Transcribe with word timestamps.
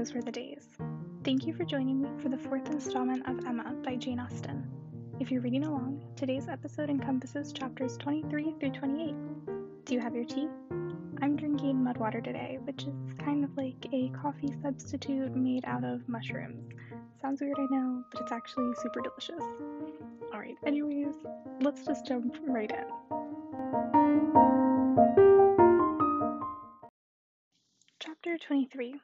Those 0.00 0.14
Were 0.14 0.22
the 0.22 0.32
Days. 0.32 0.78
Thank 1.24 1.46
you 1.46 1.52
for 1.52 1.62
joining 1.62 2.00
me 2.00 2.08
for 2.22 2.30
the 2.30 2.38
fourth 2.38 2.70
installment 2.70 3.28
of 3.28 3.44
Emma 3.44 3.74
by 3.84 3.96
Jane 3.96 4.18
Austen. 4.18 4.66
If 5.18 5.30
you're 5.30 5.42
reading 5.42 5.66
along, 5.66 6.02
today's 6.16 6.48
episode 6.48 6.88
encompasses 6.88 7.52
chapters 7.52 7.98
23 7.98 8.54
through 8.58 8.70
28. 8.70 9.14
Do 9.84 9.92
you 9.92 10.00
have 10.00 10.14
your 10.14 10.24
tea? 10.24 10.48
I'm 11.20 11.36
drinking 11.36 11.84
mud 11.84 11.98
water 11.98 12.22
today, 12.22 12.58
which 12.62 12.84
is 12.84 12.94
kind 13.22 13.44
of 13.44 13.54
like 13.58 13.86
a 13.92 14.08
coffee 14.08 14.54
substitute 14.62 15.36
made 15.36 15.66
out 15.66 15.84
of 15.84 16.08
mushrooms. 16.08 16.72
Sounds 17.20 17.42
weird, 17.42 17.58
I 17.58 17.66
know, 17.70 18.02
but 18.10 18.22
it's 18.22 18.32
actually 18.32 18.72
super 18.80 19.02
delicious. 19.02 19.44
Alright, 20.32 20.56
anyways, 20.64 21.16
let's 21.60 21.84
just 21.84 22.06
jump 22.06 22.38
right 22.48 22.72
in. 22.72 22.86
Chapter 27.98 28.38
23 28.38 28.94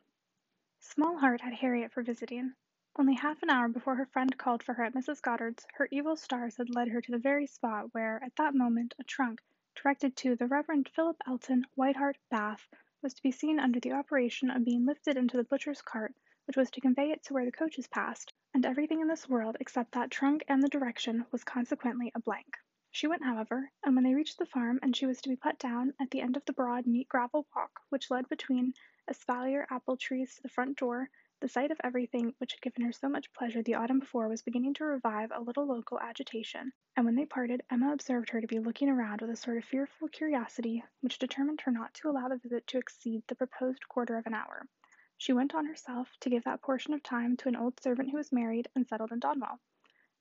Small 0.78 1.16
heart 1.16 1.40
had 1.40 1.54
Harriet 1.54 1.90
for 1.90 2.02
visiting. 2.02 2.52
Only 2.96 3.14
half 3.14 3.42
an 3.42 3.48
hour 3.48 3.66
before 3.66 3.94
her 3.94 4.04
friend 4.04 4.36
called 4.36 4.62
for 4.62 4.74
her 4.74 4.84
at 4.84 4.92
Mrs. 4.92 5.22
Goddard's, 5.22 5.66
her 5.76 5.88
evil 5.90 6.16
stars 6.16 6.58
had 6.58 6.68
led 6.74 6.88
her 6.88 7.00
to 7.00 7.12
the 7.12 7.16
very 7.16 7.46
spot 7.46 7.94
where, 7.94 8.22
at 8.22 8.36
that 8.36 8.54
moment, 8.54 8.92
a 8.98 9.04
trunk, 9.04 9.40
directed 9.74 10.18
to 10.18 10.36
the 10.36 10.46
Reverend 10.46 10.90
Philip 10.90 11.16
Elton, 11.26 11.64
White 11.76 11.96
Hart, 11.96 12.18
Bath, 12.28 12.68
was 13.00 13.14
to 13.14 13.22
be 13.22 13.30
seen 13.32 13.58
under 13.58 13.80
the 13.80 13.92
operation 13.92 14.50
of 14.50 14.66
being 14.66 14.84
lifted 14.84 15.16
into 15.16 15.38
the 15.38 15.44
butcher's 15.44 15.80
cart, 15.80 16.14
which 16.44 16.58
was 16.58 16.70
to 16.72 16.82
convey 16.82 17.10
it 17.10 17.22
to 17.22 17.32
where 17.32 17.46
the 17.46 17.52
coaches 17.52 17.86
passed, 17.86 18.34
and 18.52 18.66
everything 18.66 19.00
in 19.00 19.08
this 19.08 19.30
world 19.30 19.56
except 19.58 19.92
that 19.92 20.10
trunk 20.10 20.44
and 20.46 20.62
the 20.62 20.68
direction 20.68 21.24
was 21.30 21.42
consequently 21.42 22.12
a 22.14 22.20
blank. 22.20 22.54
She 22.90 23.06
went, 23.06 23.24
however, 23.24 23.70
and 23.82 23.94
when 23.94 24.04
they 24.04 24.14
reached 24.14 24.36
the 24.36 24.44
farm 24.44 24.78
and 24.82 24.94
she 24.94 25.06
was 25.06 25.22
to 25.22 25.30
be 25.30 25.36
put 25.36 25.58
down 25.58 25.94
at 25.98 26.10
the 26.10 26.20
end 26.20 26.36
of 26.36 26.44
the 26.44 26.52
broad, 26.52 26.86
neat 26.86 27.08
gravel 27.08 27.46
walk 27.56 27.80
which 27.88 28.10
led 28.10 28.28
between 28.28 28.74
espalier 29.10 29.66
apple 29.70 29.96
trees 29.96 30.34
to 30.34 30.42
the 30.42 30.48
front 30.48 30.76
door, 30.76 31.08
the 31.40 31.48
sight 31.48 31.70
of 31.70 31.80
everything 31.84 32.34
which 32.38 32.52
had 32.52 32.60
given 32.62 32.82
her 32.82 32.92
so 32.92 33.08
much 33.08 33.32
pleasure 33.32 33.62
the 33.62 33.74
autumn 33.74 34.00
before 34.00 34.26
was 34.26 34.42
beginning 34.42 34.72
to 34.72 34.84
revive 34.84 35.30
a 35.32 35.40
little 35.40 35.66
local 35.66 36.00
agitation, 36.00 36.72
and 36.96 37.04
when 37.04 37.14
they 37.14 37.26
parted 37.26 37.62
Emma 37.70 37.92
observed 37.92 38.30
her 38.30 38.40
to 38.40 38.46
be 38.46 38.58
looking 38.58 38.88
around 38.88 39.20
with 39.20 39.30
a 39.30 39.36
sort 39.36 39.58
of 39.58 39.64
fearful 39.64 40.08
curiosity 40.08 40.82
which 41.02 41.18
determined 41.18 41.60
her 41.60 41.70
not 41.70 41.92
to 41.92 42.08
allow 42.08 42.28
the 42.28 42.38
visit 42.38 42.66
to 42.66 42.78
exceed 42.78 43.22
the 43.26 43.34
proposed 43.34 43.86
quarter 43.88 44.16
of 44.16 44.26
an 44.26 44.34
hour. 44.34 44.66
She 45.18 45.32
went 45.32 45.54
on 45.54 45.66
herself 45.66 46.16
to 46.20 46.30
give 46.30 46.44
that 46.44 46.62
portion 46.62 46.94
of 46.94 47.02
time 47.02 47.36
to 47.36 47.48
an 47.48 47.56
old 47.56 47.78
servant 47.80 48.10
who 48.10 48.16
was 48.16 48.32
married 48.32 48.68
and 48.74 48.86
settled 48.86 49.12
in 49.12 49.20
Donwell. 49.20 49.60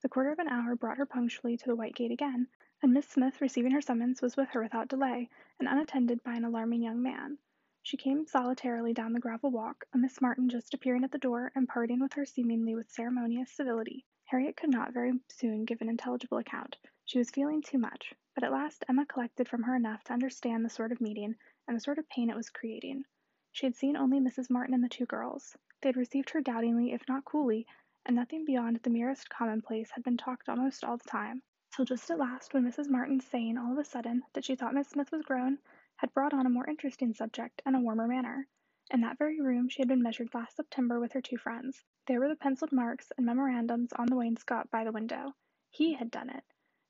The 0.02 0.10
quarter 0.10 0.32
of 0.32 0.40
an 0.40 0.50
hour 0.50 0.76
brought 0.76 0.98
her 0.98 1.06
punctually 1.06 1.58
to 1.58 1.66
the 1.66 1.76
white 1.76 1.96
gate 1.96 2.12
again, 2.12 2.48
and 2.84 2.94
Miss 2.94 3.08
Smith, 3.08 3.42
receiving 3.42 3.72
her 3.72 3.82
summons, 3.82 4.22
was 4.22 4.38
with 4.38 4.50
her 4.50 4.62
without 4.62 4.90
delay, 4.90 5.30
and 5.60 5.68
unattended 5.68 6.22
by 6.24 6.36
an 6.36 6.44
alarming 6.44 6.84
young 6.84 7.02
man. 7.02 7.40
She 7.88 7.98
came 7.98 8.26
solitarily 8.26 8.94
down 8.94 9.14
the 9.14 9.20
gravel 9.20 9.52
walk, 9.52 9.86
a 9.94 10.00
Miss 10.00 10.20
Martin 10.20 10.50
just 10.50 10.74
appearing 10.74 11.04
at 11.04 11.12
the 11.12 11.20
door 11.20 11.52
and 11.54 11.70
parting 11.70 12.00
with 12.00 12.14
her 12.14 12.26
seemingly 12.26 12.74
with 12.74 12.90
ceremonious 12.90 13.52
civility. 13.52 14.08
Harriet 14.24 14.58
could 14.58 14.72
not 14.72 14.92
very 14.92 15.20
soon 15.30 15.66
give 15.66 15.82
an 15.84 15.90
intelligible 15.90 16.40
account. 16.40 16.78
She 17.04 17.20
was 17.20 17.30
feeling 17.30 17.62
too 17.62 17.78
much, 17.78 18.16
but 18.34 18.44
at 18.44 18.52
last 18.52 18.84
Emma 18.90 19.06
collected 19.06 19.48
from 19.48 19.62
her 19.62 19.76
enough 19.76 20.04
to 20.06 20.14
understand 20.14 20.66
the 20.66 20.70
sort 20.72 20.92
of 20.92 21.00
meeting 21.00 21.36
and 21.68 21.78
the 21.78 21.80
sort 21.80 22.00
of 22.00 22.10
pain 22.10 22.32
it 22.32 22.36
was 22.36 22.50
creating. 22.50 23.06
She 23.52 23.68
had 23.68 23.76
seen 23.76 23.96
only 23.96 24.20
Mrs. 24.20 24.50
Martin 24.50 24.74
and 24.74 24.84
the 24.84 24.90
two 24.90 25.06
girls. 25.06 25.56
They 25.82 25.90
had 25.90 25.96
received 25.96 26.32
her 26.32 26.42
doubtingly, 26.42 26.92
if 26.92 27.08
not 27.08 27.24
coolly, 27.26 27.68
and 28.04 28.16
nothing 28.16 28.46
beyond 28.46 28.78
the 28.78 28.90
merest 28.90 29.30
commonplace 29.30 29.92
had 29.92 30.04
been 30.04 30.18
talked 30.18 30.50
almost 30.50 30.84
all 30.84 30.98
the 30.98 31.08
time 31.08 31.44
till 31.72 31.86
just 31.86 32.10
at 32.10 32.18
last 32.18 32.52
when 32.56 32.64
Mrs. 32.64 32.90
Martin, 32.90 33.20
saying 33.20 33.60
all 33.60 33.74
of 33.74 33.78
a 33.78 33.86
sudden 33.86 34.24
that 34.34 34.44
she 34.44 34.56
thought 34.56 34.74
Miss 34.74 34.88
Smith 34.90 35.12
was 35.12 35.22
grown, 35.22 35.60
had 36.06 36.14
brought 36.14 36.36
on 36.36 36.46
a 36.46 36.50
more 36.52 36.70
interesting 36.70 37.16
subject 37.16 37.64
and 37.66 37.76
a 37.76 37.80
warmer 37.80 38.08
manner. 38.08 38.48
In 38.92 39.02
that 39.02 39.18
very 39.18 39.42
room 39.42 39.68
she 39.68 39.82
had 39.82 39.88
been 39.88 40.04
measured 40.04 40.32
last 40.36 40.56
September 40.56 41.00
with 41.00 41.14
her 41.14 41.22
two 41.22 41.36
friends. 41.36 41.84
There 42.06 42.20
were 42.20 42.28
the 42.28 42.36
penciled 42.36 42.72
marks 42.72 43.12
and 43.18 43.26
memorandums 43.26 43.92
on 43.92 44.06
the 44.06 44.16
wainscot 44.16 44.70
by 44.70 44.84
the 44.84 44.92
window. 44.92 45.34
He 45.72 45.94
had 45.96 46.12
done 46.12 46.30
it. 46.30 46.44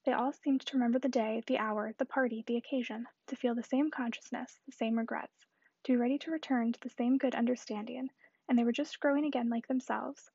They 0.04 0.12
all 0.12 0.34
seemed 0.34 0.66
to 0.66 0.76
remember 0.76 1.00
the 1.00 1.08
day, 1.08 1.42
the 1.48 1.60
hour, 1.60 1.94
the 1.98 2.04
party, 2.04 2.44
the 2.46 2.58
occasion, 2.58 3.08
to 3.28 3.38
feel 3.38 3.56
the 3.56 3.64
same 3.64 3.90
consciousness, 3.90 4.60
the 4.66 4.74
same 4.74 4.98
regrets, 4.98 5.46
to 5.86 5.94
be 5.94 5.98
ready 5.98 6.18
to 6.18 6.32
return 6.32 6.74
to 6.74 6.80
the 6.82 6.90
same 6.90 7.18
good 7.18 7.36
understanding, 7.36 8.10
and 8.50 8.60
they 8.60 8.66
were 8.66 8.74
just 8.74 9.00
growing 9.00 9.24
again 9.24 9.48
like 9.48 9.68
themselves. 9.68 10.30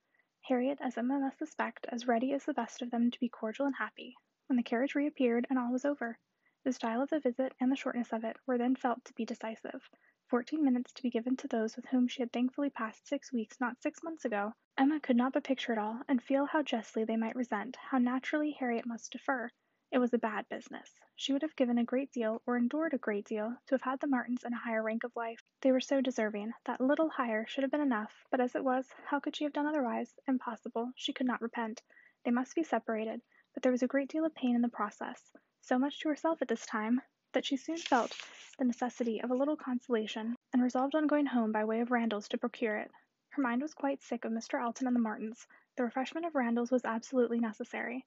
Harriet, 0.48 0.78
as 0.80 0.96
Emma 0.96 1.18
must 1.18 1.36
suspect, 1.36 1.84
as 1.90 2.08
ready 2.08 2.32
as 2.32 2.46
the 2.46 2.54
best 2.54 2.80
of 2.80 2.90
them 2.90 3.10
to 3.10 3.20
be 3.20 3.28
cordial 3.28 3.66
and 3.66 3.76
happy, 3.76 4.16
when 4.46 4.56
the 4.56 4.62
carriage 4.62 4.94
reappeared 4.94 5.46
and 5.50 5.58
all 5.58 5.70
was 5.70 5.84
over. 5.84 6.18
The 6.62 6.74
style 6.74 7.00
of 7.00 7.08
the 7.08 7.20
visit 7.20 7.54
and 7.58 7.72
the 7.72 7.76
shortness 7.76 8.12
of 8.12 8.22
it 8.22 8.36
were 8.44 8.58
then 8.58 8.76
felt 8.76 9.02
to 9.06 9.14
be 9.14 9.24
decisive. 9.24 9.88
Fourteen 10.26 10.62
minutes 10.62 10.92
to 10.92 11.02
be 11.02 11.08
given 11.08 11.34
to 11.38 11.48
those 11.48 11.74
with 11.74 11.86
whom 11.86 12.06
she 12.06 12.20
had 12.20 12.30
thankfully 12.32 12.68
passed 12.68 13.06
six 13.06 13.32
weeks 13.32 13.58
not 13.60 13.80
six 13.80 14.02
months 14.02 14.26
ago. 14.26 14.52
Emma 14.76 15.00
could 15.00 15.16
not 15.16 15.32
but 15.32 15.44
picture 15.44 15.72
it 15.72 15.78
all, 15.78 16.02
and 16.06 16.22
feel 16.22 16.44
how 16.44 16.62
justly 16.62 17.02
they 17.02 17.16
might 17.16 17.34
resent, 17.34 17.76
how 17.76 17.96
naturally 17.96 18.50
Harriet 18.50 18.84
must 18.84 19.10
defer. 19.10 19.50
It 19.90 19.96
was 20.00 20.12
a 20.12 20.18
bad 20.18 20.50
business. 20.50 21.00
She 21.16 21.32
would 21.32 21.40
have 21.40 21.56
given 21.56 21.78
a 21.78 21.84
great 21.84 22.12
deal, 22.12 22.42
or 22.44 22.58
endured 22.58 22.92
a 22.92 22.98
great 22.98 23.24
deal, 23.24 23.56
to 23.64 23.74
have 23.74 23.80
had 23.80 24.00
the 24.00 24.06
Martins 24.06 24.44
in 24.44 24.52
a 24.52 24.58
higher 24.58 24.82
rank 24.82 25.04
of 25.04 25.16
life. 25.16 25.42
They 25.62 25.72
were 25.72 25.80
so 25.80 26.02
deserving. 26.02 26.52
That 26.66 26.82
little 26.82 27.08
higher 27.08 27.46
should 27.46 27.62
have 27.64 27.70
been 27.70 27.80
enough, 27.80 28.26
but 28.30 28.40
as 28.40 28.54
it 28.54 28.64
was, 28.64 28.86
how 29.06 29.18
could 29.18 29.34
she 29.34 29.44
have 29.44 29.54
done 29.54 29.66
otherwise? 29.66 30.14
Impossible. 30.28 30.92
She 30.94 31.14
could 31.14 31.26
not 31.26 31.40
repent. 31.40 31.80
They 32.22 32.30
must 32.30 32.54
be 32.54 32.64
separated 32.64 33.22
but 33.54 33.62
there 33.62 33.72
was 33.72 33.82
a 33.82 33.88
great 33.88 34.08
deal 34.08 34.24
of 34.24 34.34
pain 34.34 34.54
in 34.54 34.62
the 34.62 34.68
process, 34.68 35.32
so 35.60 35.78
much 35.78 36.00
to 36.00 36.08
herself 36.08 36.42
at 36.42 36.48
this 36.48 36.66
time, 36.66 37.02
that 37.32 37.44
she 37.44 37.56
soon 37.56 37.76
felt 37.76 38.16
the 38.58 38.64
necessity 38.64 39.20
of 39.22 39.30
a 39.30 39.34
little 39.34 39.56
consolation, 39.56 40.36
and 40.52 40.62
resolved 40.62 40.94
on 40.94 41.06
going 41.06 41.26
home 41.26 41.52
by 41.52 41.64
way 41.64 41.80
of 41.80 41.90
Randalls 41.90 42.28
to 42.28 42.38
procure 42.38 42.76
it. 42.76 42.90
Her 43.30 43.42
mind 43.42 43.62
was 43.62 43.74
quite 43.74 44.02
sick 44.02 44.24
of 44.24 44.32
Mr. 44.32 44.60
Elton 44.60 44.86
and 44.86 44.96
the 44.96 45.00
Martins. 45.00 45.46
The 45.76 45.84
refreshment 45.84 46.26
of 46.26 46.34
Randalls 46.34 46.70
was 46.70 46.84
absolutely 46.84 47.38
necessary. 47.38 48.04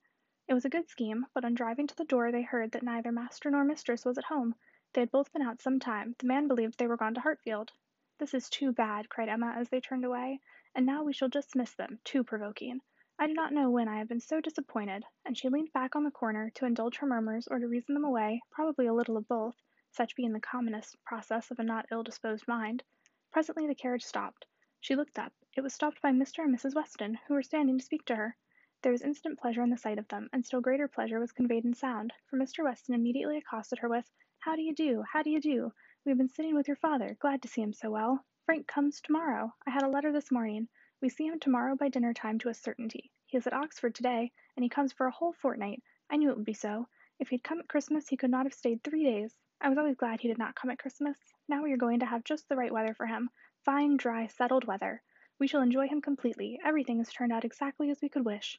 It 0.47 0.53
was 0.53 0.65
a 0.65 0.69
good 0.69 0.89
scheme, 0.89 1.25
but 1.33 1.45
on 1.45 1.55
driving 1.55 1.87
to 1.87 1.95
the 1.95 2.03
door 2.03 2.31
they 2.31 2.41
heard 2.41 2.71
that 2.73 2.83
neither 2.83 3.11
master 3.11 3.49
nor 3.49 3.63
mistress 3.63 4.03
was 4.03 4.17
at 4.17 4.25
home. 4.25 4.55
They 4.91 5.01
had 5.01 5.11
both 5.11 5.31
been 5.31 5.41
out 5.41 5.61
some 5.61 5.79
time. 5.79 6.15
The 6.19 6.27
man 6.27 6.47
believed 6.47 6.77
they 6.77 6.87
were 6.87 6.97
gone 6.97 7.13
to 7.13 7.21
Hartfield. 7.21 7.71
This 8.19 8.33
is 8.33 8.49
too 8.49 8.73
bad, 8.73 9.09
cried 9.09 9.29
Emma 9.29 9.53
as 9.57 9.69
they 9.69 9.79
turned 9.79 10.05
away, 10.05 10.41
and 10.75 10.85
now 10.85 11.03
we 11.03 11.13
shall 11.13 11.29
just 11.29 11.55
miss 11.55 11.73
them. 11.73 11.99
Too 12.03 12.23
provoking. 12.23 12.81
I 13.19 13.27
do 13.27 13.33
not 13.33 13.53
know 13.53 13.69
when 13.69 13.87
I 13.87 13.99
have 13.99 14.07
been 14.07 14.19
so 14.19 14.41
disappointed, 14.41 15.05
and 15.23 15.37
she 15.37 15.47
leaned 15.47 15.71
back 15.71 15.95
on 15.95 16.03
the 16.03 16.09
corner 16.09 16.49
to 16.55 16.65
indulge 16.65 16.97
her 16.97 17.05
murmurs 17.05 17.47
or 17.47 17.59
to 17.59 17.67
reason 17.67 17.93
them 17.93 18.03
away, 18.03 18.41
probably 18.49 18.87
a 18.87 18.93
little 18.93 19.17
of 19.17 19.27
both, 19.27 19.55
such 19.91 20.15
being 20.15 20.33
the 20.33 20.39
commonest 20.39 20.97
process 21.05 21.51
of 21.51 21.59
a 21.59 21.63
not 21.63 21.85
ill 21.91 22.01
disposed 22.01 22.47
mind. 22.47 22.83
Presently 23.31 23.67
the 23.67 23.75
carriage 23.75 24.03
stopped. 24.03 24.47
She 24.79 24.95
looked 24.95 25.19
up. 25.19 25.31
It 25.55 25.61
was 25.61 25.75
stopped 25.75 26.01
by 26.01 26.11
Mr. 26.11 26.43
and 26.43 26.53
Mrs. 26.57 26.73
Weston, 26.73 27.19
who 27.27 27.35
were 27.35 27.43
standing 27.43 27.77
to 27.77 27.85
speak 27.85 28.03
to 28.05 28.15
her. 28.15 28.35
There 28.81 28.91
was 28.91 29.03
instant 29.03 29.37
pleasure 29.39 29.61
in 29.61 29.69
the 29.69 29.77
sight 29.77 29.99
of 29.99 30.07
them, 30.07 30.27
and 30.33 30.43
still 30.43 30.59
greater 30.59 30.87
pleasure 30.87 31.19
was 31.19 31.31
conveyed 31.31 31.65
in 31.65 31.75
sound, 31.75 32.13
for 32.25 32.37
Mr. 32.37 32.63
Weston 32.63 32.95
immediately 32.95 33.37
accosted 33.37 33.77
her 33.79 33.89
with, 33.89 34.09
How 34.39 34.55
do 34.55 34.63
you 34.63 34.73
do? 34.73 35.03
How 35.03 35.21
do 35.21 35.29
you 35.29 35.39
do? 35.39 35.71
We 36.03 36.09
have 36.09 36.17
been 36.17 36.29
sitting 36.29 36.55
with 36.55 36.67
your 36.67 36.77
father, 36.77 37.15
glad 37.19 37.43
to 37.43 37.47
see 37.47 37.61
him 37.61 37.73
so 37.73 37.91
well. 37.91 38.25
Frank 38.47 38.65
comes 38.65 38.99
to 39.01 39.11
morrow. 39.11 39.53
I 39.67 39.69
had 39.69 39.83
a 39.83 39.87
letter 39.87 40.11
this 40.11 40.31
morning. 40.31 40.67
We 41.03 41.09
see 41.09 41.27
him 41.27 41.37
tomorrow 41.37 41.75
by 41.75 41.89
dinner 41.89 42.13
time 42.13 42.39
to 42.39 42.47
a 42.47 42.53
certainty. 42.53 43.11
He 43.25 43.35
is 43.35 43.45
at 43.45 43.51
Oxford 43.51 43.93
today, 43.93 44.31
and 44.55 44.63
he 44.63 44.69
comes 44.69 44.93
for 44.93 45.05
a 45.05 45.11
whole 45.11 45.33
fortnight. 45.33 45.83
I 46.09 46.15
knew 46.15 46.29
it 46.29 46.37
would 46.37 46.45
be 46.45 46.53
so. 46.53 46.87
If 47.19 47.27
he 47.27 47.35
had 47.35 47.43
come 47.43 47.59
at 47.59 47.67
Christmas 47.67 48.07
he 48.07 48.15
could 48.15 48.29
not 48.29 48.45
have 48.45 48.53
stayed 48.53 48.81
three 48.81 49.03
days. 49.03 49.35
I 49.59 49.67
was 49.67 49.77
always 49.77 49.97
glad 49.97 50.21
he 50.21 50.29
did 50.29 50.37
not 50.37 50.55
come 50.55 50.69
at 50.69 50.79
Christmas. 50.79 51.17
Now 51.49 51.61
we 51.61 51.73
are 51.73 51.77
going 51.77 51.99
to 51.99 52.05
have 52.05 52.23
just 52.23 52.47
the 52.47 52.55
right 52.55 52.71
weather 52.71 52.93
for 52.93 53.05
him 53.05 53.31
fine, 53.65 53.97
dry, 53.97 54.27
settled 54.27 54.63
weather. 54.63 55.01
We 55.39 55.47
shall 55.47 55.61
enjoy 55.61 55.89
him 55.89 55.99
completely. 55.99 56.57
Everything 56.63 56.99
has 56.99 57.11
turned 57.11 57.33
out 57.33 57.43
exactly 57.43 57.89
as 57.89 58.01
we 58.01 58.07
could 58.07 58.23
wish. 58.23 58.57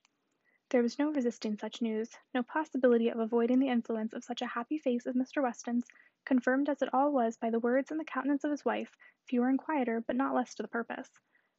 There 0.69 0.83
was 0.83 0.99
no 0.99 1.11
resisting 1.11 1.57
such 1.57 1.81
news, 1.81 2.11
no 2.35 2.43
possibility 2.43 3.09
of 3.09 3.21
avoiding 3.21 3.59
the 3.59 3.71
influence 3.71 4.13
of 4.13 4.23
such 4.23 4.43
a 4.43 4.49
happy 4.49 4.77
face 4.77 5.07
as 5.07 5.15
Mr. 5.15 5.43
Weston's, 5.43 5.87
confirmed 6.27 6.69
as 6.69 6.83
it 6.83 6.93
all 6.93 7.11
was 7.11 7.39
by 7.39 7.49
the 7.49 7.59
words 7.59 7.91
and 7.91 7.99
the 7.99 8.05
countenance 8.05 8.45
of 8.45 8.51
his 8.51 8.67
wife, 8.67 8.95
fewer 9.25 9.49
and 9.49 9.59
quieter, 9.59 10.03
but 10.07 10.15
not 10.15 10.35
less 10.35 10.55
to 10.57 10.63
the 10.63 10.69
purpose. 10.69 11.09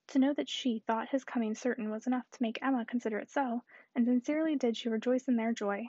To 0.10 0.20
know 0.20 0.34
that 0.34 0.48
she 0.48 0.80
thought 0.80 1.10
his 1.10 1.24
coming 1.24 1.56
certain 1.56 1.90
was 1.90 2.06
enough 2.06 2.30
to 2.32 2.42
make 2.42 2.60
Emma 2.62 2.86
consider 2.86 3.18
it 3.18 3.30
so, 3.30 3.64
and 3.96 4.06
sincerely 4.06 4.56
did 4.56 4.78
she 4.78 4.88
rejoice 4.88 5.28
in 5.28 5.36
their 5.36 5.52
joy. 5.52 5.88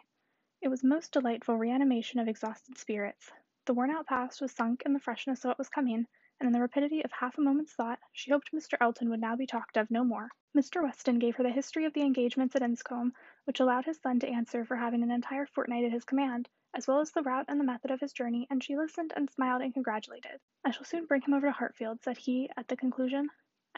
It 0.63 0.69
was 0.69 0.83
most 0.83 1.13
delightful 1.13 1.59
reanimation 1.59 2.19
of 2.19 2.27
exhausted 2.27 2.79
spirits. 2.79 3.31
The 3.67 3.75
worn 3.75 3.91
out 3.91 4.07
past 4.07 4.41
was 4.41 4.53
sunk 4.53 4.83
in 4.87 4.95
the 4.95 5.01
freshness 5.01 5.45
of 5.45 5.49
what 5.49 5.59
was 5.59 5.69
coming, 5.69 6.07
and 6.41 6.47
in 6.47 6.53
the 6.53 6.61
rapidity 6.61 7.05
of 7.05 7.13
half 7.13 7.37
a 7.37 7.43
moment's 7.43 7.75
thought, 7.75 7.99
she 8.11 8.31
hoped 8.31 8.53
Mr. 8.53 8.79
Elton 8.81 9.11
would 9.11 9.21
now 9.21 9.37
be 9.37 9.47
talked 9.47 9.77
of 9.77 9.91
no 9.91 10.03
more. 10.03 10.31
Mr. 10.57 10.83
Weston 10.83 11.19
gave 11.19 11.37
her 11.37 11.43
the 11.43 11.51
history 11.51 11.85
of 11.85 11.93
the 11.93 12.01
engagements 12.01 12.57
at 12.57 12.63
Enscombe, 12.63 13.13
which 13.45 13.61
allowed 13.61 13.85
his 13.85 14.01
son 14.01 14.19
to 14.21 14.29
answer 14.29 14.65
for 14.65 14.77
having 14.77 15.03
an 15.03 15.11
entire 15.11 15.45
fortnight 15.45 15.85
at 15.85 15.93
his 15.93 16.07
command, 16.07 16.49
as 16.73 16.87
well 16.89 17.01
as 17.01 17.13
the 17.13 17.23
route 17.23 17.45
and 17.49 17.61
the 17.61 17.65
method 17.65 17.91
of 17.91 18.01
his 18.01 18.15
journey, 18.15 18.47
and 18.49 18.65
she 18.65 18.79
listened 18.79 19.13
and 19.15 19.29
smiled 19.31 19.61
and 19.61 19.75
congratulated. 19.75 20.41
I 20.65 20.71
shall 20.71 20.85
soon 20.85 21.05
bring 21.05 21.21
him 21.21 21.35
over 21.35 21.49
to 21.49 21.53
Hartfield, 21.53 22.03
said 22.03 22.17
he, 22.17 22.49
at 22.57 22.69
the 22.69 22.77
conclusion. 22.77 23.29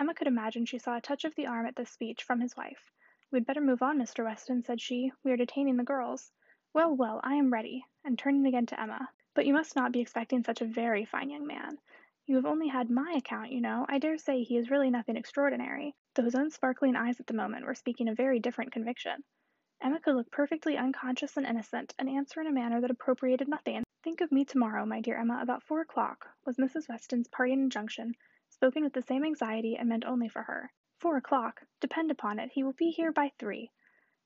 Emma 0.01 0.15
could 0.15 0.29
imagine 0.29 0.65
she 0.65 0.79
saw 0.79 0.97
a 0.97 1.01
touch 1.01 1.25
of 1.25 1.35
the 1.35 1.49
arm 1.49 1.67
at 1.67 1.75
this 1.75 1.91
speech 1.91 2.23
from 2.23 2.41
his 2.41 2.57
wife. 2.57 2.93
We 3.33 3.39
had 3.39 3.47
better 3.47 3.61
move 3.61 3.83
on, 3.83 3.99
Mr. 3.99 4.25
Weston, 4.25 4.63
said 4.63 4.81
she. 4.81 5.11
We 5.25 5.33
are 5.33 5.37
detaining 5.37 5.77
the 5.77 5.83
girls. 5.83 6.31
Well, 6.73 6.95
well, 6.95 7.21
I 7.25 7.35
am 7.35 7.53
ready, 7.53 7.85
and 8.05 8.17
turning 8.17 8.47
again 8.47 8.67
to 8.67 8.81
Emma. 8.81 9.09
But 9.35 9.45
you 9.45 9.53
must 9.53 9.75
not 9.75 9.91
be 9.91 9.99
expecting 9.99 10.45
such 10.45 10.61
a 10.61 10.67
very 10.67 11.05
fine 11.05 11.31
young 11.31 11.49
man. 11.49 11.79
You 12.27 12.37
have 12.37 12.47
only 12.47 12.69
had 12.69 12.91
my 12.91 13.15
account, 13.17 13.51
you 13.51 13.61
know. 13.61 13.87
I 13.89 13.99
dare 13.99 14.19
say 14.19 14.45
he 14.45 14.57
is 14.57 14.71
really 14.71 14.89
nothing 14.89 15.17
extraordinary, 15.17 15.97
though 16.15 16.23
his 16.23 16.37
own 16.37 16.53
sparkling 16.53 16.95
eyes 16.95 17.19
at 17.19 17.27
the 17.27 17.35
moment 17.35 17.67
were 17.67 17.75
speaking 17.75 18.07
a 18.07 18.15
very 18.15 18.39
different 18.39 18.71
conviction. 18.71 19.25
Emma 19.81 19.99
could 19.99 20.15
look 20.15 20.31
perfectly 20.31 20.77
unconscious 20.77 21.37
and 21.37 21.45
innocent, 21.45 21.93
and 21.99 22.09
answer 22.09 22.41
in 22.41 22.47
a 22.47 22.53
manner 22.53 22.81
that 22.81 22.93
appropriated 22.93 23.49
nothing. 23.49 23.83
Think 24.05 24.21
of 24.21 24.31
me 24.31 24.45
tomorrow, 24.45 24.87
my 24.87 25.01
dear 25.01 25.17
Emma, 25.19 25.41
about 25.43 25.65
four 25.65 25.81
o'clock, 25.81 26.29
was 26.47 26.57
Mrs. 26.57 26.89
Weston's 26.89 27.27
parting 27.27 27.61
injunction, 27.61 28.15
spoken 28.51 28.83
with 28.83 28.95
the 28.95 29.03
same 29.03 29.25
anxiety 29.25 29.77
and 29.77 29.89
meant 29.89 30.07
only 30.07 30.29
for 30.29 30.43
her. 30.43 30.73
Four 30.97 31.19
o'clock! 31.19 31.63
Depend 31.81 32.11
upon 32.11 32.39
it, 32.39 32.51
he 32.51 32.63
will 32.63 32.73
be 32.73 32.91
here 32.91 33.13
by 33.13 33.31
three, 33.39 33.71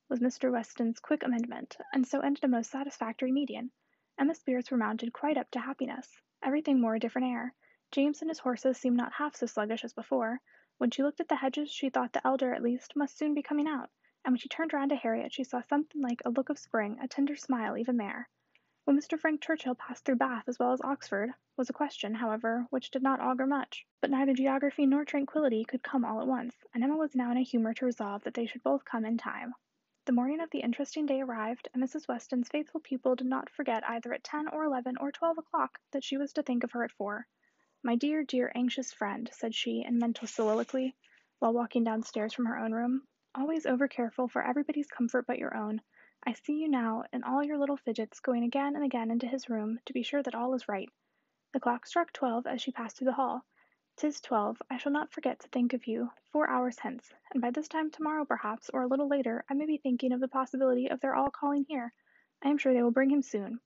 was 0.09 0.21
Mr. 0.21 0.53
Weston's 0.53 1.01
quick 1.01 1.25
amendment, 1.25 1.77
and 1.93 2.07
so 2.07 2.21
ended 2.21 2.45
a 2.45 2.49
most 2.49 2.71
satisfactory 2.71 3.33
meeting. 3.33 3.71
Emma's 4.19 4.39
spirits 4.39 4.71
were 4.71 4.77
mounted 4.77 5.13
quite 5.13 5.37
up 5.37 5.51
to 5.51 5.59
happiness. 5.59 6.21
Everything 6.43 6.81
wore 6.81 6.95
a 6.95 7.01
different 7.01 7.29
air. 7.29 7.55
James 7.91 8.21
and 8.21 8.31
his 8.31 8.39
horses 8.39 8.79
seemed 8.79 8.97
not 8.97 9.15
half 9.15 9.35
so 9.35 9.47
sluggish 9.47 9.83
as 9.85 9.93
before. 9.93 10.41
When 10.79 10.91
she 10.91 11.03
looked 11.03 11.21
at 11.21 11.29
the 11.29 11.37
hedges, 11.37 11.71
she 11.71 11.91
thought 11.91 12.13
the 12.13 12.27
elder, 12.27 12.55
at 12.55 12.63
least, 12.63 12.95
must 12.95 13.19
soon 13.19 13.35
be 13.35 13.43
coming 13.43 13.67
out, 13.67 13.91
and 14.25 14.33
when 14.33 14.39
she 14.39 14.49
turned 14.49 14.73
round 14.73 14.91
to 14.91 14.97
Harriet, 14.97 15.33
she 15.33 15.45
saw 15.45 15.63
something 15.63 16.01
like 16.01 16.23
a 16.25 16.31
look 16.31 16.49
of 16.49 16.59
spring, 16.59 16.99
a 17.01 17.09
tender 17.09 17.35
smile 17.35 17.77
even 17.77 17.97
there. 17.97 18.29
Will 18.85 18.95
Mr. 18.95 19.17
Frank 19.17 19.41
Churchill 19.41 19.77
pass 19.77 20.01
through 20.01 20.17
Bath 20.17 20.49
as 20.49 20.59
well 20.59 20.73
as 20.73 20.81
Oxford? 20.81 21.33
was 21.57 21.71
a 21.71 21.73
question, 21.73 22.17
however, 22.17 22.67
which 22.71 22.91
did 22.91 23.01
not 23.01 23.21
augur 23.21 23.47
much. 23.47 23.87
But 24.01 24.11
neither 24.11 24.35
geography 24.35 24.87
nor 24.87 25.05
tranquillity 25.05 25.65
could 25.65 25.85
come 25.85 26.05
all 26.05 26.21
at 26.21 26.27
once, 26.27 26.57
and 26.75 26.83
Emma 26.83 26.97
was 26.97 27.15
now 27.15 27.31
in 27.31 27.37
a 27.37 27.45
humour 27.45 27.75
to 27.75 27.85
resolve 27.85 28.25
that 28.25 28.35
they 28.35 28.47
should 28.47 28.65
both 28.65 28.85
come 28.85 29.05
in 29.05 29.19
time. 29.19 29.55
The 30.07 30.13
morning 30.13 30.41
of 30.41 30.51
the 30.51 30.59
interesting 30.59 31.07
day 31.07 31.21
arrived, 31.21 31.69
and 31.73 31.81
Mrs. 31.81 32.09
Weston's 32.09 32.49
faithful 32.49 32.81
pupil 32.81 33.15
did 33.15 33.29
not 33.29 33.51
forget 33.51 33.89
either 33.89 34.13
at 34.13 34.25
ten 34.25 34.49
or 34.49 34.65
eleven 34.65 34.97
or 34.97 35.13
twelve 35.13 35.39
o'clock 35.39 35.79
that 35.93 36.03
she 36.03 36.17
was 36.17 36.33
to 36.33 36.43
think 36.43 36.65
of 36.65 36.73
her 36.73 36.83
at 36.83 36.91
four. 36.91 37.29
My 37.85 37.95
dear, 37.95 38.25
dear, 38.25 38.51
anxious 38.53 38.93
friend, 38.93 39.31
said 39.33 39.55
she, 39.55 39.85
in 39.87 40.01
mental 40.01 40.27
soliloquy, 40.27 40.97
while 41.39 41.53
walking 41.53 41.85
downstairs 41.85 42.33
from 42.33 42.47
her 42.47 42.59
own 42.59 42.73
room, 42.73 43.07
always 43.33 43.65
over 43.65 43.87
careful 43.87 44.27
for 44.27 44.43
everybody's 44.43 44.89
comfort 44.89 45.25
but 45.25 45.39
your 45.39 45.57
own. 45.57 45.81
I 46.25 46.35
see 46.35 46.53
you 46.53 46.69
now, 46.69 47.03
in 47.13 47.25
all 47.25 47.43
your 47.43 47.59
little 47.59 47.77
fidgets, 47.77 48.21
going 48.21 48.45
again 48.45 48.77
and 48.77 48.85
again 48.85 49.11
into 49.11 49.27
his 49.27 49.51
room 49.51 49.81
to 49.87 49.93
be 49.93 50.05
sure 50.05 50.23
that 50.23 50.37
all 50.37 50.55
is 50.55 50.69
right. 50.69 50.89
The 51.53 51.59
clock 51.59 51.85
struck 51.85 52.13
twelve 52.13 52.47
as 52.47 52.63
she 52.63 52.71
passed 52.71 52.97
through 52.97 53.07
the 53.07 53.15
hall. 53.15 53.45
"'Tis 53.97 54.21
twelve. 54.21 54.63
I 54.71 54.77
shall 54.77 54.93
not 54.93 55.11
forget 55.11 55.41
to 55.41 55.49
think 55.49 55.73
of 55.73 55.89
you 55.89 56.13
four 56.31 56.49
hours 56.49 56.79
hence, 56.79 57.13
and 57.33 57.43
by 57.43 57.51
this 57.51 57.67
time 57.67 57.91
tomorrow 57.91 58.25
perhaps, 58.25 58.71
or 58.71 58.83
a 58.83 58.87
little 58.87 59.09
later, 59.09 59.45
I 59.49 59.55
may 59.55 59.67
be 59.67 59.79
thinking 59.79 60.13
of 60.13 60.21
the 60.21 60.29
possibility 60.29 60.87
of 60.89 61.01
their 61.01 61.17
all 61.17 61.29
calling 61.29 61.65
here. 61.65 61.93
I 62.41 62.51
am 62.51 62.57
sure 62.57 62.73
they 62.73 62.85
will 62.85 62.93
bring 62.93 63.11
him 63.11 63.23
soon." 63.23 63.59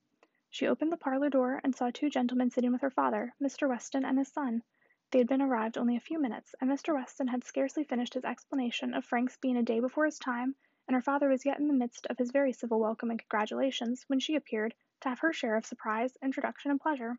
She 0.49 0.67
opened 0.67 0.91
the 0.93 0.97
parlor 0.97 1.29
door 1.29 1.61
and 1.63 1.77
saw 1.77 1.91
two 1.91 2.09
gentlemen 2.09 2.49
sitting 2.49 2.73
with 2.73 2.81
her 2.81 2.89
father, 2.91 3.35
Mr. 3.39 3.69
Weston 3.69 4.03
and 4.07 4.17
his 4.17 4.29
son. 4.33 4.63
They 5.11 5.19
had 5.19 5.29
been 5.29 5.43
arrived 5.43 5.77
only 5.77 5.95
a 5.95 6.01
few 6.01 6.19
minutes, 6.19 6.55
and 6.59 6.71
Mr. 6.71 6.95
Weston 6.95 7.29
had 7.29 7.45
scarcely 7.45 7.85
finished 7.85 8.15
his 8.15 8.25
explanation 8.25 8.95
of 8.95 9.05
Frank's 9.05 9.37
being 9.37 9.59
a 9.59 9.63
day 9.63 9.79
before 9.79 10.07
his 10.07 10.19
time 10.19 10.57
and 10.89 10.95
her 10.95 11.03
father 11.03 11.29
was 11.29 11.45
yet 11.45 11.59
in 11.59 11.67
the 11.67 11.75
midst 11.75 12.07
of 12.07 12.17
his 12.17 12.31
very 12.31 12.53
civil 12.53 12.79
welcome 12.79 13.11
and 13.11 13.19
congratulations 13.19 14.05
when 14.07 14.21
she 14.21 14.37
appeared, 14.37 14.75
to 15.01 15.09
have 15.09 15.19
her 15.19 15.33
share 15.33 15.57
of 15.57 15.67
surprise, 15.67 16.17
introduction, 16.23 16.71
and 16.71 16.81
pleasure. 16.81 17.19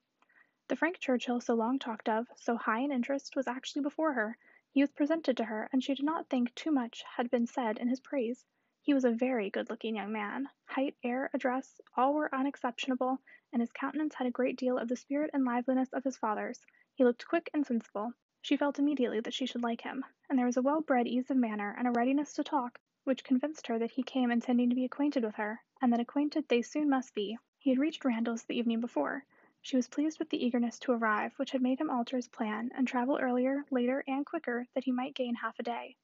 The 0.70 0.76
Frank 0.76 1.00
Churchill 1.00 1.42
so 1.42 1.54
long 1.54 1.78
talked 1.78 2.08
of, 2.08 2.28
so 2.38 2.56
high 2.56 2.80
in 2.80 2.92
interest, 2.92 3.36
was 3.36 3.48
actually 3.48 3.82
before 3.82 4.14
her. 4.14 4.38
He 4.72 4.82
was 4.82 4.92
presented 4.92 5.38
to 5.38 5.44
her, 5.44 5.70
and 5.74 5.84
she 5.84 5.96
did 5.96 6.06
not 6.06 6.30
think 6.30 6.56
too 6.56 6.72
much 6.72 7.04
had 7.18 7.30
been 7.30 7.46
said 7.46 7.78
in 7.78 7.90
his 7.90 8.00
praise. 8.00 8.46
He 8.82 8.94
was 8.94 9.04
a 9.04 9.12
very 9.12 9.50
good 9.50 9.70
looking 9.70 9.98
young 9.98 10.14
man. 10.14 10.50
Height, 10.66 10.96
air, 11.04 11.30
address, 11.34 11.82
all 11.96 12.14
were 12.14 12.34
unexceptionable, 12.34 13.20
and 13.52 13.62
his 13.62 13.74
countenance 13.74 14.16
had 14.16 14.28
a 14.28 14.32
great 14.32 14.58
deal 14.58 14.78
of 14.78 14.88
the 14.88 14.96
spirit 14.96 15.32
and 15.34 15.44
liveliness 15.44 15.92
of 15.92 16.06
his 16.06 16.16
father's. 16.16 16.62
He 16.96 17.04
looked 17.04 17.28
quick 17.28 17.50
and 17.54 17.66
sensible. 17.66 18.14
She 18.42 18.56
felt 18.56 18.80
immediately 18.80 19.20
that 19.20 19.34
she 19.34 19.46
should 19.46 19.64
like 19.64 19.82
him, 19.82 20.06
and 20.30 20.40
there 20.40 20.46
was 20.46 20.56
a 20.56 20.62
well 20.62 20.80
bred 20.80 21.06
ease 21.06 21.30
of 21.30 21.36
manner 21.36 21.76
and 21.78 21.86
a 21.86 21.92
readiness 21.92 22.34
to 22.36 22.46
talk 22.46 22.80
which 23.08 23.24
convinced 23.24 23.68
her 23.68 23.80
that 23.80 23.92
he 23.92 24.04
came 24.04 24.30
intending 24.30 24.70
to 24.70 24.76
be 24.76 24.84
acquainted 24.84 25.24
with 25.24 25.36
her, 25.36 25.64
and 25.82 25.94
that 25.94 26.00
acquainted 26.02 26.46
they 26.50 26.62
soon 26.62 26.90
must 26.90 27.16
be. 27.16 27.38
He 27.58 27.70
had 27.70 27.80
reached 27.80 28.04
Randalls 28.04 28.44
the 28.44 28.58
evening 28.58 28.82
before. 28.82 29.24
She 29.62 29.78
was 29.78 29.88
pleased 29.88 30.20
with 30.20 30.30
the 30.30 30.46
eagerness 30.46 30.78
to 30.80 30.92
arrive, 30.92 31.32
which 31.40 31.52
had 31.52 31.62
made 31.62 31.80
him 31.80 31.90
alter 31.90 32.18
his 32.18 32.28
plan, 32.28 32.70
and 32.76 32.86
travel 32.86 33.18
earlier, 33.18 33.64
later, 33.72 34.04
and 34.08 34.26
quicker, 34.26 34.68
that 34.74 34.84
he 34.84 34.92
might 34.92 35.16
gain 35.16 35.36
half 35.36 35.58
a 35.58 35.64
day. 35.64 35.96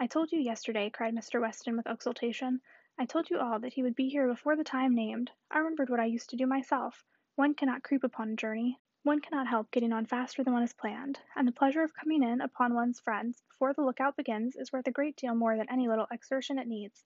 I 0.00 0.08
told 0.08 0.32
you 0.32 0.40
yesterday, 0.40 0.90
cried 0.90 1.14
Mr. 1.14 1.40
Weston 1.40 1.76
with 1.76 1.86
exultation. 1.86 2.60
I 2.98 3.06
told 3.06 3.30
you 3.30 3.38
all 3.38 3.60
that 3.60 3.74
he 3.74 3.84
would 3.84 3.94
be 3.94 4.08
here 4.08 4.26
before 4.26 4.56
the 4.56 4.64
time 4.64 4.96
named. 4.96 5.30
I 5.52 5.58
remembered 5.58 5.90
what 5.90 6.00
I 6.00 6.06
used 6.06 6.30
to 6.30 6.36
do 6.36 6.48
myself. 6.48 7.04
One 7.36 7.54
cannot 7.54 7.84
creep 7.84 8.02
upon 8.02 8.30
a 8.30 8.34
journey. 8.36 8.80
One 9.04 9.20
cannot 9.20 9.46
help 9.46 9.70
getting 9.70 9.92
on 9.92 10.06
faster 10.06 10.42
than 10.42 10.52
one 10.52 10.62
has 10.62 10.72
planned, 10.74 11.20
and 11.36 11.46
the 11.46 11.52
pleasure 11.52 11.82
of 11.82 11.94
coming 11.94 12.22
in 12.22 12.40
upon 12.40 12.74
one's 12.74 12.98
friends 12.98 13.40
before 13.48 13.72
the 13.72 13.82
lookout 13.82 14.16
begins 14.16 14.56
is 14.56 14.72
worth 14.72 14.88
a 14.88 14.92
great 14.92 15.16
deal 15.16 15.34
more 15.34 15.56
than 15.56 15.70
any 15.70 15.86
little 15.86 16.08
exertion 16.10 16.58
it 16.58 16.66
needs. 16.66 17.04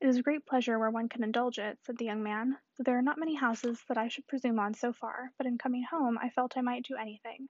It 0.00 0.06
is 0.06 0.16
a 0.16 0.22
great 0.22 0.46
pleasure 0.46 0.78
where 0.78 0.90
one 0.90 1.08
can 1.08 1.22
indulge 1.22 1.58
it, 1.58 1.78
said 1.82 1.98
the 1.98 2.04
young 2.04 2.22
man, 2.22 2.58
though 2.76 2.84
there 2.84 2.96
are 2.96 3.02
not 3.02 3.18
many 3.18 3.34
houses 3.34 3.84
that 3.88 3.98
I 3.98 4.08
should 4.08 4.26
presume 4.26 4.58
on 4.58 4.74
so 4.74 4.92
far, 4.92 5.32
but 5.36 5.46
in 5.46 5.58
coming 5.58 5.82
home 5.82 6.16
I 6.16 6.30
felt 6.30 6.56
I 6.56 6.60
might 6.60 6.84
do 6.84 6.96
anything. 6.96 7.48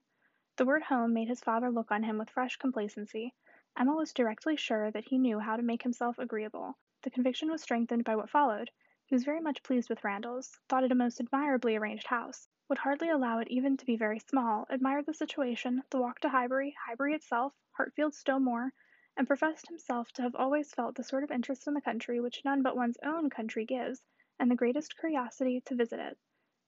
The 0.57 0.67
word 0.67 0.83
home 0.83 1.13
made 1.13 1.29
his 1.29 1.41
father 1.41 1.71
look 1.71 1.91
on 1.91 2.03
him 2.03 2.19
with 2.19 2.31
fresh 2.31 2.57
complacency. 2.57 3.35
Emma 3.79 3.95
was 3.95 4.13
directly 4.13 4.57
sure 4.57 4.91
that 4.91 5.05
he 5.05 5.19
knew 5.19 5.39
how 5.39 5.57
to 5.57 5.63
make 5.63 5.83
himself 5.83 6.19
agreeable. 6.19 6.77
The 7.03 7.11
conviction 7.11 7.51
was 7.51 7.63
strengthened 7.63 8.05
by 8.05 8.17
what 8.17 8.31
followed. 8.31 8.71
He 9.13 9.15
was 9.15 9.25
very 9.25 9.43
much 9.43 9.63
pleased 9.63 9.91
with 9.91 10.05
Randalls, 10.05 10.59
thought 10.71 10.85
it 10.85 10.91
a 10.91 10.95
most 10.95 11.21
admirably 11.21 11.77
arranged 11.77 12.07
house 12.07 12.49
would 12.71 12.79
hardly 12.79 13.11
allow 13.11 13.41
it 13.41 13.49
even 13.49 13.77
to 13.77 13.85
be 13.85 13.95
very 13.95 14.19
small, 14.19 14.65
admired 14.71 15.05
the 15.05 15.13
situation, 15.13 15.83
the 15.91 16.01
walk 16.01 16.21
to 16.21 16.31
Highbury, 16.31 16.75
Highbury 16.87 17.13
itself, 17.13 17.53
Hartfield 17.73 18.15
still 18.15 18.41
more, 18.41 18.73
and 19.15 19.27
professed 19.27 19.69
himself 19.69 20.13
to 20.13 20.23
have 20.23 20.35
always 20.35 20.73
felt 20.73 20.95
the 20.95 21.05
sort 21.05 21.25
of 21.25 21.31
interest 21.31 21.67
in 21.67 21.75
the 21.75 21.83
country 21.83 22.21
which 22.21 22.43
none 22.43 22.63
but 22.63 22.75
one's 22.75 22.97
own 23.03 23.29
country 23.29 23.67
gives, 23.67 24.03
and 24.39 24.51
the 24.51 24.57
greatest 24.57 24.99
curiosity 24.99 25.61
to 25.61 25.75
visit 25.75 26.01
it. 26.01 26.17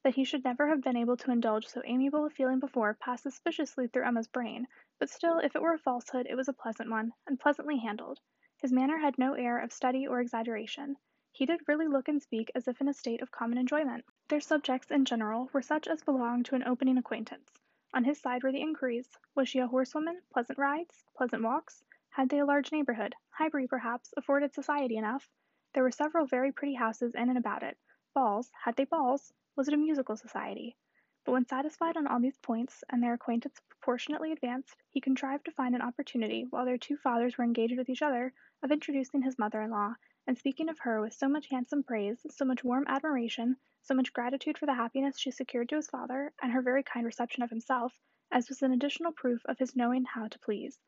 That 0.03 0.17
he 0.17 0.25
should 0.25 0.45
never 0.45 0.69
have 0.69 0.83
been 0.83 0.99
able 0.99 1.17
to 1.17 1.31
indulge 1.31 1.67
so 1.67 1.81
amiable 1.87 2.27
a 2.27 2.29
feeling 2.29 2.61
before 2.61 2.93
passed 2.93 3.23
suspiciously 3.23 3.89
through 3.89 4.05
Emma's 4.05 4.29
brain, 4.29 4.69
but 4.99 5.09
still, 5.09 5.39
if 5.39 5.57
it 5.57 5.63
were 5.63 5.73
a 5.73 5.79
falsehood, 5.79 6.27
it 6.29 6.35
was 6.35 6.49
a 6.49 6.53
pleasant 6.53 6.91
one, 6.91 7.15
and 7.27 7.41
pleasantly 7.41 7.79
handled. 7.79 8.21
His 8.61 8.71
manner 8.71 8.99
had 8.99 9.17
no 9.17 9.33
air 9.33 9.59
of 9.61 9.73
study 9.73 10.07
or 10.07 10.21
exaggeration. 10.21 10.99
He 11.37 11.47
did 11.47 11.67
really 11.67 11.89
look 11.89 12.07
and 12.07 12.23
speak 12.23 12.53
as 12.55 12.69
if 12.69 12.81
in 12.81 12.87
a 12.87 12.95
state 12.95 13.21
of 13.21 13.33
common 13.33 13.59
enjoyment. 13.59 14.05
Their 14.29 14.41
subjects, 14.41 14.93
in 14.93 15.05
general, 15.05 15.51
were 15.53 15.63
such 15.63 15.89
as 15.89 16.05
belonged 16.05 16.47
to 16.47 16.55
an 16.55 16.63
opening 16.63 16.97
acquaintance. 16.97 17.51
On 17.93 18.05
his 18.05 18.21
side 18.21 18.45
were 18.45 18.53
the 18.53 18.61
inquiries. 18.61 19.19
Was 19.35 19.49
she 19.49 19.59
a 19.59 19.67
horsewoman? 19.67 20.23
Pleasant 20.31 20.61
rides? 20.61 21.03
Pleasant 21.17 21.43
walks? 21.43 21.83
Had 22.11 22.29
they 22.29 22.39
a 22.39 22.45
large 22.45 22.71
neighborhood? 22.71 23.17
Highbury, 23.31 23.67
perhaps, 23.67 24.15
afforded 24.17 24.55
society 24.55 24.97
enough. 24.97 25.29
There 25.73 25.83
were 25.83 25.91
several 25.91 26.25
very 26.25 26.53
pretty 26.53 26.75
houses 26.75 27.17
in 27.17 27.29
and 27.29 27.37
about 27.37 27.65
it. 27.65 27.79
Balls? 28.15 28.53
Had 28.63 28.77
they 28.77 28.85
balls? 28.85 29.33
Was 29.57 29.67
it 29.67 29.75
a 29.75 29.77
musical 29.77 30.17
society? 30.17 30.77
But 31.25 31.33
when 31.33 31.47
satisfied 31.47 31.97
on 31.97 32.07
all 32.07 32.21
these 32.21 32.39
points, 32.39 32.85
and 32.91 33.03
their 33.03 33.15
acquaintance 33.15 33.61
proportionately 33.69 34.31
advanced, 34.31 34.81
he 34.89 35.01
contrived 35.01 35.47
to 35.47 35.51
find 35.51 35.75
an 35.75 35.83
opportunity, 35.83 36.47
while 36.51 36.65
their 36.65 36.79
two 36.79 36.97
fathers 36.97 37.37
were 37.37 37.45
engaged 37.45 37.77
with 37.77 37.89
each 37.89 38.03
other, 38.03 38.33
of 38.63 38.71
introducing 38.71 39.23
his 39.23 39.37
mother 39.37 39.61
in 39.61 39.73
law, 39.73 39.97
and 40.27 40.39
speaking 40.39 40.69
of 40.69 40.79
her 40.79 41.01
with 41.01 41.13
so 41.13 41.29
much 41.29 41.49
handsome 41.49 41.83
praise, 41.83 42.25
so 42.31 42.45
much 42.45 42.65
warm 42.65 42.85
admiration, 42.87 43.57
so 43.83 43.95
much 43.95 44.13
gratitude 44.13 44.57
for 44.57 44.67
the 44.67 44.75
happiness 44.75 45.19
she 45.19 45.31
secured 45.31 45.69
to 45.69 45.77
his 45.77 45.89
father, 45.89 46.33
and 46.41 46.53
her 46.53 46.63
very 46.63 46.83
kind 46.83 47.05
reception 47.05 47.43
of 47.43 47.51
himself, 47.51 47.99
as 48.31 48.49
was 48.49 48.63
an 48.63 48.73
additional 48.73 49.13
proof 49.13 49.45
of 49.45 49.59
his 49.59 49.77
knowing 49.77 50.05
how 50.05 50.27
to 50.27 50.39
please, 50.39 50.79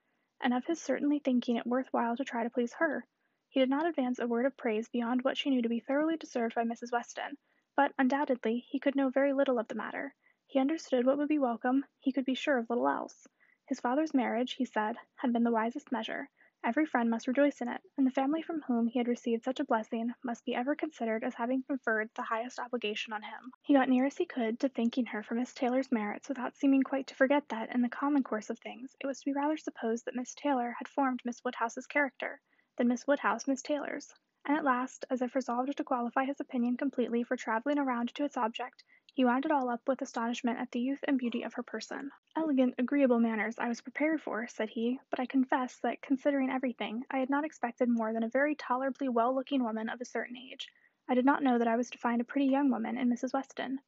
and 0.41 0.55
of 0.55 0.65
his 0.65 0.81
certainly 0.81 1.19
thinking 1.19 1.57
it 1.57 1.67
worth 1.67 1.93
while 1.93 2.17
to 2.17 2.25
try 2.25 2.43
to 2.43 2.51
please 2.51 2.73
her. 2.75 3.07
He 3.49 3.61
did 3.61 3.71
not 3.71 3.87
advance 3.87 4.19
a 4.19 4.27
word 4.27 4.47
of 4.47 4.57
praise 4.57 4.89
beyond 4.89 5.23
what 5.23 5.37
she 5.37 5.51
knew 5.51 5.63
to 5.63 5.69
be 5.69 5.81
thoroughly 5.81 6.17
deserved 6.17 6.55
by 6.55 6.65
Mrs. 6.65 6.93
Weston, 6.93 7.37
but, 7.77 7.93
undoubtedly, 7.99 8.61
he 8.69 8.79
could 8.79 8.97
know 8.97 9.11
very 9.11 9.33
little 9.33 9.59
of 9.59 9.69
the 9.69 9.75
matter. 9.75 10.15
He 10.47 10.59
understood 10.59 11.05
what 11.05 11.19
would 11.19 11.29
be 11.29 11.39
welcome, 11.39 11.85
he 12.01 12.13
could 12.13 12.25
be 12.25 12.35
sure 12.35 12.57
of 12.57 12.71
little 12.71 12.89
else. 12.89 13.27
His 13.67 13.81
father's 13.81 14.15
marriage, 14.15 14.53
he 14.53 14.65
said, 14.65 14.97
had 15.17 15.33
been 15.33 15.45
the 15.45 15.51
wisest 15.51 15.91
measure, 15.93 16.31
Every 16.67 16.85
friend 16.85 17.09
must 17.09 17.29
rejoice 17.29 17.61
in 17.61 17.69
it, 17.69 17.81
and 17.97 18.05
the 18.05 18.11
family 18.11 18.43
from 18.43 18.63
whom 18.63 18.89
he 18.89 18.99
had 18.99 19.07
received 19.07 19.45
such 19.45 19.61
a 19.61 19.65
blessing 19.65 20.13
must 20.25 20.45
be 20.45 20.53
ever 20.53 20.75
considered 20.75 21.23
as 21.23 21.37
having 21.37 21.63
conferred 21.63 22.11
the 22.17 22.23
highest 22.23 22.59
obligation 22.59 23.13
on 23.13 23.23
him. 23.23 23.53
He 23.63 23.75
got 23.75 23.89
near 23.89 24.05
as 24.05 24.17
he 24.17 24.27
could 24.27 24.59
to 24.59 24.69
thanking 24.69 25.07
her 25.07 25.23
for 25.23 25.37
Miss 25.37 25.55
Taylor's 25.55 25.93
merits 25.93 26.29
without 26.29 26.57
seeming 26.57 26.83
quite 26.83 27.07
to 27.07 27.15
forget 27.15 27.49
that, 27.51 27.73
in 27.73 27.83
the 27.83 27.89
common 27.89 28.25
course 28.25 28.51
of 28.51 28.59
things, 28.59 28.97
it 28.99 29.07
was 29.07 29.21
to 29.21 29.27
be 29.27 29.33
rather 29.33 29.57
supposed 29.57 30.07
that 30.07 30.17
Miss 30.17 30.35
Taylor 30.35 30.75
had 30.79 30.89
formed 30.89 31.21
Miss 31.25 31.45
Woodhouse's 31.45 31.87
character, 31.87 32.41
than 32.79 32.89
Miss 32.89 33.07
Woodhouse 33.07 33.47
Miss 33.47 33.63
Taylor's. 33.63 34.13
And 34.45 34.59
at 34.59 34.65
last, 34.65 35.05
as 35.09 35.23
if 35.23 35.37
resolved 35.37 35.77
to 35.77 35.85
qualify 35.85 36.25
his 36.25 36.41
opinion 36.41 36.77
completely 36.77 37.23
for 37.23 37.37
travelling 37.37 37.79
around 37.79 38.13
to 38.17 38.25
its 38.25 38.37
object, 38.37 38.83
he 39.17 39.25
wound 39.25 39.47
it 39.47 39.51
all 39.51 39.71
up 39.71 39.81
with 39.89 40.03
astonishment 40.03 40.59
at 40.59 40.71
the 40.73 40.79
youth 40.79 41.03
and 41.09 41.17
beauty 41.17 41.43
of 41.43 41.55
her 41.55 41.63
person. 41.63 42.11
"Elegant, 42.37 42.75
agreeable 42.77 43.19
manners 43.19 43.59
I 43.59 43.67
was 43.67 43.81
prepared 43.81 44.21
for," 44.21 44.47
said 44.47 44.69
he, 44.69 45.01
"but 45.09 45.19
I 45.19 45.25
confess 45.25 45.79
that, 45.79 46.03
considering 46.03 46.51
everything, 46.51 47.03
I 47.11 47.21
had 47.21 47.31
not 47.31 47.43
expected 47.43 47.89
more 47.89 48.13
than 48.13 48.25
a 48.25 48.29
very 48.29 48.55
tolerably 48.55 49.09
well 49.09 49.35
looking 49.35 49.65
woman 49.65 49.89
of 49.89 50.03
a 50.03 50.05
certain 50.05 50.37
age. 50.37 50.69
I 51.09 51.15
did 51.15 51.25
not 51.25 51.43
know 51.43 51.57
that 51.57 51.67
I 51.67 51.77
was 51.77 51.89
to 51.93 51.99
find 51.99 52.21
a 52.21 52.25
pretty 52.25 52.49
young 52.49 52.69
woman 52.69 52.99
in 52.99 53.09
Mrs. 53.09 53.33
Weston." 53.33 53.81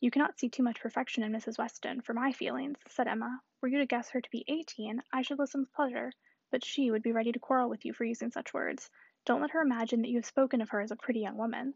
You 0.00 0.10
cannot 0.10 0.36
see 0.36 0.48
too 0.48 0.64
much 0.64 0.80
perfection 0.80 1.22
in 1.22 1.30
Mrs. 1.30 1.58
Weston, 1.58 2.00
for 2.00 2.12
my 2.12 2.32
feelings, 2.32 2.80
said 2.88 3.06
Emma. 3.06 3.40
Were 3.60 3.68
you 3.68 3.78
to 3.78 3.86
guess 3.86 4.10
her 4.10 4.20
to 4.20 4.30
be 4.30 4.44
eighteen, 4.48 5.00
I 5.12 5.22
should 5.22 5.38
listen 5.38 5.60
with 5.60 5.72
pleasure, 5.74 6.10
but 6.50 6.64
she 6.64 6.90
would 6.90 7.04
be 7.04 7.12
ready 7.12 7.30
to 7.30 7.38
quarrel 7.38 7.68
with 7.68 7.84
you 7.84 7.92
for 7.92 8.02
using 8.02 8.32
such 8.32 8.52
words. 8.52 8.90
Don't 9.26 9.42
let 9.42 9.52
her 9.52 9.62
imagine 9.62 10.02
that 10.02 10.08
you 10.08 10.16
have 10.16 10.26
spoken 10.26 10.60
of 10.60 10.70
her 10.70 10.80
as 10.80 10.90
a 10.90 10.96
pretty 10.96 11.20
young 11.20 11.36
woman. 11.36 11.74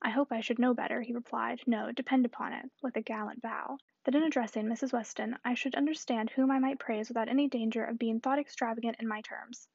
I 0.00 0.10
hope 0.10 0.30
I 0.30 0.38
should 0.40 0.60
know 0.60 0.74
better, 0.74 1.00
he 1.02 1.12
replied. 1.12 1.62
No, 1.66 1.90
depend 1.90 2.24
upon 2.24 2.52
it, 2.52 2.70
with 2.80 2.94
a 2.94 3.00
gallant 3.02 3.42
bow, 3.42 3.78
that 4.04 4.14
in 4.14 4.22
addressing 4.22 4.66
Mrs. 4.66 4.92
Weston 4.92 5.36
I 5.44 5.54
should 5.54 5.74
understand 5.74 6.30
whom 6.30 6.52
I 6.52 6.60
might 6.60 6.78
praise 6.78 7.08
without 7.08 7.26
any 7.28 7.48
danger 7.48 7.84
of 7.84 7.98
being 7.98 8.20
thought 8.20 8.38
extravagant 8.38 9.00
in 9.00 9.08
my 9.08 9.22
terms. 9.22 9.66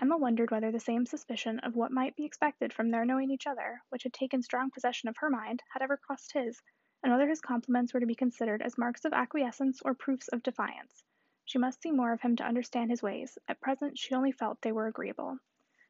Emma 0.00 0.16
wondered 0.16 0.52
whether 0.52 0.70
the 0.70 0.78
same 0.78 1.04
suspicion 1.04 1.58
of 1.64 1.74
what 1.74 1.90
might 1.90 2.14
be 2.14 2.24
expected 2.24 2.72
from 2.72 2.92
their 2.92 3.04
knowing 3.04 3.28
each 3.32 3.48
other, 3.48 3.82
which 3.88 4.04
had 4.04 4.12
taken 4.12 4.40
strong 4.40 4.70
possession 4.70 5.08
of 5.08 5.16
her 5.16 5.28
mind, 5.30 5.64
had 5.72 5.82
ever 5.82 5.96
crossed 5.96 6.30
his, 6.30 6.62
and 7.02 7.10
whether 7.10 7.28
his 7.28 7.40
compliments 7.40 7.92
were 7.92 7.98
to 7.98 8.06
be 8.06 8.14
considered 8.14 8.62
as 8.62 8.78
marks 8.78 9.04
of 9.04 9.12
acquiescence 9.12 9.82
or 9.82 9.94
proofs 9.94 10.28
of 10.28 10.44
defiance. 10.44 11.02
She 11.44 11.58
must 11.58 11.82
see 11.82 11.90
more 11.90 12.12
of 12.12 12.20
him 12.20 12.36
to 12.36 12.44
understand 12.44 12.90
his 12.90 13.02
ways; 13.02 13.36
at 13.48 13.60
present 13.60 13.98
she 13.98 14.14
only 14.14 14.30
felt 14.30 14.60
they 14.62 14.70
were 14.70 14.86
agreeable. 14.86 15.40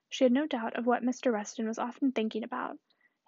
She 0.09 0.25
had 0.25 0.33
no 0.33 0.47
doubt 0.47 0.77
of 0.77 0.87
what 0.87 1.03
Mr. 1.03 1.31
Weston 1.31 1.67
was 1.69 1.79
often 1.79 2.13
thinking 2.13 2.43
about. 2.43 2.79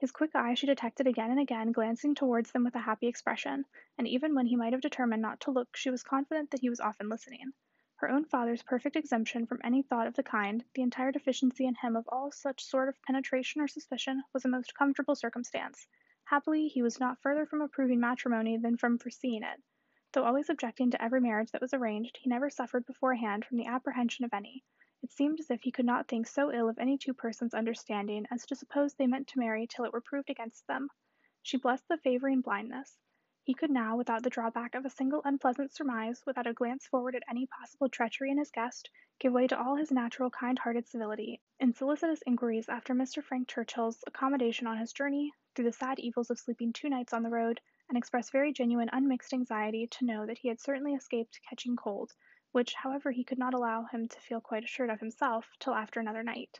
His 0.00 0.12
quick 0.12 0.32
eye 0.36 0.54
she 0.54 0.64
detected 0.66 1.08
again 1.08 1.32
and 1.32 1.40
again 1.40 1.72
glancing 1.72 2.14
towards 2.14 2.52
them 2.52 2.62
with 2.62 2.76
a 2.76 2.78
happy 2.78 3.08
expression, 3.08 3.64
and 3.98 4.06
even 4.06 4.32
when 4.32 4.46
he 4.46 4.54
might 4.54 4.72
have 4.72 4.80
determined 4.80 5.22
not 5.22 5.40
to 5.40 5.50
look 5.50 5.76
she 5.76 5.90
was 5.90 6.04
confident 6.04 6.52
that 6.52 6.60
he 6.60 6.70
was 6.70 6.78
often 6.78 7.08
listening. 7.08 7.52
Her 7.96 8.08
own 8.08 8.24
father's 8.24 8.62
perfect 8.62 8.94
exemption 8.94 9.44
from 9.44 9.60
any 9.64 9.82
thought 9.82 10.06
of 10.06 10.14
the 10.14 10.22
kind, 10.22 10.64
the 10.74 10.82
entire 10.82 11.10
deficiency 11.10 11.66
in 11.66 11.74
him 11.74 11.96
of 11.96 12.08
all 12.12 12.30
such 12.30 12.62
sort 12.64 12.88
of 12.88 13.02
penetration 13.02 13.60
or 13.60 13.66
suspicion, 13.66 14.22
was 14.32 14.44
a 14.44 14.48
most 14.48 14.72
comfortable 14.72 15.16
circumstance. 15.16 15.88
Happily 16.26 16.68
he 16.68 16.80
was 16.80 17.00
not 17.00 17.20
further 17.20 17.44
from 17.44 17.60
approving 17.60 17.98
matrimony 17.98 18.56
than 18.56 18.76
from 18.76 18.98
foreseeing 18.98 19.42
it. 19.42 19.60
Though 20.12 20.22
always 20.22 20.48
objecting 20.48 20.92
to 20.92 21.02
every 21.02 21.20
marriage 21.20 21.50
that 21.50 21.60
was 21.60 21.74
arranged, 21.74 22.18
he 22.18 22.30
never 22.30 22.50
suffered 22.50 22.86
beforehand 22.86 23.44
from 23.44 23.56
the 23.56 23.66
apprehension 23.66 24.24
of 24.24 24.32
any. 24.32 24.62
It 25.00 25.12
seemed 25.12 25.38
as 25.38 25.48
if 25.48 25.62
he 25.62 25.70
could 25.70 25.84
not 25.84 26.08
think 26.08 26.26
so 26.26 26.52
ill 26.52 26.68
of 26.68 26.76
any 26.76 26.98
two 26.98 27.14
persons' 27.14 27.54
understanding 27.54 28.26
as 28.32 28.44
to 28.46 28.56
suppose 28.56 28.94
they 28.94 29.06
meant 29.06 29.28
to 29.28 29.38
marry 29.38 29.64
till 29.64 29.84
it 29.84 29.92
were 29.92 30.00
proved 30.00 30.28
against 30.28 30.66
them. 30.66 30.88
She 31.40 31.56
blessed 31.56 31.86
the 31.86 31.98
favouring 31.98 32.40
blindness. 32.40 32.98
He 33.44 33.54
could 33.54 33.70
now, 33.70 33.96
without 33.96 34.24
the 34.24 34.28
drawback 34.28 34.74
of 34.74 34.84
a 34.84 34.90
single 34.90 35.22
unpleasant 35.24 35.70
surmise, 35.72 36.26
without 36.26 36.48
a 36.48 36.52
glance 36.52 36.86
forward 36.88 37.14
at 37.14 37.22
any 37.30 37.46
possible 37.46 37.88
treachery 37.88 38.32
in 38.32 38.38
his 38.38 38.50
guest, 38.50 38.90
give 39.20 39.32
way 39.32 39.46
to 39.46 39.56
all 39.56 39.76
his 39.76 39.92
natural 39.92 40.30
kind 40.30 40.58
hearted 40.58 40.88
civility, 40.88 41.40
in 41.60 41.72
solicitous 41.72 42.22
inquiries 42.26 42.68
after 42.68 42.92
Mr. 42.92 43.22
Frank 43.22 43.46
Churchill's 43.46 44.02
accommodation 44.06 44.66
on 44.66 44.78
his 44.78 44.92
journey, 44.92 45.32
through 45.54 45.66
the 45.66 45.72
sad 45.72 46.00
evils 46.00 46.28
of 46.28 46.40
sleeping 46.40 46.72
two 46.72 46.88
nights 46.88 47.12
on 47.12 47.22
the 47.22 47.30
road, 47.30 47.60
and 47.88 47.96
express 47.96 48.30
very 48.30 48.52
genuine 48.52 48.90
unmixed 48.92 49.32
anxiety 49.32 49.86
to 49.86 50.04
know 50.04 50.26
that 50.26 50.38
he 50.38 50.48
had 50.48 50.60
certainly 50.60 50.94
escaped 50.94 51.40
catching 51.48 51.76
cold, 51.76 52.12
which, 52.58 52.74
however, 52.74 53.12
he 53.12 53.22
could 53.22 53.38
not 53.38 53.54
allow 53.54 53.84
him 53.84 54.08
to 54.08 54.18
feel 54.18 54.40
quite 54.40 54.64
assured 54.64 54.90
of 54.90 54.98
himself 54.98 55.48
till 55.60 55.76
after 55.76 56.00
another 56.00 56.24
night. 56.24 56.58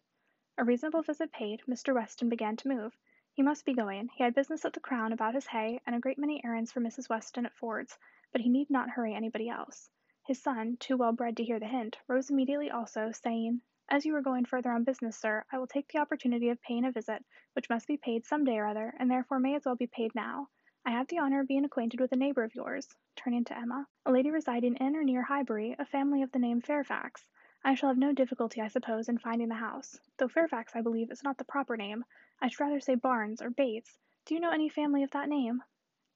A 0.57 0.62
reasonable 0.62 1.02
visit 1.02 1.33
paid, 1.33 1.61
Mr. 1.67 1.93
Weston 1.93 2.28
began 2.28 2.55
to 2.55 2.69
move. 2.69 2.97
He 3.33 3.43
must 3.43 3.64
be 3.64 3.75
going. 3.75 4.09
He 4.14 4.23
had 4.23 4.33
business 4.33 4.64
at 4.64 4.75
the 4.75 4.78
Crown 4.78 5.12
about 5.12 5.35
his 5.35 5.49
hay, 5.49 5.81
and 5.85 5.97
a 5.97 5.99
great 5.99 6.17
many 6.17 6.40
errands 6.45 6.71
for 6.71 6.81
Mrs. 6.81 7.09
Weston 7.09 7.47
at 7.47 7.57
Ford's, 7.57 7.99
but 8.31 8.43
he 8.43 8.49
need 8.49 8.71
not 8.71 8.90
hurry 8.90 9.12
anybody 9.12 9.49
else. 9.49 9.90
His 10.25 10.40
son, 10.40 10.76
too 10.76 10.97
well 10.97 11.11
bred 11.11 11.37
to 11.38 11.45
hear 11.45 11.59
the 11.59 11.67
hint, 11.67 11.99
rose 12.07 12.31
immediately 12.31 12.71
also, 12.71 13.11
saying, 13.11 13.62
As 13.88 14.07
you 14.07 14.14
are 14.14 14.23
going 14.23 14.45
further 14.45 14.71
on 14.71 14.85
business, 14.85 15.19
sir, 15.19 15.45
I 15.50 15.59
will 15.59 15.67
take 15.67 15.88
the 15.88 15.99
opportunity 15.99 16.50
of 16.50 16.62
paying 16.62 16.85
a 16.85 16.93
visit, 16.93 17.25
which 17.55 17.69
must 17.69 17.88
be 17.88 17.97
paid 17.97 18.25
some 18.25 18.45
day 18.45 18.59
or 18.59 18.69
other, 18.69 18.95
and 19.00 19.11
therefore 19.11 19.40
may 19.40 19.57
as 19.57 19.64
well 19.64 19.75
be 19.75 19.88
paid 19.88 20.14
now. 20.14 20.49
I 20.88 20.92
have 20.92 21.09
the 21.09 21.18
honour 21.18 21.40
of 21.40 21.49
being 21.49 21.66
acquainted 21.66 22.00
with 22.00 22.12
a 22.12 22.16
neighbour 22.16 22.45
of 22.45 22.54
yours, 22.54 22.97
turning 23.14 23.45
to 23.45 23.54
Emma, 23.54 23.87
a 24.07 24.11
lady 24.11 24.30
residing 24.30 24.76
in 24.76 24.97
or 24.97 25.04
near 25.04 25.21
Highbury, 25.21 25.76
a 25.78 25.85
family 25.85 26.23
of 26.23 26.33
the 26.33 26.38
name 26.38 26.62
Fairfax. 26.62 27.28
I 27.62 27.75
shall 27.75 27.90
have 27.90 27.99
no 27.99 28.11
difficulty, 28.14 28.62
I 28.62 28.68
suppose, 28.68 29.07
in 29.07 29.18
finding 29.18 29.49
the 29.50 29.57
house, 29.57 30.00
though 30.16 30.28
Fairfax, 30.28 30.75
I 30.75 30.80
believe, 30.80 31.11
is 31.11 31.23
not 31.23 31.37
the 31.37 31.45
proper 31.45 31.76
name. 31.76 32.07
I 32.40 32.49
should 32.49 32.61
rather 32.61 32.80
say 32.80 32.95
Barnes 32.95 33.42
or 33.42 33.50
Bates. 33.50 33.99
Do 34.25 34.33
you 34.33 34.40
know 34.40 34.50
any 34.50 34.71
family 34.71 35.02
of 35.02 35.11
that 35.11 35.28
name?" 35.28 35.62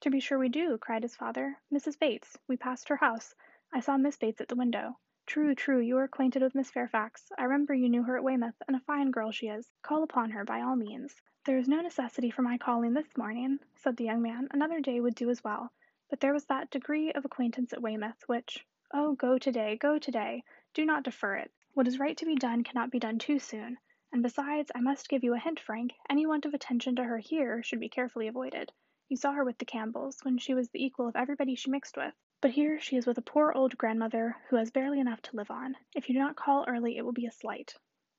"To 0.01 0.11
be 0.11 0.21
sure 0.21 0.39
we 0.39 0.49
do," 0.49 0.79
cried 0.79 1.03
his 1.03 1.17
father. 1.17 1.59
"Mrs. 1.71 1.99
Bates. 1.99 2.39
We 2.49 2.57
passed 2.57 2.89
her 2.89 2.97
house. 2.97 3.35
I 3.75 3.81
saw 3.81 3.99
Miss 3.99 4.17
Bates 4.17 4.41
at 4.41 4.49
the 4.49 4.57
window. 4.57 4.97
True, 5.33 5.55
true, 5.55 5.81
you 5.81 5.97
are 5.97 6.03
acquainted 6.03 6.43
with 6.43 6.55
Miss 6.55 6.71
Fairfax. 6.71 7.33
I 7.39 7.45
remember 7.45 7.73
you 7.73 7.89
knew 7.89 8.03
her 8.03 8.19
at 8.19 8.23
Weymouth, 8.23 8.63
and 8.69 8.77
a 8.77 8.81
fine 8.81 9.11
girl 9.11 9.31
she 9.31 9.49
is. 9.49 9.73
Call 9.81 10.03
upon 10.03 10.29
her, 10.33 10.45
by 10.45 10.61
all 10.61 10.77
means." 10.77 11.23
"There 11.47 11.57
is 11.57 11.67
no 11.67 11.81
necessity 11.81 12.31
for 12.31 12.43
my 12.43 12.59
calling 12.59 12.93
this 12.93 13.17
morning," 13.17 13.59
said 13.75 13.97
the 13.97 14.05
young 14.05 14.21
man. 14.21 14.49
"Another 14.51 14.79
day 14.83 15.01
would 15.01 15.15
do 15.15 15.31
as 15.31 15.43
well. 15.43 15.73
But 16.11 16.21
there 16.21 16.35
was 16.35 16.45
that 16.45 16.69
degree 16.69 17.13
of 17.13 17.25
acquaintance 17.25 17.73
at 17.73 17.81
Weymouth 17.81 18.23
which 18.29 18.67
oh, 18.93 19.15
go 19.15 19.39
to 19.39 19.51
day, 19.51 19.79
go 19.79 19.99
to 19.99 20.11
day. 20.11 20.45
Do 20.75 20.85
not 20.85 21.03
defer 21.03 21.37
it. 21.37 21.51
What 21.73 21.89
is 21.89 21.99
right 21.99 22.19
to 22.19 22.27
be 22.27 22.35
done 22.35 22.63
cannot 22.63 22.91
be 22.91 22.99
done 22.99 23.19
too 23.19 23.39
soon. 23.39 23.79
And 24.13 24.23
besides, 24.23 24.71
I 24.75 24.83
must 24.83 25.09
give 25.09 25.25
you 25.25 25.33
a 25.33 25.39
hint, 25.39 25.59
Frank, 25.59 25.95
any 26.11 26.27
want 26.27 26.45
of 26.45 26.53
attention 26.53 26.95
to 26.97 27.05
her 27.05 27.17
here 27.17 27.63
should 27.63 27.81
be 27.81 27.89
carefully 27.89 28.29
avoided. 28.29 28.71
You 29.13 29.17
saw 29.17 29.33
her 29.33 29.45
with 29.45 29.59
the 29.59 29.67
Campbells, 29.67 30.25
when 30.25 30.39
she 30.39 30.55
was 30.55 30.71
the 30.71 30.83
equal 30.83 31.07
of 31.07 31.17
everybody 31.17 31.55
she 31.55 31.71
mixed 31.71 31.99
with. 31.99 32.15
But 32.41 32.53
here 32.53 32.81
she 32.81 32.97
is 32.97 33.07
with 33.07 33.19
a 33.19 33.23
poor 33.23 33.53
old 33.53 33.77
grandmother 33.77 34.39
who 34.49 34.57
has 34.57 34.71
barely 34.71 35.01
enough 35.01 35.21
to 35.21 35.37
live 35.37 35.51
on. 35.51 35.77
If 35.95 36.09
you 36.09 36.15
do 36.15 36.19
not 36.19 36.35
call 36.35 36.65
early 36.67 36.97
it 36.97 37.03
will 37.05 37.13
be 37.13 37.27
a 37.27 37.31
slight." 37.31 37.77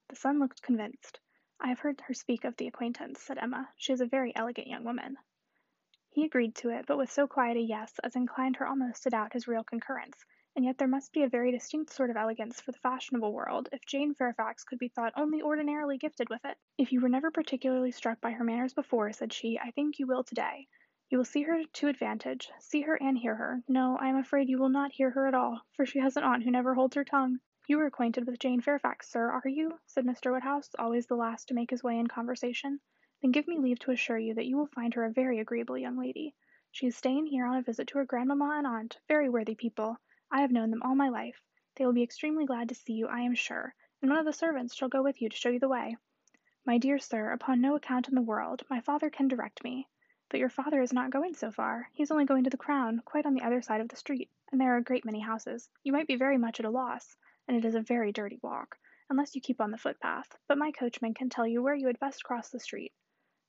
The 0.09 0.15
son 0.15 0.37
looked 0.37 0.61
convinced. 0.61 1.19
"I 1.59 1.69
have 1.69 1.79
heard 1.79 1.99
her 2.01 2.13
speak 2.13 2.43
of 2.43 2.57
the 2.57 2.67
acquaintance," 2.67 3.23
said 3.23 3.39
Emma. 3.39 3.73
"She 3.75 3.91
is 3.91 4.01
a 4.01 4.05
very 4.05 4.35
elegant 4.35 4.67
young 4.67 4.83
woman." 4.83 5.17
He 6.11 6.25
agreed 6.25 6.53
to 6.57 6.69
it, 6.69 6.85
but 6.85 6.99
with 6.99 7.11
so 7.11 7.25
quiet 7.27 7.57
a 7.57 7.61
yes 7.61 7.97
as 8.03 8.15
inclined 8.15 8.57
her 8.57 8.67
almost 8.67 9.01
to 9.01 9.09
doubt 9.09 9.33
his 9.33 9.47
real 9.47 9.63
concurrence. 9.63 10.23
And 10.55 10.63
yet 10.63 10.77
there 10.77 10.87
must 10.87 11.11
be 11.11 11.23
a 11.23 11.27
very 11.27 11.49
distinct 11.51 11.89
sort 11.91 12.11
of 12.11 12.17
elegance 12.17 12.61
for 12.61 12.71
the 12.71 12.77
fashionable 12.77 13.33
world 13.33 13.67
if 13.71 13.83
Jane 13.87 14.13
Fairfax 14.13 14.63
could 14.63 14.77
be 14.77 14.89
thought 14.89 15.13
only 15.15 15.41
ordinarily 15.41 15.97
gifted 15.97 16.29
with 16.29 16.45
it. 16.45 16.59
"If 16.77 16.91
you 16.91 17.01
were 17.01 17.09
never 17.09 17.31
particularly 17.31 17.89
struck 17.89 18.21
by 18.21 18.29
her 18.33 18.43
manners 18.43 18.75
before," 18.75 19.11
said 19.11 19.33
she, 19.33 19.57
"I 19.57 19.71
think 19.71 19.97
you 19.97 20.05
will 20.05 20.23
to 20.25 20.35
day. 20.35 20.67
You 21.13 21.19
will 21.19 21.25
see 21.25 21.43
her 21.43 21.63
to 21.63 21.87
advantage 21.89 22.51
see 22.57 22.81
her 22.81 22.95
and 22.95 23.15
hear 23.15 23.35
her. 23.35 23.61
No, 23.67 23.97
I 23.97 24.07
am 24.07 24.15
afraid 24.15 24.49
you 24.49 24.57
will 24.57 24.67
not 24.67 24.93
hear 24.93 25.11
her 25.11 25.27
at 25.27 25.35
all, 25.35 25.61
for 25.73 25.85
she 25.85 25.99
has 25.99 26.17
an 26.17 26.23
aunt 26.23 26.41
who 26.41 26.49
never 26.49 26.73
holds 26.73 26.95
her 26.95 27.03
tongue." 27.03 27.39
"You 27.67 27.79
are 27.81 27.85
acquainted 27.85 28.25
with 28.25 28.39
Jane 28.39 28.61
Fairfax, 28.61 29.09
sir, 29.11 29.29
are 29.29 29.47
you?" 29.47 29.77
said 29.85 30.05
Mr. 30.05 30.31
Woodhouse, 30.31 30.73
always 30.79 31.05
the 31.05 31.15
last 31.15 31.47
to 31.49 31.53
make 31.53 31.69
his 31.69 31.83
way 31.83 31.99
in 31.99 32.07
conversation. 32.07 32.79
"Then 33.21 33.29
give 33.29 33.47
me 33.47 33.59
leave 33.59 33.77
to 33.81 33.91
assure 33.91 34.17
you 34.17 34.33
that 34.33 34.47
you 34.47 34.57
will 34.57 34.65
find 34.65 34.95
her 34.95 35.05
a 35.05 35.11
very 35.11 35.37
agreeable 35.37 35.77
young 35.77 35.99
lady. 35.99 36.33
She 36.71 36.87
is 36.87 36.97
staying 36.97 37.27
here 37.27 37.45
on 37.45 37.57
a 37.57 37.61
visit 37.61 37.89
to 37.89 37.99
her 37.99 38.05
grandmamma 38.05 38.57
and 38.57 38.65
aunt, 38.65 38.97
very 39.07 39.29
worthy 39.29 39.53
people. 39.53 39.99
I 40.31 40.41
have 40.41 40.51
known 40.51 40.71
them 40.71 40.81
all 40.81 40.95
my 40.95 41.09
life. 41.09 41.39
They 41.75 41.85
will 41.85 41.93
be 41.93 42.01
extremely 42.01 42.47
glad 42.47 42.69
to 42.69 42.73
see 42.75 42.93
you, 42.93 43.07
I 43.07 43.19
am 43.19 43.35
sure, 43.35 43.75
and 44.01 44.09
one 44.09 44.17
of 44.19 44.25
the 44.25 44.33
servants 44.33 44.73
shall 44.73 44.89
go 44.89 45.03
with 45.03 45.21
you 45.21 45.29
to 45.29 45.37
show 45.37 45.49
you 45.49 45.59
the 45.59 45.69
way." 45.69 45.95
"My 46.65 46.79
dear 46.79 46.97
sir, 46.97 47.29
upon 47.29 47.61
no 47.61 47.75
account 47.75 48.09
in 48.09 48.15
the 48.15 48.21
world. 48.23 48.63
My 48.67 48.81
father 48.81 49.11
can 49.11 49.27
direct 49.27 49.63
me." 49.63 49.87
"But 50.33 50.39
your 50.39 50.49
father 50.49 50.81
is 50.81 50.91
not 50.91 51.11
going 51.11 51.35
so 51.35 51.51
far. 51.51 51.89
He 51.93 52.01
is 52.01 52.09
only 52.09 52.25
going 52.25 52.43
to 52.43 52.49
the 52.49 52.57
Crown, 52.57 53.03
quite 53.05 53.27
on 53.27 53.35
the 53.35 53.43
other 53.43 53.61
side 53.61 53.81
of 53.81 53.89
the 53.89 53.95
street, 53.95 54.31
and 54.51 54.59
there 54.59 54.73
are 54.73 54.77
a 54.77 54.83
great 54.83 55.05
many 55.05 55.19
houses. 55.19 55.69
You 55.83 55.93
might 55.93 56.07
be 56.07 56.15
very 56.15 56.39
much 56.39 56.59
at 56.59 56.65
a 56.65 56.71
loss, 56.71 57.15
and 57.47 57.55
it 57.55 57.63
is 57.63 57.75
a 57.75 57.81
very 57.81 58.11
dirty 58.11 58.39
walk, 58.41 58.79
unless 59.11 59.35
you 59.35 59.41
keep 59.41 59.61
on 59.61 59.69
the 59.69 59.77
footpath, 59.77 60.35
but 60.47 60.57
my 60.57 60.71
coachman 60.71 61.13
can 61.13 61.29
tell 61.29 61.45
you 61.45 61.61
where 61.61 61.75
you 61.75 61.85
had 61.85 61.99
best 61.99 62.23
cross 62.23 62.49
the 62.49 62.59
street. 62.59 62.91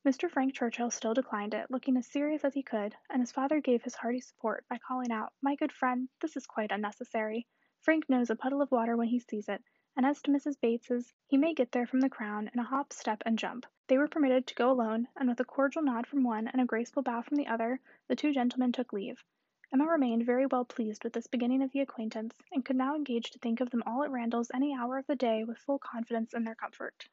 Mr. 0.07 0.31
Frank 0.31 0.53
Churchill 0.53 0.91
still 0.91 1.14
declined 1.14 1.55
it, 1.55 1.71
looking 1.71 1.97
as 1.97 2.07
serious 2.07 2.45
as 2.45 2.53
he 2.53 2.62
could, 2.62 2.95
and 3.09 3.23
his 3.23 3.33
father 3.33 3.62
gave 3.62 3.83
his 3.83 3.95
hearty 3.95 4.21
support 4.21 4.67
by 4.69 4.76
calling 4.76 5.11
out, 5.11 5.33
"My 5.41 5.55
good 5.57 5.73
friend, 5.73 6.11
this 6.21 6.37
is 6.37 6.45
quite 6.47 6.71
unnecessary. 6.71 7.47
Frank 7.81 8.11
knows 8.11 8.29
a 8.29 8.37
puddle 8.37 8.61
of 8.61 8.71
water 8.71 8.95
when 8.95 9.09
he 9.09 9.21
sees 9.21 9.49
it, 9.49 9.64
and 9.96 10.04
as 10.04 10.20
to 10.22 10.30
Mrs. 10.30 10.60
Bates's, 10.60 11.12
he 11.26 11.36
may 11.36 11.54
get 11.54 11.70
there 11.72 11.86
from 11.86 12.00
the 12.00 12.10
Crown 12.10 12.50
in 12.52 12.58
a 12.58 12.64
hop, 12.64 12.92
step, 12.92 13.22
and 13.24 13.38
jump." 13.38 13.64
They 13.86 13.96
were 13.96 14.08
permitted 14.08 14.46
to 14.46 14.54
go 14.54 14.70
alone, 14.70 15.08
and 15.14 15.28
with 15.28 15.38
a 15.40 15.44
cordial 15.44 15.82
nod 15.82 16.06
from 16.06 16.24
one 16.24 16.48
and 16.48 16.60
a 16.60 16.64
graceful 16.64 17.02
bow 17.02 17.22
from 17.22 17.36
the 17.36 17.46
other, 17.46 17.80
the 18.08 18.16
two 18.16 18.32
gentlemen 18.32 18.72
took 18.72 18.92
leave. 18.92 19.24
Emma 19.72 19.86
remained 19.86 20.26
very 20.26 20.46
well 20.46 20.64
pleased 20.64 21.04
with 21.04 21.12
this 21.12 21.26
beginning 21.26 21.62
of 21.62 21.70
the 21.72 21.80
acquaintance, 21.80 22.36
and 22.50 22.64
could 22.64 22.76
now 22.76 22.96
engage 22.96 23.30
to 23.30 23.38
think 23.38 23.60
of 23.60 23.70
them 23.70 23.82
all 23.86 24.02
at 24.02 24.10
Randalls 24.10 24.50
any 24.52 24.74
hour 24.74 24.98
of 24.98 25.06
the 25.06 25.14
day 25.14 25.44
with 25.44 25.58
full 25.58 25.78
confidence 25.78 26.34
in 26.34 26.44
their 26.44 26.54
comfort. 26.54 27.08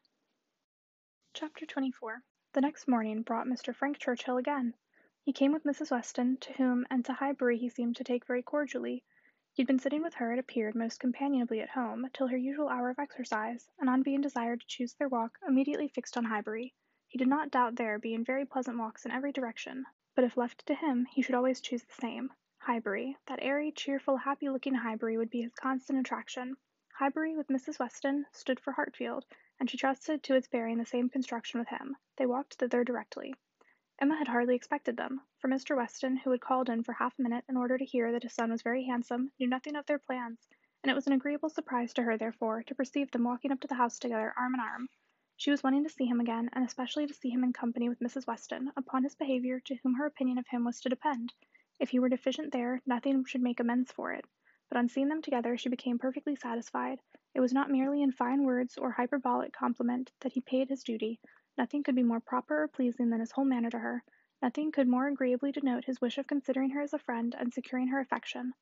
Chapter 1.34 1.66
24 1.66 2.24
the 2.54 2.60
next 2.60 2.86
morning 2.86 3.22
brought 3.22 3.46
Mr. 3.46 3.74
Frank 3.74 3.96
Churchill 3.96 4.36
again. 4.36 4.74
He 5.22 5.32
came 5.32 5.52
with 5.52 5.64
Mrs. 5.64 5.90
Weston, 5.90 6.36
to 6.36 6.52
whom 6.52 6.86
and 6.90 7.02
to 7.06 7.14
Highbury 7.14 7.56
he 7.56 7.70
seemed 7.70 7.96
to 7.96 8.04
take 8.04 8.26
very 8.26 8.42
cordially. 8.42 9.02
He 9.54 9.60
had 9.60 9.66
been 9.66 9.78
sitting 9.78 10.00
with 10.02 10.14
her, 10.14 10.32
it 10.32 10.38
appeared, 10.38 10.74
most 10.74 10.98
companionably 10.98 11.60
at 11.60 11.68
home, 11.68 12.08
till 12.14 12.28
her 12.28 12.38
usual 12.38 12.70
hour 12.70 12.88
of 12.88 12.98
exercise, 12.98 13.68
and 13.78 13.90
on 13.90 14.02
being 14.02 14.22
desired 14.22 14.60
to 14.62 14.66
choose 14.66 14.94
their 14.94 15.10
walk, 15.10 15.38
immediately 15.46 15.88
fixed 15.88 16.16
on 16.16 16.24
Highbury. 16.24 16.72
He 17.06 17.18
did 17.18 17.28
not 17.28 17.50
doubt 17.50 17.76
there 17.76 17.98
being 17.98 18.24
very 18.24 18.46
pleasant 18.46 18.78
walks 18.78 19.04
in 19.04 19.10
every 19.10 19.30
direction, 19.30 19.84
but 20.14 20.24
if 20.24 20.38
left 20.38 20.64
to 20.68 20.74
him, 20.74 21.04
he 21.04 21.20
should 21.20 21.34
always 21.34 21.60
choose 21.60 21.84
the 21.84 21.92
same. 21.92 22.32
Highbury, 22.60 23.18
that 23.26 23.42
airy, 23.42 23.70
cheerful, 23.72 24.16
happy 24.16 24.48
looking 24.48 24.72
Highbury 24.72 25.18
would 25.18 25.28
be 25.28 25.42
his 25.42 25.52
constant 25.52 25.98
attraction. 25.98 26.56
Highbury, 26.94 27.36
with 27.36 27.48
Mrs. 27.48 27.78
Weston, 27.78 28.24
stood 28.32 28.58
for 28.58 28.72
Hartfield, 28.72 29.26
and 29.60 29.68
she 29.68 29.76
trusted 29.76 30.22
to 30.22 30.34
its 30.34 30.48
bearing 30.48 30.78
the 30.78 30.86
same 30.86 31.10
construction 31.10 31.60
with 31.60 31.68
him. 31.68 31.98
They 32.16 32.24
walked 32.24 32.54
thither 32.54 32.84
directly. 32.84 33.34
Emma 34.02 34.16
had 34.16 34.26
hardly 34.26 34.56
expected 34.56 34.96
them, 34.96 35.20
for 35.38 35.46
Mr. 35.46 35.76
Weston, 35.76 36.16
who 36.16 36.32
had 36.32 36.40
called 36.40 36.68
in 36.68 36.82
for 36.82 36.92
half 36.92 37.16
a 37.20 37.22
minute 37.22 37.44
in 37.48 37.56
order 37.56 37.78
to 37.78 37.84
hear 37.84 38.10
that 38.10 38.24
his 38.24 38.32
son 38.32 38.50
was 38.50 38.60
very 38.60 38.82
handsome, 38.82 39.30
knew 39.38 39.46
nothing 39.46 39.76
of 39.76 39.86
their 39.86 40.00
plans, 40.00 40.48
and 40.82 40.90
it 40.90 40.94
was 40.96 41.06
an 41.06 41.12
agreeable 41.12 41.48
surprise 41.48 41.94
to 41.94 42.02
her, 42.02 42.18
therefore, 42.18 42.64
to 42.64 42.74
perceive 42.74 43.12
them 43.12 43.22
walking 43.22 43.52
up 43.52 43.60
to 43.60 43.68
the 43.68 43.76
house 43.76 44.00
together, 44.00 44.34
arm 44.36 44.54
in 44.54 44.60
arm. 44.60 44.88
She 45.36 45.52
was 45.52 45.62
wanting 45.62 45.84
to 45.84 45.88
see 45.88 46.04
him 46.04 46.18
again, 46.18 46.50
and 46.52 46.64
especially 46.64 47.06
to 47.06 47.14
see 47.14 47.30
him 47.30 47.44
in 47.44 47.52
company 47.52 47.88
with 47.88 48.00
Mrs. 48.00 48.26
Weston, 48.26 48.72
upon 48.76 49.04
his 49.04 49.14
behaviour 49.14 49.60
to 49.60 49.76
whom 49.84 49.94
her 49.94 50.06
opinion 50.06 50.36
of 50.36 50.48
him 50.48 50.64
was 50.64 50.80
to 50.80 50.88
depend. 50.88 51.32
If 51.78 51.90
he 51.90 52.00
were 52.00 52.08
deficient 52.08 52.52
there, 52.52 52.82
nothing 52.84 53.24
should 53.24 53.40
make 53.40 53.60
amends 53.60 53.92
for 53.92 54.10
it. 54.10 54.24
But 54.68 54.78
on 54.78 54.88
seeing 54.88 55.10
them 55.10 55.22
together 55.22 55.56
she 55.56 55.68
became 55.68 56.00
perfectly 56.00 56.34
satisfied. 56.34 57.00
It 57.34 57.40
was 57.40 57.52
not 57.52 57.70
merely 57.70 58.02
in 58.02 58.10
fine 58.10 58.42
words 58.42 58.76
or 58.76 58.90
hyperbolic 58.90 59.52
compliment 59.52 60.10
that 60.22 60.32
he 60.32 60.40
paid 60.40 60.70
his 60.70 60.82
duty, 60.82 61.20
Nothing 61.58 61.82
could 61.82 61.94
be 61.94 62.02
more 62.02 62.18
proper 62.18 62.62
or 62.62 62.66
pleasing 62.68 63.10
than 63.10 63.20
his 63.20 63.32
whole 63.32 63.44
manner 63.44 63.68
to 63.68 63.80
her; 63.80 64.04
nothing 64.40 64.72
could 64.72 64.88
more 64.88 65.06
agreeably 65.06 65.52
denote 65.52 65.84
his 65.84 66.00
wish 66.00 66.16
of 66.16 66.26
considering 66.26 66.70
her 66.70 66.80
as 66.80 66.94
a 66.94 66.98
friend 66.98 67.34
and 67.38 67.52
securing 67.52 67.88
her 67.88 68.00
affection; 68.00 68.54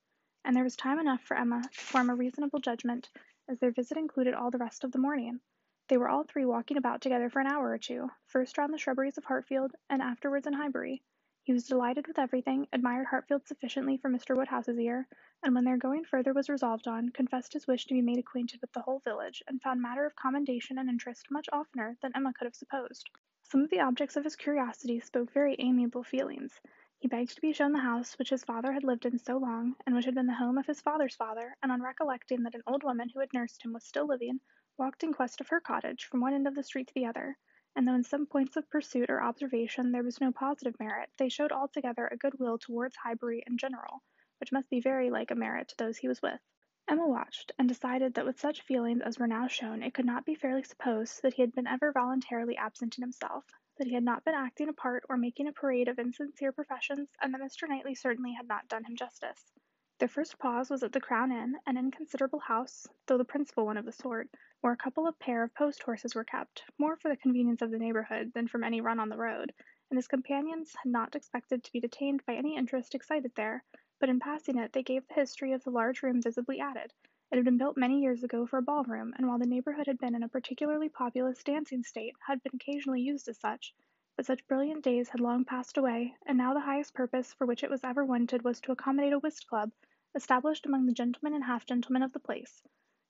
and 0.45 0.57
there 0.57 0.65
was 0.65 0.75
time 0.75 0.99
enough 0.99 1.23
for 1.23 1.37
Emma 1.37 1.63
to 1.63 1.79
form 1.81 2.11
a 2.11 2.17
reasonable 2.17 2.59
judgment, 2.59 3.09
as 3.47 3.61
their 3.61 3.71
visit 3.71 3.97
included 3.97 4.35
all 4.35 4.51
the 4.51 4.59
rest 4.59 4.83
of 4.83 4.91
the 4.91 4.99
morning. 4.99 5.41
They 5.87 5.99
were 5.99 6.09
all 6.09 6.25
three 6.25 6.45
walking 6.45 6.77
about 6.77 7.01
together 7.01 7.31
for 7.31 7.39
an 7.39 7.47
hour 7.47 7.71
or 7.71 7.79
two, 7.79 8.11
first 8.27 8.59
round 8.59 8.75
the 8.75 8.79
shrubberies 8.79 9.17
of 9.17 9.27
Hartfield, 9.27 9.77
and 9.89 10.03
afterwards 10.03 10.49
in 10.49 10.55
Highbury. 10.55 11.05
He 11.43 11.55
was 11.55 11.67
delighted 11.67 12.07
with 12.07 12.19
everything, 12.19 12.69
admired 12.71 13.07
Hartfield 13.07 13.47
sufficiently 13.47 13.97
for 13.97 14.11
Mr. 14.11 14.37
Woodhouse's 14.37 14.79
ear, 14.79 15.09
and 15.43 15.55
when 15.55 15.65
their 15.65 15.79
going 15.79 16.05
further 16.05 16.35
was 16.35 16.51
resolved 16.51 16.87
on, 16.87 17.09
confessed 17.09 17.55
his 17.55 17.67
wish 17.67 17.87
to 17.87 17.95
be 17.95 18.03
made 18.03 18.19
acquainted 18.19 18.61
with 18.61 18.71
the 18.73 18.83
whole 18.83 18.99
village, 18.99 19.43
and 19.49 19.63
found 19.63 19.81
matter 19.81 20.05
of 20.05 20.15
commendation 20.15 20.77
and 20.77 20.91
interest 20.91 21.31
much 21.31 21.49
oftener 21.51 21.97
than 22.03 22.15
Emma 22.15 22.35
could 22.35 22.45
have 22.45 22.55
supposed. 22.55 23.09
Some 23.43 23.63
of 23.63 23.71
the 23.71 23.81
objects 23.81 24.17
of 24.17 24.25
his 24.25 24.37
curiosity 24.37 25.01
spoke 25.01 25.33
very 25.33 25.57
amiable 25.59 26.03
feelings. 26.05 26.61
He 26.99 27.09
begged 27.09 27.35
to 27.37 27.41
be 27.41 27.55
shown 27.55 27.73
the 27.73 27.79
house 27.79 28.19
which 28.19 28.29
his 28.29 28.45
father 28.45 28.73
had 28.73 28.85
lived 28.85 29.07
in 29.07 29.19
so 29.19 29.39
long, 29.39 29.77
and 29.87 29.97
which 29.97 30.05
had 30.05 30.15
been 30.15 30.27
the 30.27 30.35
home 30.35 30.59
of 30.59 30.67
his 30.67 30.83
father's 30.83 31.17
father, 31.17 31.57
and 31.63 31.73
on 31.73 31.81
recollecting 31.81 32.43
that 32.43 32.55
an 32.55 32.63
old 32.67 32.83
woman 32.83 33.09
who 33.09 33.21
had 33.21 33.33
nursed 33.33 33.65
him 33.65 33.73
was 33.73 33.85
still 33.85 34.05
living, 34.07 34.41
walked 34.77 35.03
in 35.03 35.15
quest 35.15 35.41
of 35.41 35.49
her 35.49 35.61
cottage 35.61 36.05
from 36.05 36.21
one 36.21 36.35
end 36.35 36.47
of 36.47 36.55
the 36.55 36.63
street 36.63 36.89
to 36.89 36.95
the 36.95 37.07
other 37.07 37.39
and 37.77 37.87
though 37.87 37.95
in 37.95 38.03
some 38.03 38.27
points 38.27 38.57
of 38.57 38.69
pursuit 38.69 39.11
or 39.11 39.23
observation 39.23 39.93
there 39.93 40.03
was 40.03 40.21
no 40.21 40.33
positive 40.33 40.79
merit, 40.81 41.09
they 41.17 41.29
showed 41.29 41.53
altogether 41.53 42.07
a 42.07 42.17
good 42.17 42.39
will 42.39 42.59
towards 42.59 42.97
Highbury 42.97 43.45
in 43.47 43.59
general, 43.59 44.03
which 44.39 44.53
must 44.53 44.69
be 44.71 44.81
very 44.81 45.11
like 45.11 45.31
a 45.31 45.35
merit 45.35 45.69
to 45.69 45.77
those 45.77 45.99
he 45.99 46.09
was 46.09 46.21
with. 46.21 46.41
Emma 46.89 47.07
watched, 47.07 47.53
and 47.59 47.69
decided 47.69 48.15
that 48.15 48.27
with 48.27 48.41
such 48.41 48.63
feelings 48.63 49.03
as 49.03 49.19
were 49.19 49.29
now 49.29 49.47
shown 49.47 49.83
it 49.83 49.95
could 49.95 50.05
not 50.05 50.25
be 50.25 50.35
fairly 50.35 50.65
supposed 50.65 51.23
that 51.23 51.35
he 51.35 51.43
had 51.43 51.53
been 51.55 51.69
ever 51.69 51.93
voluntarily 51.93 52.57
absent 52.57 52.99
in 52.99 53.03
himself, 53.03 53.45
that 53.79 53.87
he 53.87 53.95
had 53.95 54.03
not 54.03 54.25
been 54.25 54.35
acting 54.35 54.69
a 54.69 54.73
part 54.73 55.05
or 55.09 55.17
making 55.17 55.47
a 55.47 55.53
parade 55.53 55.87
of 55.87 56.01
insincere 56.01 56.51
professions, 56.51 57.09
and 57.23 57.33
that 57.33 57.41
Mr. 57.41 57.69
Knightley 57.69 57.95
certainly 57.95 58.33
had 58.33 58.49
not 58.49 58.67
done 58.67 58.83
him 58.83 58.97
justice. 58.97 59.53
Their 60.01 60.09
first 60.09 60.39
pause 60.39 60.71
was 60.71 60.83
at 60.83 60.93
the 60.93 61.01
Crown 61.01 61.31
Inn, 61.31 61.59
an 61.67 61.77
inconsiderable 61.77 62.39
house, 62.39 62.89
though 63.05 63.19
the 63.19 63.25
principal 63.27 63.67
one 63.67 63.77
of 63.77 63.85
the 63.85 63.93
sort, 63.93 64.31
where 64.63 64.73
a 64.73 64.77
couple 64.77 65.07
of 65.07 65.19
pair 65.19 65.43
of 65.43 65.53
post 65.53 65.83
horses 65.83 66.15
were 66.15 66.25
kept, 66.25 66.65
more 66.79 66.97
for 66.97 67.11
the 67.11 67.19
convenience 67.19 67.61
of 67.61 67.71
the 67.71 67.79
neighbourhood 67.79 68.33
than 68.33 68.49
from 68.49 68.65
any 68.65 68.81
run 68.81 68.99
on 68.99 69.11
the 69.11 69.19
road, 69.19 69.53
and 69.91 69.99
his 69.99 70.09
companions 70.09 70.75
had 70.83 70.91
not 70.91 71.15
expected 71.15 71.63
to 71.63 71.71
be 71.73 71.81
detained 71.81 72.25
by 72.25 72.35
any 72.35 72.57
interest 72.57 72.95
excited 72.95 73.35
there, 73.35 73.63
but 73.99 74.09
in 74.09 74.19
passing 74.19 74.57
it 74.57 74.73
they 74.73 74.83
gave 74.83 75.07
the 75.07 75.13
history 75.13 75.53
of 75.53 75.63
the 75.65 75.71
large 75.71 76.03
room 76.03 76.23
visibly 76.23 76.61
added. 76.61 76.95
It 77.31 77.37
had 77.37 77.45
been 77.45 77.59
built 77.59 77.77
many 77.77 78.01
years 78.01 78.25
ago 78.25 78.47
for 78.47 78.57
a 78.57 78.63
ballroom, 78.63 79.13
and 79.19 79.29
while 79.29 79.39
the 79.39 79.45
neighbourhood 79.45 79.87
had 79.87 79.99
been 79.99 80.15
in 80.15 80.23
a 80.23 80.29
particularly 80.31 80.89
populous 80.89 81.45
dancing 81.45 81.83
state, 81.83 82.15
had 82.27 82.43
been 82.43 82.53
occasionally 82.55 83.03
used 83.03 83.29
as 83.29 83.37
such, 83.39 83.75
but 84.17 84.25
such 84.25 84.47
brilliant 84.49 84.83
days 84.83 85.11
had 85.11 85.21
long 85.21 85.45
passed 85.45 85.77
away, 85.77 86.15
and 86.25 86.39
now 86.39 86.55
the 86.55 86.61
highest 86.61 86.95
purpose 86.95 87.35
for 87.35 87.47
which 87.47 87.63
it 87.63 87.69
was 87.71 87.85
ever 87.85 88.03
wanted 88.03 88.43
was 88.43 88.63
to 88.63 88.73
accommodate 88.73 89.13
a 89.13 89.19
whist 89.19 89.47
club, 89.47 89.71
established 90.15 90.67
among 90.67 90.87
the 90.87 90.93
gentlemen 90.93 91.35
and 91.35 91.45
half 91.45 91.65
gentlemen 91.67 92.03
of 92.03 92.13
the 92.13 92.19
place. 92.19 92.63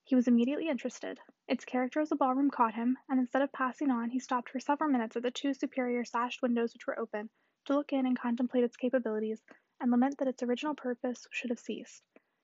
He 0.05 0.15
was 0.15 0.29
immediately 0.29 0.69
interested. 0.69 1.21
Its 1.49 1.65
character 1.65 2.01
as 2.01 2.13
a 2.13 2.17
ballroom 2.17 2.51
caught 2.51 2.75
him, 2.75 2.99
and 3.09 3.19
instead 3.19 3.43
of 3.43 3.53
passing 3.53 3.91
on 3.91 4.11
he 4.11 4.19
stopped 4.19 4.51
for 4.51 4.61
several 4.61 4.91
minutes 4.91 5.17
at 5.17 5.23
the 5.23 5.31
two 5.31 5.55
superior 5.55 6.05
sashed 6.05 6.43
windows 6.43 6.75
which 6.75 6.87
were 6.87 6.99
open, 6.99 7.31
to 7.65 7.75
look 7.75 7.93
in 7.93 8.07
and 8.07 8.19
contemplate 8.19 8.65
its 8.65 8.77
capabilities, 8.77 9.43
and 9.81 9.91
lament 9.91 10.19
that 10.19 10.29
its 10.29 10.43
original 10.43 10.75
purpose 10.75 11.27
should 11.31 11.51
have 11.51 11.59
ceased. 11.59 12.03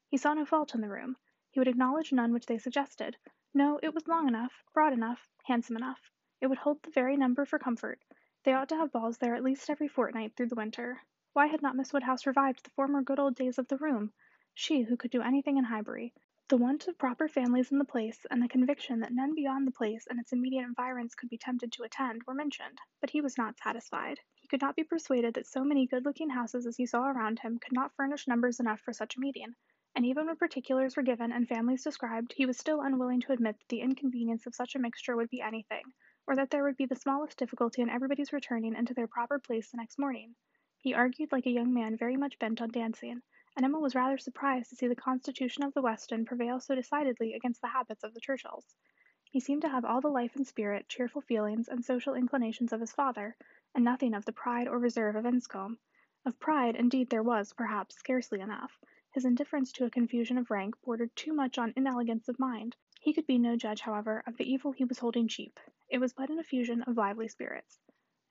He 0.08 0.16
saw 0.16 0.32
no 0.32 0.44
fault 0.44 0.74
in 0.74 0.80
the 0.80 0.88
room. 0.88 1.16
He 1.50 1.60
would 1.60 1.68
acknowledge 1.68 2.12
none 2.12 2.32
which 2.32 2.46
they 2.46 2.58
suggested. 2.58 3.16
No, 3.52 3.80
it 3.82 3.92
was 3.92 4.08
long 4.08 4.28
enough, 4.28 4.62
broad 4.72 4.92
enough, 4.92 5.28
handsome 5.44 5.76
enough. 5.76 6.10
It 6.40 6.46
would 6.46 6.58
hold 6.58 6.82
the 6.82 6.90
very 6.90 7.16
number 7.16 7.44
for 7.44 7.58
comfort. 7.58 8.00
They 8.44 8.52
ought 8.52 8.68
to 8.68 8.76
have 8.76 8.92
balls 8.92 9.18
there 9.18 9.34
at 9.34 9.42
least 9.42 9.68
every 9.68 9.88
fortnight 9.88 10.36
through 10.36 10.48
the 10.48 10.54
winter. 10.54 11.02
Why 11.32 11.46
had 11.46 11.62
not 11.62 11.76
Miss 11.76 11.92
Woodhouse 11.92 12.26
revived 12.26 12.64
the 12.64 12.70
former 12.70 13.02
good 13.02 13.18
old 13.18 13.34
days 13.34 13.58
of 13.58 13.68
the 13.68 13.76
room? 13.76 14.12
She 14.58 14.84
who 14.84 14.96
could 14.96 15.10
do 15.10 15.20
anything 15.20 15.58
in 15.58 15.64
Highbury. 15.64 16.14
The 16.48 16.56
want 16.56 16.88
of 16.88 16.96
proper 16.96 17.28
families 17.28 17.70
in 17.70 17.76
the 17.76 17.84
place, 17.84 18.24
and 18.30 18.40
the 18.40 18.48
conviction 18.48 19.00
that 19.00 19.12
none 19.12 19.34
beyond 19.34 19.66
the 19.66 19.70
place 19.70 20.06
and 20.06 20.18
its 20.18 20.32
immediate 20.32 20.62
environs 20.62 21.14
could 21.14 21.28
be 21.28 21.36
tempted 21.36 21.72
to 21.72 21.82
attend, 21.82 22.22
were 22.22 22.32
mentioned, 22.32 22.78
but 23.02 23.10
he 23.10 23.20
was 23.20 23.36
not 23.36 23.58
satisfied. 23.58 24.18
He 24.34 24.48
could 24.48 24.62
not 24.62 24.74
be 24.74 24.82
persuaded 24.82 25.34
that 25.34 25.46
so 25.46 25.62
many 25.62 25.86
good 25.86 26.06
looking 26.06 26.30
houses 26.30 26.66
as 26.66 26.78
he 26.78 26.86
saw 26.86 27.06
around 27.06 27.38
him 27.40 27.58
could 27.58 27.74
not 27.74 27.94
furnish 27.96 28.26
numbers 28.26 28.58
enough 28.58 28.80
for 28.80 28.94
such 28.94 29.18
a 29.18 29.20
meeting, 29.20 29.54
and 29.94 30.06
even 30.06 30.24
when 30.24 30.36
particulars 30.36 30.96
were 30.96 31.02
given 31.02 31.32
and 31.32 31.46
families 31.46 31.84
described, 31.84 32.32
he 32.32 32.46
was 32.46 32.56
still 32.56 32.80
unwilling 32.80 33.20
to 33.20 33.32
admit 33.32 33.58
that 33.58 33.68
the 33.68 33.82
inconvenience 33.82 34.46
of 34.46 34.54
such 34.54 34.74
a 34.74 34.78
mixture 34.78 35.16
would 35.16 35.28
be 35.28 35.42
anything, 35.42 35.84
or 36.26 36.34
that 36.34 36.48
there 36.48 36.64
would 36.64 36.78
be 36.78 36.86
the 36.86 36.96
smallest 36.96 37.36
difficulty 37.36 37.82
in 37.82 37.90
everybody's 37.90 38.32
returning 38.32 38.74
into 38.74 38.94
their 38.94 39.06
proper 39.06 39.38
place 39.38 39.70
the 39.70 39.76
next 39.76 39.98
morning. 39.98 40.34
He 40.78 40.94
argued 40.94 41.30
like 41.30 41.44
a 41.44 41.50
young 41.50 41.74
man 41.74 41.98
very 41.98 42.16
much 42.16 42.38
bent 42.38 42.62
on 42.62 42.70
dancing 42.70 43.20
and 43.56 43.64
Emma 43.64 43.80
was 43.80 43.94
rather 43.94 44.18
surprised 44.18 44.68
to 44.68 44.76
see 44.76 44.86
the 44.86 44.94
constitution 44.94 45.64
of 45.64 45.72
the 45.72 45.80
Weston 45.80 46.26
prevail 46.26 46.60
so 46.60 46.74
decidedly 46.74 47.32
against 47.32 47.62
the 47.62 47.68
habits 47.68 48.04
of 48.04 48.12
the 48.12 48.20
Churchills. 48.20 48.76
He 49.30 49.40
seemed 49.40 49.62
to 49.62 49.68
have 49.68 49.84
all 49.84 50.00
the 50.00 50.08
life 50.08 50.36
and 50.36 50.46
spirit, 50.46 50.88
cheerful 50.88 51.22
feelings, 51.22 51.66
and 51.68 51.84
social 51.84 52.14
inclinations 52.14 52.72
of 52.72 52.80
his 52.80 52.92
father, 52.92 53.34
and 53.74 53.82
nothing 53.82 54.14
of 54.14 54.24
the 54.24 54.32
pride 54.32 54.68
or 54.68 54.78
reserve 54.78 55.16
of 55.16 55.24
Enscombe. 55.24 55.78
Of 56.24 56.38
pride, 56.38 56.76
indeed, 56.76 57.10
there 57.10 57.22
was, 57.22 57.52
perhaps, 57.52 57.96
scarcely 57.96 58.40
enough. 58.40 58.78
His 59.12 59.24
indifference 59.24 59.72
to 59.72 59.84
a 59.84 59.90
confusion 59.90 60.38
of 60.38 60.50
rank 60.50 60.74
bordered 60.82 61.16
too 61.16 61.32
much 61.32 61.56
on 61.56 61.72
inelegance 61.76 62.28
of 62.28 62.38
mind. 62.38 62.76
He 63.00 63.14
could 63.14 63.26
be 63.26 63.38
no 63.38 63.56
judge, 63.56 63.80
however, 63.80 64.22
of 64.26 64.36
the 64.36 64.50
evil 64.50 64.72
he 64.72 64.84
was 64.84 64.98
holding 64.98 65.28
cheap. 65.28 65.58
It 65.88 65.98
was 65.98 66.12
but 66.12 66.28
an 66.28 66.38
effusion 66.38 66.82
of 66.82 66.96
lively 66.96 67.28
spirits. 67.28 67.78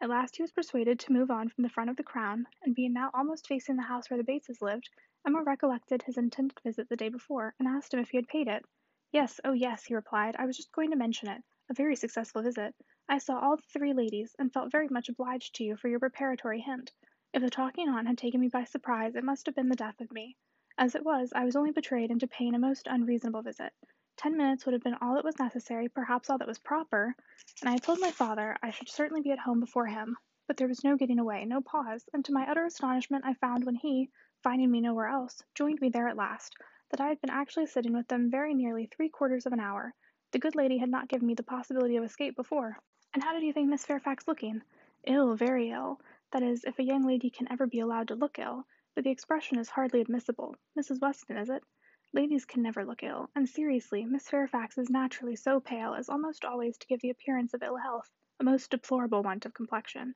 At 0.01 0.09
last 0.09 0.35
he 0.35 0.43
was 0.43 0.51
persuaded 0.51 0.99
to 0.99 1.13
move 1.13 1.31
on 1.31 1.47
from 1.47 1.61
the 1.63 1.69
front 1.69 1.89
of 1.89 1.95
the 1.95 2.03
Crown, 2.03 2.47
and 2.63 2.75
being 2.75 2.91
now 2.91 3.11
almost 3.13 3.47
facing 3.47 3.77
the 3.77 3.83
house 3.83 4.09
where 4.09 4.17
the 4.17 4.25
Bateses 4.25 4.61
lived, 4.61 4.89
Emma 5.25 5.41
recollected 5.41 6.01
his 6.01 6.17
intended 6.17 6.59
visit 6.61 6.89
the 6.89 6.97
day 6.97 7.07
before, 7.07 7.55
and 7.57 7.67
asked 7.67 7.93
him 7.93 8.01
if 8.01 8.09
he 8.09 8.17
had 8.17 8.27
paid 8.27 8.49
it. 8.49 8.65
Yes, 9.13 9.39
oh 9.45 9.53
yes, 9.53 9.85
he 9.85 9.95
replied. 9.95 10.35
I 10.35 10.45
was 10.45 10.57
just 10.57 10.73
going 10.73 10.91
to 10.91 10.97
mention 10.97 11.29
it. 11.29 11.41
A 11.69 11.73
very 11.73 11.95
successful 11.95 12.41
visit. 12.41 12.75
I 13.07 13.19
saw 13.19 13.39
all 13.39 13.55
the 13.55 13.63
three 13.63 13.93
ladies, 13.93 14.35
and 14.37 14.51
felt 14.51 14.69
very 14.69 14.89
much 14.89 15.07
obliged 15.07 15.55
to 15.55 15.63
you 15.63 15.77
for 15.77 15.87
your 15.87 15.99
preparatory 15.99 16.59
hint. 16.59 16.91
If 17.33 17.41
the 17.41 17.49
talking 17.49 17.87
on 17.87 18.05
had 18.05 18.17
taken 18.17 18.41
me 18.41 18.49
by 18.49 18.65
surprise, 18.65 19.15
it 19.15 19.23
must 19.23 19.45
have 19.45 19.55
been 19.55 19.69
the 19.69 19.77
death 19.77 20.01
of 20.01 20.11
me. 20.11 20.35
As 20.77 20.95
it 20.95 21.05
was, 21.05 21.31
I 21.33 21.45
was 21.45 21.55
only 21.55 21.71
betrayed 21.71 22.11
into 22.11 22.27
paying 22.27 22.53
a 22.53 22.59
most 22.59 22.87
unreasonable 22.87 23.43
visit. 23.43 23.71
Ten 24.17 24.37
minutes 24.37 24.65
would 24.65 24.73
have 24.73 24.83
been 24.83 24.97
all 25.01 25.15
that 25.15 25.25
was 25.25 25.39
necessary, 25.39 25.89
perhaps 25.89 26.29
all 26.29 26.37
that 26.37 26.47
was 26.47 26.59
proper, 26.59 27.15
and 27.61 27.69
I 27.69 27.73
had 27.73 27.83
told 27.83 27.99
my 27.99 28.11
father 28.11 28.55
I 28.63 28.71
should 28.71 28.87
certainly 28.87 29.21
be 29.21 29.31
at 29.31 29.39
home 29.39 29.59
before 29.59 29.87
him. 29.87 30.17
But 30.47 30.57
there 30.57 30.67
was 30.67 30.83
no 30.83 30.95
getting 30.95 31.19
away, 31.19 31.43
no 31.43 31.59
pause, 31.59 32.07
and 32.13 32.23
to 32.25 32.31
my 32.31 32.49
utter 32.49 32.65
astonishment 32.65 33.25
I 33.25 33.33
found 33.33 33.65
when 33.65 33.75
he, 33.75 34.09
finding 34.41 34.71
me 34.71 34.79
nowhere 34.79 35.07
else, 35.07 35.43
joined 35.53 35.81
me 35.81 35.89
there 35.89 36.07
at 36.07 36.15
last, 36.15 36.55
that 36.91 37.01
I 37.01 37.09
had 37.09 37.19
been 37.19 37.29
actually 37.29 37.65
sitting 37.65 37.93
with 37.93 38.07
them 38.07 38.29
very 38.29 38.53
nearly 38.53 38.85
three 38.85 39.09
quarters 39.09 39.45
of 39.45 39.53
an 39.53 39.59
hour. 39.59 39.93
The 40.31 40.39
good 40.39 40.55
lady 40.55 40.77
had 40.77 40.89
not 40.89 41.09
given 41.09 41.27
me 41.27 41.33
the 41.33 41.43
possibility 41.43 41.97
of 41.97 42.03
escape 42.03 42.35
before. 42.35 42.77
And 43.13 43.23
how 43.23 43.33
did 43.33 43.43
you 43.43 43.53
think 43.53 43.69
Miss 43.69 43.85
Fairfax 43.85 44.27
looking? 44.27 44.61
Ill, 45.05 45.35
very 45.35 45.71
ill. 45.71 45.99
That 46.31 46.43
is, 46.43 46.63
if 46.63 46.79
a 46.79 46.83
young 46.83 47.05
lady 47.05 47.29
can 47.29 47.51
ever 47.51 47.67
be 47.67 47.79
allowed 47.79 48.07
to 48.09 48.15
look 48.15 48.39
ill, 48.39 48.65
but 48.93 49.03
the 49.03 49.11
expression 49.11 49.59
is 49.59 49.69
hardly 49.69 49.99
admissible. 49.99 50.55
Mrs. 50.79 51.01
Weston, 51.01 51.37
is 51.37 51.49
it? 51.49 51.63
Ladies 52.15 52.45
can 52.45 52.61
never 52.61 52.85
look 52.85 53.03
ill, 53.03 53.29
and 53.35 53.49
seriously, 53.49 54.05
Miss 54.05 54.29
Fairfax 54.29 54.77
is 54.77 54.89
naturally 54.89 55.35
so 55.35 55.59
pale 55.59 55.93
as 55.93 56.07
almost 56.07 56.45
always 56.45 56.77
to 56.77 56.87
give 56.87 57.01
the 57.01 57.09
appearance 57.09 57.53
of 57.53 57.61
ill 57.61 57.75
health, 57.75 58.09
a 58.39 58.43
most 58.45 58.71
deplorable 58.71 59.21
want 59.21 59.45
of 59.45 59.53
complexion. 59.53 60.15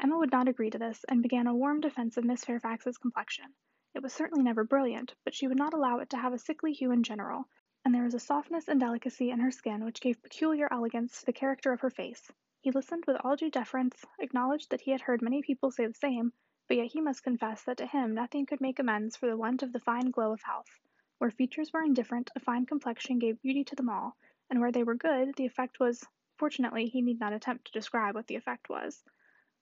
Emma 0.00 0.16
would 0.16 0.32
not 0.32 0.48
agree 0.48 0.70
to 0.70 0.78
this, 0.78 1.04
and 1.10 1.22
began 1.22 1.46
a 1.46 1.54
warm 1.54 1.82
defence 1.82 2.16
of 2.16 2.24
Miss 2.24 2.42
Fairfax's 2.42 2.96
complexion. 2.96 3.52
It 3.92 4.02
was 4.02 4.14
certainly 4.14 4.42
never 4.42 4.64
brilliant, 4.64 5.14
but 5.24 5.34
she 5.34 5.46
would 5.46 5.58
not 5.58 5.74
allow 5.74 5.98
it 5.98 6.08
to 6.08 6.16
have 6.16 6.32
a 6.32 6.38
sickly 6.38 6.72
hue 6.72 6.90
in 6.90 7.02
general, 7.02 7.46
and 7.84 7.94
there 7.94 8.04
was 8.04 8.14
a 8.14 8.18
softness 8.18 8.66
and 8.66 8.80
delicacy 8.80 9.30
in 9.30 9.40
her 9.40 9.50
skin 9.50 9.84
which 9.84 10.00
gave 10.00 10.22
peculiar 10.22 10.72
elegance 10.72 11.20
to 11.20 11.26
the 11.26 11.34
character 11.34 11.70
of 11.70 11.82
her 11.82 11.90
face. 11.90 12.32
He 12.62 12.70
listened 12.70 13.04
with 13.06 13.18
all 13.22 13.36
due 13.36 13.50
deference, 13.50 14.06
acknowledged 14.18 14.70
that 14.70 14.80
he 14.80 14.90
had 14.90 15.02
heard 15.02 15.20
many 15.20 15.42
people 15.42 15.70
say 15.70 15.86
the 15.86 15.92
same, 15.92 16.32
but 16.66 16.78
yet 16.78 16.92
he 16.92 17.02
must 17.02 17.22
confess 17.22 17.62
that 17.64 17.76
to 17.76 17.84
him 17.84 18.14
nothing 18.14 18.46
could 18.46 18.62
make 18.62 18.78
amends 18.78 19.18
for 19.18 19.26
the 19.26 19.36
want 19.36 19.62
of 19.62 19.74
the 19.74 19.80
fine 19.80 20.10
glow 20.10 20.32
of 20.32 20.40
health. 20.40 20.80
Where 21.18 21.30
features 21.30 21.72
were 21.72 21.82
indifferent, 21.82 22.30
a 22.36 22.40
fine 22.40 22.66
complexion 22.66 23.18
gave 23.18 23.40
beauty 23.40 23.64
to 23.64 23.74
them 23.74 23.88
all, 23.88 24.16
and 24.50 24.60
where 24.60 24.70
they 24.70 24.82
were 24.82 24.94
good, 24.94 25.34
the 25.34 25.46
effect 25.46 25.80
was 25.80 26.06
fortunately 26.36 26.86
he 26.86 27.00
need 27.00 27.18
not 27.18 27.32
attempt 27.32 27.64
to 27.66 27.72
describe 27.72 28.14
what 28.14 28.26
the 28.26 28.36
effect 28.36 28.68
was. 28.68 29.02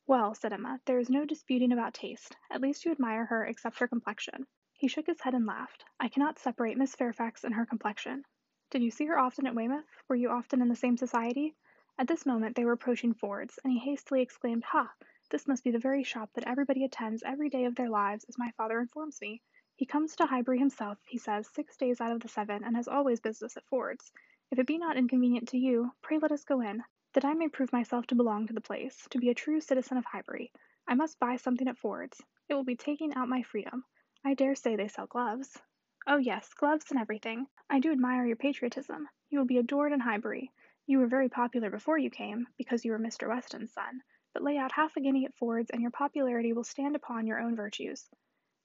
Well, 0.07 0.35
said 0.35 0.53
Emma, 0.53 0.81
there 0.85 0.99
is 0.99 1.09
no 1.09 1.25
disputing 1.25 1.71
about 1.71 1.95
taste. 1.95 2.37
At 2.51 2.61
least 2.61 2.85
you 2.85 2.91
admire 2.91 3.27
her, 3.27 3.47
except 3.47 3.79
her 3.79 3.87
complexion. 3.87 4.47
He 4.73 4.89
shook 4.89 5.07
his 5.07 5.21
head 5.21 5.35
and 5.35 5.47
laughed. 5.47 5.85
I 6.01 6.09
cannot 6.09 6.41
separate 6.41 6.77
Miss 6.77 6.97
Fairfax 6.97 7.45
and 7.45 7.55
her 7.55 7.65
complexion. 7.65 8.25
Did 8.71 8.83
you 8.83 8.91
see 8.91 9.07
her 9.07 9.19
often 9.19 9.47
at 9.47 9.55
Weymouth? 9.55 9.87
Were 10.09 10.17
you 10.17 10.31
often 10.31 10.61
in 10.61 10.69
the 10.69 10.75
same 10.75 10.97
society? 10.97 11.55
At 11.97 12.09
this 12.09 12.27
moment 12.27 12.57
they 12.57 12.65
were 12.65 12.73
approaching 12.73 13.15
Ford's, 13.15 13.61
and 13.63 13.73
he 13.73 13.79
hastily 13.79 14.23
exclaimed, 14.23 14.65
Ha! 14.65 14.93
This 15.31 15.47
must 15.47 15.63
be 15.63 15.71
the 15.71 15.79
very 15.79 16.03
shop 16.03 16.33
that 16.35 16.49
everybody 16.49 16.85
attends 16.85 17.23
every 17.23 17.49
day 17.49 17.65
of 17.65 17.77
their 17.77 17.89
lives, 17.89 18.25
as 18.25 18.37
my 18.37 18.51
father 18.57 18.81
informs 18.81 19.21
me. 19.21 19.41
He 19.77 19.87
comes 19.87 20.15
to 20.17 20.27
Highbury 20.27 20.59
himself, 20.61 20.99
he 21.05 21.19
says, 21.19 21.49
six 21.49 21.77
days 21.77 22.01
out 22.01 22.13
of 22.13 22.21
the 22.21 22.29
seven, 22.29 22.63
and 22.63 22.77
has 22.77 22.87
always 22.87 23.19
business 23.19 23.57
at 23.57 23.67
Ford's. 23.67 24.13
If 24.53 24.59
it 24.61 24.69
be 24.69 24.79
not 24.79 24.97
inconvenient 24.97 25.49
to 25.49 25.59
you, 25.59 25.93
pray 26.01 26.19
let 26.19 26.31
us 26.31 26.45
go 26.45 26.61
in, 26.61 26.85
that 27.15 27.25
I 27.25 27.35
may 27.35 27.49
prove 27.49 27.73
myself 27.73 28.07
to 28.07 28.15
belong 28.15 28.47
to 28.47 28.53
the 28.53 28.61
place, 28.61 29.09
to 29.11 29.19
be 29.19 29.31
a 29.31 29.35
true 29.35 29.61
citizen 29.61 29.97
of 29.97 30.05
Highbury. 30.05 30.53
I 30.87 30.95
must 30.95 31.19
buy 31.19 31.37
something 31.37 31.67
at 31.67 31.79
Ford's. 31.79 32.23
It 32.49 32.55
will 32.55 32.63
be 32.63 32.77
taking 32.77 33.15
out 33.15 33.29
my 33.29 33.43
freedom. 33.43 33.85
I 34.25 34.35
dare 34.35 34.55
say 34.55 34.77
they 34.77 34.87
sell 34.87 35.07
gloves. 35.07 35.61
Oh 36.07 36.19
yes, 36.19 36.55
gloves 36.55 36.91
and 36.91 37.01
everything. 37.01 37.49
I 37.69 37.81
do 37.81 37.91
admire 37.91 38.27
your 38.27 38.37
patriotism. 38.37 39.09
You 39.31 39.39
will 39.39 39.47
be 39.47 39.59
adored 39.59 39.93
in 39.93 39.99
Highbury. 39.99 40.53
You 40.87 40.99
were 40.99 41.09
very 41.09 41.29
popular 41.29 41.71
before 41.71 41.99
you 41.99 42.11
came, 42.11 42.47
because 42.59 42.85
you 42.85 42.93
were 42.93 42.99
Mr. 43.01 43.29
Weston's 43.29 43.73
son, 43.73 44.03
but 44.35 44.43
lay 44.45 44.57
out 44.57 44.71
half 44.71 44.97
a 44.97 45.01
guinea 45.01 45.25
at 45.25 45.35
Ford's 45.35 45.71
and 45.71 45.83
your 45.83 45.91
popularity 45.91 46.53
will 46.53 46.63
stand 46.63 46.95
upon 46.95 47.27
your 47.27 47.41
own 47.41 47.57
virtues. 47.57 48.09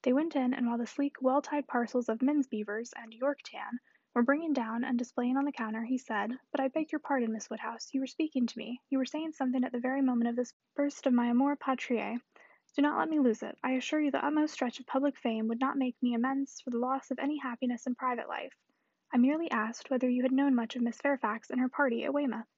They 0.02 0.14
went 0.14 0.34
in, 0.34 0.54
and 0.54 0.66
while 0.66 0.78
the 0.78 0.86
sleek, 0.86 1.20
well 1.20 1.42
tied 1.42 1.66
parcels 1.66 2.08
of 2.08 2.22
Men's 2.22 2.46
beavers 2.46 2.94
and 2.96 3.12
York 3.12 3.40
tan 3.44 3.80
were 4.14 4.22
bringing 4.22 4.54
down 4.54 4.82
and 4.82 4.98
displaying 4.98 5.36
on 5.36 5.44
the 5.44 5.52
counter, 5.52 5.84
he 5.84 5.98
said, 5.98 6.38
But 6.50 6.60
I 6.60 6.68
beg 6.68 6.90
your 6.90 7.00
pardon, 7.00 7.32
Miss 7.32 7.50
Woodhouse, 7.50 7.92
you 7.92 8.00
were 8.00 8.06
speaking 8.06 8.46
to 8.46 8.58
me. 8.58 8.80
You 8.88 8.96
were 8.96 9.04
saying 9.04 9.32
something 9.32 9.62
at 9.62 9.72
the 9.72 9.78
very 9.78 10.00
moment 10.00 10.28
of 10.28 10.36
this 10.36 10.54
burst 10.74 11.06
of 11.06 11.12
my 11.12 11.26
amour 11.26 11.54
patriae. 11.54 12.18
Do 12.74 12.82
not 12.82 12.98
let 12.98 13.10
me 13.10 13.18
lose 13.18 13.42
it. 13.42 13.58
I 13.62 13.72
assure 13.72 14.00
you 14.00 14.10
the 14.10 14.24
utmost 14.24 14.54
stretch 14.54 14.80
of 14.80 14.86
public 14.86 15.18
fame 15.18 15.48
would 15.48 15.60
not 15.60 15.76
make 15.76 16.02
me 16.02 16.14
amends 16.14 16.62
for 16.62 16.70
the 16.70 16.78
loss 16.78 17.10
of 17.10 17.18
any 17.18 17.36
happiness 17.36 17.86
in 17.86 17.94
private 17.94 18.26
life. 18.26 18.54
I 19.12 19.18
merely 19.18 19.50
asked 19.50 19.90
whether 19.90 20.08
you 20.08 20.22
had 20.22 20.32
known 20.32 20.54
much 20.54 20.76
of 20.76 20.82
Miss 20.82 21.00
Fairfax 21.00 21.50
and 21.50 21.60
her 21.60 21.68
party 21.68 22.04
at 22.04 22.14
Weymouth. 22.14 22.48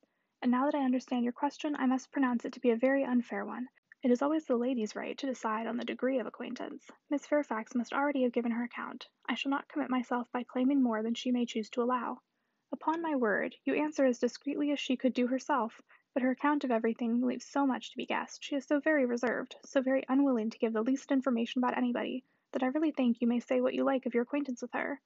And 0.43 0.51
now 0.51 0.67
that 0.67 0.77
I 0.77 0.85
understand 0.85 1.25
your 1.25 1.33
question, 1.33 1.75
I 1.75 1.87
must 1.87 2.13
pronounce 2.13 2.45
it 2.45 2.53
to 2.53 2.61
be 2.61 2.71
a 2.71 2.77
very 2.77 3.05
unfair 3.05 3.45
one. 3.45 3.69
It 4.03 4.11
is 4.11 4.21
always 4.21 4.47
the 4.47 4.57
lady's 4.57 4.97
right 4.97 5.17
to 5.19 5.27
decide 5.27 5.69
on 5.69 5.77
the 5.77 5.85
degree 5.85 6.19
of 6.19 6.27
acquaintance. 6.27 6.91
Miss 7.09 7.25
Fairfax 7.25 7.73
must 7.77 7.93
already 7.93 8.25
have 8.25 8.33
given 8.33 8.51
her 8.51 8.65
account. 8.65 9.09
I 9.29 9.37
shall 9.37 9.51
not 9.51 9.69
commit 9.69 9.91
myself 9.91 10.27
by 10.33 10.43
claiming 10.43 10.83
more 10.83 11.05
than 11.05 11.15
she 11.15 11.31
may 11.31 11.47
choose 11.47 11.71
to 11.71 11.83
allow. 11.83 12.21
Upon 12.73 13.01
my 13.01 13.15
word, 13.15 13.55
you 13.65 13.75
answer 13.75 14.05
as 14.05 14.19
discreetly 14.19 14.73
as 14.73 14.81
she 14.81 14.97
could 14.97 15.15
do 15.15 15.29
herself, 15.29 15.81
but 16.15 16.23
her 16.25 16.33
account 16.33 16.65
of 16.65 16.73
everything 16.73 17.21
leaves 17.21 17.45
so 17.45 17.65
much 17.65 17.93
to 17.93 17.97
be 17.97 18.05
guessed. 18.05 18.43
She 18.43 18.57
is 18.57 18.65
so 18.65 18.81
very 18.81 19.07
reserved, 19.07 19.55
so 19.65 19.81
very 19.81 20.03
unwilling 20.09 20.51
to 20.51 20.59
give 20.59 20.73
the 20.73 20.83
least 20.83 21.13
information 21.13 21.63
about 21.63 21.79
anybody, 21.79 22.25
that 22.55 22.65
I 22.65 22.75
really 22.75 22.91
think 22.91 23.21
you 23.21 23.29
may 23.29 23.39
say 23.39 23.61
what 23.61 23.75
you 23.75 23.85
like 23.85 24.07
of 24.07 24.15
your 24.15 24.25
acquaintance 24.25 24.63
with 24.63 24.73
her. 24.73 25.01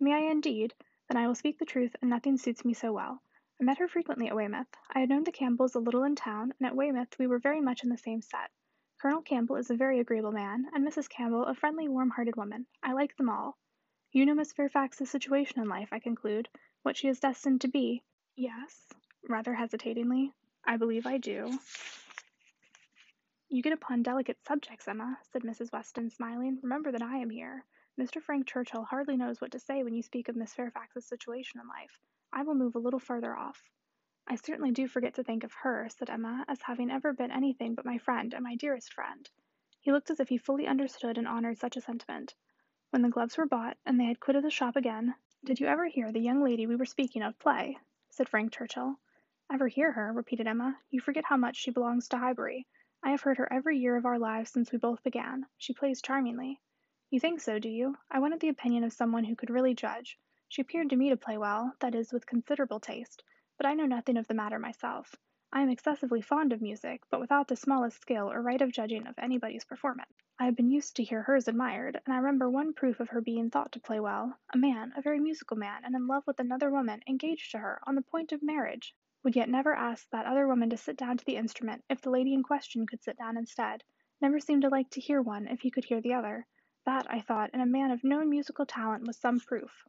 May 0.00 0.14
I 0.14 0.30
indeed? 0.30 0.72
Then 1.10 1.18
I 1.18 1.26
will 1.26 1.34
speak 1.34 1.58
the 1.58 1.66
truth, 1.66 1.94
and 2.00 2.08
nothing 2.08 2.38
suits 2.38 2.64
me 2.64 2.72
so 2.72 2.94
well. 2.94 3.22
I 3.60 3.64
met 3.64 3.78
her 3.78 3.88
frequently 3.88 4.28
at 4.28 4.36
Weymouth. 4.36 4.68
I 4.88 5.00
had 5.00 5.08
known 5.08 5.24
the 5.24 5.32
Campbells 5.32 5.74
a 5.74 5.80
little 5.80 6.04
in 6.04 6.14
town, 6.14 6.54
and 6.58 6.66
at 6.68 6.76
Weymouth 6.76 7.18
we 7.18 7.26
were 7.26 7.40
very 7.40 7.60
much 7.60 7.82
in 7.82 7.88
the 7.88 7.98
same 7.98 8.22
set. 8.22 8.52
Colonel 9.00 9.20
Campbell 9.20 9.56
is 9.56 9.68
a 9.68 9.76
very 9.76 9.98
agreeable 9.98 10.30
man, 10.30 10.66
and 10.72 10.86
Mrs. 10.86 11.08
Campbell 11.08 11.44
a 11.44 11.56
friendly, 11.56 11.88
warm 11.88 12.10
hearted 12.10 12.36
woman. 12.36 12.66
I 12.84 12.92
like 12.92 13.16
them 13.16 13.28
all. 13.28 13.58
You 14.12 14.26
know 14.26 14.34
Miss 14.34 14.52
Fairfax's 14.52 15.10
situation 15.10 15.60
in 15.60 15.68
life, 15.68 15.88
I 15.90 15.98
conclude, 15.98 16.48
what 16.82 16.96
she 16.96 17.08
is 17.08 17.18
destined 17.18 17.62
to 17.62 17.68
be. 17.68 18.04
Yes, 18.36 18.86
rather 19.28 19.54
hesitatingly. 19.54 20.32
I 20.64 20.76
believe 20.76 21.04
I 21.04 21.18
do. 21.18 21.58
You 23.48 23.62
get 23.62 23.72
upon 23.72 24.04
delicate 24.04 24.38
subjects, 24.46 24.86
Emma, 24.86 25.18
said 25.32 25.42
Mrs. 25.42 25.72
Weston, 25.72 26.10
smiling. 26.10 26.60
Remember 26.62 26.92
that 26.92 27.02
I 27.02 27.16
am 27.16 27.30
here. 27.30 27.64
Mr. 27.98 28.22
Frank 28.22 28.46
Churchill 28.46 28.84
hardly 28.84 29.16
knows 29.16 29.40
what 29.40 29.50
to 29.50 29.58
say 29.58 29.82
when 29.82 29.94
you 29.94 30.02
speak 30.02 30.28
of 30.28 30.36
Miss 30.36 30.54
Fairfax's 30.54 31.06
situation 31.06 31.60
in 31.60 31.66
life. 31.66 31.98
I 32.32 32.42
will 32.42 32.54
move 32.54 32.74
a 32.74 32.78
little 32.78 33.00
further 33.00 33.34
off. 33.34 33.70
I 34.26 34.36
certainly 34.36 34.70
do 34.70 34.86
forget 34.86 35.14
to 35.14 35.24
think 35.24 35.44
of 35.44 35.54
her, 35.54 35.88
said 35.88 36.10
Emma, 36.10 36.44
as 36.46 36.62
having 36.62 36.90
ever 36.90 37.12
been 37.12 37.30
anything 37.30 37.74
but 37.74 37.86
my 37.86 37.96
friend 37.96 38.34
and 38.34 38.44
my 38.44 38.56
dearest 38.56 38.92
friend. 38.92 39.28
He 39.80 39.92
looked 39.92 40.10
as 40.10 40.20
if 40.20 40.28
he 40.28 40.36
fully 40.36 40.66
understood 40.66 41.16
and 41.16 41.26
honored 41.26 41.56
such 41.56 41.76
a 41.76 41.80
sentiment. 41.80 42.34
When 42.90 43.02
the 43.02 43.08
gloves 43.08 43.38
were 43.38 43.46
bought, 43.46 43.78
and 43.86 43.98
they 43.98 44.04
had 44.04 44.20
quitted 44.20 44.44
the 44.44 44.50
shop 44.50 44.76
again, 44.76 45.14
did 45.44 45.60
you 45.60 45.66
ever 45.66 45.86
hear 45.86 46.12
the 46.12 46.20
young 46.20 46.42
lady 46.42 46.66
we 46.66 46.76
were 46.76 46.84
speaking 46.84 47.22
of 47.22 47.38
play? 47.38 47.78
said 48.10 48.28
Frank 48.28 48.52
Churchill. 48.52 48.98
Ever 49.50 49.68
hear 49.68 49.92
her? 49.92 50.12
repeated 50.12 50.46
Emma. 50.46 50.78
You 50.90 51.00
forget 51.00 51.24
how 51.24 51.38
much 51.38 51.56
she 51.56 51.70
belongs 51.70 52.08
to 52.08 52.18
Highbury. 52.18 52.66
I 53.02 53.12
have 53.12 53.22
heard 53.22 53.38
her 53.38 53.50
every 53.50 53.78
year 53.78 53.96
of 53.96 54.04
our 54.04 54.18
lives 54.18 54.50
since 54.50 54.70
we 54.70 54.78
both 54.78 55.02
began. 55.02 55.46
She 55.56 55.72
plays 55.72 56.02
charmingly. 56.02 56.60
You 57.08 57.20
think 57.20 57.40
so, 57.40 57.58
do 57.58 57.70
you? 57.70 57.96
I 58.10 58.18
wanted 58.18 58.40
the 58.40 58.50
opinion 58.50 58.84
of 58.84 58.92
someone 58.92 59.24
who 59.24 59.36
could 59.36 59.48
really 59.48 59.74
judge. 59.74 60.18
She 60.50 60.62
appeared 60.62 60.88
to 60.88 60.96
me 60.96 61.10
to 61.10 61.16
play 61.18 61.36
well, 61.36 61.74
that 61.80 61.94
is, 61.94 62.10
with 62.10 62.26
considerable 62.26 62.80
taste, 62.80 63.22
but 63.58 63.66
I 63.66 63.74
know 63.74 63.84
nothing 63.84 64.16
of 64.16 64.26
the 64.28 64.34
matter 64.34 64.58
myself. 64.58 65.14
I 65.52 65.60
am 65.60 65.68
excessively 65.68 66.22
fond 66.22 66.54
of 66.54 66.62
music, 66.62 67.02
but 67.10 67.20
without 67.20 67.48
the 67.48 67.56
smallest 67.56 68.00
skill 68.00 68.32
or 68.32 68.40
right 68.40 68.62
of 68.62 68.72
judging 68.72 69.06
of 69.06 69.18
anybody's 69.18 69.66
performance. 69.66 70.22
I 70.38 70.46
have 70.46 70.56
been 70.56 70.70
used 70.70 70.96
to 70.96 71.02
hear 71.02 71.20
hers 71.22 71.48
admired, 71.48 72.00
and 72.04 72.14
I 72.14 72.16
remember 72.16 72.48
one 72.48 72.72
proof 72.72 72.98
of 72.98 73.10
her 73.10 73.20
being 73.20 73.50
thought 73.50 73.72
to 73.72 73.80
play 73.80 74.00
well. 74.00 74.38
A 74.54 74.56
man, 74.56 74.94
a 74.96 75.02
very 75.02 75.20
musical 75.20 75.58
man, 75.58 75.84
and 75.84 75.94
in 75.94 76.06
love 76.06 76.26
with 76.26 76.40
another 76.40 76.70
woman, 76.70 77.02
engaged 77.06 77.50
to 77.50 77.58
her, 77.58 77.80
on 77.86 77.94
the 77.94 78.00
point 78.00 78.32
of 78.32 78.42
marriage, 78.42 78.94
would 79.22 79.36
yet 79.36 79.50
never 79.50 79.74
ask 79.74 80.08
that 80.10 80.24
other 80.24 80.48
woman 80.48 80.70
to 80.70 80.78
sit 80.78 80.96
down 80.96 81.18
to 81.18 81.24
the 81.26 81.36
instrument 81.36 81.84
if 81.90 82.00
the 82.00 82.10
lady 82.10 82.32
in 82.32 82.42
question 82.42 82.86
could 82.86 83.02
sit 83.02 83.18
down 83.18 83.36
instead, 83.36 83.84
never 84.20 84.40
seemed 84.40 84.62
to 84.62 84.70
like 84.70 84.88
to 84.90 85.00
hear 85.00 85.20
one 85.20 85.46
if 85.46 85.60
he 85.60 85.70
could 85.70 85.84
hear 85.84 86.00
the 86.00 86.14
other. 86.14 86.46
That, 86.86 87.06
I 87.10 87.20
thought, 87.20 87.52
in 87.52 87.60
a 87.60 87.66
man 87.66 87.90
of 87.90 88.02
known 88.02 88.30
musical 88.30 88.64
talent 88.64 89.06
was 89.06 89.18
some 89.18 89.40
proof. 89.40 89.84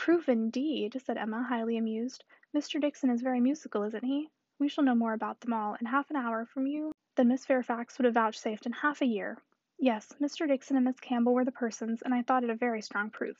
Proof 0.00 0.30
indeed, 0.30 0.98
said 1.04 1.18
Emma, 1.18 1.42
highly 1.42 1.76
amused. 1.76 2.24
Mr. 2.56 2.80
Dixon 2.80 3.10
is 3.10 3.20
very 3.20 3.38
musical, 3.38 3.82
isn't 3.82 4.02
he? 4.02 4.30
We 4.58 4.66
shall 4.66 4.82
know 4.82 4.94
more 4.94 5.12
about 5.12 5.40
them 5.40 5.52
all 5.52 5.74
in 5.74 5.84
half 5.84 6.08
an 6.08 6.16
hour 6.16 6.46
from 6.46 6.66
you 6.66 6.92
than 7.16 7.28
Miss 7.28 7.44
Fairfax 7.44 7.98
would 7.98 8.06
have 8.06 8.14
vouchsafed 8.14 8.64
in 8.64 8.72
half 8.72 9.02
a 9.02 9.06
year. 9.06 9.36
Yes, 9.78 10.10
Mr. 10.18 10.48
Dixon 10.48 10.76
and 10.76 10.86
Miss 10.86 10.98
Campbell 11.00 11.34
were 11.34 11.44
the 11.44 11.52
persons, 11.52 12.00
and 12.00 12.14
I 12.14 12.22
thought 12.22 12.44
it 12.44 12.48
a 12.48 12.54
very 12.54 12.80
strong 12.80 13.10
proof. 13.10 13.36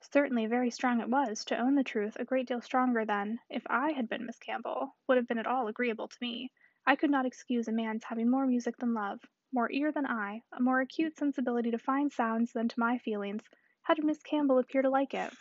Certainly 0.00 0.46
very 0.46 0.70
strong 0.70 1.02
it 1.02 1.10
was, 1.10 1.44
to 1.44 1.58
own 1.58 1.74
the 1.74 1.84
truth, 1.84 2.16
a 2.18 2.24
great 2.24 2.48
deal 2.48 2.62
stronger 2.62 3.04
than, 3.04 3.38
if 3.50 3.66
I 3.68 3.92
had 3.92 4.08
been 4.08 4.24
Miss 4.24 4.38
Campbell, 4.38 4.96
would 5.06 5.18
have 5.18 5.28
been 5.28 5.36
at 5.36 5.46
all 5.46 5.68
agreeable 5.68 6.08
to 6.08 6.18
me. 6.22 6.50
I 6.86 6.96
could 6.96 7.10
not 7.10 7.26
excuse 7.26 7.68
a 7.68 7.72
man's 7.72 8.04
having 8.04 8.30
more 8.30 8.46
music 8.46 8.78
than 8.78 8.94
love, 8.94 9.20
more 9.52 9.70
ear 9.70 9.92
than 9.92 10.06
eye, 10.06 10.44
a 10.50 10.62
more 10.62 10.80
acute 10.80 11.18
sensibility 11.18 11.70
to 11.72 11.78
fine 11.78 12.08
sounds 12.08 12.54
than 12.54 12.68
to 12.68 12.80
my 12.80 12.96
feelings. 12.96 13.42
How 13.82 13.92
did 13.92 14.06
Miss 14.06 14.22
Campbell 14.22 14.60
appear 14.60 14.80
to 14.80 14.88
like 14.88 15.12
it? 15.12 15.34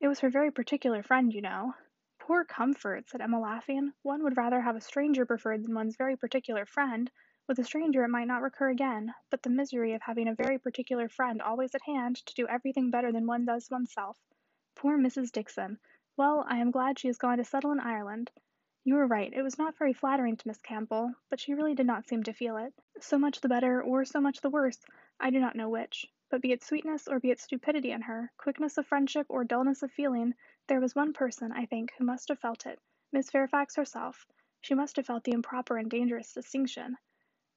It 0.00 0.08
was 0.08 0.20
her 0.20 0.30
very 0.30 0.50
particular 0.50 1.02
friend, 1.02 1.30
you 1.32 1.42
know. 1.42 1.74
Poor 2.18 2.42
comfort, 2.42 3.10
said 3.10 3.20
Emma, 3.20 3.38
laughing. 3.38 3.92
One 4.02 4.22
would 4.22 4.36
rather 4.38 4.62
have 4.62 4.74
a 4.74 4.80
stranger 4.80 5.26
preferred 5.26 5.62
than 5.62 5.74
one's 5.74 5.96
very 5.96 6.16
particular 6.16 6.64
friend. 6.64 7.10
With 7.46 7.58
a 7.58 7.64
stranger 7.64 8.02
it 8.04 8.08
might 8.08 8.26
not 8.26 8.40
recur 8.40 8.70
again, 8.70 9.12
but 9.28 9.42
the 9.42 9.50
misery 9.50 9.92
of 9.92 10.00
having 10.00 10.26
a 10.26 10.34
very 10.34 10.58
particular 10.58 11.08
friend 11.08 11.42
always 11.42 11.74
at 11.74 11.82
hand 11.82 12.16
to 12.24 12.34
do 12.34 12.48
everything 12.48 12.90
better 12.90 13.12
than 13.12 13.26
one 13.26 13.44
does 13.44 13.70
oneself. 13.70 14.18
Poor 14.74 14.96
Mrs. 14.96 15.32
Dixon. 15.32 15.78
Well, 16.16 16.46
I 16.48 16.58
am 16.58 16.70
glad 16.70 16.98
she 16.98 17.08
has 17.08 17.18
gone 17.18 17.36
to 17.36 17.44
settle 17.44 17.72
in 17.72 17.80
Ireland. 17.80 18.30
You 18.84 18.94
were 18.94 19.06
right, 19.06 19.30
it 19.30 19.42
was 19.42 19.58
not 19.58 19.76
very 19.76 19.92
flattering 19.92 20.36
to 20.36 20.48
Miss 20.48 20.62
Campbell, 20.62 21.14
but 21.28 21.40
she 21.40 21.52
really 21.52 21.74
did 21.74 21.86
not 21.86 22.08
seem 22.08 22.22
to 22.22 22.32
feel 22.32 22.56
it. 22.56 22.72
So 23.00 23.18
much 23.18 23.42
the 23.42 23.48
better, 23.48 23.82
or 23.82 24.06
so 24.06 24.20
much 24.20 24.40
the 24.40 24.48
worse, 24.48 24.78
I 25.18 25.28
do 25.28 25.40
not 25.40 25.56
know 25.56 25.68
which. 25.68 26.06
But 26.30 26.42
be 26.42 26.52
it 26.52 26.62
sweetness 26.62 27.08
or 27.08 27.18
be 27.18 27.32
it 27.32 27.40
stupidity 27.40 27.90
in 27.90 28.02
her, 28.02 28.30
quickness 28.36 28.78
of 28.78 28.86
friendship 28.86 29.26
or 29.28 29.42
dullness 29.42 29.82
of 29.82 29.90
feeling, 29.90 30.36
there 30.68 30.78
was 30.78 30.94
one 30.94 31.12
person, 31.12 31.50
I 31.50 31.66
think, 31.66 31.92
who 31.98 32.04
must 32.04 32.28
have 32.28 32.38
felt 32.38 32.66
it 32.66 32.78
Miss 33.10 33.30
Fairfax 33.30 33.74
herself. 33.74 34.28
She 34.60 34.74
must 34.74 34.94
have 34.94 35.06
felt 35.06 35.24
the 35.24 35.32
improper 35.32 35.76
and 35.76 35.90
dangerous 35.90 36.32
distinction. 36.32 36.96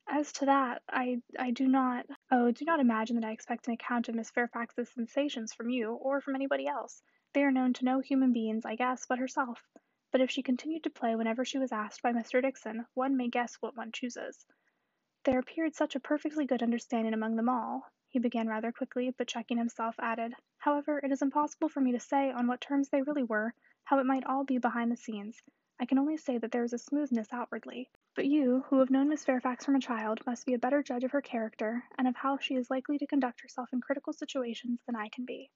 As 0.07 0.31
to 0.33 0.47
that, 0.47 0.81
I 0.89 1.21
I 1.37 1.51
do 1.51 1.67
not 1.67 2.07
oh, 2.31 2.49
do 2.49 2.65
not 2.65 2.79
imagine 2.79 3.15
that 3.17 3.27
I 3.27 3.31
expect 3.31 3.67
an 3.67 3.75
account 3.75 4.09
of 4.09 4.15
Miss 4.15 4.31
Fairfax's 4.31 4.89
sensations 4.89 5.53
from 5.53 5.69
you, 5.69 5.93
or 5.93 6.19
from 6.19 6.33
anybody 6.33 6.65
else. 6.65 7.03
They 7.33 7.43
are 7.43 7.51
known 7.51 7.73
to 7.73 7.85
no 7.85 7.99
human 7.99 8.33
beings, 8.33 8.65
I 8.65 8.75
guess, 8.75 9.05
but 9.05 9.19
herself. 9.19 9.63
But 10.11 10.21
if 10.21 10.31
she 10.31 10.41
continued 10.41 10.85
to 10.85 10.89
play 10.89 11.15
whenever 11.15 11.45
she 11.45 11.59
was 11.59 11.71
asked 11.71 12.01
by 12.01 12.11
Mr. 12.11 12.41
Dixon, 12.41 12.87
one 12.95 13.17
may 13.17 13.27
guess 13.27 13.53
what 13.61 13.77
one 13.77 13.91
chooses. 13.91 14.47
There 15.25 15.37
appeared 15.37 15.75
such 15.75 15.95
a 15.95 15.99
perfectly 15.99 16.47
good 16.47 16.63
understanding 16.63 17.13
among 17.13 17.35
them 17.35 17.49
all 17.49 17.87
he 18.13 18.19
began 18.19 18.47
rather 18.47 18.71
quickly, 18.71 19.13
but 19.17 19.27
checking 19.27 19.57
himself, 19.57 19.95
added, 19.99 20.35
However, 20.59 20.99
it 20.99 21.11
is 21.11 21.21
impossible 21.21 21.67
for 21.67 21.81
me 21.81 21.91
to 21.91 21.99
say 21.99 22.31
on 22.31 22.47
what 22.47 22.61
terms 22.61 22.87
they 22.89 23.01
really 23.01 23.23
were, 23.23 23.53
how 23.83 23.99
it 23.99 24.05
might 24.05 24.25
all 24.25 24.45
be 24.45 24.59
behind 24.59 24.91
the 24.91 24.95
scenes. 24.95 25.41
I 25.79 25.85
can 25.85 25.97
only 25.97 26.17
say 26.17 26.37
that 26.37 26.51
there 26.51 26.63
is 26.63 26.73
a 26.73 26.77
smoothness 26.77 27.33
outwardly. 27.33 27.89
But 28.15 28.27
you, 28.27 28.63
who 28.67 28.79
have 28.79 28.91
known 28.91 29.09
Miss 29.09 29.25
Fairfax 29.25 29.65
from 29.65 29.75
a 29.75 29.79
child, 29.81 30.25
must 30.25 30.45
be 30.45 30.53
a 30.53 30.59
better 30.59 30.83
judge 30.83 31.03
of 31.03 31.11
her 31.11 31.21
character, 31.21 31.83
and 31.97 32.07
of 32.07 32.15
how 32.15 32.37
she 32.37 32.55
is 32.55 32.69
likely 32.69 32.99
to 32.99 33.07
conduct 33.07 33.41
herself 33.41 33.73
in 33.73 33.81
critical 33.81 34.13
situations 34.13 34.79
than 34.85 34.95
I 34.95 35.09
can 35.09 35.25
be. 35.25 35.49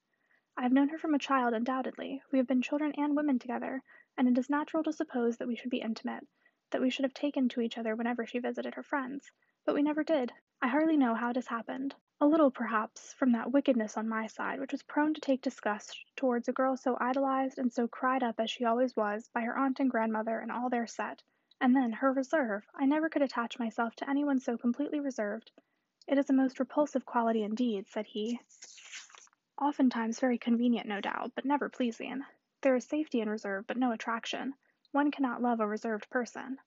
I 0.58 0.64
have 0.64 0.74
known 0.74 0.90
her 0.90 0.98
from 0.98 1.14
a 1.14 1.20
child, 1.20 1.54
undoubtedly. 1.54 2.24
We 2.32 2.40
have 2.40 2.48
been 2.48 2.64
children 2.64 2.92
and 2.98 3.16
women 3.16 3.38
together, 3.40 3.84
and 4.18 4.28
it 4.28 4.38
is 4.40 4.50
natural 4.50 4.84
to 4.84 4.92
suppose 4.92 5.38
that 5.38 5.48
we 5.48 5.56
should 5.56 5.70
be 5.70 5.82
intimate. 5.82 6.28
that 6.72 6.82
we 6.82 6.90
should 6.90 7.06
have 7.06 7.14
taken 7.14 7.50
to 7.50 7.62
each 7.62 7.78
other 7.78 7.96
whenever 7.96 8.26
she 8.26 8.40
visited 8.40 8.74
her 8.74 8.84
friends. 8.84 9.32
But 9.66 9.76
we 9.76 9.84
never 9.84 10.04
did. 10.04 10.34
I 10.62 10.68
hardly 10.70 10.98
know 10.98 11.14
how 11.14 11.30
it 11.30 11.36
has 11.36 11.48
happened. 11.48 11.94
A 12.20 12.26
little, 12.26 12.50
perhaps, 12.50 13.14
from 13.14 13.32
that 13.34 13.52
wickedness 13.52 13.96
on 13.96 14.10
my 14.10 14.26
side, 14.26 14.60
which 14.60 14.72
was 14.72 14.82
prone 14.82 15.14
to 15.14 15.22
take 15.22 15.40
disgust 15.44 16.04
towards 16.16 16.48
a 16.48 16.52
girl 16.52 16.76
so 16.76 16.98
idolized 17.00 17.60
and 17.60 17.72
so 17.72 17.88
cried 17.88 18.24
up 18.24 18.40
as 18.40 18.50
she 18.50 18.66
always 18.66 18.96
was 18.96 19.28
by 19.28 19.42
her 19.42 19.56
aunt 19.56 19.80
and 19.80 19.92
grandmother 19.92 20.40
and 20.40 20.52
all 20.52 20.68
their 20.68 20.88
set. 20.88 21.22
And 21.62 21.76
then, 21.76 21.92
her 21.92 22.12
reserve! 22.12 22.68
I 22.74 22.88
never 22.88 23.08
could 23.08 23.22
attach 23.22 23.60
myself 23.60 23.96
to 23.98 24.10
any 24.10 24.24
one 24.24 24.40
so 24.40 24.58
completely 24.58 25.00
reserved. 25.00 25.52
It 26.08 26.18
is 26.18 26.28
a 26.32 26.34
most 26.34 26.60
repulsive 26.60 27.06
quality 27.06 27.44
indeed, 27.44 27.88
said 27.88 28.08
he. 28.08 28.40
Oftentimes 29.62 30.20
very 30.20 30.40
convenient, 30.40 30.88
no 30.88 31.00
doubt, 31.00 31.34
but 31.36 31.46
never 31.46 31.70
pleasing. 31.70 32.24
There 32.62 32.76
is 32.76 32.86
safety 32.86 33.22
in 33.22 33.30
reserve, 33.30 33.68
but 33.68 33.78
no 33.78 33.92
attraction. 33.92 34.56
One 34.92 35.12
cannot 35.12 35.44
love 35.44 35.60
a 35.60 35.68
reserved 35.68 36.10
person. 36.10 36.58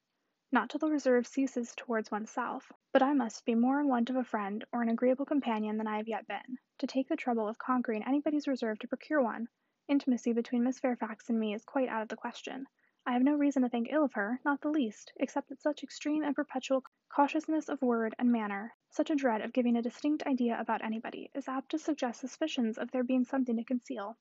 Not 0.53 0.69
till 0.69 0.81
the 0.81 0.91
reserve 0.91 1.29
ceases 1.29 1.75
towards 1.77 2.11
oneself. 2.11 2.73
But 2.91 3.05
I 3.05 3.13
must 3.13 3.45
be 3.45 3.55
more 3.55 3.79
in 3.79 3.87
want 3.87 4.11
of 4.11 4.17
a 4.17 4.25
friend 4.25 4.65
or 4.73 4.83
an 4.83 4.89
agreeable 4.89 5.25
companion 5.25 5.77
than 5.77 5.87
I 5.87 5.99
have 5.99 6.09
yet 6.09 6.27
been, 6.27 6.59
to 6.79 6.89
take 6.89 7.07
the 7.07 7.15
trouble 7.15 7.47
of 7.47 7.57
conquering 7.57 8.03
anybody's 8.03 8.49
reserve 8.49 8.81
to 8.81 8.89
procure 8.89 9.23
one. 9.23 9.47
Intimacy 9.87 10.33
between 10.33 10.65
Miss 10.65 10.81
Fairfax 10.81 11.31
and 11.31 11.39
me 11.39 11.55
is 11.55 11.65
quite 11.65 11.89
out 11.89 12.03
of 12.03 12.09
the 12.09 12.17
question. 12.17 12.67
I 13.07 13.13
have 13.13 13.23
no 13.23 13.37
reason 13.37 13.63
to 13.63 13.69
think 13.69 13.93
ill 13.93 14.05
of 14.05 14.15
her, 14.15 14.41
not 14.45 14.61
the 14.61 14.71
least, 14.71 15.13
except 15.21 15.51
that 15.51 15.63
such 15.63 15.85
extreme 15.85 16.25
and 16.25 16.35
perpetual 16.35 16.83
cautiousness 17.15 17.69
of 17.69 17.81
word 17.81 18.17
and 18.19 18.33
manner, 18.33 18.75
such 18.89 19.11
a 19.11 19.15
dread 19.15 19.43
of 19.43 19.53
giving 19.53 19.77
a 19.77 19.83
distinct 19.83 20.25
idea 20.27 20.59
about 20.59 20.83
anybody, 20.83 21.31
is 21.33 21.47
apt 21.47 21.71
to 21.71 21.79
suggest 21.79 22.21
suspicions 22.21 22.77
of 22.77 22.91
there 22.91 23.05
being 23.05 23.25
something 23.25 23.57
to 23.57 23.63
conceal. 23.63 24.19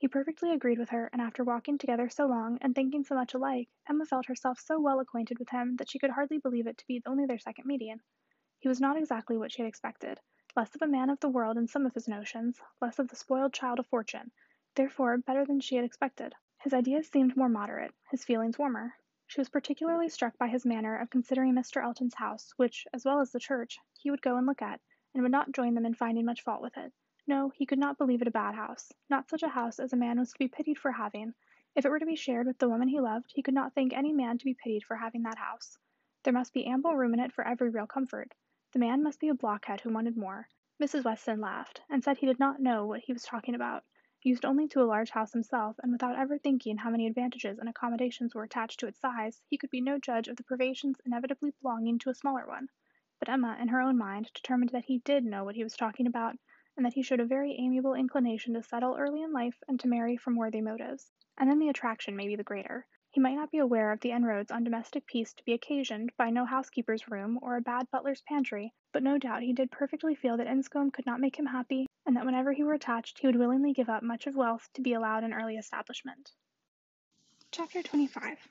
He 0.00 0.06
perfectly 0.06 0.52
agreed 0.52 0.78
with 0.78 0.90
her, 0.90 1.10
and 1.12 1.20
after 1.20 1.42
walking 1.42 1.76
together 1.76 2.08
so 2.08 2.26
long, 2.28 2.56
and 2.60 2.72
thinking 2.72 3.02
so 3.02 3.16
much 3.16 3.34
alike, 3.34 3.68
Emma 3.88 4.06
felt 4.06 4.26
herself 4.26 4.60
so 4.60 4.78
well 4.78 5.00
acquainted 5.00 5.40
with 5.40 5.48
him 5.48 5.74
that 5.74 5.90
she 5.90 5.98
could 5.98 6.10
hardly 6.10 6.38
believe 6.38 6.68
it 6.68 6.78
to 6.78 6.86
be 6.86 7.02
only 7.04 7.26
their 7.26 7.40
second 7.40 7.66
meeting. 7.66 8.00
He 8.60 8.68
was 8.68 8.80
not 8.80 8.96
exactly 8.96 9.36
what 9.36 9.50
she 9.50 9.60
had 9.60 9.68
expected, 9.68 10.20
less 10.54 10.72
of 10.76 10.82
a 10.82 10.86
man 10.86 11.10
of 11.10 11.18
the 11.18 11.28
world 11.28 11.58
in 11.58 11.66
some 11.66 11.84
of 11.84 11.94
his 11.94 12.06
notions, 12.06 12.60
less 12.80 13.00
of 13.00 13.08
the 13.08 13.16
spoiled 13.16 13.52
child 13.52 13.80
of 13.80 13.88
fortune, 13.88 14.30
therefore 14.76 15.18
better 15.18 15.44
than 15.44 15.58
she 15.58 15.74
had 15.74 15.84
expected. 15.84 16.32
His 16.62 16.72
ideas 16.72 17.08
seemed 17.08 17.36
more 17.36 17.48
moderate, 17.48 17.92
his 18.12 18.24
feelings 18.24 18.56
warmer. 18.56 18.94
She 19.26 19.40
was 19.40 19.48
particularly 19.48 20.08
struck 20.10 20.38
by 20.38 20.46
his 20.46 20.64
manner 20.64 20.96
of 20.96 21.10
considering 21.10 21.54
Mr. 21.54 21.82
Elton's 21.82 22.14
house, 22.14 22.52
which, 22.56 22.86
as 22.92 23.04
well 23.04 23.18
as 23.18 23.32
the 23.32 23.40
church, 23.40 23.80
he 23.98 24.12
would 24.12 24.22
go 24.22 24.36
and 24.36 24.46
look 24.46 24.62
at, 24.62 24.80
and 25.12 25.24
would 25.24 25.32
not 25.32 25.50
join 25.50 25.74
them 25.74 25.84
in 25.84 25.94
finding 25.94 26.24
much 26.24 26.42
fault 26.42 26.62
with 26.62 26.76
it. 26.76 26.92
No, 27.28 27.50
he 27.50 27.66
could 27.66 27.78
not 27.78 27.98
believe 27.98 28.22
it 28.22 28.28
a 28.28 28.30
bad 28.30 28.54
house, 28.54 28.90
not 29.10 29.28
such 29.28 29.42
a 29.42 29.50
house 29.50 29.78
as 29.78 29.92
a 29.92 29.96
man 29.98 30.18
was 30.18 30.32
to 30.32 30.38
be 30.38 30.48
pitied 30.48 30.78
for 30.78 30.92
having. 30.92 31.34
If 31.74 31.84
it 31.84 31.90
were 31.90 31.98
to 31.98 32.06
be 32.06 32.16
shared 32.16 32.46
with 32.46 32.56
the 32.56 32.70
woman 32.70 32.88
he 32.88 33.00
loved, 33.00 33.32
he 33.34 33.42
could 33.42 33.52
not 33.52 33.74
think 33.74 33.92
any 33.92 34.14
man 34.14 34.38
to 34.38 34.46
be 34.46 34.54
pitied 34.54 34.84
for 34.84 34.96
having 34.96 35.24
that 35.24 35.36
house. 35.36 35.76
There 36.22 36.32
must 36.32 36.54
be 36.54 36.64
ample 36.64 36.96
room 36.96 37.12
in 37.12 37.20
it 37.20 37.34
for 37.34 37.46
every 37.46 37.68
real 37.68 37.86
comfort. 37.86 38.32
The 38.72 38.78
man 38.78 39.02
must 39.02 39.20
be 39.20 39.28
a 39.28 39.34
blockhead 39.34 39.82
who 39.82 39.90
wanted 39.90 40.16
more. 40.16 40.48
Mrs. 40.82 41.04
Weston 41.04 41.38
laughed, 41.38 41.82
and 41.90 42.02
said 42.02 42.16
he 42.16 42.24
did 42.24 42.38
not 42.38 42.62
know 42.62 42.86
what 42.86 43.00
he 43.00 43.12
was 43.12 43.24
talking 43.24 43.54
about. 43.54 43.84
Used 44.22 44.46
only 44.46 44.66
to 44.68 44.80
a 44.80 44.88
large 44.88 45.10
house 45.10 45.34
himself, 45.34 45.78
and 45.82 45.92
without 45.92 46.16
ever 46.16 46.38
thinking 46.38 46.78
how 46.78 46.88
many 46.88 47.06
advantages 47.06 47.58
and 47.58 47.68
accommodations 47.68 48.34
were 48.34 48.44
attached 48.44 48.80
to 48.80 48.86
its 48.86 49.00
size, 49.00 49.42
he 49.48 49.58
could 49.58 49.68
be 49.68 49.82
no 49.82 49.98
judge 49.98 50.28
of 50.28 50.36
the 50.36 50.44
privations 50.44 50.98
inevitably 51.04 51.52
belonging 51.60 51.98
to 51.98 52.08
a 52.08 52.14
smaller 52.14 52.46
one. 52.46 52.70
But 53.18 53.28
Emma, 53.28 53.58
in 53.60 53.68
her 53.68 53.82
own 53.82 53.98
mind, 53.98 54.30
determined 54.32 54.70
that 54.70 54.86
he 54.86 55.00
did 55.00 55.26
know 55.26 55.44
what 55.44 55.56
he 55.56 55.62
was 55.62 55.76
talking 55.76 56.06
about, 56.06 56.38
and 56.78 56.86
that 56.86 56.94
he 56.94 57.02
showed 57.02 57.18
a 57.18 57.26
very 57.26 57.56
amiable 57.58 57.94
inclination 57.94 58.54
to 58.54 58.62
settle 58.62 58.96
early 58.96 59.20
in 59.20 59.32
life 59.32 59.60
and 59.66 59.80
to 59.80 59.88
marry 59.88 60.16
from 60.16 60.36
worthy 60.36 60.60
motives. 60.60 61.10
And 61.36 61.50
then 61.50 61.58
the 61.58 61.68
attraction 61.68 62.14
may 62.14 62.28
be 62.28 62.36
the 62.36 62.44
greater. 62.44 62.86
He 63.10 63.20
might 63.20 63.34
not 63.34 63.50
be 63.50 63.58
aware 63.58 63.90
of 63.90 63.98
the 63.98 64.12
inroads 64.12 64.52
on 64.52 64.62
domestic 64.62 65.04
peace 65.04 65.34
to 65.34 65.44
be 65.44 65.54
occasioned 65.54 66.12
by 66.16 66.30
no 66.30 66.44
housekeeper's 66.44 67.08
room 67.08 67.36
or 67.42 67.56
a 67.56 67.60
bad 67.60 67.90
butler's 67.90 68.22
pantry, 68.28 68.72
but 68.92 69.02
no 69.02 69.18
doubt 69.18 69.42
he 69.42 69.52
did 69.52 69.72
perfectly 69.72 70.14
feel 70.14 70.36
that 70.36 70.46
Enscombe 70.46 70.92
could 70.92 71.04
not 71.04 71.18
make 71.18 71.36
him 71.36 71.46
happy, 71.46 71.88
and 72.06 72.14
that 72.14 72.24
whenever 72.24 72.52
he 72.52 72.62
were 72.62 72.74
attached 72.74 73.18
he 73.18 73.26
would 73.26 73.34
willingly 73.34 73.72
give 73.72 73.88
up 73.88 74.04
much 74.04 74.28
of 74.28 74.36
wealth 74.36 74.68
to 74.74 74.80
be 74.80 74.92
allowed 74.92 75.24
an 75.24 75.34
early 75.34 75.56
establishment. 75.56 76.30
Chapter 77.50 77.82
25 77.82 78.46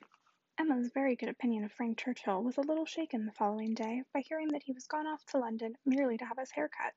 Emma's 0.58 0.90
very 0.92 1.16
good 1.16 1.30
opinion 1.30 1.64
of 1.64 1.72
Frank 1.72 1.96
Churchill 1.96 2.42
was 2.42 2.58
a 2.58 2.62
little 2.62 2.84
shaken 2.84 3.24
the 3.24 3.32
following 3.32 3.72
day 3.72 4.02
by 4.12 4.20
hearing 4.20 4.48
that 4.48 4.64
he 4.64 4.72
was 4.72 4.86
gone 4.86 5.06
off 5.06 5.24
to 5.26 5.38
London 5.38 5.78
merely 5.86 6.18
to 6.18 6.26
have 6.26 6.36
his 6.36 6.50
hair 6.50 6.68
cut. 6.68 6.92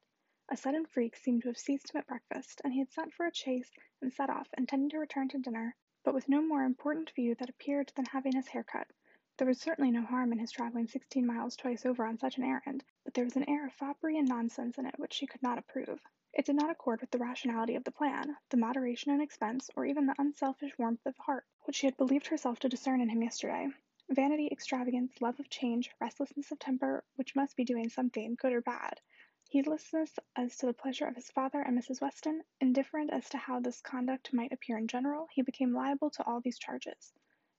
A 0.53 0.57
sudden 0.57 0.85
freak 0.85 1.15
seemed 1.15 1.43
to 1.43 1.47
have 1.47 1.57
seized 1.57 1.93
him 1.93 1.99
at 1.99 2.07
breakfast, 2.07 2.59
and 2.65 2.73
he 2.73 2.79
had 2.79 2.91
sent 2.91 3.13
for 3.13 3.25
a 3.25 3.33
chaise 3.33 3.71
and 4.01 4.11
set 4.11 4.29
off, 4.29 4.49
intending 4.57 4.89
to 4.89 4.99
return 4.99 5.29
to 5.29 5.37
dinner, 5.37 5.77
but 6.03 6.13
with 6.13 6.27
no 6.27 6.41
more 6.41 6.65
important 6.65 7.09
view 7.11 7.35
that 7.35 7.49
appeared 7.49 7.93
than 7.95 8.03
having 8.03 8.35
his 8.35 8.49
hair 8.49 8.61
cut. 8.61 8.89
There 9.37 9.47
was 9.47 9.61
certainly 9.61 9.91
no 9.91 10.01
harm 10.01 10.33
in 10.33 10.39
his 10.39 10.51
travelling 10.51 10.87
sixteen 10.87 11.25
miles 11.25 11.55
twice 11.55 11.85
over 11.85 12.05
on 12.05 12.17
such 12.17 12.37
an 12.37 12.43
errand, 12.43 12.83
but 13.05 13.13
there 13.13 13.23
was 13.23 13.37
an 13.37 13.47
air 13.49 13.65
of 13.65 13.71
foppery 13.71 14.17
and 14.17 14.27
nonsense 14.27 14.77
in 14.77 14.85
it 14.85 14.99
which 14.99 15.13
she 15.13 15.25
could 15.25 15.41
not 15.41 15.57
approve. 15.57 16.01
It 16.33 16.43
did 16.43 16.57
not 16.57 16.69
accord 16.69 16.99
with 16.99 17.11
the 17.11 17.17
rationality 17.17 17.75
of 17.75 17.85
the 17.85 17.91
plan, 17.93 18.35
the 18.49 18.57
moderation 18.57 19.13
in 19.13 19.21
expense, 19.21 19.69
or 19.77 19.85
even 19.85 20.05
the 20.05 20.15
unselfish 20.19 20.77
warmth 20.77 21.05
of 21.05 21.15
heart 21.15 21.45
which 21.63 21.77
she 21.77 21.87
had 21.87 21.95
believed 21.95 22.27
herself 22.27 22.59
to 22.59 22.67
discern 22.67 22.99
in 22.99 23.07
him 23.07 23.23
yesterday. 23.23 23.69
Vanity, 24.09 24.49
extravagance, 24.51 25.13
love 25.21 25.39
of 25.39 25.49
change, 25.49 25.89
restlessness 26.01 26.51
of 26.51 26.59
temper, 26.59 27.05
which 27.15 27.37
must 27.37 27.55
be 27.55 27.63
doing 27.63 27.87
something, 27.87 28.35
good 28.35 28.51
or 28.51 28.59
bad, 28.59 28.99
Heedlessness 29.51 30.17
as 30.33 30.55
to 30.55 30.65
the 30.65 30.73
pleasure 30.73 31.05
of 31.05 31.17
his 31.17 31.29
father 31.29 31.59
and 31.59 31.77
Mrs. 31.77 31.99
Weston, 31.99 32.41
indifferent 32.61 33.11
as 33.11 33.27
to 33.31 33.37
how 33.37 33.59
this 33.59 33.81
conduct 33.81 34.31
might 34.31 34.53
appear 34.53 34.77
in 34.77 34.87
general, 34.87 35.27
he 35.29 35.41
became 35.41 35.73
liable 35.73 36.09
to 36.11 36.23
all 36.23 36.39
these 36.39 36.57
charges. 36.57 37.11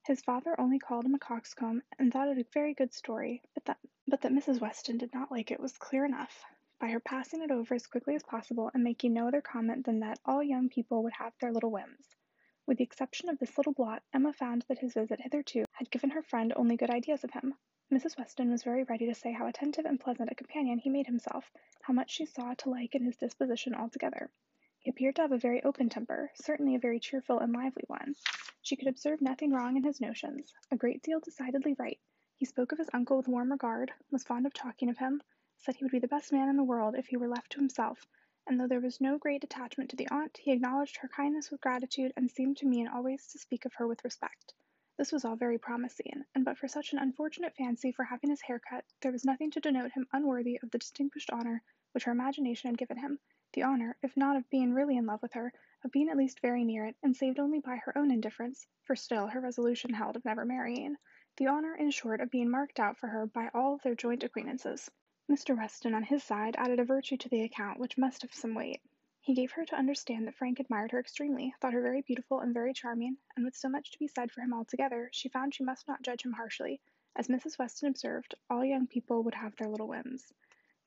His 0.06 0.22
father 0.22 0.58
only 0.58 0.78
called 0.78 1.04
him 1.04 1.14
a 1.14 1.18
coxcomb, 1.18 1.82
and 1.98 2.10
thought 2.10 2.28
it 2.28 2.38
a 2.38 2.44
very 2.54 2.72
good 2.72 2.94
story, 2.94 3.42
but 3.52 3.66
that, 3.66 3.78
but 4.08 4.22
that 4.22 4.32
Mrs. 4.32 4.58
Weston 4.58 4.96
did 4.96 5.12
not 5.12 5.30
like 5.30 5.50
it 5.50 5.60
was 5.60 5.76
clear 5.76 6.06
enough, 6.06 6.42
by 6.78 6.88
her 6.88 6.98
passing 6.98 7.42
it 7.42 7.50
over 7.50 7.74
as 7.74 7.86
quickly 7.86 8.14
as 8.14 8.22
possible 8.22 8.70
and 8.72 8.82
making 8.82 9.12
no 9.12 9.28
other 9.28 9.42
comment 9.42 9.84
than 9.84 10.00
that 10.00 10.18
all 10.24 10.42
young 10.42 10.70
people 10.70 11.02
would 11.02 11.12
have 11.12 11.34
their 11.40 11.52
little 11.52 11.70
whims. 11.70 12.16
With 12.64 12.78
the 12.78 12.84
exception 12.84 13.28
of 13.28 13.38
this 13.38 13.58
little 13.58 13.74
blot, 13.74 14.02
Emma 14.14 14.32
found 14.32 14.64
that 14.68 14.78
his 14.78 14.94
visit 14.94 15.20
hitherto 15.20 15.66
had 15.72 15.90
given 15.90 16.08
her 16.08 16.22
friend 16.22 16.54
only 16.56 16.78
good 16.78 16.88
ideas 16.88 17.22
of 17.22 17.32
him. 17.32 17.54
Mrs. 17.92 18.16
Weston 18.16 18.50
was 18.50 18.62
very 18.62 18.84
ready 18.84 19.04
to 19.04 19.14
say 19.14 19.32
how 19.32 19.46
attentive 19.46 19.84
and 19.84 20.00
pleasant 20.00 20.32
a 20.32 20.34
companion 20.34 20.78
he 20.78 20.88
made 20.88 21.06
himself, 21.06 21.52
how 21.82 21.92
much 21.92 22.10
she 22.10 22.24
saw 22.24 22.54
to 22.54 22.70
like 22.70 22.94
in 22.94 23.04
his 23.04 23.18
disposition 23.18 23.74
altogether. 23.74 24.30
He 24.78 24.88
appeared 24.88 25.16
to 25.16 25.20
have 25.20 25.32
a 25.32 25.36
very 25.36 25.62
open 25.62 25.90
temper, 25.90 26.32
certainly 26.34 26.74
a 26.74 26.78
very 26.78 26.98
cheerful 26.98 27.38
and 27.40 27.52
lively 27.52 27.84
one. 27.88 28.16
She 28.62 28.76
could 28.76 28.88
observe 28.88 29.20
nothing 29.20 29.52
wrong 29.52 29.76
in 29.76 29.82
his 29.82 30.00
notions, 30.00 30.54
a 30.70 30.76
great 30.76 31.02
deal 31.02 31.20
decidedly 31.20 31.74
right. 31.74 32.00
He 32.34 32.46
spoke 32.46 32.72
of 32.72 32.78
his 32.78 32.88
uncle 32.94 33.18
with 33.18 33.28
warm 33.28 33.52
regard, 33.52 33.92
was 34.10 34.24
fond 34.24 34.46
of 34.46 34.54
talking 34.54 34.88
of 34.88 34.96
him, 34.96 35.22
said 35.58 35.76
he 35.76 35.84
would 35.84 35.92
be 35.92 35.98
the 35.98 36.08
best 36.08 36.32
man 36.32 36.48
in 36.48 36.56
the 36.56 36.64
world 36.64 36.94
if 36.94 37.08
he 37.08 37.18
were 37.18 37.28
left 37.28 37.52
to 37.52 37.58
himself, 37.58 38.06
and 38.46 38.58
though 38.58 38.68
there 38.68 38.80
was 38.80 39.02
no 39.02 39.18
great 39.18 39.44
attachment 39.44 39.90
to 39.90 39.96
the 39.96 40.08
aunt, 40.08 40.38
he 40.38 40.50
acknowledged 40.50 40.96
her 40.96 41.08
kindness 41.08 41.50
with 41.50 41.60
gratitude 41.60 42.14
and 42.16 42.30
seemed 42.30 42.56
to 42.56 42.66
mean 42.66 42.88
always 42.88 43.26
to 43.26 43.38
speak 43.38 43.66
of 43.66 43.74
her 43.74 43.86
with 43.86 44.02
respect. 44.02 44.54
This 45.02 45.10
was 45.10 45.24
all 45.24 45.34
very 45.34 45.58
promising, 45.58 46.26
and 46.32 46.44
but 46.44 46.56
for 46.58 46.68
such 46.68 46.92
an 46.92 47.00
unfortunate 47.00 47.56
fancy 47.56 47.90
for 47.90 48.04
having 48.04 48.30
his 48.30 48.42
hair 48.42 48.60
cut, 48.60 48.84
there 49.00 49.10
was 49.10 49.24
nothing 49.24 49.50
to 49.50 49.58
denote 49.58 49.90
him 49.90 50.06
unworthy 50.12 50.60
of 50.62 50.70
the 50.70 50.78
distinguished 50.78 51.28
honour 51.30 51.60
which 51.90 52.04
her 52.04 52.12
imagination 52.12 52.70
had 52.70 52.78
given 52.78 52.98
him, 52.98 53.18
the 53.52 53.64
honour, 53.64 53.96
if 54.00 54.16
not 54.16 54.36
of 54.36 54.48
being 54.48 54.72
really 54.72 54.96
in 54.96 55.04
love 55.04 55.20
with 55.20 55.32
her, 55.32 55.52
of 55.82 55.90
being 55.90 56.08
at 56.08 56.16
least 56.16 56.38
very 56.38 56.62
near 56.62 56.84
it, 56.84 56.94
and 57.02 57.16
saved 57.16 57.40
only 57.40 57.58
by 57.58 57.78
her 57.78 57.98
own 57.98 58.12
indifference, 58.12 58.68
for 58.84 58.94
still 58.94 59.26
her 59.26 59.40
resolution 59.40 59.92
held 59.92 60.14
of 60.14 60.24
never 60.24 60.44
marrying, 60.44 60.96
the 61.36 61.48
honour, 61.48 61.74
in 61.74 61.90
short, 61.90 62.20
of 62.20 62.30
being 62.30 62.48
marked 62.48 62.78
out 62.78 62.96
for 62.96 63.08
her 63.08 63.26
by 63.26 63.50
all 63.52 63.78
their 63.78 63.96
joint 63.96 64.22
acquaintances. 64.22 64.88
Mr. 65.28 65.56
Weston, 65.56 65.94
on 65.94 66.04
his 66.04 66.22
side, 66.22 66.54
added 66.56 66.78
a 66.78 66.84
virtue 66.84 67.16
to 67.16 67.28
the 67.28 67.42
account 67.42 67.80
which 67.80 67.98
must 67.98 68.22
have 68.22 68.32
some 68.32 68.54
weight. 68.54 68.80
He 69.24 69.34
gave 69.34 69.52
her 69.52 69.64
to 69.66 69.76
understand 69.76 70.26
that 70.26 70.34
Frank 70.34 70.58
admired 70.58 70.90
her 70.90 70.98
extremely, 70.98 71.54
thought 71.60 71.74
her 71.74 71.80
very 71.80 72.02
beautiful 72.02 72.40
and 72.40 72.52
very 72.52 72.74
charming, 72.74 73.18
and 73.36 73.44
with 73.44 73.54
so 73.54 73.68
much 73.68 73.92
to 73.92 73.98
be 74.00 74.08
said 74.08 74.32
for 74.32 74.40
him 74.40 74.52
altogether, 74.52 75.10
she 75.12 75.28
found 75.28 75.54
she 75.54 75.62
must 75.62 75.86
not 75.86 76.02
judge 76.02 76.24
him 76.24 76.32
harshly. 76.32 76.80
As 77.14 77.28
Mrs. 77.28 77.56
Weston 77.56 77.88
observed, 77.88 78.34
all 78.50 78.64
young 78.64 78.88
people 78.88 79.22
would 79.22 79.36
have 79.36 79.54
their 79.54 79.68
little 79.68 79.86
whims. 79.86 80.32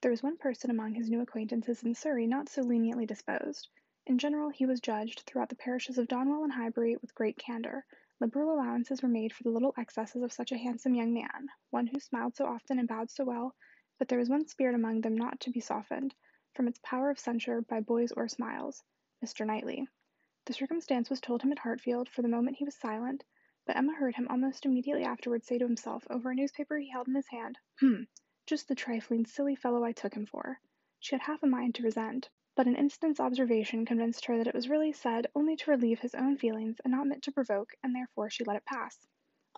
There 0.02 0.12
was 0.12 0.22
one 0.22 0.36
person 0.36 0.70
among 0.70 0.96
his 0.96 1.10
new 1.10 1.22
acquaintances 1.22 1.82
in 1.82 1.96
Surrey 1.96 2.28
not 2.28 2.50
so 2.50 2.62
leniently 2.62 3.06
disposed. 3.06 3.70
In 4.06 4.18
general, 4.18 4.50
he 4.50 4.66
was 4.66 4.82
judged, 4.82 5.22
throughout 5.22 5.48
the 5.48 5.56
parishes 5.56 5.98
of 5.98 6.10
Donwell 6.10 6.44
and 6.44 6.52
Highbury, 6.52 6.98
with 6.98 7.16
great 7.16 7.38
candour. 7.38 7.86
Liberal 8.20 8.54
allowances 8.54 9.02
were 9.02 9.08
made 9.08 9.32
for 9.32 9.44
the 9.44 9.50
little 9.50 9.74
excesses 9.78 10.22
of 10.24 10.34
such 10.34 10.52
a 10.52 10.58
handsome 10.58 10.94
young 10.94 11.14
man, 11.14 11.48
one 11.70 11.88
who 11.88 12.02
smiled 12.02 12.36
so 12.36 12.46
often 12.48 12.80
and 12.80 12.88
bowed 12.90 13.10
so 13.10 13.24
well, 13.24 13.56
but 13.98 14.10
there 14.10 14.20
was 14.20 14.28
one 14.30 14.46
spirit 14.46 14.76
among 14.76 15.00
them 15.00 15.16
not 15.16 15.40
to 15.40 15.52
be 15.52 15.62
softened 15.62 16.14
from 16.56 16.70
its 16.70 16.80
power 16.82 17.10
of 17.10 17.20
censure 17.20 17.62
by 17.62 17.82
boys 17.82 18.14
or 18.14 18.28
smiles, 18.30 18.82
Mr. 19.22 19.46
Knightley. 19.46 19.88
The 20.46 20.54
circumstance 20.54 21.10
was 21.10 21.20
told 21.20 21.42
him 21.42 21.52
at 21.52 21.60
Hartfield, 21.60 22.08
for 22.08 22.22
the 22.22 22.30
moment 22.30 22.56
he 22.56 22.64
was 22.64 22.76
silent, 22.76 23.26
but 23.66 23.76
Emma 23.76 23.94
heard 23.94 24.16
him 24.16 24.28
almost 24.30 24.66
immediately 24.66 25.04
afterwards 25.04 25.46
say 25.48 25.58
to 25.58 25.66
himself, 25.66 26.08
over 26.10 26.32
a 26.32 26.36
newspaper 26.36 26.78
he 26.78 26.90
held 26.90 27.10
in 27.10 27.16
his 27.16 27.28
hand, 27.28 27.60
"H'm! 27.80 28.08
just 28.46 28.70
the 28.70 28.76
trifling, 28.76 29.26
silly 29.26 29.56
fellow 29.56 29.84
I 29.84 29.92
took 29.92 30.14
him 30.14 30.26
for." 30.26 30.62
She 31.00 31.14
had 31.14 31.24
half 31.24 31.44
a 31.44 31.48
mind 31.48 31.76
to 31.76 31.84
resent, 31.84 32.30
but 32.56 32.68
an 32.68 32.78
instant's 32.78 33.20
observation 33.20 33.86
convinced 33.86 34.24
her 34.24 34.38
that 34.38 34.48
it 34.48 34.54
was 34.54 34.70
really 34.70 34.94
said 34.94 35.28
only 35.36 35.58
to 35.58 35.72
relieve 35.72 36.00
his 36.00 36.16
own 36.16 36.38
feelings 36.38 36.80
and 36.86 36.92
not 36.92 37.08
meant 37.08 37.24
to 37.24 37.34
provoke, 37.34 37.74
and 37.84 37.94
therefore 37.94 38.30
she 38.30 38.46
let 38.46 38.56
it 38.56 38.64
pass. 38.66 39.06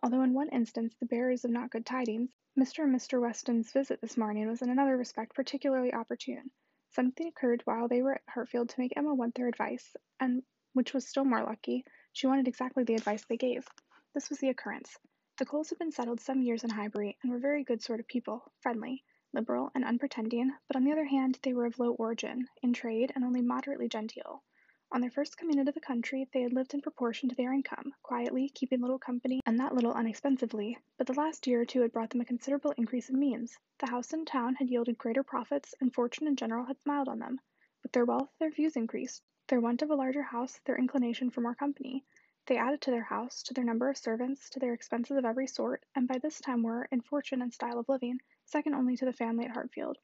although 0.01 0.23
in 0.23 0.33
one 0.33 0.49
instance 0.49 0.95
the 0.95 1.05
bearers 1.05 1.45
of 1.45 1.51
not 1.51 1.69
good 1.69 1.85
tidings, 1.85 2.31
Mr. 2.57 2.85
and 2.85 2.95
Mr. 2.95 3.21
Weston's 3.21 3.71
visit 3.71 4.01
this 4.01 4.17
morning 4.17 4.47
was 4.47 4.63
in 4.63 4.69
another 4.69 4.97
respect 4.97 5.35
particularly 5.35 5.93
opportune. 5.93 6.49
Something 6.89 7.27
occurred 7.27 7.63
while 7.65 7.89
they 7.89 8.01
were 8.01 8.13
at 8.13 8.21
Hartfield 8.29 8.69
to 8.69 8.79
make 8.79 8.95
Emma 8.95 9.13
want 9.13 9.35
their 9.35 9.49
advice, 9.49 9.95
and, 10.21 10.43
which 10.71 10.93
was 10.93 11.05
still 11.05 11.25
more 11.25 11.43
lucky, 11.43 11.83
she 12.13 12.27
wanted 12.27 12.47
exactly 12.47 12.85
the 12.85 12.95
advice 12.95 13.25
they 13.25 13.35
gave. 13.35 13.67
This 14.13 14.29
was 14.29 14.39
the 14.39 14.47
occurrence. 14.47 14.97
The 15.37 15.45
Coles 15.45 15.69
had 15.69 15.79
been 15.79 15.91
settled 15.91 16.21
some 16.21 16.41
years 16.41 16.63
in 16.63 16.69
Highbury, 16.69 17.17
and 17.21 17.31
were 17.31 17.39
very 17.39 17.63
good 17.65 17.81
sort 17.83 17.99
of 17.99 18.07
people, 18.07 18.51
friendly, 18.61 19.03
liberal, 19.33 19.69
and 19.75 19.83
unpretending, 19.83 20.55
but 20.67 20.77
on 20.77 20.85
the 20.85 20.93
other 20.93 21.05
hand 21.05 21.37
they 21.43 21.53
were 21.53 21.65
of 21.65 21.77
low 21.77 21.91
origin, 21.91 22.47
in 22.63 22.71
trade, 22.71 23.11
and 23.13 23.25
only 23.25 23.41
moderately 23.41 23.89
genteel. 23.89 24.43
On 24.89 25.01
their 25.01 25.11
first 25.11 25.37
coming 25.37 25.59
into 25.59 25.73
the 25.73 25.81
country 25.81 26.29
they 26.31 26.41
had 26.41 26.53
lived 26.53 26.73
in 26.73 26.81
proportion 26.81 27.27
to 27.27 27.35
their 27.35 27.51
income, 27.51 27.93
quietly, 28.03 28.47
keeping 28.47 28.79
little 28.79 28.97
company, 28.97 29.41
and 29.45 29.59
that 29.59 29.75
little 29.75 29.91
unexpensively, 29.91 30.77
but 30.97 31.05
the 31.05 31.13
last 31.13 31.45
year 31.45 31.61
or 31.61 31.65
two 31.65 31.81
had 31.81 31.91
brought 31.91 32.09
them 32.09 32.21
a 32.21 32.25
considerable 32.25 32.71
increase 32.77 33.09
of 33.09 33.15
means. 33.15 33.59
The 33.79 33.89
house 33.89 34.13
in 34.13 34.23
town 34.23 34.55
had 34.55 34.69
yielded 34.69 34.97
greater 34.97 35.23
profits, 35.23 35.75
and 35.81 35.93
fortune 35.93 36.25
in 36.25 36.37
general 36.37 36.63
had 36.63 36.79
smiled 36.83 37.09
on 37.09 37.19
them. 37.19 37.41
With 37.83 37.91
their 37.91 38.05
wealth 38.05 38.31
their 38.39 38.49
views 38.49 38.77
increased, 38.77 39.23
their 39.47 39.59
want 39.59 39.81
of 39.81 39.91
a 39.91 39.95
larger 39.95 40.23
house, 40.23 40.59
their 40.63 40.77
inclination 40.77 41.31
for 41.31 41.41
more 41.41 41.55
company. 41.55 42.05
They 42.45 42.55
added 42.55 42.79
to 42.83 42.91
their 42.91 43.03
house, 43.03 43.43
to 43.43 43.53
their 43.53 43.65
number 43.65 43.89
of 43.89 43.97
servants, 43.97 44.49
to 44.51 44.59
their 44.59 44.73
expenses 44.73 45.17
of 45.17 45.25
every 45.25 45.47
sort, 45.47 45.83
and 45.95 46.07
by 46.07 46.17
this 46.19 46.39
time 46.39 46.63
were, 46.63 46.87
in 46.91 47.01
fortune 47.01 47.41
and 47.41 47.53
style 47.53 47.77
of 47.77 47.89
living, 47.89 48.21
second 48.45 48.73
only 48.73 48.95
to 48.95 49.05
the 49.05 49.11
family 49.11 49.43
at 49.43 49.51
Hartfield. 49.51 49.97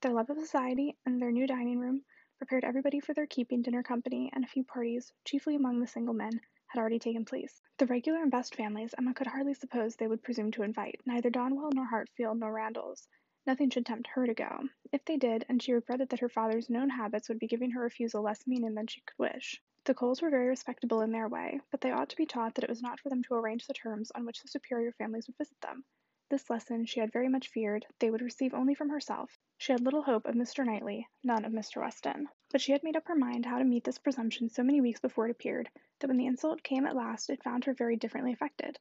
Their 0.00 0.14
love 0.14 0.30
of 0.30 0.38
society, 0.38 0.96
and 1.04 1.20
their 1.20 1.30
new 1.30 1.46
dining 1.46 1.78
room, 1.78 2.04
prepared 2.40 2.64
everybody 2.64 3.00
for 3.00 3.12
their 3.12 3.26
keeping 3.26 3.60
dinner 3.60 3.82
company, 3.82 4.30
and 4.32 4.42
a 4.42 4.48
few 4.48 4.64
parties, 4.64 5.12
chiefly 5.26 5.56
among 5.56 5.78
the 5.78 5.86
single 5.86 6.14
men, 6.14 6.40
had 6.68 6.80
already 6.80 6.98
taken 6.98 7.22
place. 7.22 7.60
The 7.76 7.84
regular 7.84 8.22
and 8.22 8.30
best 8.30 8.54
families 8.54 8.94
Emma 8.96 9.12
could 9.12 9.26
hardly 9.26 9.52
suppose 9.52 9.94
they 9.94 10.06
would 10.06 10.22
presume 10.22 10.50
to 10.52 10.62
invite, 10.62 11.02
neither 11.04 11.28
Donwell 11.28 11.70
nor 11.74 11.84
Hartfield 11.84 12.38
nor 12.38 12.50
Randalls. 12.50 13.06
Nothing 13.46 13.68
should 13.68 13.84
tempt 13.84 14.08
her 14.14 14.26
to 14.26 14.32
go. 14.32 14.68
If 14.90 15.04
they 15.04 15.18
did, 15.18 15.44
and 15.50 15.62
she 15.62 15.74
regretted 15.74 16.08
that 16.08 16.20
her 16.20 16.30
father's 16.30 16.70
known 16.70 16.88
habits 16.88 17.28
would 17.28 17.38
be 17.38 17.46
giving 17.46 17.72
her 17.72 17.82
refusal 17.82 18.22
less 18.22 18.46
meaning 18.46 18.72
than 18.72 18.86
she 18.86 19.02
could 19.02 19.18
wish. 19.18 19.60
The 19.84 19.92
Coles 19.92 20.22
were 20.22 20.30
very 20.30 20.48
respectable 20.48 21.02
in 21.02 21.12
their 21.12 21.28
way, 21.28 21.60
but 21.70 21.82
they 21.82 21.90
ought 21.90 22.08
to 22.08 22.16
be 22.16 22.24
taught 22.24 22.54
that 22.54 22.64
it 22.64 22.70
was 22.70 22.80
not 22.80 23.00
for 23.00 23.10
them 23.10 23.22
to 23.24 23.34
arrange 23.34 23.66
the 23.66 23.74
terms 23.74 24.10
on 24.12 24.24
which 24.24 24.40
the 24.40 24.48
superior 24.48 24.92
families 24.92 25.26
would 25.26 25.36
visit 25.36 25.60
them. 25.60 25.84
This 26.30 26.48
lesson, 26.48 26.84
she 26.86 27.00
had 27.00 27.10
very 27.10 27.28
much 27.28 27.48
feared, 27.48 27.86
they 27.98 28.08
would 28.08 28.22
receive 28.22 28.54
only 28.54 28.72
from 28.72 28.90
herself. 28.90 29.36
She 29.58 29.72
had 29.72 29.80
little 29.80 30.02
hope 30.04 30.26
of 30.26 30.36
Mr. 30.36 30.64
Knightley, 30.64 31.08
none 31.24 31.44
of 31.44 31.50
Mr. 31.50 31.80
Weston. 31.82 32.28
But 32.52 32.60
she 32.60 32.70
had 32.70 32.84
made 32.84 32.94
up 32.94 33.08
her 33.08 33.16
mind 33.16 33.46
how 33.46 33.58
to 33.58 33.64
meet 33.64 33.82
this 33.82 33.98
presumption 33.98 34.48
so 34.48 34.62
many 34.62 34.80
weeks 34.80 35.00
before 35.00 35.26
it 35.26 35.32
appeared, 35.32 35.70
that 35.98 36.06
when 36.06 36.18
the 36.18 36.26
insult 36.26 36.62
came 36.62 36.86
at 36.86 36.94
last 36.94 37.30
it 37.30 37.42
found 37.42 37.64
her 37.64 37.74
very 37.74 37.96
differently 37.96 38.32
affected. 38.32 38.78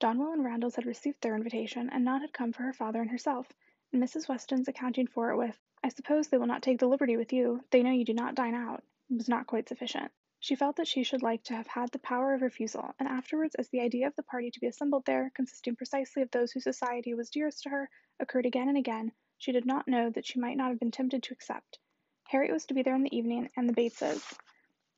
Donwell 0.00 0.32
and 0.32 0.44
Randalls 0.44 0.74
had 0.74 0.86
received 0.86 1.20
their 1.20 1.36
invitation, 1.36 1.88
and 1.88 2.04
none 2.04 2.20
had 2.20 2.32
come 2.32 2.50
for 2.50 2.64
her 2.64 2.72
father 2.72 3.00
and 3.00 3.12
herself, 3.12 3.52
and 3.92 4.02
Mrs. 4.02 4.28
Weston's 4.28 4.66
accounting 4.66 5.06
for 5.06 5.30
it 5.30 5.36
with, 5.36 5.56
"I 5.84 5.90
suppose 5.90 6.26
they 6.26 6.38
will 6.38 6.48
not 6.48 6.62
take 6.64 6.80
the 6.80 6.88
liberty 6.88 7.16
with 7.16 7.32
you; 7.32 7.62
they 7.70 7.84
know 7.84 7.92
you 7.92 8.04
do 8.04 8.12
not 8.12 8.34
dine 8.34 8.56
out," 8.56 8.82
was 9.08 9.28
not 9.28 9.46
quite 9.46 9.68
sufficient. 9.68 10.10
She 10.40 10.54
felt 10.54 10.76
that 10.76 10.86
she 10.86 11.02
should 11.02 11.20
like 11.20 11.42
to 11.44 11.56
have 11.56 11.66
had 11.66 11.90
the 11.90 11.98
power 11.98 12.32
of 12.32 12.42
refusal, 12.42 12.94
and 13.00 13.08
afterwards 13.08 13.56
as 13.56 13.70
the 13.70 13.80
idea 13.80 14.06
of 14.06 14.14
the 14.14 14.22
party 14.22 14.52
to 14.52 14.60
be 14.60 14.68
assembled 14.68 15.04
there, 15.04 15.30
consisting 15.34 15.74
precisely 15.74 16.22
of 16.22 16.30
those 16.30 16.52
whose 16.52 16.62
society 16.62 17.12
was 17.12 17.28
dearest 17.28 17.64
to 17.64 17.70
her, 17.70 17.90
occurred 18.20 18.46
again 18.46 18.68
and 18.68 18.78
again, 18.78 19.10
she 19.36 19.50
did 19.50 19.66
not 19.66 19.88
know 19.88 20.10
that 20.10 20.24
she 20.24 20.38
might 20.38 20.56
not 20.56 20.68
have 20.68 20.78
been 20.78 20.92
tempted 20.92 21.24
to 21.24 21.32
accept. 21.34 21.80
Harriet 22.28 22.52
was 22.52 22.66
to 22.66 22.74
be 22.74 22.82
there 22.82 22.94
in 22.94 23.02
the 23.02 23.16
evening, 23.16 23.50
and 23.56 23.68
the 23.68 23.72
Bateses. 23.72 24.38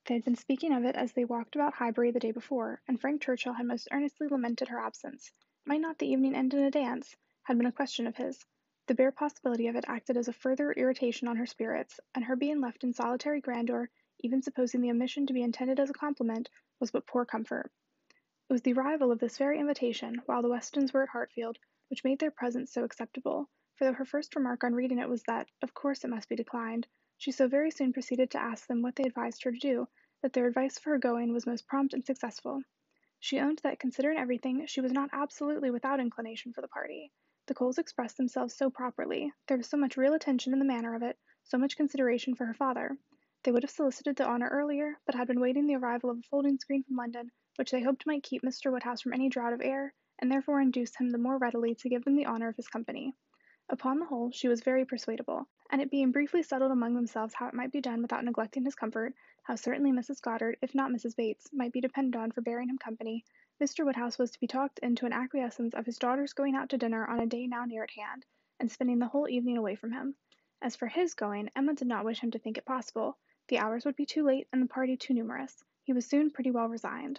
They 0.05 0.12
had 0.12 0.26
been 0.26 0.37
speaking 0.37 0.74
of 0.74 0.85
it 0.85 0.94
as 0.94 1.14
they 1.14 1.24
walked 1.24 1.55
about 1.55 1.72
Highbury 1.72 2.11
the 2.11 2.20
day 2.20 2.33
before, 2.33 2.83
and 2.87 3.00
Frank 3.00 3.22
Churchill 3.22 3.55
had 3.55 3.64
most 3.64 3.88
earnestly 3.90 4.29
lamented 4.29 4.68
her 4.68 4.79
absence. 4.79 5.33
Might 5.64 5.81
not 5.81 5.96
the 5.96 6.09
evening 6.09 6.35
end 6.35 6.53
in 6.53 6.64
a 6.64 6.70
dance? 6.70 7.16
had 7.44 7.57
been 7.57 7.64
a 7.64 7.72
question 7.72 8.07
of 8.07 8.16
his. 8.18 8.44
The 8.88 8.94
bare 8.94 9.11
possibility 9.11 9.68
of 9.68 9.76
it 9.76 9.87
acted 9.88 10.18
as 10.18 10.29
a 10.29 10.35
further 10.35 10.70
irritation 10.70 11.29
on 11.29 11.37
her 11.37 11.46
spirits, 11.46 11.98
and 12.14 12.26
her 12.26 12.37
being 12.37 12.61
left 12.61 12.85
in 12.85 12.92
solitary 12.92 13.40
grandeur 13.40 13.88
even 14.22 14.42
supposing 14.42 14.80
the 14.80 14.90
omission 14.90 15.26
to 15.26 15.33
be 15.33 15.42
intended 15.42 15.80
as 15.80 15.90
a 15.90 15.94
compliment, 15.94 16.48
was 16.78 16.90
but 16.90 17.06
poor 17.06 17.24
comfort. 17.24 17.70
It 18.48 18.52
was 18.52 18.62
the 18.62 18.72
arrival 18.72 19.12
of 19.12 19.18
this 19.18 19.38
very 19.38 19.59
invitation, 19.59 20.22
while 20.26 20.42
the 20.42 20.48
Westons 20.48 20.92
were 20.92 21.02
at 21.02 21.09
Hartfield, 21.11 21.59
which 21.88 22.04
made 22.04 22.18
their 22.18 22.30
presence 22.30 22.72
so 22.72 22.85
acceptable, 22.85 23.48
for 23.76 23.85
though 23.85 23.92
her 23.92 24.04
first 24.04 24.35
remark 24.37 24.64
on 24.64 24.74
reading 24.74 24.98
it 24.98 25.09
was 25.09 25.22
that, 25.22 25.48
of 25.62 25.72
course, 25.72 26.04
it 26.04 26.11
must 26.11 26.28
be 26.28 26.37
declined, 26.37 26.87
she 27.16 27.33
so 27.33 27.48
very 27.48 27.70
soon 27.70 27.92
proceeded 27.92 28.30
to 28.30 28.42
ask 28.42 28.66
them 28.66 28.83
what 28.83 28.96
they 28.96 29.04
advised 29.04 29.44
her 29.44 29.52
to 29.52 29.59
do, 29.59 29.88
that 30.22 30.33
their 30.33 30.46
advice 30.46 30.78
for 30.78 30.90
her 30.90 30.98
going 30.98 31.33
was 31.33 31.46
most 31.46 31.66
prompt 31.66 31.94
and 31.94 32.04
successful. 32.04 32.62
She 33.18 33.38
owned 33.38 33.61
that, 33.62 33.78
considering 33.78 34.18
everything, 34.18 34.66
she 34.66 34.80
was 34.80 34.92
not 34.92 35.11
absolutely 35.12 35.70
without 35.70 36.00
inclination 36.00 36.52
for 36.52 36.61
the 36.61 36.68
party. 36.68 37.12
The 37.46 37.54
Coles 37.54 37.78
expressed 37.78 38.16
themselves 38.16 38.54
so 38.54 38.70
properly, 38.70 39.33
there 39.48 39.56
was 39.56 39.68
so 39.68 39.76
much 39.76 39.96
real 39.96 40.14
attention 40.14 40.52
in 40.52 40.59
the 40.59 40.64
manner 40.64 40.94
of 40.94 41.02
it, 41.02 41.18
so 41.44 41.59
much 41.59 41.76
consideration 41.76 42.35
for 42.35 42.46
her 42.46 42.54
father, 42.54 42.96
they 43.42 43.50
would 43.50 43.62
have 43.62 43.70
solicited 43.70 44.16
the 44.16 44.29
honour 44.29 44.48
earlier, 44.48 44.98
but 45.07 45.14
had 45.14 45.26
been 45.26 45.40
waiting 45.40 45.66
the 45.66 45.74
arrival 45.74 46.11
of 46.11 46.18
a 46.18 46.22
folding 46.24 46.59
screen 46.59 46.83
from 46.83 46.96
London, 46.96 47.33
which 47.57 47.70
they 47.70 47.81
hoped 47.81 48.07
might 48.07 48.22
keep 48.22 48.42
Mr. 48.42 48.70
Woodhouse 48.70 49.00
from 49.00 49.14
any 49.14 49.31
draught 49.31 49.55
of 49.55 49.62
air, 49.62 49.94
and 50.18 50.31
therefore 50.31 50.61
induce 50.61 50.94
him 50.94 51.09
the 51.09 51.16
more 51.16 51.38
readily 51.38 51.74
to 51.74 51.88
give 51.88 52.05
them 52.05 52.16
the 52.16 52.26
honour 52.26 52.48
of 52.48 52.57
his 52.57 52.68
company. 52.68 53.14
Upon 53.70 53.98
the 53.98 54.05
whole, 54.05 54.31
she 54.31 54.46
was 54.46 54.61
very 54.61 54.85
persuadable, 54.85 55.48
and 55.70 55.81
it 55.81 55.90
being 55.90 56.12
briefly 56.12 56.42
settled 56.42 56.70
among 56.70 56.92
themselves 56.92 57.33
how 57.33 57.48
it 57.48 57.55
might 57.55 57.72
be 57.72 57.81
done 57.81 58.03
without 58.03 58.26
neglecting 58.26 58.66
his 58.66 58.74
comfort, 58.74 59.14
how 59.44 59.55
certainly 59.55 59.90
Mrs. 59.90 60.20
Goddard, 60.20 60.59
if 60.61 60.74
not 60.74 60.90
Mrs. 60.90 61.16
Bates, 61.16 61.50
might 61.50 61.72
be 61.72 61.81
depended 61.81 62.20
on 62.20 62.33
for 62.33 62.42
bearing 62.42 62.68
him 62.68 62.76
company, 62.76 63.24
Mr. 63.59 63.87
Woodhouse 63.87 64.18
was 64.18 64.31
to 64.33 64.40
be 64.40 64.48
talked 64.48 64.81
into 64.81 65.07
an 65.07 65.14
acquiescence 65.14 65.72
of 65.72 65.87
his 65.87 65.98
daughter's 65.98 66.35
going 66.35 66.57
out 66.57 66.68
to 66.68 66.76
dinner 66.76 67.07
on 67.07 67.20
a 67.20 67.26
day 67.26 67.46
now 67.46 67.64
near 67.64 67.85
at 67.85 67.92
hand, 67.92 68.26
and 68.59 68.70
spending 68.70 68.98
the 68.98 69.09
whole 69.09 69.31
evening 69.31 69.57
away 69.57 69.76
from 69.76 69.92
him. 69.92 70.14
As 70.61 70.76
for 70.76 70.88
his 70.88 71.14
going, 71.14 71.48
Emma 71.57 71.72
did 71.72 71.88
not 71.88 72.05
wish 72.05 72.20
him 72.20 72.33
to 72.33 72.38
think 72.38 72.59
it 72.59 72.66
possible, 72.66 73.16
the 73.50 73.58
hours 73.58 73.84
would 73.84 73.96
be 73.96 74.06
too 74.06 74.22
late 74.22 74.46
and 74.52 74.62
the 74.62 74.68
party 74.68 74.96
too 74.96 75.12
numerous. 75.12 75.64
He 75.82 75.92
was 75.92 76.06
soon 76.06 76.30
pretty 76.30 76.52
well 76.52 76.68
resigned. 76.68 77.18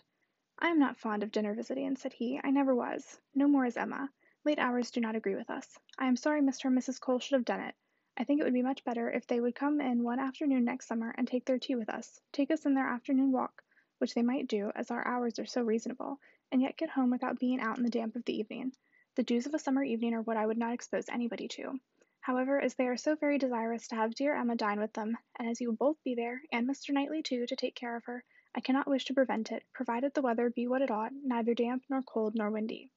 I 0.57 0.69
am 0.69 0.79
not 0.79 0.95
fond 0.95 1.23
of 1.23 1.31
dinner 1.31 1.53
visiting, 1.53 1.97
said 1.97 2.13
he. 2.13 2.39
I 2.41 2.51
never 2.51 2.73
was. 2.73 3.19
No 3.35 3.49
more 3.49 3.65
is 3.65 3.75
Emma. 3.75 4.09
Late 4.45 4.57
hours 4.57 4.91
do 4.91 5.01
not 5.01 5.17
agree 5.17 5.35
with 5.35 5.49
us. 5.49 5.77
I 5.99 6.07
am 6.07 6.15
sorry 6.15 6.41
Mr. 6.41 6.65
and 6.65 6.77
Mrs. 6.77 7.01
Cole 7.01 7.19
should 7.19 7.35
have 7.35 7.43
done 7.43 7.59
it. 7.59 7.75
I 8.15 8.23
think 8.23 8.39
it 8.39 8.45
would 8.45 8.53
be 8.53 8.61
much 8.61 8.85
better 8.85 9.11
if 9.11 9.27
they 9.27 9.41
would 9.41 9.55
come 9.55 9.81
in 9.81 10.03
one 10.03 10.19
afternoon 10.19 10.63
next 10.63 10.87
summer 10.87 11.13
and 11.17 11.27
take 11.27 11.43
their 11.43 11.59
tea 11.59 11.75
with 11.75 11.89
us, 11.89 12.21
take 12.31 12.49
us 12.49 12.65
in 12.65 12.75
their 12.75 12.87
afternoon 12.87 13.33
walk, 13.33 13.61
which 13.97 14.13
they 14.13 14.21
might 14.21 14.47
do, 14.47 14.71
as 14.73 14.89
our 14.89 15.05
hours 15.05 15.37
are 15.37 15.45
so 15.45 15.61
reasonable, 15.61 16.17
and 16.49 16.61
yet 16.61 16.77
get 16.77 16.91
home 16.91 17.11
without 17.11 17.39
being 17.39 17.59
out 17.59 17.77
in 17.77 17.83
the 17.83 17.89
damp 17.89 18.15
of 18.15 18.23
the 18.23 18.37
evening. 18.37 18.71
The 19.15 19.23
dews 19.23 19.47
of 19.47 19.53
a 19.53 19.59
summer 19.59 19.83
evening 19.83 20.13
are 20.13 20.21
what 20.21 20.37
I 20.37 20.45
would 20.45 20.57
not 20.57 20.73
expose 20.73 21.09
anybody 21.09 21.49
to. 21.49 21.77
However, 22.23 22.61
as 22.61 22.75
they 22.75 22.87
are 22.87 22.97
so 22.97 23.15
very 23.15 23.39
desirous 23.39 23.87
to 23.87 23.95
have 23.95 24.13
dear 24.13 24.35
Emma 24.35 24.55
dine 24.55 24.79
with 24.79 24.93
them, 24.93 25.17
and 25.39 25.49
as 25.49 25.59
you 25.59 25.69
will 25.69 25.75
both 25.75 26.03
be 26.03 26.13
there, 26.13 26.43
and 26.51 26.69
Mr. 26.69 26.93
Knightley 26.93 27.23
too, 27.23 27.47
to 27.47 27.55
take 27.55 27.73
care 27.73 27.95
of 27.95 28.03
her, 28.05 28.23
I 28.53 28.61
cannot 28.61 28.85
wish 28.85 29.05
to 29.05 29.15
prevent 29.15 29.51
it, 29.51 29.65
provided 29.73 30.13
the 30.13 30.21
weather 30.21 30.51
be 30.51 30.67
what 30.67 30.83
it 30.83 30.91
ought, 30.91 31.13
neither 31.13 31.55
damp, 31.55 31.83
nor 31.89 32.03
cold, 32.03 32.35
nor 32.35 32.51
windy. 32.51 32.91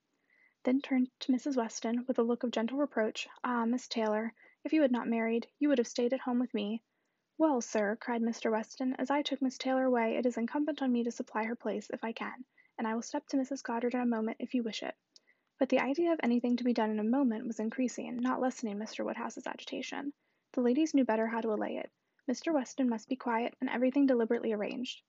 Then 0.64 0.82
turned 0.82 1.08
to 1.20 1.32
Mrs. 1.32 1.56
Weston, 1.56 2.04
with 2.06 2.18
a 2.18 2.22
look 2.22 2.42
of 2.42 2.50
gentle 2.50 2.76
reproach. 2.76 3.26
Ah, 3.42 3.64
Miss 3.64 3.88
Taylor, 3.88 4.34
if 4.62 4.74
you 4.74 4.82
had 4.82 4.92
not 4.92 5.08
married, 5.08 5.48
you 5.58 5.70
would 5.70 5.78
have 5.78 5.88
stayed 5.88 6.12
at 6.12 6.20
home 6.20 6.38
with 6.38 6.52
me. 6.52 6.82
Well, 7.38 7.62
sir, 7.62 7.96
cried 7.96 8.20
Mr. 8.20 8.50
Weston, 8.52 8.94
as 8.96 9.10
I 9.10 9.22
took 9.22 9.40
Miss 9.40 9.56
Taylor 9.56 9.84
away, 9.84 10.16
it 10.16 10.26
is 10.26 10.36
incumbent 10.36 10.82
on 10.82 10.92
me 10.92 11.02
to 11.02 11.10
supply 11.10 11.44
her 11.44 11.56
place, 11.56 11.88
if 11.88 12.04
I 12.04 12.12
can, 12.12 12.44
and 12.76 12.86
I 12.86 12.94
will 12.94 13.00
step 13.00 13.26
to 13.28 13.38
Mrs. 13.38 13.62
Goddard 13.62 13.94
in 13.94 14.00
a 14.00 14.06
moment, 14.06 14.36
if 14.40 14.52
you 14.52 14.62
wish 14.62 14.82
it. 14.82 14.94
But 15.58 15.68
the 15.68 15.78
idea 15.78 16.12
of 16.12 16.20
anything 16.22 16.56
to 16.56 16.64
be 16.64 16.72
done 16.72 16.90
in 16.90 16.98
a 16.98 17.04
moment 17.04 17.46
was 17.46 17.60
increasing, 17.60 18.16
not 18.16 18.40
lessening 18.40 18.76
Mr. 18.76 19.04
Woodhouse's 19.04 19.46
agitation. 19.46 20.12
The 20.52 20.60
ladies 20.60 20.94
knew 20.94 21.04
better 21.04 21.28
how 21.28 21.40
to 21.40 21.52
allay 21.52 21.76
it. 21.76 21.92
Mr. 22.28 22.52
Weston 22.52 22.88
must 22.88 23.08
be 23.08 23.16
quiet, 23.16 23.54
and 23.60 23.70
everything 23.70 24.06
deliberately 24.06 24.52
arranged. 24.52 25.02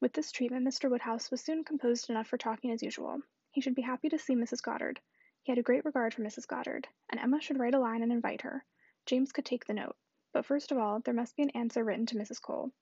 With 0.00 0.14
this 0.14 0.32
treatment 0.32 0.66
Mr. 0.66 0.90
Woodhouse 0.90 1.30
was 1.30 1.42
soon 1.42 1.62
composed 1.62 2.08
enough 2.08 2.26
for 2.26 2.38
talking 2.38 2.70
as 2.70 2.82
usual. 2.82 3.20
He 3.50 3.60
should 3.60 3.74
be 3.74 3.82
happy 3.82 4.08
to 4.08 4.18
see 4.18 4.34
Mrs. 4.34 4.62
Goddard. 4.62 5.00
He 5.42 5.52
had 5.52 5.58
a 5.58 5.62
great 5.62 5.84
regard 5.84 6.14
for 6.14 6.22
Mrs. 6.22 6.46
Goddard, 6.46 6.88
and 7.10 7.20
Emma 7.20 7.40
should 7.40 7.58
write 7.58 7.74
a 7.74 7.78
line 7.78 8.02
and 8.02 8.10
invite 8.10 8.40
her. 8.40 8.64
James 9.04 9.30
could 9.30 9.44
take 9.44 9.66
the 9.66 9.74
note. 9.74 9.96
But 10.32 10.46
first 10.46 10.72
of 10.72 10.78
all, 10.78 11.00
there 11.00 11.12
must 11.12 11.36
be 11.36 11.42
an 11.42 11.50
answer 11.50 11.84
written 11.84 12.06
to 12.06 12.16
Mrs. 12.16 12.40
Cole. 12.40 12.72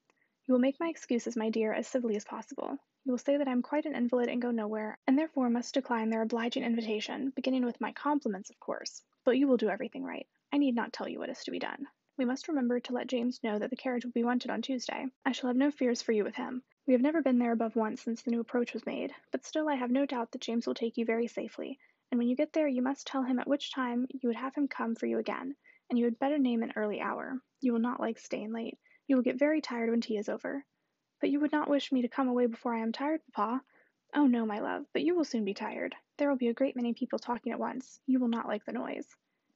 You 0.50 0.54
will 0.54 0.60
make 0.60 0.80
my 0.80 0.88
excuses, 0.88 1.36
my 1.36 1.48
dear, 1.48 1.72
as 1.72 1.86
civilly 1.86 2.16
as 2.16 2.24
possible. 2.24 2.76
You 3.04 3.12
will 3.12 3.18
say 3.18 3.36
that 3.36 3.46
I 3.46 3.52
am 3.52 3.62
quite 3.62 3.86
an 3.86 3.94
invalid 3.94 4.28
and 4.28 4.42
go 4.42 4.50
nowhere, 4.50 4.98
and 5.06 5.16
therefore 5.16 5.48
must 5.48 5.74
decline 5.74 6.10
their 6.10 6.22
obliging 6.22 6.64
invitation, 6.64 7.30
beginning 7.36 7.64
with 7.64 7.80
my 7.80 7.92
compliments, 7.92 8.50
of 8.50 8.58
course. 8.58 9.04
But 9.24 9.38
you 9.38 9.46
will 9.46 9.58
do 9.58 9.68
everything 9.68 10.02
right. 10.02 10.26
I 10.52 10.58
need 10.58 10.74
not 10.74 10.92
tell 10.92 11.08
you 11.08 11.20
what 11.20 11.28
is 11.28 11.44
to 11.44 11.52
be 11.52 11.60
done. 11.60 11.86
We 12.18 12.24
must 12.24 12.48
remember 12.48 12.80
to 12.80 12.92
let 12.92 13.06
James 13.06 13.40
know 13.44 13.60
that 13.60 13.70
the 13.70 13.76
carriage 13.76 14.04
will 14.04 14.10
be 14.10 14.24
wanted 14.24 14.50
on 14.50 14.60
Tuesday. 14.60 15.06
I 15.24 15.30
shall 15.30 15.46
have 15.46 15.56
no 15.56 15.70
fears 15.70 16.02
for 16.02 16.10
you 16.10 16.24
with 16.24 16.34
him. 16.34 16.64
We 16.84 16.94
have 16.94 17.00
never 17.00 17.22
been 17.22 17.38
there 17.38 17.52
above 17.52 17.76
once 17.76 18.02
since 18.02 18.22
the 18.22 18.32
new 18.32 18.40
approach 18.40 18.72
was 18.72 18.84
made, 18.84 19.14
but 19.30 19.46
still 19.46 19.68
I 19.68 19.76
have 19.76 19.92
no 19.92 20.04
doubt 20.04 20.32
that 20.32 20.40
James 20.40 20.66
will 20.66 20.74
take 20.74 20.96
you 20.96 21.04
very 21.04 21.28
safely, 21.28 21.78
and 22.10 22.18
when 22.18 22.26
you 22.26 22.34
get 22.34 22.52
there 22.52 22.66
you 22.66 22.82
must 22.82 23.06
tell 23.06 23.22
him 23.22 23.38
at 23.38 23.46
which 23.46 23.72
time 23.72 24.08
you 24.10 24.28
would 24.28 24.34
have 24.34 24.56
him 24.56 24.66
come 24.66 24.96
for 24.96 25.06
you 25.06 25.18
again, 25.18 25.54
and 25.88 25.96
you 25.96 26.06
had 26.06 26.18
better 26.18 26.38
name 26.38 26.64
an 26.64 26.72
early 26.74 27.00
hour. 27.00 27.38
You 27.60 27.72
will 27.72 27.78
not 27.78 28.00
like 28.00 28.18
staying 28.18 28.52
late. 28.52 28.76
You 29.10 29.16
will 29.16 29.24
get 29.24 29.40
very 29.40 29.60
tired 29.60 29.90
when 29.90 30.00
tea 30.00 30.18
is 30.18 30.28
over. 30.28 30.64
But 31.20 31.30
you 31.30 31.40
would 31.40 31.50
not 31.50 31.68
wish 31.68 31.90
me 31.90 32.02
to 32.02 32.08
come 32.08 32.28
away 32.28 32.46
before 32.46 32.72
I 32.72 32.78
am 32.78 32.92
tired, 32.92 33.20
papa? 33.32 33.60
Oh, 34.14 34.28
no, 34.28 34.46
my 34.46 34.60
love, 34.60 34.86
but 34.92 35.02
you 35.02 35.16
will 35.16 35.24
soon 35.24 35.44
be 35.44 35.52
tired. 35.52 35.96
There 36.16 36.28
will 36.28 36.36
be 36.36 36.46
a 36.46 36.54
great 36.54 36.76
many 36.76 36.94
people 36.94 37.18
talking 37.18 37.50
at 37.50 37.58
once. 37.58 37.98
You 38.06 38.20
will 38.20 38.28
not 38.28 38.46
like 38.46 38.64
the 38.64 38.72
noise. 38.72 39.08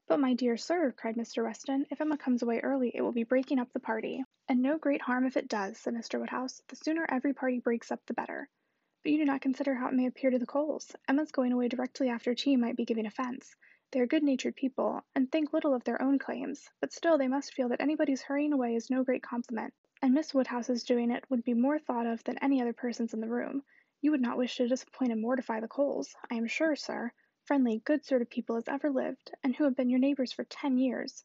But, 0.08 0.18
my 0.18 0.34
dear 0.34 0.56
sir, 0.56 0.90
cried 0.90 1.14
Mr. 1.14 1.44
Weston, 1.44 1.86
if 1.92 2.00
Emma 2.00 2.18
comes 2.18 2.42
away 2.42 2.62
early, 2.62 2.90
it 2.96 3.02
will 3.02 3.12
be 3.12 3.22
breaking 3.22 3.60
up 3.60 3.72
the 3.72 3.78
party. 3.78 4.24
And 4.48 4.60
no 4.60 4.76
great 4.76 5.02
harm 5.02 5.24
if 5.24 5.36
it 5.36 5.46
does, 5.46 5.78
said 5.78 5.94
Mr. 5.94 6.18
Woodhouse. 6.18 6.60
The 6.66 6.74
sooner 6.74 7.06
every 7.08 7.32
party 7.32 7.60
breaks 7.60 7.92
up, 7.92 8.04
the 8.06 8.14
better. 8.14 8.48
But 9.04 9.12
you 9.12 9.18
do 9.18 9.24
not 9.24 9.40
consider 9.40 9.76
how 9.76 9.86
it 9.86 9.94
may 9.94 10.06
appear 10.06 10.30
to 10.30 10.38
the 10.40 10.46
Coles. 10.46 10.96
Emma's 11.06 11.30
going 11.30 11.52
away 11.52 11.68
directly 11.68 12.08
after 12.08 12.34
tea 12.34 12.56
might 12.56 12.74
be 12.76 12.86
giving 12.86 13.06
offence. 13.06 13.54
They 13.94 14.00
are 14.00 14.06
good 14.06 14.24
natured 14.24 14.56
people, 14.56 15.04
and 15.14 15.30
think 15.30 15.52
little 15.52 15.72
of 15.72 15.84
their 15.84 16.02
own 16.02 16.18
claims, 16.18 16.68
but 16.80 16.90
still 16.90 17.16
they 17.16 17.28
must 17.28 17.54
feel 17.54 17.68
that 17.68 17.80
anybody's 17.80 18.22
hurrying 18.22 18.52
away 18.52 18.74
is 18.74 18.90
no 18.90 19.04
great 19.04 19.22
compliment, 19.22 19.72
and 20.02 20.12
Miss 20.12 20.34
Woodhouse's 20.34 20.82
doing 20.82 21.12
it 21.12 21.24
would 21.30 21.44
be 21.44 21.54
more 21.54 21.78
thought 21.78 22.04
of 22.04 22.24
than 22.24 22.36
any 22.38 22.60
other 22.60 22.72
person's 22.72 23.14
in 23.14 23.20
the 23.20 23.28
room. 23.28 23.62
You 24.00 24.10
would 24.10 24.20
not 24.20 24.36
wish 24.36 24.56
to 24.56 24.66
disappoint 24.66 25.12
and 25.12 25.20
mortify 25.20 25.60
the 25.60 25.68
Coles, 25.68 26.16
I 26.28 26.34
am 26.34 26.48
sure, 26.48 26.74
sir, 26.74 27.12
friendly, 27.44 27.82
good 27.84 28.04
sort 28.04 28.20
of 28.20 28.28
people 28.28 28.56
as 28.56 28.66
ever 28.66 28.90
lived, 28.90 29.30
and 29.44 29.54
who 29.54 29.62
have 29.62 29.76
been 29.76 29.90
your 29.90 30.00
neighbours 30.00 30.32
for 30.32 30.42
ten 30.42 30.76
years. 30.76 31.24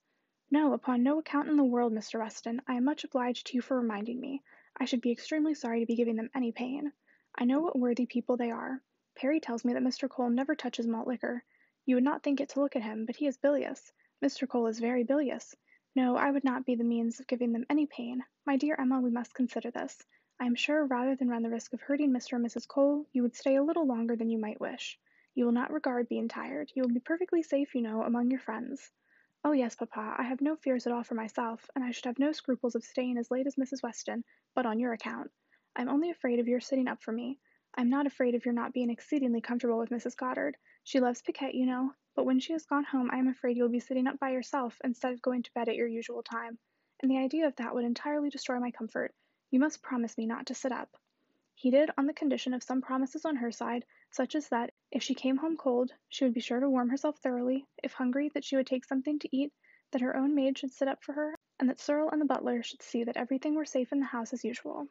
No, 0.52 0.74
upon 0.74 1.02
no 1.02 1.18
account 1.18 1.50
in 1.50 1.58
the 1.58 1.64
world, 1.64 1.92
Mr. 1.92 2.20
Weston. 2.20 2.62
I 2.68 2.76
am 2.76 2.84
much 2.84 3.04
obliged 3.04 3.48
to 3.48 3.56
you 3.56 3.64
for 3.64 3.78
reminding 3.78 4.20
me. 4.20 4.44
I 4.78 4.86
should 4.86 5.02
be 5.02 5.12
extremely 5.12 5.56
sorry 5.56 5.80
to 5.80 5.88
be 5.88 5.96
giving 5.96 6.18
them 6.18 6.30
any 6.36 6.52
pain. 6.52 6.94
I 7.34 7.46
know 7.46 7.62
what 7.62 7.80
worthy 7.80 8.06
people 8.06 8.38
they 8.38 8.52
are. 8.52 8.84
Perry 9.16 9.40
tells 9.40 9.66
me 9.66 9.74
that 9.74 9.82
Mr. 9.82 10.08
Cole 10.08 10.30
never 10.30 10.54
touches 10.54 10.86
malt 10.86 11.08
liquor. 11.08 11.44
You 11.90 11.96
would 11.96 12.04
not 12.04 12.22
think 12.22 12.40
it 12.40 12.50
to 12.50 12.60
look 12.60 12.76
at 12.76 12.84
him, 12.84 13.08
but 13.08 13.16
he 13.16 13.26
is 13.26 13.38
bilious. 13.38 13.92
Mr. 14.24 14.48
Cole 14.48 14.68
is 14.68 14.78
very 14.78 15.04
bilious. 15.04 15.56
No, 15.96 16.18
I 16.18 16.30
would 16.30 16.44
not 16.44 16.64
be 16.64 16.76
the 16.76 16.84
means 16.84 17.20
of 17.20 17.26
giving 17.26 17.52
them 17.52 17.66
any 17.68 17.88
pain. 17.88 18.24
My 18.46 18.58
dear 18.58 18.76
Emma, 18.78 19.02
we 19.02 19.10
must 19.10 19.34
consider 19.34 19.72
this. 19.72 19.98
I 20.40 20.46
am 20.46 20.54
sure, 20.54 20.86
rather 20.86 21.16
than 21.16 21.30
run 21.30 21.42
the 21.42 21.50
risk 21.50 21.74
of 21.74 21.82
hurting 21.82 22.12
Mr. 22.12 22.34
and 22.34 22.46
Mrs. 22.46 22.68
Cole, 22.68 23.08
you 23.12 23.24
would 23.24 23.36
stay 23.36 23.56
a 23.56 23.64
little 23.64 23.88
longer 23.88 24.16
than 24.16 24.30
you 24.30 24.38
might 24.38 24.62
wish. 24.62 25.00
You 25.34 25.46
will 25.46 25.52
not 25.52 25.74
regard 25.74 26.08
being 26.08 26.28
tired. 26.28 26.72
You 26.76 26.84
will 26.84 26.94
be 26.94 27.00
perfectly 27.00 27.42
safe, 27.42 27.74
you 27.74 27.82
know, 27.82 28.04
among 28.04 28.30
your 28.30 28.40
friends. 28.40 28.92
Oh, 29.44 29.54
yes, 29.54 29.76
papa, 29.76 30.14
I 30.16 30.22
have 30.22 30.42
no 30.42 30.58
fears 30.58 30.86
at 30.86 30.94
all 30.94 31.02
for 31.02 31.16
myself, 31.16 31.72
and 31.74 31.84
I 31.84 31.90
should 31.90 32.06
have 32.06 32.20
no 32.20 32.34
scruples 32.34 32.76
of 32.76 32.84
staying 32.84 33.18
as 33.18 33.32
late 33.32 33.48
as 33.48 33.56
Mrs. 33.56 33.82
Weston, 33.82 34.24
but 34.54 34.68
on 34.68 34.80
your 34.80 34.94
account. 34.94 35.32
I 35.76 35.82
am 35.82 35.90
only 35.90 36.12
afraid 36.12 36.38
of 36.38 36.48
your 36.48 36.60
sitting 36.60 36.88
up 36.88 37.02
for 37.02 37.14
me. 37.14 37.40
I 37.76 37.82
am 37.82 37.90
not 37.90 38.06
afraid 38.08 38.36
of 38.36 38.46
your 38.46 38.54
not 38.54 38.74
being 38.74 38.90
exceedingly 38.90 39.42
comfortable 39.42 39.80
with 39.80 39.90
Mrs. 39.90 40.16
Goddard. 40.16 40.58
She 40.90 41.00
loves 41.00 41.22
piquet, 41.22 41.56
you 41.56 41.68
know, 41.68 41.94
but 42.16 42.24
when 42.24 42.40
she 42.40 42.54
has 42.54 42.66
gone 42.66 42.84
home 42.84 43.12
I 43.12 43.20
am 43.20 43.28
afraid 43.28 43.56
you 43.56 43.62
will 43.62 43.70
be 43.70 43.80
sitting 43.80 44.08
up 44.08 44.18
by 44.18 44.32
yourself 44.32 44.82
instead 44.84 45.14
of 45.14 45.22
going 45.22 45.44
to 45.44 45.54
bed 45.54 45.70
at 45.70 45.76
your 45.76 45.86
usual 45.86 46.24
time, 46.24 46.58
and 47.00 47.12
the 47.12 47.20
idea 47.20 47.46
of 47.46 47.56
that 47.58 47.76
would 47.76 47.86
entirely 47.86 48.32
destroy 48.32 48.60
my 48.60 48.72
comfort. 48.72 49.14
You 49.52 49.60
must 49.60 49.84
promise 49.84 50.18
me 50.18 50.26
not 50.26 50.48
to 50.48 50.56
sit 50.56 50.72
up. 50.72 50.98
He 51.54 51.70
did 51.70 51.92
on 51.96 52.08
the 52.08 52.14
condition 52.16 52.56
of 52.56 52.64
some 52.64 52.82
promises 52.82 53.24
on 53.24 53.36
her 53.36 53.52
side, 53.52 53.86
such 54.10 54.34
as 54.34 54.50
that, 54.50 54.74
if 54.90 55.04
she 55.04 55.14
came 55.14 55.38
home 55.38 55.58
cold, 55.58 55.94
she 56.08 56.24
would 56.24 56.34
be 56.34 56.40
sure 56.42 56.60
to 56.60 56.68
warm 56.68 56.90
herself 56.90 57.20
thoroughly, 57.20 57.68
if 57.84 57.94
hungry, 57.94 58.30
that 58.30 58.44
she 58.44 58.56
would 58.56 58.66
take 58.66 58.84
something 58.84 59.20
to 59.20 59.30
eat, 59.32 59.54
that 59.92 60.02
her 60.02 60.18
own 60.18 60.34
maid 60.34 60.58
should 60.58 60.74
sit 60.74 60.88
up 60.88 61.04
for 61.04 61.14
her, 61.14 61.38
and 61.60 61.70
that 61.70 61.80
Serle 61.80 62.10
and 62.10 62.20
the 62.20 62.26
butler 62.26 62.64
should 62.64 62.82
see 62.82 63.04
that 63.04 63.16
everything 63.18 63.54
were 63.54 63.64
safe 63.64 63.92
in 63.92 64.00
the 64.00 64.08
house 64.08 64.34
as 64.34 64.44
usual. 64.44 64.88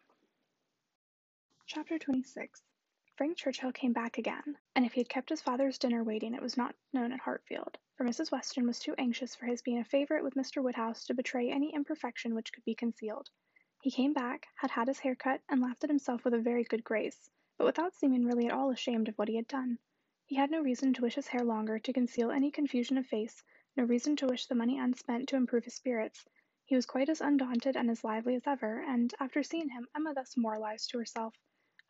Chapter 1.66 1.98
26 1.98 2.62
Frank 3.18 3.36
Churchill 3.36 3.72
came 3.72 3.92
back 3.92 4.16
again, 4.16 4.58
and 4.76 4.86
if 4.86 4.92
he 4.92 5.00
had 5.00 5.08
kept 5.08 5.30
his 5.30 5.42
father's 5.42 5.76
dinner 5.76 6.04
waiting 6.04 6.34
it 6.34 6.40
was 6.40 6.56
not 6.56 6.76
known 6.92 7.10
at 7.10 7.18
Hartfield, 7.18 7.76
for 7.96 8.04
Mrs. 8.06 8.30
Weston 8.30 8.64
was 8.64 8.78
too 8.78 8.94
anxious 8.96 9.34
for 9.34 9.46
his 9.46 9.60
being 9.60 9.78
a 9.80 9.84
favourite 9.84 10.22
with 10.22 10.36
Mr. 10.36 10.62
Woodhouse 10.62 11.04
to 11.06 11.14
betray 11.14 11.50
any 11.50 11.74
imperfection 11.74 12.32
which 12.32 12.52
could 12.52 12.64
be 12.64 12.76
concealed. 12.76 13.28
He 13.82 13.90
came 13.90 14.12
back, 14.12 14.46
had 14.54 14.70
had 14.70 14.86
his 14.86 15.00
hair 15.00 15.16
cut, 15.16 15.40
and 15.48 15.60
laughed 15.60 15.82
at 15.82 15.90
himself 15.90 16.24
with 16.24 16.32
a 16.32 16.38
very 16.38 16.62
good 16.62 16.84
grace, 16.84 17.28
but 17.56 17.64
without 17.64 17.92
seeming 17.92 18.24
really 18.24 18.46
at 18.46 18.52
all 18.52 18.70
ashamed 18.70 19.08
of 19.08 19.18
what 19.18 19.26
he 19.26 19.34
had 19.34 19.48
done. 19.48 19.80
He 20.24 20.36
had 20.36 20.52
no 20.52 20.60
reason 20.60 20.94
to 20.94 21.02
wish 21.02 21.16
his 21.16 21.26
hair 21.26 21.42
longer 21.42 21.80
to 21.80 21.92
conceal 21.92 22.30
any 22.30 22.52
confusion 22.52 22.96
of 22.98 23.06
face, 23.08 23.42
no 23.76 23.82
reason 23.82 24.14
to 24.14 24.28
wish 24.28 24.46
the 24.46 24.54
money 24.54 24.78
unspent 24.78 25.28
to 25.30 25.36
improve 25.36 25.64
his 25.64 25.74
spirits. 25.74 26.24
He 26.64 26.76
was 26.76 26.86
quite 26.86 27.08
as 27.08 27.20
undaunted 27.20 27.76
and 27.76 27.90
as 27.90 28.04
lively 28.04 28.36
as 28.36 28.46
ever, 28.46 28.80
and, 28.80 29.12
after 29.18 29.42
seeing 29.42 29.70
him, 29.70 29.88
Emma 29.92 30.14
thus 30.14 30.36
moralized 30.36 30.90
to 30.90 30.98
herself. 30.98 31.34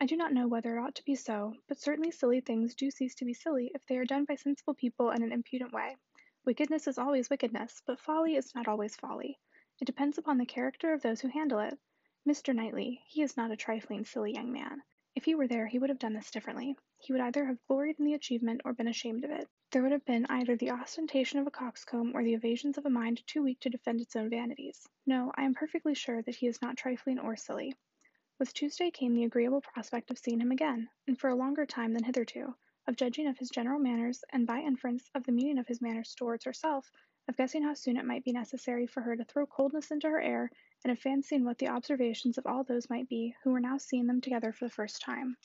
I 0.01 0.05
do 0.05 0.15
not 0.15 0.31
know 0.31 0.47
whether 0.47 0.77
it 0.77 0.79
ought 0.79 0.95
to 0.95 1.03
be 1.03 1.15
so, 1.15 1.57
but 1.67 1.77
certainly 1.77 2.09
silly 2.09 2.39
things 2.39 2.73
do 2.73 2.89
cease 2.89 3.15
to 3.15 3.25
be 3.25 3.33
silly 3.33 3.69
if 3.75 3.85
they 3.85 3.97
are 3.97 4.05
done 4.05 4.23
by 4.23 4.35
sensible 4.35 4.73
people 4.73 5.11
in 5.11 5.21
an 5.21 5.33
impudent 5.33 5.73
way. 5.73 5.97
Wickedness 6.45 6.87
is 6.87 6.97
always 6.97 7.29
wickedness, 7.29 7.81
but 7.85 7.99
folly 7.99 8.37
is 8.37 8.55
not 8.55 8.69
always 8.69 8.95
folly. 8.95 9.37
It 9.81 9.85
depends 9.85 10.17
upon 10.17 10.37
the 10.37 10.45
character 10.45 10.93
of 10.93 11.01
those 11.01 11.19
who 11.19 11.27
handle 11.27 11.59
it. 11.59 11.77
Mr. 12.25 12.55
Knightley, 12.55 13.01
he 13.07 13.21
is 13.21 13.35
not 13.35 13.51
a 13.51 13.57
trifling, 13.57 14.05
silly 14.05 14.33
young 14.33 14.53
man. 14.53 14.81
If 15.15 15.25
he 15.25 15.35
were 15.35 15.47
there 15.47 15.67
he 15.67 15.79
would 15.79 15.89
have 15.89 15.99
done 15.99 16.13
this 16.13 16.31
differently. 16.31 16.77
He 16.97 17.11
would 17.11 17.21
either 17.21 17.43
have 17.43 17.67
gloried 17.67 17.99
in 17.99 18.05
the 18.05 18.13
achievement 18.13 18.61
or 18.63 18.71
been 18.71 18.87
ashamed 18.87 19.25
of 19.25 19.31
it. 19.31 19.49
There 19.71 19.81
would 19.81 19.91
have 19.91 20.05
been 20.05 20.25
either 20.29 20.55
the 20.55 20.71
ostentation 20.71 21.39
of 21.39 21.47
a 21.47 21.51
coxcomb 21.51 22.15
or 22.15 22.23
the 22.23 22.35
evasions 22.35 22.77
of 22.77 22.85
a 22.85 22.89
mind 22.89 23.27
too 23.27 23.43
weak 23.43 23.59
to 23.59 23.69
defend 23.69 23.99
its 23.99 24.15
own 24.15 24.29
vanities. 24.29 24.87
No, 25.05 25.33
I 25.35 25.43
am 25.43 25.55
perfectly 25.55 25.93
sure 25.93 26.21
that 26.21 26.35
he 26.35 26.47
is 26.47 26.61
not 26.61 26.77
trifling 26.77 27.19
or 27.19 27.35
silly. 27.35 27.75
With 28.39 28.53
Tuesday 28.53 28.89
came 28.89 29.15
the 29.15 29.25
agreeable 29.25 29.59
prospect 29.59 30.09
of 30.09 30.17
seeing 30.17 30.39
him 30.39 30.53
again, 30.53 30.89
and 31.05 31.19
for 31.19 31.29
a 31.29 31.35
longer 31.35 31.65
time 31.65 31.91
than 31.91 32.05
hitherto, 32.05 32.55
of 32.87 32.95
judging 32.95 33.27
of 33.27 33.37
his 33.37 33.49
general 33.49 33.79
manners, 33.79 34.23
and 34.31 34.47
by 34.47 34.61
inference 34.61 35.09
of 35.13 35.25
the 35.25 35.33
meaning 35.33 35.57
of 35.57 35.67
his 35.67 35.81
manners 35.81 36.15
towards 36.15 36.45
herself, 36.45 36.89
of 37.27 37.35
guessing 37.35 37.63
how 37.63 37.73
soon 37.73 37.97
it 37.97 38.05
might 38.05 38.23
be 38.23 38.31
necessary 38.31 38.87
for 38.87 39.01
her 39.01 39.17
to 39.17 39.25
throw 39.25 39.45
coldness 39.45 39.91
into 39.91 40.07
her 40.07 40.21
air, 40.21 40.49
and 40.85 40.91
of 40.93 40.99
fancying 40.99 41.43
what 41.43 41.57
the 41.57 41.67
observations 41.67 42.37
of 42.37 42.45
all 42.45 42.63
those 42.63 42.89
might 42.89 43.09
be 43.09 43.35
who 43.43 43.51
were 43.51 43.59
now 43.59 43.77
seeing 43.77 44.07
them 44.07 44.21
together 44.21 44.53
for 44.53 44.63
the 44.63 44.73
first 44.73 45.01
time. 45.01 45.35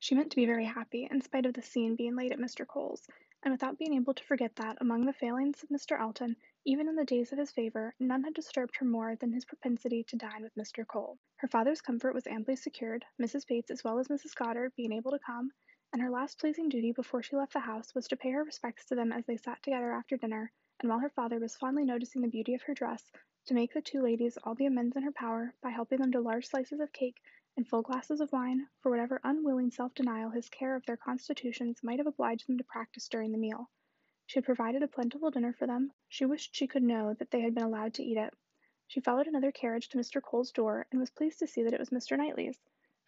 She 0.00 0.16
meant 0.16 0.30
to 0.30 0.36
be 0.36 0.44
very 0.44 0.64
happy, 0.64 1.06
in 1.08 1.20
spite 1.20 1.46
of 1.46 1.54
the 1.54 1.62
scene 1.62 1.94
being 1.94 2.16
laid 2.16 2.32
at 2.32 2.40
Mr. 2.40 2.66
Cole's, 2.66 3.06
and 3.44 3.52
without 3.52 3.78
being 3.78 3.94
able 3.94 4.14
to 4.14 4.24
forget 4.24 4.56
that, 4.56 4.78
among 4.80 5.06
the 5.06 5.12
failings 5.12 5.62
of 5.62 5.68
Mr. 5.68 6.00
Elton, 6.00 6.34
even 6.64 6.88
in 6.88 6.94
the 6.94 7.04
days 7.04 7.32
of 7.32 7.38
his 7.38 7.50
favour, 7.50 7.92
none 7.98 8.22
had 8.22 8.34
disturbed 8.34 8.76
her 8.76 8.84
more 8.84 9.16
than 9.16 9.32
his 9.32 9.44
propensity 9.44 10.04
to 10.04 10.16
dine 10.16 10.42
with 10.42 10.54
Mr. 10.54 10.86
Cole. 10.86 11.18
Her 11.36 11.48
father's 11.48 11.80
comfort 11.80 12.14
was 12.14 12.26
amply 12.26 12.54
secured, 12.54 13.04
Mrs. 13.20 13.46
Bates 13.46 13.70
as 13.70 13.82
well 13.82 13.98
as 13.98 14.06
Mrs. 14.06 14.34
Goddard 14.34 14.72
being 14.76 14.92
able 14.92 15.10
to 15.10 15.18
come, 15.18 15.50
and 15.92 16.00
her 16.00 16.08
last 16.08 16.38
pleasing 16.38 16.68
duty 16.68 16.92
before 16.92 17.22
she 17.22 17.34
left 17.34 17.52
the 17.52 17.58
house 17.60 17.94
was 17.94 18.06
to 18.08 18.16
pay 18.16 18.30
her 18.30 18.44
respects 18.44 18.84
to 18.86 18.94
them 18.94 19.10
as 19.10 19.26
they 19.26 19.36
sat 19.36 19.60
together 19.62 19.92
after 19.92 20.16
dinner, 20.16 20.52
and 20.80 20.88
while 20.88 21.00
her 21.00 21.10
father 21.10 21.40
was 21.40 21.56
fondly 21.56 21.84
noticing 21.84 22.22
the 22.22 22.28
beauty 22.28 22.54
of 22.54 22.62
her 22.62 22.74
dress, 22.74 23.10
to 23.46 23.54
make 23.54 23.72
the 23.72 23.82
two 23.82 24.00
ladies 24.00 24.38
all 24.44 24.54
the 24.54 24.66
amends 24.66 24.94
in 24.94 25.02
her 25.02 25.12
power 25.12 25.52
by 25.62 25.70
helping 25.70 25.98
them 25.98 26.12
to 26.12 26.20
large 26.20 26.46
slices 26.46 26.78
of 26.78 26.92
cake 26.92 27.20
and 27.56 27.66
full 27.66 27.82
glasses 27.82 28.20
of 28.20 28.30
wine, 28.30 28.68
for 28.80 28.90
whatever 28.90 29.20
unwilling 29.24 29.70
self-denial 29.70 30.30
his 30.30 30.48
care 30.48 30.76
of 30.76 30.86
their 30.86 30.96
constitutions 30.96 31.82
might 31.82 31.98
have 31.98 32.06
obliged 32.06 32.48
them 32.48 32.56
to 32.56 32.64
practice 32.64 33.08
during 33.08 33.32
the 33.32 33.38
meal. 33.38 33.68
She 34.32 34.38
had 34.38 34.46
provided 34.46 34.82
a 34.82 34.88
plentiful 34.88 35.30
dinner 35.30 35.52
for 35.52 35.66
them. 35.66 35.92
She 36.08 36.24
wished 36.24 36.56
she 36.56 36.66
could 36.66 36.82
know 36.82 37.12
that 37.12 37.30
they 37.30 37.42
had 37.42 37.54
been 37.54 37.64
allowed 37.64 37.92
to 37.92 38.02
eat 38.02 38.16
it. 38.16 38.32
She 38.86 38.98
followed 38.98 39.26
another 39.26 39.52
carriage 39.52 39.90
to 39.90 39.98
Mr. 39.98 40.22
Cole's 40.22 40.52
door, 40.52 40.86
and 40.90 40.98
was 40.98 41.10
pleased 41.10 41.40
to 41.40 41.46
see 41.46 41.62
that 41.64 41.74
it 41.74 41.78
was 41.78 41.90
Mr. 41.90 42.16
Knightley's. 42.16 42.58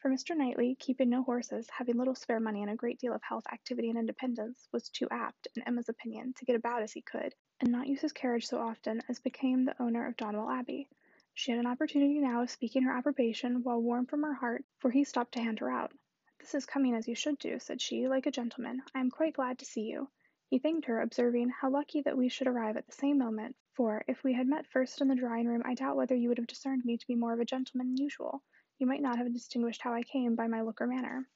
For 0.01 0.11
Mr. 0.11 0.37
Knightley, 0.37 0.75
keeping 0.75 1.09
no 1.09 1.23
horses, 1.23 1.67
having 1.71 1.97
little 1.97 2.15
spare 2.15 2.41
money 2.41 2.61
and 2.61 2.71
a 2.71 2.77
great 2.77 2.99
deal 2.99 3.15
of 3.15 3.23
health, 3.23 3.47
activity, 3.51 3.89
and 3.89 3.99
independence, 3.99 4.69
was 4.71 4.91
too 4.91 5.09
apt, 5.11 5.49
in 5.57 5.63
Emma's 5.63 5.89
opinion, 5.89 6.35
to 6.35 6.45
get 6.45 6.57
about 6.57 6.83
as 6.83 6.93
he 6.93 7.01
could, 7.01 7.35
and 7.59 7.73
not 7.73 7.89
use 7.89 8.03
his 8.03 8.13
carriage 8.13 8.47
so 8.47 8.59
often 8.59 9.01
as 9.09 9.19
became 9.19 9.65
the 9.65 9.83
owner 9.83 10.07
of 10.07 10.19
Donwell 10.19 10.51
Abbey. 10.51 10.91
She 11.33 11.53
had 11.53 11.59
an 11.59 11.67
opportunity 11.67 12.19
now 12.19 12.43
of 12.43 12.51
speaking 12.51 12.83
her 12.83 12.93
approbation, 12.93 13.63
while 13.63 13.81
warm 13.81 14.05
from 14.05 14.25
her 14.25 14.35
heart, 14.35 14.63
for 14.77 14.91
he 14.91 15.05
stopped 15.05 15.33
to 15.33 15.41
hand 15.41 15.61
her 15.61 15.71
out. 15.71 15.91
This 16.39 16.55
is 16.55 16.67
coming 16.67 16.95
as 16.95 17.09
you 17.09 17.15
should 17.15 17.39
do, 17.39 17.59
said 17.61 17.81
she, 17.81 18.09
like 18.09 18.27
a 18.27 18.31
gentleman. 18.31 18.83
I 18.95 19.01
am 19.01 19.11
quite 19.11 19.33
glad 19.33 19.61
to 19.61 19.65
see 19.65 19.85
you. 19.85 20.11
He 20.51 20.59
thanked 20.59 20.87
her, 20.87 21.01
observing, 21.01 21.49
How 21.49 21.69
lucky 21.69 22.03
that 22.03 22.17
we 22.17 22.29
should 22.29 22.47
arrive 22.47 22.77
at 22.77 22.87
the 22.87 22.93
same 22.93 23.19
moment, 23.19 23.57
for, 23.73 24.05
if 24.07 24.23
we 24.23 24.35
had 24.35 24.47
met 24.47 24.67
first 24.67 25.01
in 25.01 25.09
the 25.09 25.17
drawing 25.17 25.49
room, 25.49 25.63
I 25.65 25.75
doubt 25.75 25.97
whether 25.97 26.15
you 26.15 26.29
would 26.29 26.39
have 26.39 26.47
discerned 26.47 26.85
me 26.85 26.97
to 26.97 27.07
be 27.09 27.17
more 27.17 27.33
of 27.33 27.41
a 27.41 27.45
gentleman 27.45 27.89
than 27.89 27.97
usual. 27.97 28.41
You 28.79 28.87
might 28.87 29.03
not 29.03 29.19
have 29.19 29.33
distinguished 29.33 29.83
how 29.83 29.93
I 29.93 30.03
came 30.03 30.37
by 30.37 30.47
my 30.47 30.61
look 30.61 30.81
or 30.81 30.87
manner. 30.87 31.29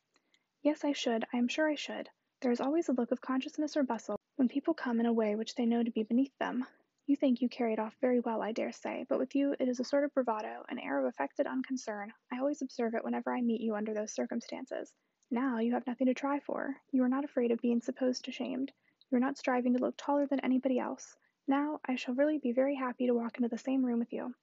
Yes, 0.62 0.84
I 0.84 0.92
should, 0.92 1.24
I 1.32 1.38
am 1.38 1.48
sure 1.48 1.68
I 1.68 1.74
should. 1.74 2.08
There 2.40 2.52
is 2.52 2.60
always 2.60 2.88
a 2.88 2.92
look 2.92 3.10
of 3.10 3.20
consciousness 3.20 3.76
or 3.76 3.82
bustle 3.82 4.20
when 4.36 4.48
people 4.48 4.72
come 4.72 5.00
in 5.00 5.06
a 5.06 5.12
way 5.12 5.34
which 5.34 5.56
they 5.56 5.66
know 5.66 5.82
to 5.82 5.90
be 5.90 6.04
beneath 6.04 6.38
them. 6.38 6.64
You 7.06 7.16
think 7.16 7.40
you 7.40 7.48
carry 7.48 7.72
it 7.72 7.80
off 7.80 7.96
very 8.00 8.20
well, 8.20 8.40
I 8.40 8.52
dare 8.52 8.70
say, 8.70 9.04
but 9.08 9.18
with 9.18 9.34
you 9.34 9.56
it 9.58 9.68
is 9.68 9.80
a 9.80 9.84
sort 9.84 10.04
of 10.04 10.14
bravado, 10.14 10.64
an 10.68 10.78
air 10.78 11.00
of 11.00 11.06
affected 11.06 11.48
unconcern. 11.48 12.12
I 12.30 12.38
always 12.38 12.62
observe 12.62 12.94
it 12.94 13.02
whenever 13.02 13.34
I 13.34 13.40
meet 13.40 13.62
you 13.62 13.74
under 13.74 13.94
those 13.94 14.12
circumstances. 14.12 14.94
Now 15.30 15.58
you 15.58 15.72
have 15.72 15.86
nothing 15.88 16.06
to 16.06 16.14
try 16.14 16.38
for. 16.38 16.76
You 16.92 17.02
are 17.02 17.08
not 17.08 17.24
afraid 17.24 17.50
of 17.50 17.60
being 17.60 17.80
supposed 17.80 18.28
ashamed. 18.28 18.70
You 19.10 19.16
are 19.16 19.20
not 19.20 19.38
striving 19.38 19.72
to 19.72 19.78
look 19.78 19.94
taller 19.96 20.26
than 20.26 20.40
anybody 20.40 20.78
else. 20.78 21.16
Now 21.46 21.80
I 21.86 21.96
shall 21.96 22.14
really 22.14 22.36
be 22.36 22.52
very 22.52 22.74
happy 22.74 23.06
to 23.06 23.14
walk 23.14 23.38
into 23.38 23.48
the 23.48 23.56
same 23.56 23.82
room 23.82 23.98
with 23.98 24.12
you. 24.12 24.34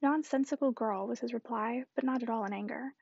Nonsensical 0.00 0.70
girl, 0.70 1.08
was 1.08 1.18
his 1.18 1.34
reply, 1.34 1.84
but 1.96 2.04
not 2.04 2.22
at 2.22 2.30
all 2.30 2.44
in 2.44 2.52
anger. 2.52 2.94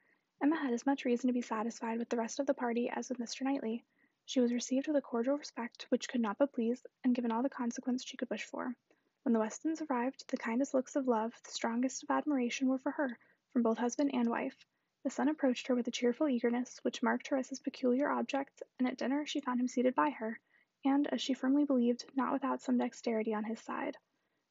Emma 0.43 0.57
had 0.57 0.73
as 0.73 0.87
much 0.87 1.05
reason 1.05 1.29
to 1.29 1.35
be 1.35 1.43
satisfied 1.43 1.99
with 1.99 2.09
the 2.09 2.17
rest 2.17 2.41
of 2.41 2.47
the 2.47 2.55
party 2.55 2.89
as 2.89 3.11
with 3.11 3.19
Mr. 3.19 3.43
Knightley. 3.43 3.85
She 4.25 4.41
was 4.41 4.55
received 4.55 4.87
with 4.87 4.97
a 4.97 5.03
cordial 5.03 5.37
respect 5.37 5.85
which 5.91 6.09
could 6.09 6.23
not 6.23 6.39
but 6.39 6.55
please, 6.55 6.87
and 7.05 7.15
given 7.15 7.31
all 7.31 7.43
the 7.43 7.51
consequence 7.51 8.03
she 8.03 8.17
could 8.17 8.31
wish 8.31 8.45
for. 8.45 8.75
When 9.23 9.35
the 9.35 9.39
Westons 9.39 9.83
arrived, 9.83 10.27
the 10.29 10.39
kindest 10.39 10.73
looks 10.73 10.97
of 10.97 11.07
love, 11.07 11.39
the 11.45 11.51
strongest 11.51 12.05
of 12.05 12.11
admiration, 12.11 12.69
were 12.69 12.79
for 12.79 12.93
her, 12.93 13.19
from 13.53 13.63
both 13.63 13.77
husband 13.77 14.13
and 14.15 14.31
wife. 14.31 14.65
The 15.05 15.11
son 15.11 15.29
approached 15.29 15.67
her 15.67 15.75
with 15.75 15.89
a 15.89 15.91
cheerful 15.91 16.27
eagerness 16.27 16.79
which 16.85 17.03
marked 17.03 17.29
her 17.29 17.37
as 17.37 17.51
his 17.51 17.61
peculiar 17.61 18.09
object, 18.09 18.63
and 18.79 18.89
at 18.89 18.97
dinner 18.97 19.27
she 19.27 19.41
found 19.41 19.61
him 19.61 19.69
seated 19.69 19.95
by 19.95 20.09
her, 20.09 20.41
and, 20.87 21.07
as 21.13 21.21
she 21.21 21.35
firmly 21.35 21.65
believed, 21.65 22.05
not 22.15 22.33
without 22.33 22.61
some 22.63 22.79
dexterity 22.79 23.35
on 23.35 23.45
his 23.45 23.61
side. 23.61 23.97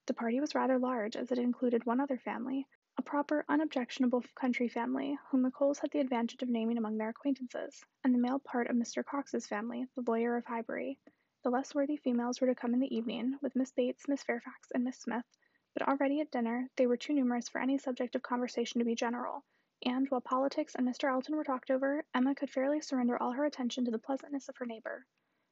The 0.06 0.14
party 0.14 0.40
was 0.40 0.54
rather 0.54 0.78
large, 0.78 1.16
as 1.16 1.32
it 1.32 1.40
included 1.40 1.86
one 1.86 2.00
other 2.00 2.18
family, 2.18 2.68
a 2.98 3.02
proper, 3.02 3.44
unobjectionable 3.50 4.24
country 4.36 4.68
family, 4.68 5.18
whom 5.30 5.42
the 5.42 5.52
Coles 5.52 5.80
had 5.80 5.92
the 5.92 6.00
advantage 6.00 6.44
of 6.44 6.50
naming 6.50 6.78
among 6.78 6.98
their 6.98 7.10
acquaintances, 7.10 7.84
and 8.04 8.14
the 8.14 8.20
male 8.20 8.40
part 8.40 8.70
of 8.70 8.76
Mr. 8.76 9.04
Cox's 9.04 9.48
family, 9.48 9.88
the 9.96 10.10
lawyer 10.10 10.38
of 10.38 10.46
Highbury. 10.46 11.00
The 11.44 11.50
less 11.50 11.74
worthy 11.74 11.98
females 11.98 12.40
were 12.40 12.48
to 12.48 12.56
come 12.56 12.74
in 12.74 12.80
the 12.80 12.96
evening, 12.96 13.38
with 13.42 13.56
Miss 13.56 13.72
Bates, 13.72 14.08
Miss 14.08 14.24
Fairfax, 14.24 14.72
and 14.72 14.84
Miss 14.84 15.00
Smith, 15.00 15.26
but 15.74 15.88
already 15.88 16.22
at 16.22 16.32
dinner 16.32 16.70
they 16.76 16.88
were 16.88 16.98
too 16.98 17.14
numerous 17.14 17.50
for 17.50 17.60
any 17.60 17.78
subject 17.78 18.16
of 18.16 18.24
conversation 18.24 18.80
to 18.80 18.86
be 18.86 18.96
general, 18.96 19.44
and, 19.86 20.10
while 20.10 20.22
politics 20.22 20.76
and 20.76 20.88
Mr. 20.88 21.12
Elton 21.12 21.36
were 21.36 21.44
talked 21.44 21.70
over, 21.72 22.06
Emma 22.14 22.34
could 22.34 22.50
fairly 22.50 22.82
surrender 22.82 23.22
all 23.22 23.32
her 23.32 23.46
attention 23.46 23.86
to 23.86 23.92
the 23.92 24.00
pleasantness 24.00 24.48
of 24.48 24.58
her 24.58 24.66
neighbour. 24.66 25.06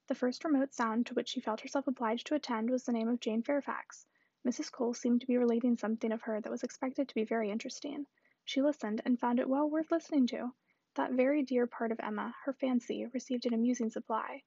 The 0.07 0.15
first 0.15 0.43
remote 0.43 0.73
sound 0.73 1.05
to 1.05 1.13
which 1.13 1.29
she 1.29 1.39
felt 1.39 1.61
herself 1.61 1.87
obliged 1.87 2.27
to 2.27 2.35
attend 2.35 2.69
was 2.69 2.83
the 2.83 2.91
name 2.91 3.07
of 3.07 3.21
Jane 3.21 3.41
Fairfax. 3.41 4.05
Mrs. 4.45 4.69
Cole 4.69 4.93
seemed 4.93 5.21
to 5.21 5.27
be 5.27 5.37
relating 5.37 5.77
something 5.77 6.11
of 6.11 6.23
her 6.23 6.41
that 6.41 6.51
was 6.51 6.61
expected 6.61 7.07
to 7.07 7.15
be 7.15 7.23
very 7.23 7.49
interesting. 7.49 8.05
She 8.43 8.61
listened, 8.61 9.01
and 9.05 9.17
found 9.17 9.39
it 9.39 9.47
well 9.47 9.69
worth 9.69 9.91
listening 9.91 10.27
to. 10.27 10.53
That 10.95 11.13
very 11.13 11.41
dear 11.41 11.67
part 11.67 11.93
of 11.93 12.01
Emma, 12.01 12.35
her 12.43 12.51
fancy, 12.51 13.05
received 13.05 13.45
an 13.45 13.53
amusing 13.53 13.89
supply. 13.89 14.43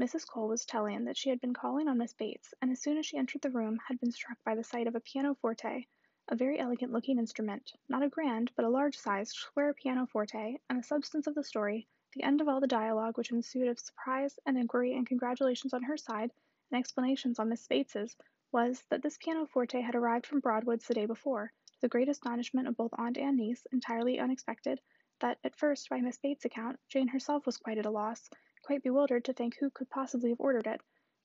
Mrs. 0.00 0.28
Cole 0.28 0.46
was 0.46 0.64
telling 0.64 1.06
that 1.06 1.16
she 1.16 1.28
had 1.28 1.40
been 1.40 1.54
calling 1.54 1.88
on 1.88 1.98
Miss 1.98 2.12
Bates, 2.12 2.54
and 2.62 2.70
as 2.70 2.80
soon 2.80 2.96
as 2.96 3.04
she 3.04 3.16
entered 3.16 3.42
the 3.42 3.50
room 3.50 3.80
had 3.88 3.98
been 3.98 4.12
struck 4.12 4.38
by 4.44 4.54
the 4.54 4.62
sight 4.62 4.86
of 4.86 4.94
a 4.94 5.00
pianoforte, 5.00 5.88
a 6.28 6.36
very 6.36 6.60
elegant 6.60 6.92
looking 6.92 7.18
instrument, 7.18 7.72
not 7.88 8.04
a 8.04 8.08
grand, 8.08 8.52
but 8.54 8.64
a 8.64 8.70
large 8.70 8.96
sized, 8.96 9.32
square 9.32 9.74
pianoforte, 9.74 10.60
and 10.70 10.78
the 10.78 10.84
substance 10.84 11.26
of 11.26 11.34
the 11.34 11.42
story, 11.42 11.88
the 12.14 12.22
end 12.22 12.40
of 12.40 12.48
all 12.48 12.60
the 12.60 12.66
dialogue 12.66 13.16
which 13.16 13.30
ensued 13.30 13.68
of 13.68 13.78
surprise 13.78 14.38
and 14.46 14.58
inquiry 14.58 14.94
and 14.94 15.06
congratulations 15.06 15.72
on 15.72 15.82
her 15.82 15.96
side, 15.96 16.32
and 16.70 16.78
explanations 16.78 17.38
on 17.38 17.48
Miss 17.48 17.66
Bates's, 17.66 18.16
was, 18.52 18.82
that 18.90 19.02
this 19.02 19.16
pianoforte 19.18 19.80
had 19.80 19.94
arrived 19.94 20.26
from 20.26 20.40
Broadwoods 20.40 20.86
the 20.86 20.94
day 20.94 21.06
before, 21.06 21.52
to 21.66 21.80
the 21.80 21.88
great 21.88 22.08
astonishment 22.08 22.66
of 22.66 22.76
both 22.76 22.92
aunt 22.98 23.16
and 23.16 23.36
niece, 23.36 23.66
entirely 23.72 24.18
unexpected, 24.18 24.80
that 25.20 25.38
at 25.44 25.56
first, 25.56 25.88
by 25.88 26.00
Miss 26.00 26.18
Bates's 26.18 26.46
account, 26.46 26.80
Jane 26.88 27.08
herself 27.08 27.46
was 27.46 27.58
quite 27.58 27.78
at 27.78 27.86
a 27.86 27.90
loss, 27.90 28.28
quite 28.62 28.82
bewildered 28.82 29.24
to 29.26 29.32
think 29.32 29.56
who 29.56 29.70
could 29.70 29.88
possibly 29.90 30.30
have 30.30 30.40
ordered 30.40 30.66
it, 30.66 30.80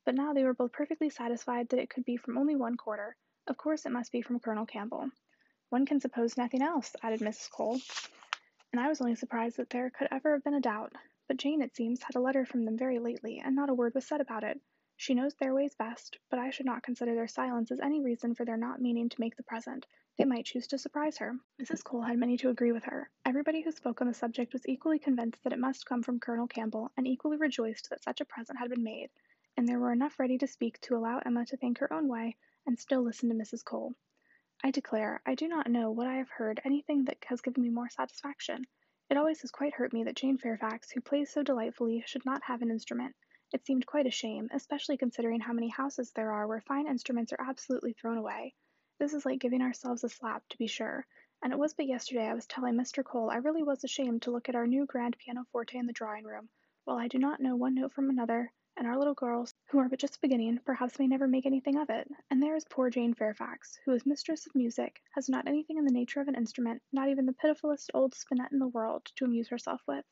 but 0.05 0.15
now 0.15 0.33
they 0.33 0.43
were 0.43 0.53
both 0.53 0.71
perfectly 0.71 1.09
satisfied 1.09 1.69
that 1.69 1.79
it 1.79 1.89
could 1.89 2.05
be 2.05 2.17
from 2.17 2.37
only 2.37 2.55
one 2.55 2.77
quarter. 2.77 3.15
Of 3.47 3.57
course 3.57 3.85
it 3.85 3.91
must 3.91 4.11
be 4.11 4.21
from 4.21 4.39
Colonel 4.39 4.65
Campbell. 4.65 5.09
One 5.69 5.85
can 5.85 5.99
suppose 5.99 6.37
nothing 6.37 6.61
else, 6.61 6.95
added 7.01 7.21
Mrs. 7.21 7.49
Cole, 7.49 7.79
and 8.75 8.83
I 8.83 8.89
was 8.89 8.99
only 8.99 9.15
surprised 9.15 9.55
that 9.55 9.69
there 9.69 9.89
could 9.89 10.09
ever 10.11 10.33
have 10.33 10.43
been 10.43 10.53
a 10.53 10.59
doubt. 10.59 10.91
But 11.29 11.37
Jane, 11.37 11.61
it 11.61 11.73
seems, 11.73 12.03
had 12.03 12.17
a 12.17 12.19
letter 12.19 12.45
from 12.45 12.65
them 12.65 12.77
very 12.77 12.99
lately, 12.99 13.39
and 13.39 13.55
not 13.55 13.69
a 13.69 13.73
word 13.73 13.93
was 13.95 14.05
said 14.05 14.19
about 14.19 14.43
it. 14.43 14.59
She 14.97 15.13
knows 15.13 15.33
their 15.33 15.53
ways 15.53 15.73
best, 15.75 16.19
but 16.29 16.39
I 16.39 16.49
should 16.49 16.65
not 16.65 16.83
consider 16.83 17.15
their 17.15 17.25
silence 17.29 17.71
as 17.71 17.79
any 17.79 18.01
reason 18.01 18.35
for 18.35 18.43
their 18.43 18.57
not 18.57 18.81
meaning 18.81 19.07
to 19.07 19.19
make 19.21 19.37
the 19.37 19.43
present. 19.43 19.85
They 20.17 20.25
might 20.25 20.43
choose 20.43 20.67
to 20.67 20.77
surprise 20.77 21.17
her. 21.19 21.39
Mrs. 21.57 21.85
Cole 21.85 22.01
had 22.01 22.17
many 22.17 22.35
to 22.35 22.49
agree 22.49 22.73
with 22.73 22.83
her. 22.83 23.09
Everybody 23.23 23.61
who 23.61 23.71
spoke 23.71 24.01
on 24.01 24.07
the 24.07 24.13
subject 24.13 24.51
was 24.51 24.67
equally 24.67 24.99
convinced 24.99 25.41
that 25.45 25.53
it 25.53 25.59
must 25.59 25.85
come 25.85 26.03
from 26.03 26.19
Colonel 26.19 26.45
Campbell, 26.45 26.91
and 26.97 27.07
equally 27.07 27.37
rejoiced 27.37 27.89
that 27.91 28.03
such 28.03 28.19
a 28.19 28.25
present 28.25 28.59
had 28.59 28.69
been 28.69 28.83
made, 28.83 29.09
and 29.55 29.69
there 29.69 29.79
were 29.79 29.93
enough 29.93 30.19
ready 30.19 30.37
to 30.39 30.47
speak 30.47 30.81
to 30.81 30.97
allow 30.97 31.19
Emma 31.19 31.45
to 31.45 31.55
think 31.55 31.77
her 31.77 31.93
own 31.93 32.09
way, 32.09 32.35
and 32.65 32.77
still 32.77 33.03
listen 33.03 33.29
to 33.29 33.35
Mrs. 33.35 33.63
Cole. 33.63 33.95
I 34.63 34.71
declare, 34.71 35.21
I 35.25 35.35
do 35.35 35.47
not 35.47 35.69
know 35.69 35.91
what 35.91 36.07
I 36.07 36.15
have 36.15 36.29
heard 36.29 36.61
anything 36.63 37.05
that 37.05 37.23
has 37.25 37.41
given 37.41 37.63
me 37.63 37.69
more 37.69 37.89
satisfaction. 37.89 38.65
It 39.09 39.17
always 39.17 39.41
has 39.41 39.51
quite 39.51 39.73
hurt 39.73 39.93
me 39.93 40.03
that 40.03 40.15
Jane 40.15 40.37
Fairfax, 40.37 40.91
who 40.91 41.01
plays 41.01 41.29
so 41.29 41.43
delightfully, 41.43 42.03
should 42.05 42.25
not 42.25 42.43
have 42.43 42.61
an 42.61 42.71
instrument. 42.71 43.15
It 43.53 43.65
seemed 43.65 43.85
quite 43.85 44.07
a 44.07 44.11
shame, 44.11 44.49
especially 44.51 44.97
considering 44.97 45.39
how 45.39 45.53
many 45.53 45.69
houses 45.69 46.11
there 46.11 46.31
are 46.31 46.47
where 46.47 46.61
fine 46.61 46.87
instruments 46.87 47.31
are 47.31 47.41
absolutely 47.41 47.93
thrown 47.93 48.17
away. 48.17 48.55
This 48.97 49.13
is 49.13 49.25
like 49.25 49.39
giving 49.39 49.61
ourselves 49.61 50.03
a 50.03 50.09
slap, 50.09 50.47
to 50.49 50.57
be 50.57 50.67
sure, 50.67 51.05
and 51.43 51.53
it 51.53 51.59
was 51.59 51.73
but 51.73 51.87
yesterday 51.87 52.27
I 52.27 52.33
was 52.33 52.47
telling 52.47 52.75
Mr. 52.75 53.03
Cole 53.03 53.29
I 53.29 53.37
really 53.37 53.63
was 53.63 53.83
ashamed 53.83 54.23
to 54.23 54.31
look 54.31 54.49
at 54.49 54.55
our 54.55 54.67
new 54.67 54.85
grand 54.85 55.17
pianoforte 55.17 55.77
in 55.77 55.85
the 55.85 55.93
drawing 55.93 56.23
room, 56.23 56.49
while 56.85 56.97
I 56.97 57.07
do 57.07 57.17
not 57.19 57.39
know 57.39 57.55
one 57.55 57.75
note 57.75 57.93
from 57.93 58.09
another, 58.09 58.51
and 58.77 58.87
our 58.87 58.97
little 58.97 59.13
girls, 59.13 59.53
who 59.75 59.81
are 59.81 59.89
but 59.89 59.99
just 59.99 60.21
beginning, 60.21 60.57
perhaps 60.65 60.97
may 60.99 61.05
never 61.05 61.27
make 61.27 61.45
anything 61.45 61.75
of 61.75 61.89
it. 61.89 62.07
And 62.31 62.41
there 62.41 62.55
is 62.55 62.63
poor 62.63 62.89
Jane 62.89 63.13
Fairfax, 63.13 63.77
who 63.83 63.91
is 63.91 64.05
mistress 64.05 64.47
of 64.47 64.55
music, 64.55 65.01
has 65.15 65.27
not 65.27 65.49
anything 65.49 65.77
in 65.77 65.83
the 65.83 65.91
nature 65.91 66.21
of 66.21 66.29
an 66.29 66.35
instrument, 66.35 66.81
not 66.93 67.09
even 67.09 67.25
the 67.25 67.33
pitifullest 67.33 67.89
old 67.93 68.15
spinet 68.15 68.53
in 68.53 68.59
the 68.59 68.69
world, 68.69 69.05
to 69.17 69.25
amuse 69.25 69.49
herself 69.49 69.81
with. 69.85 70.05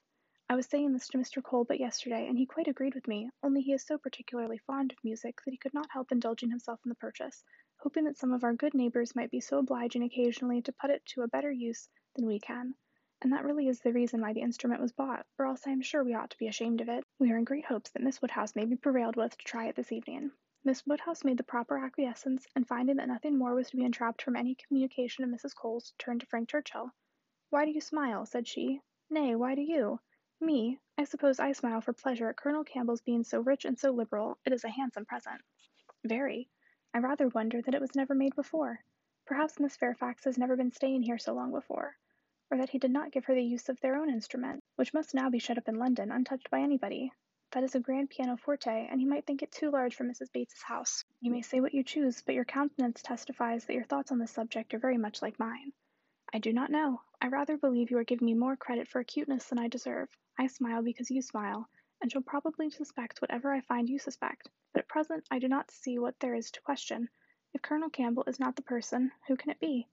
I 0.50 0.56
was 0.56 0.66
saying 0.66 0.92
this 0.92 1.08
to 1.08 1.18
Mr. 1.18 1.42
Cole 1.42 1.64
but 1.64 1.80
yesterday, 1.80 2.28
and 2.28 2.38
he 2.38 2.46
quite 2.46 2.68
agreed 2.68 2.94
with 2.94 3.08
me, 3.08 3.30
only 3.42 3.62
he 3.62 3.72
is 3.72 3.88
so 3.88 3.98
particularly 3.98 4.58
fond 4.58 4.92
of 4.92 4.98
music 5.02 5.40
that 5.46 5.52
he 5.52 5.58
could 5.58 5.74
not 5.74 5.90
help 5.90 6.12
indulging 6.12 6.50
himself 6.50 6.82
in 6.84 6.90
the 6.90 6.96
purchase, 6.96 7.42
hoping 7.78 8.04
that 8.04 8.18
some 8.18 8.34
of 8.34 8.44
our 8.44 8.54
good 8.54 8.74
neighbors 8.74 9.16
might 9.16 9.32
be 9.32 9.40
so 9.40 9.60
obliging 9.60 10.04
occasionally 10.04 10.62
to 10.64 10.74
put 10.74 10.90
it 10.90 11.06
to 11.06 11.22
a 11.22 11.30
better 11.30 11.54
use 11.54 11.88
than 12.18 12.26
we 12.26 12.38
can. 12.38 12.76
And 13.22 13.32
that 13.32 13.46
really 13.46 13.70
is 13.70 13.80
the 13.80 13.94
reason 13.94 14.20
why 14.20 14.34
the 14.34 14.42
instrument 14.42 14.82
was 14.82 14.92
bought, 14.92 15.26
or 15.40 15.46
else 15.46 15.62
I 15.66 15.70
am 15.70 15.82
sure 15.82 16.04
we 16.04 16.16
ought 16.16 16.32
to 16.32 16.38
be 16.38 16.48
ashamed 16.48 16.82
of 16.82 16.90
it. 16.90 17.03
We 17.20 17.32
are 17.32 17.38
in 17.38 17.44
great 17.44 17.66
hopes 17.66 17.92
that 17.92 18.02
Miss 18.02 18.22
Woodhouse 18.22 18.56
may 18.56 18.66
be 18.66 18.76
prevailed 18.76 19.16
with 19.16 19.38
to 19.38 19.46
try 19.46 19.68
it 19.68 19.76
this 19.76 19.92
evening. 19.92 20.32
Miss 20.64 20.86
Woodhouse 20.88 21.24
made 21.24 21.38
the 21.38 21.44
proper 21.44 21.78
acquiescence, 21.78 22.48
and 22.56 22.68
finding 22.68 22.96
that 22.96 23.08
nothing 23.08 23.38
more 23.38 23.54
was 23.54 23.70
to 23.70 23.78
be 23.78 23.86
entrapped 23.86 24.24
from 24.24 24.36
any 24.36 24.56
communication 24.56 25.24
of 25.24 25.30
Mrs. 25.30 25.56
Cole's, 25.56 25.94
turned 26.00 26.22
to 26.22 26.26
Frank 26.26 26.50
Churchill. 26.50 26.92
Why 27.52 27.66
do 27.66 27.72
you 27.72 27.82
smile? 27.82 28.26
said 28.26 28.48
she. 28.48 28.82
Nay, 29.12 29.36
why 29.36 29.54
do 29.54 29.62
you? 29.62 30.00
Me? 30.42 30.80
I 30.98 31.04
suppose 31.04 31.40
I 31.40 31.52
smile 31.52 31.82
for 31.82 31.94
pleasure 31.94 32.30
at 32.30 32.36
Colonel 32.36 32.64
Campbell's 32.64 33.02
being 33.02 33.24
so 33.24 33.42
rich 33.42 33.64
and 33.64 33.78
so 33.78 33.92
liberal. 33.92 34.40
It 34.44 34.52
is 34.52 34.64
a 34.64 34.70
handsome 34.70 35.06
present. 35.06 35.40
Very. 36.04 36.50
I 36.96 36.98
rather 36.98 37.28
wonder 37.28 37.62
that 37.62 37.76
it 37.76 37.82
was 37.82 37.96
never 37.96 38.16
made 38.16 38.36
before. 38.36 38.80
Perhaps 39.28 39.60
Miss 39.60 39.78
Fairfax 39.78 40.26
has 40.26 40.40
never 40.40 40.58
been 40.58 40.72
staying 40.72 41.04
here 41.04 41.20
so 41.20 41.34
long 41.34 41.52
before, 41.52 41.96
or 42.54 42.58
that 42.58 42.70
he 42.70 42.78
did 42.78 42.92
not 42.92 43.12
give 43.12 43.26
her 43.26 43.34
the 43.34 43.42
use 43.42 43.68
of 43.68 43.80
their 43.80 43.96
own 43.96 44.12
instrument, 44.12 44.64
which 44.76 44.94
must 44.94 45.16
now 45.16 45.28
be 45.28 45.40
shut 45.40 45.58
up 45.58 45.68
in 45.68 45.74
London, 45.74 46.12
untouched 46.12 46.52
by 46.52 46.60
anybody. 46.60 47.12
That 47.50 47.64
is 47.64 47.74
a 47.74 47.80
grand 47.80 48.12
pianoforte, 48.12 48.88
and 48.92 49.00
he 49.00 49.08
might 49.08 49.26
think 49.26 49.42
it 49.42 49.52
too 49.52 49.72
large 49.72 49.96
for 49.96 50.04
Mrs. 50.04 50.32
Bates's 50.32 50.62
house. 50.62 51.04
You 51.20 51.32
may 51.32 51.42
say 51.42 51.62
what 51.62 51.74
you 51.74 51.84
choose, 51.84 52.22
but 52.22 52.36
your 52.36 52.46
countenance 52.46 53.02
testifies 53.02 53.66
that 53.66 53.74
your 53.74 53.86
thoughts 53.86 54.12
on 54.12 54.20
this 54.20 54.30
subject 54.30 54.72
are 54.76 54.78
very 54.80 55.00
much 55.00 55.20
like 55.20 55.40
mine. 55.40 55.74
I 56.32 56.38
do 56.38 56.54
not 56.54 56.70
know. 56.70 57.02
I 57.20 57.30
rather 57.30 57.58
believe 57.58 57.90
you 57.90 57.98
are 57.98 58.04
giving 58.04 58.28
me 58.28 58.36
more 58.36 58.56
credit 58.56 58.88
for 58.88 59.00
acuteness 59.00 59.50
than 59.50 59.58
I 59.58 59.68
deserve. 59.68 60.16
I 60.38 60.46
smile 60.46 60.84
because 60.84 61.10
you 61.10 61.24
smile, 61.24 61.68
and 62.02 62.12
shall 62.12 62.22
probably 62.22 62.70
suspect 62.70 63.20
whatever 63.20 63.52
I 63.52 63.62
find 63.62 63.90
you 63.90 63.98
suspect. 63.98 64.48
But 64.74 64.82
at 64.82 64.88
present 64.88 65.26
I 65.32 65.40
do 65.40 65.48
not 65.48 65.72
see 65.72 65.98
what 65.98 66.20
there 66.20 66.36
is 66.36 66.52
to 66.52 66.62
question. 66.62 67.10
If 67.52 67.64
Colonel 67.64 67.90
Campbell 67.90 68.26
is 68.28 68.40
not 68.40 68.56
the 68.56 68.62
person, 68.62 69.12
who 69.28 69.38
can 69.38 69.50
it 69.50 69.60
be? 69.60 69.88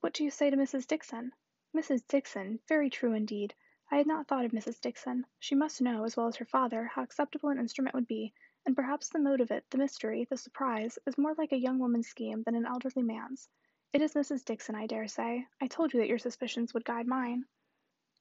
What 0.00 0.12
do 0.12 0.24
you 0.24 0.30
say 0.30 0.50
to 0.50 0.58
Mrs. 0.58 0.86
Dixon? 0.86 1.32
Mrs. 1.74 2.06
Dixon! 2.08 2.58
Very 2.66 2.90
true 2.90 3.12
indeed. 3.12 3.54
I 3.92 3.96
had 3.96 4.06
not 4.06 4.26
thought 4.26 4.44
of 4.44 4.52
Mrs. 4.52 4.80
Dixon. 4.80 5.26
She 5.38 5.54
must 5.54 5.80
know, 5.80 6.04
as 6.04 6.16
well 6.16 6.26
as 6.26 6.36
her 6.36 6.44
father, 6.44 6.84
how 6.84 7.02
acceptable 7.02 7.48
an 7.48 7.58
instrument 7.58 7.94
would 7.94 8.06
be, 8.06 8.32
and 8.66 8.74
perhaps 8.74 9.08
the 9.08 9.18
mode 9.18 9.40
of 9.40 9.50
it, 9.50 9.64
the 9.70 9.78
mystery, 9.78 10.24
the 10.24 10.36
surprise, 10.36 10.98
is 11.06 11.16
more 11.16 11.34
like 11.34 11.52
a 11.52 11.56
young 11.56 11.78
woman's 11.78 12.08
scheme 12.08 12.42
than 12.42 12.54
an 12.54 12.66
elderly 12.66 13.02
man's. 13.02 13.48
It 13.92 14.02
is 14.02 14.14
Mrs. 14.14 14.44
Dixon, 14.44 14.74
I 14.74 14.86
dare 14.86 15.08
say. 15.08 15.46
I 15.60 15.66
told 15.66 15.92
you 15.92 16.00
that 16.00 16.08
your 16.08 16.18
suspicions 16.18 16.74
would 16.74 16.84
guide 16.84 17.06
mine. 17.06 17.44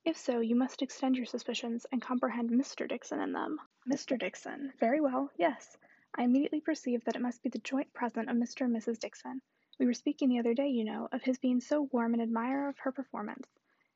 If 0.05 0.15
so, 0.15 0.39
you 0.39 0.55
must 0.55 0.81
extend 0.81 1.17
your 1.17 1.25
suspicions, 1.25 1.85
and 1.91 2.01
comprehend 2.01 2.51
Mr. 2.51 2.87
Dixon 2.87 3.19
in 3.19 3.33
them. 3.33 3.59
Mr. 3.87 4.17
Dixon. 4.17 4.73
Very 4.79 5.01
well, 5.01 5.31
yes. 5.37 5.77
I 6.15 6.23
immediately 6.23 6.61
perceived 6.61 7.05
that 7.05 7.15
it 7.15 7.21
must 7.21 7.43
be 7.43 7.49
the 7.49 7.59
joint 7.59 7.93
present 7.93 8.29
of 8.29 8.37
Mr. 8.37 8.65
and 8.65 8.75
Mrs. 8.75 8.99
Dixon. 8.99 9.41
We 9.79 9.85
were 9.85 9.93
speaking 9.93 10.27
the 10.27 10.39
other 10.39 10.53
day, 10.53 10.67
you 10.67 10.83
know, 10.83 11.07
of 11.13 11.23
his 11.23 11.39
being 11.39 11.61
so 11.61 11.83
warm 11.93 12.13
an 12.13 12.19
admirer 12.19 12.67
of 12.67 12.77
her 12.79 12.91
performance. 12.91 13.47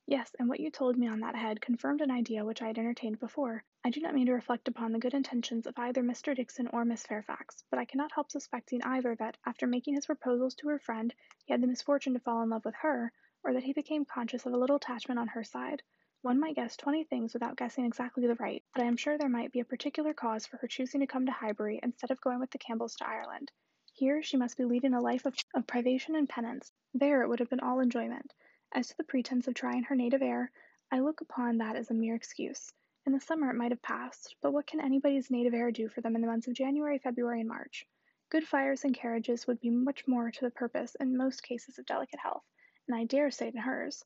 Yes, 0.08 0.34
and 0.40 0.48
what 0.48 0.62
you 0.62 0.72
told 0.72 0.98
me 0.98 1.08
on 1.08 1.20
that 1.20 1.36
head 1.36 1.60
confirmed 1.60 2.00
an 2.00 2.10
idea 2.10 2.46
which 2.46 2.62
I 2.62 2.68
had 2.68 2.78
entertained 2.78 3.20
before. 3.20 3.66
I 3.84 3.90
do 3.90 4.00
not 4.00 4.14
mean 4.14 4.28
to 4.28 4.34
reflect 4.34 4.70
upon 4.70 4.94
the 4.94 5.00
good 5.00 5.14
intentions 5.14 5.68
of 5.68 5.78
either 5.78 6.02
Mr. 6.02 6.34
Dixon 6.34 6.68
or 6.68 6.86
Miss 6.86 7.06
Fairfax, 7.06 7.66
but 7.70 7.80
I 7.80 7.86
cannot 7.86 8.14
help 8.14 8.32
suspecting 8.32 8.82
either 8.84 9.14
that, 9.16 9.38
after 9.46 9.68
making 9.68 9.96
his 9.96 10.06
proposals 10.06 10.56
to 10.56 10.70
her 10.70 10.80
friend, 10.80 11.14
he 11.44 11.52
had 11.52 11.62
the 11.62 11.68
misfortune 11.68 12.14
to 12.14 12.20
fall 12.20 12.42
in 12.44 12.50
love 12.50 12.64
with 12.64 12.76
her, 12.76 13.12
or 13.44 13.52
that 13.52 13.64
he 13.64 13.74
became 13.74 14.06
conscious 14.06 14.46
of 14.46 14.54
a 14.54 14.58
little 14.58 14.78
attachment 14.78 15.20
on 15.20 15.28
her 15.28 15.44
side. 15.44 15.84
One 16.22 16.40
might 16.40 16.56
guess 16.56 16.78
twenty 16.78 17.04
things 17.04 17.34
without 17.34 17.58
guessing 17.58 17.84
exactly 17.84 18.26
the 18.26 18.36
right, 18.36 18.64
but 18.74 18.84
I 18.84 18.88
am 18.88 18.96
sure 18.96 19.18
there 19.18 19.28
might 19.28 19.52
be 19.52 19.60
a 19.60 19.66
particular 19.66 20.14
cause 20.14 20.46
for 20.46 20.56
her 20.58 20.68
choosing 20.68 21.02
to 21.02 21.08
come 21.08 21.26
to 21.26 21.34
Highbury 21.34 21.82
instead 21.84 22.12
of 22.12 22.22
going 22.22 22.40
with 22.40 22.52
the 22.52 22.58
Campbells 22.58 22.96
to 22.96 23.06
Ireland. 23.06 23.52
Here 23.96 24.24
she 24.24 24.38
must 24.38 24.58
be 24.58 24.66
leading 24.66 24.96
a 24.96 25.00
life 25.00 25.28
of, 25.28 25.36
of 25.54 25.68
privation 25.68 26.16
and 26.16 26.28
penance. 26.28 26.72
There 26.96 27.22
it 27.22 27.28
would 27.28 27.38
have 27.38 27.52
been 27.52 27.60
all 27.60 27.80
enjoyment. 27.80 28.34
As 28.72 28.88
to 28.88 28.98
the 28.98 29.04
pretence 29.04 29.48
of 29.48 29.54
trying 29.54 29.84
her 29.84 29.96
native 29.96 30.24
air, 30.24 30.52
I 30.92 31.02
look 31.02 31.22
upon 31.22 31.60
that 31.60 31.76
as 31.76 31.92
a 31.92 31.94
mere 31.94 32.16
excuse. 32.16 32.74
In 33.06 33.14
the 33.14 33.20
summer 33.20 33.52
it 33.52 33.56
might 33.56 33.70
have 33.70 33.84
passed, 33.84 34.36
but 34.42 34.52
what 34.52 34.66
can 34.66 34.82
anybody's 34.82 35.30
native 35.30 35.54
air 35.54 35.72
do 35.72 35.88
for 35.90 36.02
them 36.02 36.16
in 36.16 36.22
the 36.22 36.28
months 36.28 36.48
of 36.48 36.56
January, 36.56 36.98
February, 36.98 37.42
and 37.42 37.48
March? 37.48 37.86
Good 38.30 38.48
fires 38.48 38.84
and 38.84 38.96
carriages 38.96 39.46
would 39.46 39.60
be 39.60 39.70
much 39.70 40.08
more 40.08 40.32
to 40.32 40.42
the 40.42 40.50
purpose 40.50 40.96
in 40.96 41.16
most 41.16 41.44
cases 41.44 41.78
of 41.78 41.86
delicate 41.86 42.20
health, 42.20 42.44
and 42.88 42.96
I 42.96 43.06
dare 43.06 43.30
say 43.30 43.50
in 43.50 43.58
hers. 43.58 44.04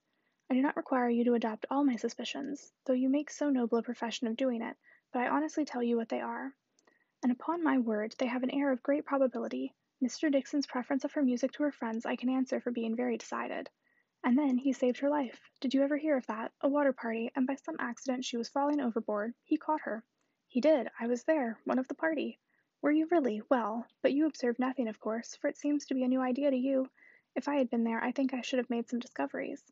I 0.49 0.53
do 0.53 0.61
not 0.61 0.75
require 0.75 1.09
you 1.09 1.23
to 1.23 1.35
adopt 1.35 1.65
all 1.71 1.85
my 1.85 1.95
suspicions, 1.95 2.73
though 2.85 2.91
you 2.91 3.07
make 3.07 3.29
so 3.29 3.49
noble 3.49 3.77
a 3.77 3.83
profession 3.83 4.27
of 4.27 4.35
doing 4.35 4.61
it, 4.61 4.75
but 5.13 5.21
I 5.21 5.29
honestly 5.29 5.63
tell 5.63 5.81
you 5.81 5.95
what 5.95 6.09
they 6.09 6.19
are. 6.19 6.53
And 7.23 7.31
upon 7.31 7.63
my 7.63 7.79
word, 7.79 8.13
they 8.17 8.27
have 8.27 8.43
an 8.43 8.51
air 8.51 8.71
of 8.71 8.83
great 8.83 9.05
probability. 9.05 9.73
Mr. 10.03 10.31
Dixon's 10.31 10.67
preference 10.67 11.03
of 11.03 11.13
her 11.13 11.23
music 11.23 11.51
to 11.53 11.63
her 11.63 11.71
friend's 11.71 12.05
I 12.05 12.15
can 12.15 12.29
answer 12.29 12.61
for 12.61 12.71
being 12.71 12.95
very 12.95 13.17
decided. 13.17 13.69
And 14.23 14.37
then 14.37 14.57
he 14.57 14.73
saved 14.73 14.99
her 14.99 15.09
life. 15.09 15.49
Did 15.59 15.73
you 15.73 15.83
ever 15.83 15.97
hear 15.97 16.17
of 16.17 16.27
that? 16.27 16.51
A 16.61 16.69
water 16.69 16.93
party, 16.93 17.31
and 17.35 17.47
by 17.47 17.55
some 17.55 17.77
accident 17.79 18.25
she 18.25 18.37
was 18.37 18.49
falling 18.49 18.79
overboard. 18.79 19.33
He 19.43 19.57
caught 19.57 19.81
her. 19.81 20.03
He 20.47 20.61
did. 20.61 20.89
I 20.99 21.07
was 21.07 21.23
there, 21.23 21.59
one 21.63 21.79
of 21.79 21.87
the 21.87 21.95
party. 21.95 22.39
Were 22.81 22.91
you 22.91 23.07
really? 23.09 23.41
Well, 23.49 23.87
but 24.03 24.13
you 24.13 24.27
observed 24.27 24.59
nothing, 24.59 24.87
of 24.87 24.99
course, 24.99 25.35
for 25.35 25.47
it 25.47 25.57
seems 25.57 25.85
to 25.87 25.95
be 25.95 26.03
a 26.03 26.07
new 26.07 26.21
idea 26.21 26.51
to 26.51 26.57
you. 26.57 26.89
If 27.35 27.47
I 27.47 27.55
had 27.55 27.69
been 27.69 27.83
there, 27.83 28.03
I 28.03 28.11
think 28.11 28.33
I 28.33 28.41
should 28.41 28.59
have 28.59 28.69
made 28.69 28.87
some 28.87 28.99
discoveries. 28.99 29.63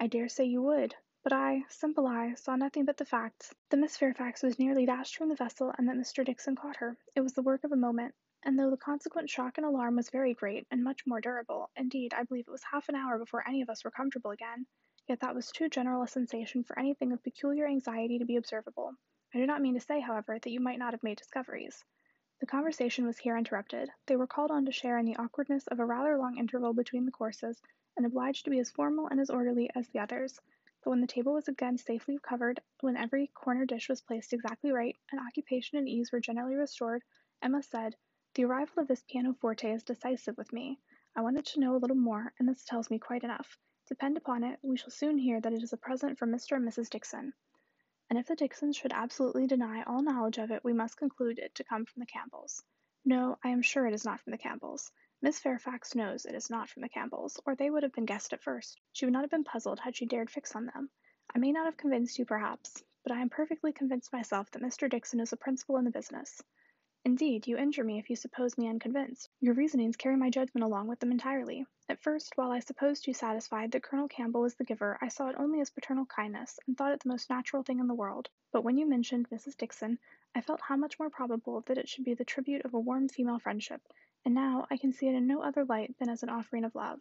I 0.00 0.06
dare 0.06 0.28
say 0.28 0.44
you 0.44 0.62
would. 0.62 0.94
But 1.28 1.36
I, 1.36 1.66
simple 1.68 2.06
I, 2.06 2.32
saw 2.32 2.56
nothing 2.56 2.86
but 2.86 2.96
the 2.96 3.04
facts. 3.04 3.54
That 3.68 3.76
Miss 3.76 3.98
Fairfax 3.98 4.42
was 4.42 4.58
nearly 4.58 4.86
dashed 4.86 5.18
from 5.18 5.28
the 5.28 5.34
vessel, 5.34 5.74
and 5.76 5.86
that 5.86 5.96
Mr. 5.96 6.24
Dixon 6.24 6.56
caught 6.56 6.76
her. 6.76 6.96
It 7.14 7.20
was 7.20 7.34
the 7.34 7.42
work 7.42 7.64
of 7.64 7.72
a 7.72 7.76
moment, 7.76 8.14
and 8.44 8.58
though 8.58 8.70
the 8.70 8.78
consequent 8.78 9.28
shock 9.28 9.58
and 9.58 9.66
alarm 9.66 9.96
was 9.96 10.08
very 10.08 10.32
great, 10.32 10.66
and 10.70 10.82
much 10.82 11.06
more 11.06 11.20
durable, 11.20 11.68
indeed, 11.76 12.14
I 12.14 12.22
believe 12.22 12.48
it 12.48 12.50
was 12.50 12.62
half 12.62 12.88
an 12.88 12.94
hour 12.94 13.18
before 13.18 13.46
any 13.46 13.60
of 13.60 13.68
us 13.68 13.84
were 13.84 13.90
comfortable 13.90 14.30
again, 14.30 14.64
yet 15.06 15.20
that 15.20 15.34
was 15.34 15.52
too 15.52 15.68
general 15.68 16.00
a 16.00 16.08
sensation 16.08 16.64
for 16.64 16.78
anything 16.78 17.12
of 17.12 17.22
peculiar 17.22 17.66
anxiety 17.66 18.18
to 18.20 18.24
be 18.24 18.36
observable. 18.36 18.94
I 19.34 19.36
do 19.36 19.44
not 19.44 19.60
mean 19.60 19.74
to 19.74 19.80
say, 19.80 20.00
however, 20.00 20.38
that 20.38 20.50
you 20.50 20.60
might 20.60 20.78
not 20.78 20.94
have 20.94 21.02
made 21.02 21.18
discoveries. 21.18 21.84
The 22.40 22.46
conversation 22.46 23.04
was 23.04 23.18
here 23.18 23.36
interrupted. 23.36 23.90
They 24.06 24.16
were 24.16 24.26
called 24.26 24.50
on 24.50 24.64
to 24.64 24.72
share 24.72 24.96
in 24.96 25.04
the 25.04 25.16
awkwardness 25.16 25.66
of 25.66 25.78
a 25.78 25.84
rather 25.84 26.16
long 26.16 26.38
interval 26.38 26.72
between 26.72 27.04
the 27.04 27.12
courses, 27.12 27.60
and 27.98 28.06
obliged 28.06 28.44
to 28.44 28.50
be 28.50 28.60
as 28.60 28.70
formal 28.70 29.08
and 29.08 29.20
as 29.20 29.28
orderly 29.28 29.68
as 29.74 29.86
the 29.88 29.98
others. 29.98 30.40
But 30.88 30.92
when 30.92 31.00
the 31.02 31.06
table 31.06 31.34
was 31.34 31.48
again 31.48 31.76
safely 31.76 32.18
covered, 32.18 32.60
when 32.80 32.96
every 32.96 33.26
corner 33.26 33.66
dish 33.66 33.90
was 33.90 34.00
placed 34.00 34.32
exactly 34.32 34.72
right, 34.72 34.96
and 35.12 35.20
occupation 35.20 35.76
and 35.76 35.86
ease 35.86 36.10
were 36.10 36.18
generally 36.18 36.54
restored, 36.54 37.04
Emma 37.42 37.62
said, 37.62 37.94
The 38.32 38.46
arrival 38.46 38.80
of 38.80 38.88
this 38.88 39.04
pianoforte 39.06 39.70
is 39.70 39.84
decisive 39.84 40.38
with 40.38 40.50
me. 40.50 40.80
I 41.14 41.20
wanted 41.20 41.44
to 41.44 41.60
know 41.60 41.76
a 41.76 41.82
little 41.82 41.94
more, 41.94 42.32
and 42.38 42.48
this 42.48 42.64
tells 42.64 42.88
me 42.88 42.98
quite 42.98 43.22
enough. 43.22 43.58
Depend 43.86 44.16
upon 44.16 44.42
it, 44.44 44.60
we 44.62 44.78
shall 44.78 44.88
soon 44.88 45.18
hear 45.18 45.42
that 45.42 45.52
it 45.52 45.62
is 45.62 45.74
a 45.74 45.76
present 45.76 46.18
from 46.18 46.30
Mr. 46.30 46.56
and 46.56 46.66
Mrs. 46.66 46.88
Dixon 46.88 47.34
and 48.08 48.18
if 48.18 48.26
the 48.26 48.36
Dixons 48.36 48.74
should 48.74 48.94
absolutely 48.94 49.46
deny 49.46 49.82
all 49.82 50.00
knowledge 50.02 50.38
of 50.38 50.50
it, 50.50 50.64
we 50.64 50.72
must 50.72 50.96
conclude 50.96 51.38
it 51.38 51.54
to 51.56 51.64
come 51.64 51.84
from 51.84 52.00
the 52.00 52.06
Campbells. 52.06 52.64
No, 53.04 53.36
I 53.44 53.50
am 53.50 53.60
sure 53.60 53.86
it 53.86 53.92
is 53.92 54.06
not 54.06 54.20
from 54.20 54.30
the 54.30 54.38
Campbells. 54.38 54.90
Miss 55.20 55.40
Fairfax 55.40 55.96
knows 55.96 56.24
it 56.24 56.34
is 56.36 56.48
not 56.48 56.68
from 56.68 56.82
the 56.82 56.88
Campbells, 56.88 57.40
or 57.44 57.56
they 57.56 57.70
would 57.70 57.82
have 57.82 57.92
been 57.92 58.04
guessed 58.04 58.32
at 58.32 58.40
first. 58.40 58.80
She 58.92 59.04
would 59.04 59.12
not 59.12 59.22
have 59.22 59.30
been 59.30 59.42
puzzled 59.42 59.80
had 59.80 59.96
she 59.96 60.06
dared 60.06 60.30
fix 60.30 60.54
on 60.54 60.66
them. 60.66 60.90
I 61.34 61.38
may 61.38 61.50
not 61.50 61.64
have 61.64 61.76
convinced 61.76 62.20
you, 62.20 62.24
perhaps, 62.24 62.84
but 63.02 63.10
I 63.10 63.20
am 63.20 63.28
perfectly 63.28 63.72
convinced 63.72 64.12
myself 64.12 64.48
that 64.52 64.62
Mr. 64.62 64.88
Dixon 64.88 65.18
is 65.18 65.32
a 65.32 65.36
principal 65.36 65.76
in 65.76 65.84
the 65.84 65.90
business. 65.90 66.40
Indeed, 67.04 67.48
you 67.48 67.56
injure 67.56 67.82
me 67.82 67.98
if 67.98 68.10
you 68.10 68.16
suppose 68.16 68.56
me 68.56 68.68
unconvinced. 68.68 69.28
Your 69.40 69.54
reasonings 69.54 69.96
carry 69.96 70.14
my 70.14 70.30
judgment 70.30 70.62
along 70.62 70.86
with 70.86 71.00
them 71.00 71.10
entirely. 71.10 71.66
At 71.88 72.00
first, 72.00 72.36
while 72.36 72.52
I 72.52 72.60
supposed 72.60 73.08
you 73.08 73.14
satisfied 73.14 73.72
that 73.72 73.82
Colonel 73.82 74.08
Campbell 74.08 74.42
was 74.42 74.54
the 74.54 74.64
giver, 74.64 74.98
I 75.00 75.08
saw 75.08 75.28
it 75.28 75.36
only 75.36 75.60
as 75.60 75.70
paternal 75.70 76.06
kindness, 76.06 76.60
and 76.66 76.76
thought 76.76 76.92
it 76.92 77.00
the 77.00 77.08
most 77.08 77.28
natural 77.28 77.64
thing 77.64 77.80
in 77.80 77.88
the 77.88 77.94
world. 77.94 78.30
But 78.52 78.62
when 78.62 78.76
you 78.76 78.86
mentioned 78.86 79.30
Mrs. 79.30 79.56
Dixon, 79.56 79.98
I 80.34 80.42
felt 80.42 80.60
how 80.60 80.76
much 80.76 80.98
more 81.00 81.10
probable 81.10 81.62
that 81.62 81.78
it 81.78 81.88
should 81.88 82.04
be 82.04 82.14
the 82.14 82.24
tribute 82.24 82.64
of 82.64 82.74
a 82.74 82.78
warm 82.78 83.08
female 83.08 83.38
friendship, 83.38 83.80
and 84.24 84.34
now 84.34 84.66
I 84.70 84.76
can 84.76 84.92
see 84.92 85.08
it 85.08 85.14
in 85.14 85.26
no 85.26 85.42
other 85.42 85.64
light 85.64 85.96
than 85.98 86.08
as 86.08 86.22
an 86.22 86.28
offering 86.28 86.64
of 86.64 86.74
love. 86.74 87.00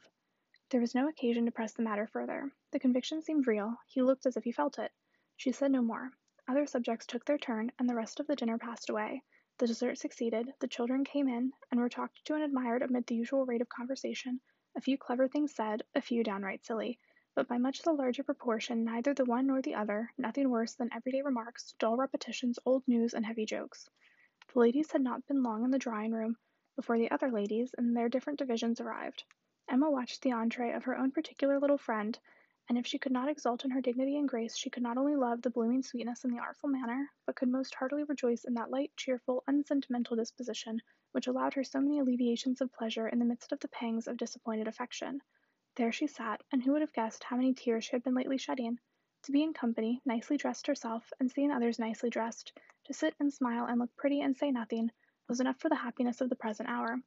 There 0.70 0.82
was 0.82 0.96
no 0.96 1.08
occasion 1.08 1.46
to 1.46 1.52
press 1.52 1.74
the 1.74 1.82
matter 1.82 2.08
further. 2.08 2.52
The 2.72 2.80
conviction 2.80 3.22
seemed 3.22 3.48
real, 3.48 3.78
he 3.88 4.02
looked 4.02 4.26
as 4.26 4.38
if 4.38 4.44
he 4.44 4.52
felt 4.52 4.80
it. 4.80 4.92
She 5.36 5.52
said 5.52 5.72
no 5.72 5.82
more. 5.82 6.12
Other 6.48 6.66
subjects 6.66 7.06
took 7.06 7.26
their 7.26 7.38
turn, 7.38 7.72
and 7.80 7.90
the 7.90 7.96
rest 7.96 8.20
of 8.20 8.28
the 8.28 8.36
dinner 8.36 8.58
passed 8.58 8.90
away. 8.90 9.24
The 9.58 9.68
dessert 9.68 9.98
succeeded, 9.98 10.54
the 10.60 10.68
children 10.68 11.04
came 11.04 11.28
in, 11.28 11.54
and 11.72 11.80
were 11.80 11.90
talked 11.90 12.24
to 12.26 12.36
and 12.36 12.44
admired 12.44 12.82
amid 12.82 13.08
the 13.08 13.16
usual 13.16 13.46
rate 13.46 13.62
of 13.62 13.70
conversation, 13.70 14.40
a 14.76 14.82
few 14.82 14.98
clever 14.98 15.28
things 15.28 15.56
said, 15.56 15.84
a 15.96 16.02
few 16.02 16.24
downright 16.24 16.66
silly, 16.66 17.00
but 17.34 17.48
by 17.48 17.58
much 17.58 17.82
the 17.82 17.92
larger 17.92 18.24
proportion 18.24 18.84
neither 18.84 19.14
the 19.14 19.26
one 19.26 19.48
nor 19.48 19.62
the 19.62 19.76
other, 19.76 20.14
nothing 20.18 20.50
worse 20.50 20.76
than 20.76 20.94
everyday 20.94 21.22
remarks, 21.22 21.74
dull 21.80 21.98
repetitions, 21.98 22.60
old 22.66 22.88
news, 22.88 23.14
and 23.14 23.26
heavy 23.26 23.46
jokes. 23.46 23.90
The 24.54 24.60
ladies 24.60 24.92
had 24.92 25.02
not 25.02 25.26
been 25.28 25.44
long 25.44 25.64
in 25.64 25.72
the 25.72 25.80
drawing 25.80 26.12
room 26.12 26.38
before 26.78 26.98
the 26.98 27.12
other 27.12 27.30
ladies, 27.30 27.74
in 27.78 27.94
their 27.94 28.08
different 28.08 28.40
divisions, 28.40 28.80
arrived. 28.80 29.26
Emma 29.68 29.92
watched 29.92 30.22
the 30.22 30.32
entree 30.32 30.72
of 30.72 30.86
her 30.86 30.98
own 30.98 31.12
particular 31.12 31.60
little 31.60 31.78
friend, 31.78 32.18
and 32.70 32.78
if 32.78 32.88
she 32.88 32.98
could 32.98 33.12
not 33.12 33.28
exult 33.28 33.66
in 33.66 33.72
her 33.72 33.82
dignity 33.82 34.18
and 34.18 34.30
grace, 34.30 34.56
she 34.56 34.70
could 34.70 34.84
not 34.84 34.98
only 34.98 35.16
love 35.16 35.42
the 35.42 35.50
blooming 35.50 35.84
sweetness 35.84 36.24
and 36.24 36.32
the 36.32 36.40
artful 36.40 36.70
manner, 36.70 37.12
but 37.26 37.36
could 37.36 37.50
most 37.50 37.76
heartily 37.76 38.04
rejoice 38.06 38.46
in 38.46 38.54
that 38.54 38.70
light, 38.70 38.92
cheerful, 38.96 39.44
unsentimental 39.48 40.16
disposition 40.16 40.80
which 41.14 41.26
allowed 41.26 41.56
her 41.56 41.64
so 41.64 41.82
many 41.82 42.00
alleviations 42.00 42.62
of 42.62 42.72
pleasure 42.72 43.08
in 43.08 43.18
the 43.18 43.26
midst 43.26 43.52
of 43.52 43.60
the 43.60 43.68
pangs 43.70 44.08
of 44.08 44.18
disappointed 44.18 44.68
affection. 44.68 45.20
There 45.76 45.92
she 45.92 46.06
sat, 46.06 46.44
and 46.52 46.62
who 46.62 46.74
would 46.74 46.82
have 46.82 46.94
guessed 46.94 47.24
how 47.24 47.38
many 47.38 47.54
tears 47.54 47.86
she 47.86 47.94
had 47.94 48.04
been 48.04 48.14
lately 48.14 48.38
shedding? 48.38 48.78
To 49.24 49.32
be 49.32 49.42
in 49.42 49.54
company, 49.54 50.02
nicely 50.06 50.38
dressed 50.38 50.68
herself, 50.68 51.12
and 51.20 51.32
seeing 51.32 51.50
others 51.50 51.80
nicely 51.80 52.12
dressed, 52.12 52.52
to 52.84 52.94
sit 52.94 53.16
and 53.20 53.34
smile 53.34 53.66
and 53.66 53.80
look 53.80 53.96
pretty 53.96 54.22
and 54.22 54.38
say 54.38 54.52
nothing, 54.52 54.92
was 55.28 55.40
enough 55.40 55.60
for 55.60 55.70
the 55.70 55.76
happiness 55.76 56.22
of 56.22 56.30
the 56.30 56.36
present 56.36 56.70
hour. 56.70 57.02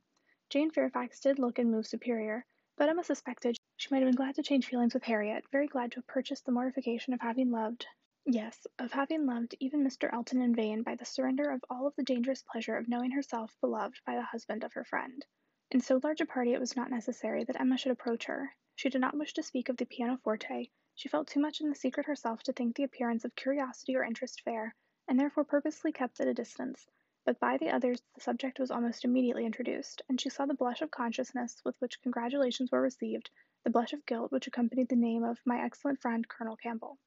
Jane 0.49 0.71
Fairfax 0.71 1.21
did 1.21 1.39
look 1.39 1.59
and 1.59 1.71
move 1.71 1.87
superior, 1.87 2.45
but 2.77 2.89
Emma 2.89 3.03
suspected 3.03 3.57
she 3.77 3.89
might 3.91 4.03
have 4.03 4.09
been 4.09 4.17
glad 4.17 4.35
to 4.35 4.43
change 4.43 4.67
feelings 4.67 4.95
with 4.95 5.05
Harriet, 5.05 5.45
very 5.51 5.67
glad 5.67 5.93
to 5.93 5.97
have 5.97 6.07
purchased 6.07 6.45
the 6.45 6.53
mortification 6.53 7.15
of 7.15 7.21
having 7.21 7.51
loved, 7.51 7.87
yes, 8.27 8.67
of 8.79 8.93
having 8.93 9.27
loved 9.27 9.55
even 9.61 9.83
Mr. 9.83 10.13
Elton 10.13 10.43
in 10.43 10.55
vain 10.55 10.83
by 10.83 10.95
the 10.95 11.05
surrender 11.05 11.51
of 11.51 11.65
all 11.71 11.87
of 11.87 11.97
the 11.97 12.03
dangerous 12.03 12.43
pleasure 12.43 12.77
of 12.77 12.89
knowing 12.89 13.11
herself 13.11 13.57
beloved 13.61 14.01
by 14.05 14.15
the 14.15 14.23
husband 14.23 14.65
of 14.65 14.73
her 14.75 14.85
friend. 14.85 15.25
In 15.71 15.81
so 15.81 16.01
large 16.03 16.21
a 16.21 16.27
party 16.27 16.53
it 16.53 16.61
was 16.61 16.77
not 16.77 16.91
necessary 16.91 17.45
that 17.45 17.61
Emma 17.61 17.79
should 17.79 17.93
approach 17.93 18.27
her. 18.27 18.55
She 18.75 18.89
did 18.89 19.01
not 19.01 19.17
wish 19.17 19.33
to 19.35 19.43
speak 19.43 19.69
of 19.69 19.77
the 19.77 19.87
pianoforte, 19.87 20.71
she 20.95 21.09
felt 21.09 21.29
too 21.29 21.41
much 21.41 21.63
in 21.63 21.71
the 21.71 21.75
secret 21.75 22.05
herself 22.05 22.43
to 22.43 22.53
think 22.53 22.77
the 22.77 22.83
appearance 22.83 23.25
of 23.25 23.35
curiosity 23.35 23.97
or 23.97 24.05
interest 24.05 24.43
fair, 24.43 24.75
and 25.09 25.19
therefore 25.19 25.45
purposely 25.45 25.93
kept 25.93 26.21
at 26.21 26.29
a 26.29 26.35
distance, 26.35 26.87
but 27.25 27.39
by 27.39 27.57
the 27.59 27.71
others 27.71 28.03
the 28.15 28.21
subject 28.21 28.59
was 28.59 28.71
almost 28.71 29.05
immediately 29.05 29.45
introduced, 29.45 30.01
and 30.09 30.21
she 30.21 30.31
saw 30.31 30.47
the 30.47 30.55
blush 30.55 30.81
of 30.81 30.91
consciousness 30.91 31.61
with 31.65 31.75
which 31.81 32.01
congratulations 32.01 32.73
were 32.73 32.81
received, 32.81 33.31
the 33.63 33.71
blush 33.71 33.93
of 33.93 34.07
guilt 34.07 34.33
which 34.33 34.47
accompanied 34.47 34.89
the 34.89 34.97
name 34.97 35.23
of 35.23 35.39
my 35.45 35.63
excellent 35.63 36.01
friend 36.01 36.27
Colonel 36.29 36.57
Campbell. 36.57 36.99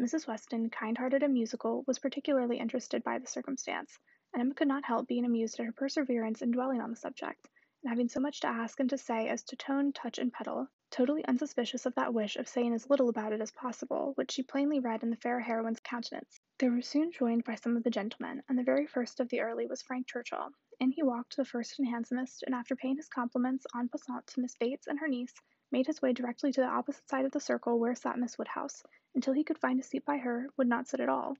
Mrs. 0.00 0.26
Weston, 0.26 0.70
kind 0.70 0.96
hearted 0.96 1.22
and 1.22 1.34
musical, 1.34 1.82
was 1.86 1.98
particularly 1.98 2.58
interested 2.58 3.02
by 3.02 3.18
the 3.18 3.26
circumstance, 3.26 3.98
and 4.32 4.40
Emma 4.40 4.54
could 4.54 4.68
not 4.68 4.84
help 4.84 5.08
being 5.08 5.24
amused 5.24 5.58
at 5.58 5.66
her 5.66 5.72
perseverance 5.72 6.42
in 6.42 6.52
dwelling 6.52 6.80
on 6.80 6.90
the 6.90 6.96
subject, 6.96 7.48
and 7.82 7.90
having 7.90 8.08
so 8.08 8.20
much 8.20 8.40
to 8.40 8.46
ask 8.46 8.78
and 8.78 8.88
to 8.90 8.96
say 8.96 9.28
as 9.28 9.42
to 9.42 9.56
tone, 9.56 9.92
touch, 9.92 10.18
and 10.18 10.32
pedal, 10.32 10.68
totally 10.90 11.24
unsuspicious 11.26 11.86
of 11.86 11.94
that 11.96 12.14
wish 12.14 12.36
of 12.36 12.46
saying 12.46 12.72
as 12.72 12.88
little 12.88 13.08
about 13.08 13.32
it 13.32 13.40
as 13.40 13.50
possible, 13.50 14.12
which 14.14 14.30
she 14.30 14.42
plainly 14.42 14.78
read 14.78 15.02
in 15.02 15.10
the 15.10 15.16
fair 15.16 15.40
heroine's 15.40 15.80
countenance. 15.80 16.40
They 16.60 16.68
were 16.68 16.82
soon 16.82 17.10
joined 17.10 17.44
by 17.44 17.54
some 17.54 17.74
of 17.74 17.84
the 17.84 17.90
gentlemen, 17.90 18.42
and 18.46 18.58
the 18.58 18.62
very 18.62 18.86
first 18.86 19.18
of 19.18 19.30
the 19.30 19.40
early 19.40 19.66
was 19.66 19.80
Frank 19.80 20.06
Churchill. 20.06 20.50
In 20.78 20.90
he 20.90 21.02
walked, 21.02 21.34
the 21.38 21.44
first 21.46 21.78
and 21.78 21.88
handsomest, 21.88 22.42
and 22.42 22.54
after 22.54 22.76
paying 22.76 22.96
his 22.96 23.08
compliments 23.08 23.66
en 23.74 23.88
passant 23.88 24.26
to 24.26 24.40
Miss 24.40 24.56
Bates 24.56 24.86
and 24.86 24.98
her 24.98 25.08
niece, 25.08 25.32
made 25.72 25.86
his 25.86 26.02
way 26.02 26.12
directly 26.12 26.52
to 26.52 26.60
the 26.60 26.66
opposite 26.66 27.08
side 27.08 27.24
of 27.24 27.32
the 27.32 27.40
circle 27.40 27.78
where 27.78 27.94
sat 27.94 28.18
Miss 28.18 28.36
Woodhouse, 28.36 28.84
until 29.14 29.32
he 29.32 29.42
could 29.42 29.56
find 29.56 29.80
a 29.80 29.82
seat 29.82 30.04
by 30.04 30.18
her, 30.18 30.50
would 30.58 30.66
not 30.66 30.86
sit 30.86 31.00
at 31.00 31.08
all. 31.08 31.38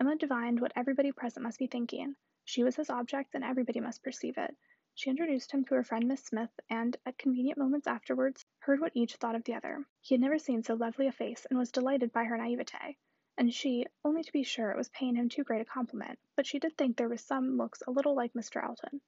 Emma 0.00 0.16
divined 0.16 0.58
what 0.58 0.72
everybody 0.74 1.12
present 1.12 1.44
must 1.44 1.60
be 1.60 1.68
thinking. 1.68 2.16
She 2.44 2.64
was 2.64 2.74
his 2.74 2.90
object, 2.90 3.36
and 3.36 3.44
everybody 3.44 3.78
must 3.78 4.02
perceive 4.02 4.38
it. 4.38 4.56
She 4.92 5.08
introduced 5.08 5.52
him 5.52 5.64
to 5.66 5.76
her 5.76 5.84
friend 5.84 6.08
Miss 6.08 6.24
Smith, 6.24 6.58
and, 6.68 6.96
at 7.06 7.16
convenient 7.16 7.58
moments 7.58 7.86
afterwards, 7.86 8.44
heard 8.58 8.80
what 8.80 8.96
each 8.96 9.14
thought 9.14 9.36
of 9.36 9.44
the 9.44 9.54
other. 9.54 9.86
He 10.00 10.16
had 10.16 10.20
never 10.20 10.40
seen 10.40 10.64
so 10.64 10.74
lovely 10.74 11.06
a 11.06 11.12
face, 11.12 11.46
and 11.48 11.56
was 11.56 11.70
delighted 11.70 12.12
by 12.12 12.24
her 12.24 12.36
naivete 12.36 12.96
and 13.38 13.54
she, 13.54 13.86
only 14.04 14.20
to 14.24 14.32
be 14.32 14.42
sure 14.42 14.72
it 14.72 14.76
was 14.76 14.88
paying 14.88 15.14
him 15.14 15.28
too 15.28 15.44
great 15.44 15.60
a 15.60 15.64
compliment, 15.64 16.18
but 16.34 16.44
she 16.44 16.58
did 16.58 16.76
think 16.76 16.96
there 16.96 17.08
was 17.08 17.20
some 17.20 17.56
looks 17.56 17.80
a 17.86 17.90
little 17.90 18.12
like 18.12 18.32
Mr. 18.32 18.60
Elton. 18.60 19.00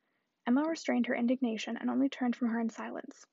Emma 0.46 0.62
restrained 0.62 1.06
her 1.06 1.16
indignation 1.16 1.76
and 1.76 1.90
only 1.90 2.08
turned 2.08 2.36
from 2.36 2.48
her 2.48 2.60
in 2.60 2.70
silence. 2.70 3.26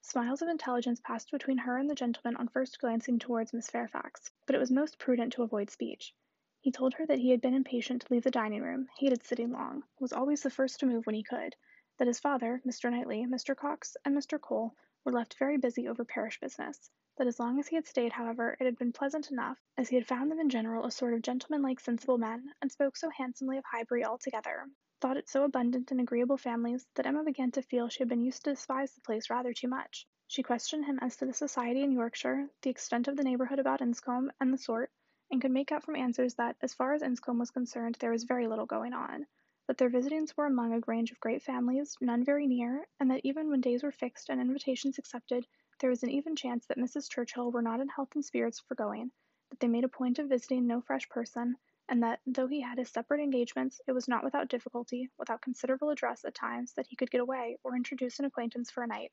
Smiles 0.00 0.42
of 0.42 0.48
intelligence 0.48 1.00
passed 1.00 1.30
between 1.30 1.58
her 1.58 1.76
and 1.78 1.88
the 1.88 1.94
gentleman 1.94 2.34
on 2.34 2.48
first 2.48 2.80
glancing 2.80 3.16
towards 3.16 3.52
Miss 3.52 3.70
Fairfax, 3.70 4.28
but 4.44 4.56
it 4.56 4.58
was 4.58 4.72
most 4.72 4.98
prudent 4.98 5.32
to 5.34 5.44
avoid 5.44 5.70
speech. 5.70 6.12
He 6.60 6.72
told 6.72 6.94
her 6.94 7.06
that 7.06 7.20
he 7.20 7.30
had 7.30 7.40
been 7.40 7.54
impatient 7.54 8.02
to 8.02 8.12
leave 8.12 8.24
the 8.24 8.30
dining 8.32 8.62
room, 8.62 8.88
hated 8.98 9.22
sitting 9.22 9.52
long, 9.52 9.84
was 10.00 10.12
always 10.12 10.42
the 10.42 10.50
first 10.50 10.80
to 10.80 10.86
move 10.86 11.06
when 11.06 11.14
he 11.14 11.22
could, 11.22 11.54
that 11.98 12.08
his 12.08 12.18
father, 12.18 12.60
Mr. 12.66 12.90
Knightley, 12.90 13.24
Mr. 13.24 13.56
Cox, 13.56 13.96
and 14.04 14.16
Mr. 14.16 14.40
Cole 14.40 14.74
were 15.04 15.12
left 15.12 15.38
very 15.38 15.58
busy 15.58 15.86
over 15.86 16.04
parish 16.04 16.40
business, 16.40 16.90
that 17.20 17.26
as 17.28 17.38
long 17.38 17.58
as 17.58 17.68
he 17.68 17.76
had 17.76 17.86
stayed, 17.86 18.12
however, 18.12 18.56
it 18.58 18.64
had 18.64 18.78
been 18.78 18.94
pleasant 18.94 19.30
enough, 19.30 19.58
as 19.76 19.90
he 19.90 19.94
had 19.96 20.06
found 20.06 20.30
them 20.30 20.40
in 20.40 20.48
general 20.48 20.86
a 20.86 20.90
sort 20.90 21.12
of 21.12 21.20
gentlemanlike 21.20 21.78
sensible 21.78 22.16
men, 22.16 22.50
and 22.62 22.72
spoke 22.72 22.96
so 22.96 23.10
handsomely 23.10 23.58
of 23.58 23.64
Highbury 23.66 24.02
altogether, 24.06 24.66
thought 25.02 25.18
it 25.18 25.28
so 25.28 25.44
abundant 25.44 25.92
in 25.92 26.00
agreeable 26.00 26.38
families, 26.38 26.86
that 26.94 27.04
Emma 27.04 27.22
began 27.22 27.50
to 27.50 27.60
feel 27.60 27.90
she 27.90 27.98
had 27.98 28.08
been 28.08 28.22
used 28.22 28.42
to 28.44 28.52
despise 28.52 28.94
the 28.94 29.02
place 29.02 29.28
rather 29.28 29.52
too 29.52 29.68
much. 29.68 30.06
She 30.28 30.42
questioned 30.42 30.86
him 30.86 30.98
as 31.02 31.14
to 31.18 31.26
the 31.26 31.34
society 31.34 31.82
in 31.82 31.92
Yorkshire, 31.92 32.48
the 32.62 32.70
extent 32.70 33.06
of 33.06 33.18
the 33.18 33.22
neighbourhood 33.22 33.58
about 33.58 33.82
Enscombe, 33.82 34.30
and 34.40 34.50
the 34.50 34.56
sort, 34.56 34.90
and 35.30 35.42
could 35.42 35.50
make 35.50 35.72
out 35.72 35.84
from 35.84 35.96
answers 35.96 36.36
that, 36.36 36.56
as 36.62 36.72
far 36.72 36.94
as 36.94 37.02
Enscombe 37.02 37.38
was 37.38 37.50
concerned, 37.50 37.96
there 38.00 38.12
was 38.12 38.24
very 38.24 38.46
little 38.48 38.64
going 38.64 38.94
on; 38.94 39.26
that 39.66 39.76
their 39.76 39.90
visitings 39.90 40.34
were 40.38 40.46
among 40.46 40.72
a 40.72 40.80
range 40.86 41.12
of 41.12 41.20
great 41.20 41.42
families, 41.42 41.98
none 42.00 42.24
very 42.24 42.46
near, 42.46 42.88
and 42.98 43.10
that 43.10 43.20
even 43.24 43.50
when 43.50 43.60
days 43.60 43.82
were 43.82 43.92
fixed 43.92 44.30
and 44.30 44.40
invitations 44.40 44.98
accepted, 44.98 45.46
there 45.80 45.88
was 45.88 46.02
an 46.02 46.10
even 46.10 46.36
chance 46.36 46.66
that 46.66 46.76
Mrs. 46.76 47.08
Churchill 47.08 47.50
were 47.50 47.62
not 47.62 47.80
in 47.80 47.88
health 47.88 48.14
and 48.14 48.22
spirits 48.22 48.60
for 48.60 48.74
going; 48.74 49.10
that 49.48 49.60
they 49.60 49.66
made 49.66 49.82
a 49.84 49.88
point 49.88 50.18
of 50.18 50.28
visiting 50.28 50.66
no 50.66 50.82
fresh 50.82 51.08
person, 51.08 51.56
and 51.88 52.02
that, 52.02 52.20
though 52.26 52.46
he 52.46 52.60
had 52.60 52.76
his 52.76 52.90
separate 52.90 53.22
engagements, 53.22 53.80
it 53.86 53.92
was 53.92 54.06
not 54.06 54.22
without 54.22 54.48
difficulty, 54.48 55.08
without 55.18 55.40
considerable 55.40 55.88
address 55.88 56.22
at 56.26 56.34
times, 56.34 56.74
that 56.74 56.86
he 56.88 56.96
could 56.96 57.10
get 57.10 57.22
away, 57.22 57.56
or 57.64 57.74
introduce 57.74 58.18
an 58.18 58.26
acquaintance 58.26 58.70
for 58.70 58.82
a 58.82 58.86
night. 58.86 59.10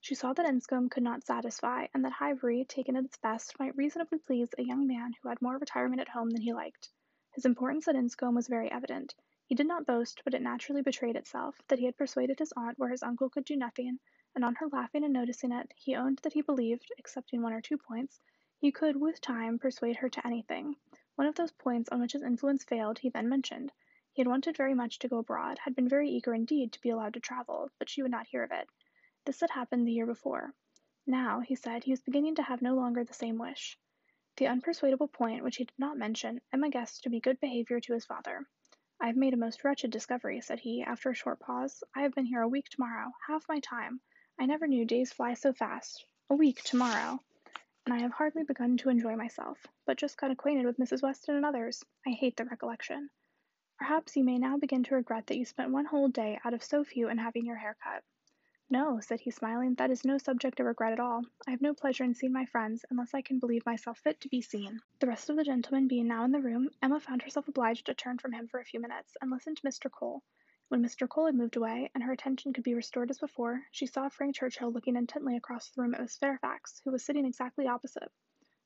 She 0.00 0.14
saw 0.14 0.32
that 0.32 0.46
Enscombe 0.46 0.88
could 0.88 1.02
not 1.02 1.24
satisfy, 1.26 1.88
and 1.92 2.02
that 2.06 2.12
Highbury, 2.12 2.64
taken 2.64 2.96
at 2.96 3.04
its 3.04 3.18
best, 3.18 3.58
might 3.60 3.76
reasonably 3.76 4.18
please 4.18 4.48
a 4.56 4.64
young 4.64 4.86
man 4.86 5.12
who 5.20 5.28
had 5.28 5.42
more 5.42 5.58
retirement 5.58 6.00
at 6.00 6.08
home 6.08 6.30
than 6.30 6.40
he 6.40 6.54
liked. 6.54 6.88
His 7.34 7.44
importance 7.44 7.86
at 7.86 7.96
Enscombe 7.96 8.34
was 8.34 8.48
very 8.48 8.72
evident. 8.72 9.14
He 9.44 9.54
did 9.54 9.66
not 9.66 9.84
boast, 9.84 10.22
but 10.24 10.32
it 10.32 10.40
naturally 10.40 10.80
betrayed 10.80 11.16
itself, 11.16 11.60
that 11.68 11.78
he 11.78 11.84
had 11.84 11.98
persuaded 11.98 12.38
his 12.38 12.54
aunt 12.56 12.78
where 12.78 12.88
his 12.88 13.02
uncle 13.02 13.28
could 13.28 13.44
do 13.44 13.56
nothing, 13.56 13.98
and 14.36 14.44
on 14.44 14.54
her 14.54 14.68
laughing 14.68 15.02
and 15.02 15.14
noticing 15.14 15.50
it, 15.50 15.72
he 15.74 15.96
owned 15.96 16.20
that 16.22 16.34
he 16.34 16.42
believed, 16.42 16.92
excepting 16.98 17.40
one 17.40 17.54
or 17.54 17.60
two 17.62 17.78
points, 17.78 18.20
he 18.58 18.70
could, 18.70 18.94
with 18.94 19.18
time, 19.20 19.58
persuade 19.58 19.96
her 19.96 20.10
to 20.10 20.26
anything. 20.26 20.76
One 21.14 21.26
of 21.26 21.34
those 21.34 21.52
points 21.52 21.88
on 21.88 22.00
which 22.00 22.12
his 22.12 22.22
influence 22.22 22.62
failed 22.62 22.98
he 22.98 23.08
then 23.08 23.30
mentioned. 23.30 23.72
He 24.12 24.20
had 24.20 24.28
wanted 24.28 24.54
very 24.56 24.74
much 24.74 24.98
to 24.98 25.08
go 25.08 25.18
abroad, 25.18 25.58
had 25.58 25.74
been 25.74 25.88
very 25.88 26.10
eager 26.10 26.34
indeed 26.34 26.72
to 26.72 26.80
be 26.82 26.90
allowed 26.90 27.14
to 27.14 27.20
travel, 27.20 27.70
but 27.78 27.88
she 27.88 28.02
would 28.02 28.10
not 28.10 28.26
hear 28.26 28.42
of 28.42 28.52
it. 28.52 28.68
This 29.24 29.40
had 29.40 29.50
happened 29.50 29.86
the 29.86 29.92
year 29.92 30.06
before. 30.06 30.52
Now, 31.06 31.40
he 31.40 31.54
said, 31.54 31.84
he 31.84 31.92
was 31.92 32.02
beginning 32.02 32.34
to 32.34 32.42
have 32.42 32.60
no 32.60 32.74
longer 32.74 33.04
the 33.04 33.14
same 33.14 33.38
wish. 33.38 33.78
The 34.36 34.48
unpersuadable 34.48 35.12
point, 35.12 35.44
which 35.44 35.56
he 35.56 35.64
did 35.64 35.78
not 35.78 35.96
mention, 35.96 36.42
Emma 36.52 36.68
guessed 36.68 37.02
to 37.04 37.10
be 37.10 37.20
good 37.20 37.40
behaviour 37.40 37.80
to 37.80 37.94
his 37.94 38.04
father. 38.04 38.46
I 39.00 39.06
have 39.06 39.16
made 39.16 39.32
a 39.32 39.38
most 39.38 39.64
wretched 39.64 39.90
discovery, 39.90 40.42
said 40.42 40.60
he, 40.60 40.82
after 40.82 41.08
a 41.08 41.14
short 41.14 41.40
pause. 41.40 41.82
I 41.94 42.02
have 42.02 42.14
been 42.14 42.26
here 42.26 42.42
a 42.42 42.48
week 42.48 42.68
tomorrow, 42.68 43.12
half 43.28 43.46
my 43.48 43.60
time. 43.60 44.00
I 44.38 44.44
never 44.44 44.66
knew 44.66 44.84
days 44.84 45.12
fly 45.12 45.32
so 45.32 45.52
fast. 45.52 46.04
A 46.28 46.34
week 46.34 46.62
tomorrow. 46.62 47.18
And 47.86 47.94
I 47.94 48.00
have 48.00 48.12
hardly 48.12 48.44
begun 48.44 48.76
to 48.78 48.90
enjoy 48.90 49.16
myself, 49.16 49.66
but 49.86 49.96
just 49.96 50.18
got 50.18 50.30
acquainted 50.30 50.66
with 50.66 50.76
Mrs. 50.76 51.02
Weston 51.02 51.36
and 51.36 51.46
others. 51.46 51.82
I 52.06 52.10
hate 52.10 52.36
the 52.36 52.44
recollection. 52.44 53.08
Perhaps 53.78 54.16
you 54.16 54.24
may 54.24 54.38
now 54.38 54.58
begin 54.58 54.84
to 54.84 54.94
regret 54.94 55.26
that 55.26 55.38
you 55.38 55.44
spent 55.44 55.70
one 55.70 55.86
whole 55.86 56.08
day 56.08 56.38
out 56.44 56.52
of 56.52 56.62
so 56.62 56.84
few 56.84 57.08
in 57.08 57.16
having 57.16 57.46
your 57.46 57.56
hair 57.56 57.76
cut. 57.82 58.04
No, 58.68 59.00
said 59.00 59.20
he, 59.20 59.30
smiling, 59.30 59.74
that 59.76 59.90
is 59.90 60.04
no 60.04 60.18
subject 60.18 60.60
of 60.60 60.66
regret 60.66 60.92
at 60.92 61.00
all. 61.00 61.22
I 61.46 61.52
have 61.52 61.62
no 61.62 61.72
pleasure 61.72 62.04
in 62.04 62.14
seeing 62.14 62.32
my 62.32 62.44
friends, 62.44 62.84
unless 62.90 63.14
I 63.14 63.22
can 63.22 63.38
believe 63.38 63.64
myself 63.64 64.00
fit 64.00 64.20
to 64.20 64.28
be 64.28 64.42
seen. 64.42 64.80
The 64.98 65.06
rest 65.06 65.30
of 65.30 65.36
the 65.36 65.44
gentlemen 65.44 65.88
being 65.88 66.08
now 66.08 66.24
in 66.24 66.32
the 66.32 66.40
room, 66.40 66.68
Emma 66.82 67.00
found 67.00 67.22
herself 67.22 67.48
obliged 67.48 67.86
to 67.86 67.94
turn 67.94 68.18
from 68.18 68.32
him 68.32 68.48
for 68.48 68.60
a 68.60 68.64
few 68.64 68.80
minutes, 68.80 69.16
and 69.22 69.30
listen 69.30 69.54
to 69.54 69.62
Mr. 69.62 69.90
Cole. 69.90 70.22
When 70.68 70.82
Mr. 70.82 71.08
Cole 71.08 71.26
had 71.26 71.36
moved 71.36 71.54
away, 71.54 71.92
and 71.94 72.02
her 72.02 72.10
attention 72.10 72.52
could 72.52 72.64
be 72.64 72.74
restored 72.74 73.08
as 73.08 73.20
before, 73.20 73.62
she 73.70 73.86
saw 73.86 74.08
Frank 74.08 74.34
Churchill 74.34 74.72
looking 74.72 74.96
intently 74.96 75.36
across 75.36 75.70
the 75.70 75.80
room 75.80 75.94
at 75.94 76.00
Miss 76.00 76.16
Fairfax, 76.16 76.80
who 76.84 76.90
was 76.90 77.04
sitting 77.04 77.24
exactly 77.24 77.68
opposite. 77.68 78.10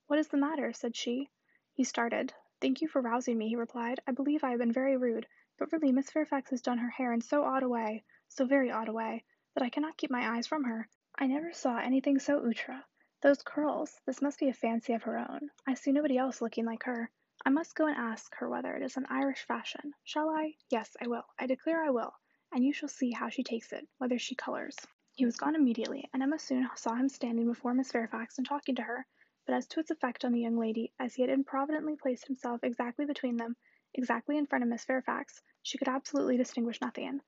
What 0.07 0.19
is 0.19 0.29
the 0.29 0.39
matter? 0.39 0.73
said 0.73 0.97
she. 0.97 1.29
He 1.75 1.85
started. 1.85 2.33
Thank 2.59 2.81
you 2.81 2.89
for 2.89 3.03
rousing 3.03 3.37
me, 3.37 3.51
he 3.51 3.57
replied. 3.57 4.01
I 4.07 4.13
believe 4.13 4.43
I 4.43 4.49
have 4.49 4.61
been 4.61 4.73
very 4.73 4.97
rude, 4.97 5.27
but 5.59 5.71
really 5.73 5.93
Miss 5.93 6.11
Fairfax 6.11 6.49
has 6.49 6.63
done 6.63 6.79
her 6.79 6.89
hair 6.89 7.13
in 7.13 7.21
so 7.21 7.45
odd 7.45 7.63
a 7.63 7.69
way, 7.69 8.03
so 8.29 8.47
very 8.47 8.71
odd 8.71 8.89
a 8.89 8.95
way 8.95 9.23
that 9.53 9.63
I 9.63 9.69
cannot 9.69 9.99
keep 9.99 10.11
my 10.11 10.37
eyes 10.37 10.47
from 10.47 10.65
her. 10.65 10.89
I 11.19 11.27
never 11.27 11.53
saw 11.53 11.77
anything 11.77 12.19
so 12.19 12.39
outre. 12.39 12.83
Those 13.21 13.43
curls! 13.43 14.01
This 14.07 14.23
must 14.23 14.41
be 14.41 14.49
a 14.49 14.55
fancy 14.55 14.95
of 14.95 15.03
her 15.03 15.19
own. 15.19 15.51
I 15.67 15.75
see 15.75 15.93
nobody 15.93 16.17
else 16.17 16.41
looking 16.41 16.65
like 16.65 16.85
her. 16.85 17.11
I 17.43 17.49
must 17.49 17.75
go 17.75 17.87
and 17.87 17.97
ask 17.97 18.35
her 18.37 18.49
whether 18.49 18.77
it 18.77 18.83
is 18.83 18.97
an 18.97 19.07
Irish 19.09 19.45
fashion. 19.45 19.95
Shall 20.05 20.29
I? 20.29 20.57
Yes, 20.69 20.95
I 21.01 21.09
will. 21.09 21.25
I 21.39 21.47
declare 21.47 21.83
I 21.83 21.91
will. 21.91 22.13
And 22.53 22.65
you 22.65 22.73
shall 22.73 22.89
see 22.89 23.11
how 23.11 23.29
she 23.29 23.43
takes 23.43 23.73
it, 23.73 23.89
whether 23.99 24.19
she 24.19 24.35
colors. 24.35 24.77
He 25.17 25.25
was 25.25 25.37
gone 25.37 25.55
immediately, 25.55 26.09
and 26.13 26.23
Emma 26.23 26.39
soon 26.39 26.69
saw 26.77 26.95
him 26.95 27.09
standing 27.09 27.47
before 27.47 27.75
Miss 27.75 27.91
Fairfax 27.91 28.39
and 28.39 28.47
talking 28.47 28.75
to 28.77 28.83
her, 28.83 29.07
but 29.47 29.55
as 29.55 29.67
to 29.69 29.81
its 29.81 29.91
effect 29.91 30.25
on 30.25 30.33
the 30.33 30.41
young 30.41 30.59
lady, 30.59 30.93
as 30.99 31.15
he 31.15 31.23
had 31.23 31.31
improvidently 31.31 31.97
placed 31.97 32.27
himself 32.27 32.63
exactly 32.63 33.07
between 33.07 33.37
them, 33.37 33.57
exactly 33.95 34.37
in 34.37 34.47
front 34.47 34.63
of 34.63 34.69
Miss 34.69 34.85
Fairfax, 34.85 35.43
she 35.63 35.79
could 35.79 35.89
absolutely 35.89 36.37
distinguish 36.37 36.81
nothing. 36.81 37.21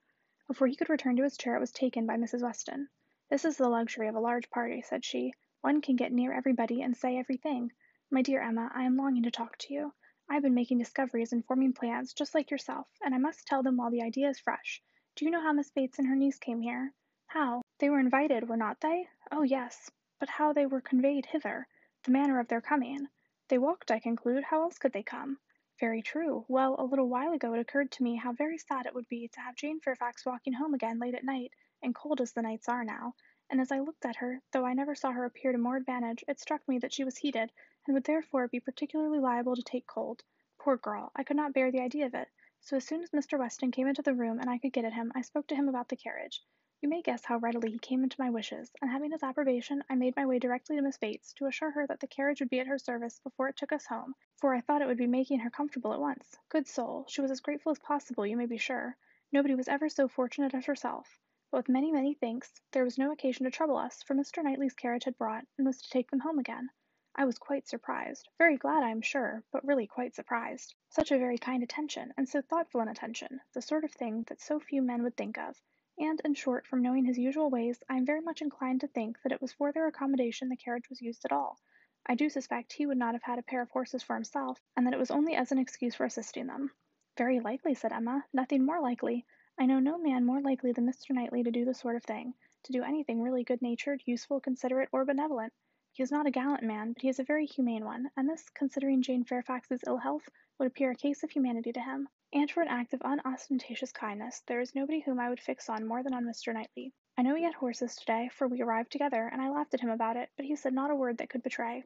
Before 0.47 0.67
he 0.67 0.75
could 0.75 0.89
return 0.89 1.15
to 1.17 1.23
his 1.23 1.37
chair 1.37 1.57
it 1.57 1.59
was 1.59 1.71
taken 1.71 2.05
by 2.05 2.17
Mrs. 2.17 2.43
Weston. 2.43 2.87
"This 3.29 3.45
is 3.45 3.57
the 3.57 3.67
luxury 3.67 4.07
of 4.07 4.15
a 4.15 4.19
large 4.19 4.49
party," 4.51 4.83
said 4.83 5.03
she. 5.03 5.33
"One 5.61 5.81
can 5.81 5.95
get 5.95 6.13
near 6.13 6.31
everybody 6.31 6.81
and 6.81 6.95
say 6.95 7.17
everything. 7.17 7.73
My 8.11 8.21
dear 8.21 8.41
Emma, 8.41 8.71
I 8.73 8.83
am 8.83 8.95
longing 8.95 9.23
to 9.23 9.31
talk 9.31 9.57
to 9.57 9.73
you. 9.73 9.93
I 10.33 10.37
have 10.37 10.41
been 10.41 10.55
making 10.55 10.79
discoveries 10.79 11.31
and 11.31 11.45
forming 11.45 11.73
plans, 11.73 12.11
just 12.11 12.33
like 12.33 12.49
yourself, 12.49 12.87
and 13.03 13.13
I 13.13 13.19
must 13.19 13.45
tell 13.45 13.61
them 13.61 13.77
while 13.77 13.91
the 13.91 14.01
idea 14.01 14.29
is 14.29 14.39
fresh. 14.39 14.81
Do 15.15 15.25
you 15.25 15.29
know 15.29 15.43
how 15.43 15.53
Miss 15.53 15.69
Bates 15.69 15.99
and 15.99 16.07
her 16.07 16.15
niece 16.15 16.39
came 16.39 16.59
here?" 16.61 16.91
"How? 17.27 17.61
They 17.77 17.87
were 17.91 17.99
invited, 17.99 18.49
were 18.49 18.57
not 18.57 18.81
they?" 18.81 19.09
"Oh, 19.31 19.43
yes. 19.43 19.91
But 20.17 20.29
how 20.29 20.51
they 20.51 20.65
were 20.65 20.81
conveyed 20.81 21.27
hither 21.27 21.67
the 22.03 22.09
manner 22.09 22.39
of 22.39 22.47
their 22.47 22.61
coming. 22.61 23.09
They 23.49 23.59
walked, 23.59 23.91
I 23.91 23.99
conclude. 23.99 24.45
How 24.45 24.63
else 24.63 24.79
could 24.79 24.91
they 24.91 25.03
come? 25.03 25.37
Very 25.79 26.01
true. 26.01 26.45
Well, 26.47 26.77
a 26.79 26.83
little 26.83 27.09
while 27.09 27.33
ago 27.33 27.53
it 27.53 27.59
occurred 27.59 27.91
to 27.91 28.03
me 28.03 28.15
how 28.15 28.31
very 28.31 28.57
sad 28.57 28.87
it 28.87 28.95
would 28.95 29.07
be 29.07 29.27
to 29.27 29.39
have 29.39 29.53
Jane 29.53 29.81
Fairfax 29.81 30.25
walking 30.25 30.53
home 30.53 30.73
again 30.73 30.97
late 30.97 31.13
at 31.13 31.23
night, 31.23 31.53
and 31.83 31.93
cold 31.93 32.19
as 32.19 32.33
the 32.33 32.41
nights 32.41 32.67
are 32.67 32.83
now, 32.83 33.13
and 33.51 33.61
as 33.61 33.71
I 33.71 33.81
looked 33.81 34.03
at 34.03 34.15
her, 34.15 34.41
though 34.51 34.65
I 34.65 34.73
never 34.73 34.95
saw 34.95 35.11
her 35.11 35.25
appear 35.25 35.51
to 35.51 35.59
more 35.59 35.75
advantage, 35.75 36.23
it 36.27 36.39
struck 36.39 36.67
me 36.67 36.79
that 36.79 36.91
she 36.91 37.03
was 37.03 37.17
heated, 37.17 37.51
and 37.85 37.93
would 37.93 38.05
therefore 38.05 38.47
be 38.47 38.59
particularly 38.59 39.19
liable 39.19 39.55
to 39.55 39.61
take 39.61 39.85
cold. 39.85 40.23
Poor 40.57 40.77
girl! 40.77 41.11
I 41.15 41.23
could 41.23 41.35
not 41.35 41.53
bear 41.53 41.71
the 41.71 41.81
idea 41.81 42.05
of 42.05 42.13
it, 42.13 42.29
so 42.61 42.77
as 42.77 42.85
soon 42.85 43.03
as 43.03 43.09
Mr. 43.09 43.37
Weston 43.37 43.71
came 43.71 43.87
into 43.87 44.01
the 44.01 44.13
room 44.13 44.39
and 44.39 44.49
I 44.49 44.57
could 44.57 44.71
get 44.71 44.85
at 44.85 44.93
him, 44.93 45.11
I 45.15 45.21
spoke 45.21 45.47
to 45.47 45.55
him 45.55 45.67
about 45.67 45.89
the 45.89 45.97
carriage. 45.97 46.41
You 46.83 46.89
may 46.89 47.01
guess 47.01 47.23
how 47.23 47.37
readily 47.37 47.71
he 47.71 47.79
came 47.79 48.03
into 48.03 48.19
my 48.19 48.29
wishes, 48.29 48.71
and 48.81 48.91
having 48.91 49.11
his 49.11 49.23
approbation, 49.23 49.83
I 49.89 49.95
made 49.95 50.15
my 50.15 50.25
way 50.25 50.39
directly 50.39 50.75
to 50.75 50.81
Miss 50.81 50.97
Bates, 50.97 51.31
to 51.33 51.45
assure 51.45 51.71
her 51.71 51.87
that 51.87 51.99
the 51.99 52.07
carriage 52.07 52.39
would 52.39 52.49
be 52.49 52.59
at 52.59 52.67
her 52.67 52.77
service 52.77 53.19
before 53.19 53.47
it 53.47 53.55
took 53.55 53.71
us 53.71 53.85
home, 53.85 54.15
for 54.35 54.53
I 54.53 54.61
thought 54.61 54.81
it 54.81 54.87
would 54.87 54.97
be 54.97 55.07
making 55.07 55.39
her 55.39 55.49
comfortable 55.49 55.93
at 55.93 55.99
once. 55.99 56.37
Good 56.49 56.67
soul! 56.67 57.05
She 57.07 57.21
was 57.21 57.31
as 57.31 57.39
grateful 57.39 57.71
as 57.71 57.79
possible, 57.79 58.25
you 58.25 58.37
may 58.37 58.47
be 58.47 58.57
sure. 58.57 58.97
Nobody 59.31 59.55
was 59.55 59.67
ever 59.67 59.89
so 59.89 60.07
fortunate 60.07 60.53
as 60.53 60.65
herself. 60.65 61.19
But 61.51 61.59
with 61.59 61.69
many, 61.69 61.91
many 61.91 62.13
thanks, 62.13 62.61
there 62.71 62.83
was 62.83 62.97
no 62.97 63.11
occasion 63.11 63.45
to 63.45 63.51
trouble 63.51 63.77
us, 63.77 64.03
for 64.03 64.13
Mr. 64.13 64.43
Knightley's 64.43 64.73
carriage 64.73 65.05
had 65.05 65.17
brought, 65.17 65.45
and 65.57 65.65
was 65.65 65.81
to 65.81 65.89
take 65.89 66.11
them 66.11 66.19
home 66.19 66.39
again. 66.39 66.69
I 67.15 67.25
was 67.25 67.37
quite 67.37 67.67
surprised, 67.67 68.29
very 68.37 68.57
glad 68.57 68.83
I 68.83 68.89
am 68.89 69.01
sure, 69.01 69.43
but 69.51 69.65
really 69.65 69.87
quite 69.87 70.15
surprised. 70.15 70.73
Such 70.89 71.11
a 71.11 71.17
very 71.17 71.37
kind 71.37 71.61
attention, 71.61 72.13
and 72.17 72.27
so 72.27 72.41
thoughtful 72.41 72.81
an 72.81 72.87
attention, 72.87 73.39
the 73.53 73.61
sort 73.61 73.83
of 73.83 73.91
thing 73.91 74.23
that 74.23 74.41
so 74.41 74.59
few 74.59 74.81
men 74.81 75.03
would 75.03 75.15
think 75.15 75.37
of 75.37 75.61
and, 75.99 76.19
in 76.25 76.33
short, 76.33 76.65
from 76.65 76.81
knowing 76.81 77.05
his 77.05 77.19
usual 77.19 77.51
ways, 77.51 77.83
I 77.87 77.97
am 77.97 78.05
very 78.07 78.21
much 78.21 78.41
inclined 78.41 78.81
to 78.81 78.87
think 78.87 79.21
that 79.21 79.31
it 79.31 79.39
was 79.39 79.53
for 79.53 79.71
their 79.71 79.85
accommodation 79.85 80.49
the 80.49 80.55
carriage 80.55 80.89
was 80.89 81.03
used 81.03 81.23
at 81.23 81.31
all. 81.31 81.59
I 82.07 82.15
do 82.15 82.29
suspect 82.29 82.73
he 82.73 82.87
would 82.87 82.97
not 82.97 83.13
have 83.13 83.21
had 83.21 83.37
a 83.37 83.43
pair 83.43 83.61
of 83.61 83.69
horses 83.69 84.01
for 84.01 84.15
himself, 84.15 84.59
and 84.75 84.87
that 84.87 84.93
it 84.95 84.99
was 84.99 85.11
only 85.11 85.35
as 85.35 85.51
an 85.51 85.59
excuse 85.59 85.93
for 85.93 86.05
assisting 86.05 86.47
them. 86.47 86.71
Very 87.15 87.39
likely, 87.39 87.75
said 87.75 87.91
Emma. 87.91 88.25
Nothing 88.33 88.65
more 88.65 88.81
likely. 88.81 89.23
I 89.55 89.67
know 89.67 89.79
no 89.79 89.99
man 89.99 90.25
more 90.25 90.41
likely 90.41 90.71
than 90.71 90.87
Mr. 90.87 91.11
Knightley 91.11 91.43
to 91.43 91.51
do 91.51 91.63
the 91.63 91.75
sort 91.75 91.95
of 91.95 92.03
thing, 92.03 92.33
to 92.63 92.71
do 92.71 92.81
anything 92.81 93.21
really 93.21 93.43
good 93.43 93.61
natured, 93.61 94.01
useful, 94.07 94.41
considerate, 94.41 94.89
or 94.91 95.05
benevolent. 95.05 95.53
He 95.95 96.01
is 96.01 96.11
not 96.11 96.25
a 96.25 96.31
gallant 96.31 96.63
man, 96.63 96.93
but 96.93 97.03
he 97.03 97.09
is 97.09 97.19
a 97.19 97.23
very 97.23 97.45
humane 97.45 97.85
one, 97.85 98.09
and 98.17 98.27
this, 98.27 98.49
considering 98.49 99.03
Jane 99.03 99.23
Fairfax's 99.23 99.83
ill 99.85 99.97
health, 99.97 100.27
would 100.57 100.65
appear 100.65 100.89
a 100.89 100.95
case 100.95 101.21
of 101.21 101.29
humanity 101.29 101.71
to 101.71 101.79
him. 101.79 102.09
And 102.33 102.49
for 102.49 102.63
an 102.63 102.67
act 102.67 102.95
of 102.95 103.01
unostentatious 103.05 103.91
kindness, 103.91 104.41
there 104.47 104.59
is 104.59 104.73
nobody 104.73 105.01
whom 105.01 105.19
I 105.19 105.29
would 105.29 105.39
fix 105.39 105.69
on 105.69 105.85
more 105.85 106.01
than 106.01 106.15
on 106.15 106.25
Mr. 106.25 106.51
Knightley. 106.51 106.93
I 107.15 107.21
know 107.21 107.35
he 107.35 107.43
had 107.43 107.53
horses 107.53 107.95
today, 107.95 108.29
for 108.33 108.47
we 108.47 108.63
arrived 108.63 108.91
together, 108.91 109.27
and 109.31 109.39
I 109.39 109.51
laughed 109.51 109.75
at 109.75 109.81
him 109.81 109.91
about 109.91 110.17
it, 110.17 110.31
but 110.35 110.47
he 110.47 110.55
said 110.55 110.73
not 110.73 110.89
a 110.89 110.95
word 110.95 111.19
that 111.19 111.29
could 111.29 111.43
betray. 111.43 111.83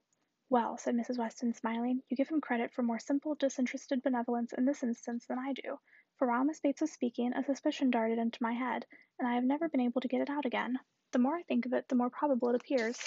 Well, 0.49 0.78
said 0.78 0.95
Mrs. 0.95 1.18
Weston, 1.18 1.53
smiling, 1.53 2.01
you 2.08 2.16
give 2.16 2.30
him 2.30 2.39
credit 2.39 2.72
for 2.72 2.84
more 2.84 2.99
simple, 2.99 3.36
disinterested 3.36 4.03
benevolence 4.03 4.53
in 4.53 4.64
this 4.64 4.84
instance 4.84 5.26
than 5.26 5.38
I 5.38 5.51
do, 5.51 5.80
for 6.16 6.30
while 6.30 6.45
Miss 6.45 6.62
Bates 6.62 6.80
was 6.80 6.93
speaking, 6.93 7.34
a 7.34 7.43
suspicion 7.43 7.91
darted 7.91 8.20
into 8.20 8.41
my 8.41 8.53
head, 8.53 8.86
and 9.20 9.28
I 9.28 9.36
have 9.36 9.43
never 9.43 9.68
been 9.68 9.82
able 9.82 9.99
to 9.99 10.08
get 10.08 10.22
it 10.22 10.30
out 10.30 10.45
again. 10.45 10.80
The 11.12 11.20
more 11.20 11.36
I 11.36 11.43
think 11.43 11.66
of 11.66 11.74
it, 11.74 11.89
the 11.89 11.95
more 11.95 12.10
probable 12.10 12.47
it 12.51 12.55
appears. 12.55 12.97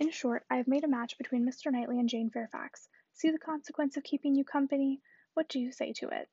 In 0.00 0.08
short, 0.08 0.46
I 0.48 0.56
have 0.56 0.66
made 0.66 0.82
a 0.82 0.88
match 0.88 1.18
between 1.18 1.44
Mr. 1.44 1.70
Knightley 1.70 2.00
and 2.00 2.08
Jane 2.08 2.30
Fairfax. 2.30 2.88
See 3.12 3.30
the 3.30 3.38
consequence 3.38 3.98
of 3.98 4.02
keeping 4.02 4.34
you 4.34 4.44
company? 4.44 5.02
What 5.34 5.46
do 5.46 5.60
you 5.60 5.70
say 5.72 5.92
to 5.92 6.08
it? 6.08 6.30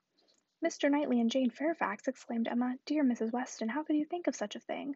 "Mr. 0.63 0.89
Knightley 0.89 1.19
and 1.19 1.29
Jane 1.29 1.49
Fairfax!" 1.49 2.07
exclaimed 2.07 2.47
Emma. 2.47 2.79
"Dear 2.85 3.03
Mrs. 3.03 3.33
Weston, 3.33 3.67
how 3.67 3.83
could 3.83 3.97
you 3.97 4.05
think 4.05 4.27
of 4.27 4.37
such 4.37 4.55
a 4.55 4.61
thing? 4.61 4.95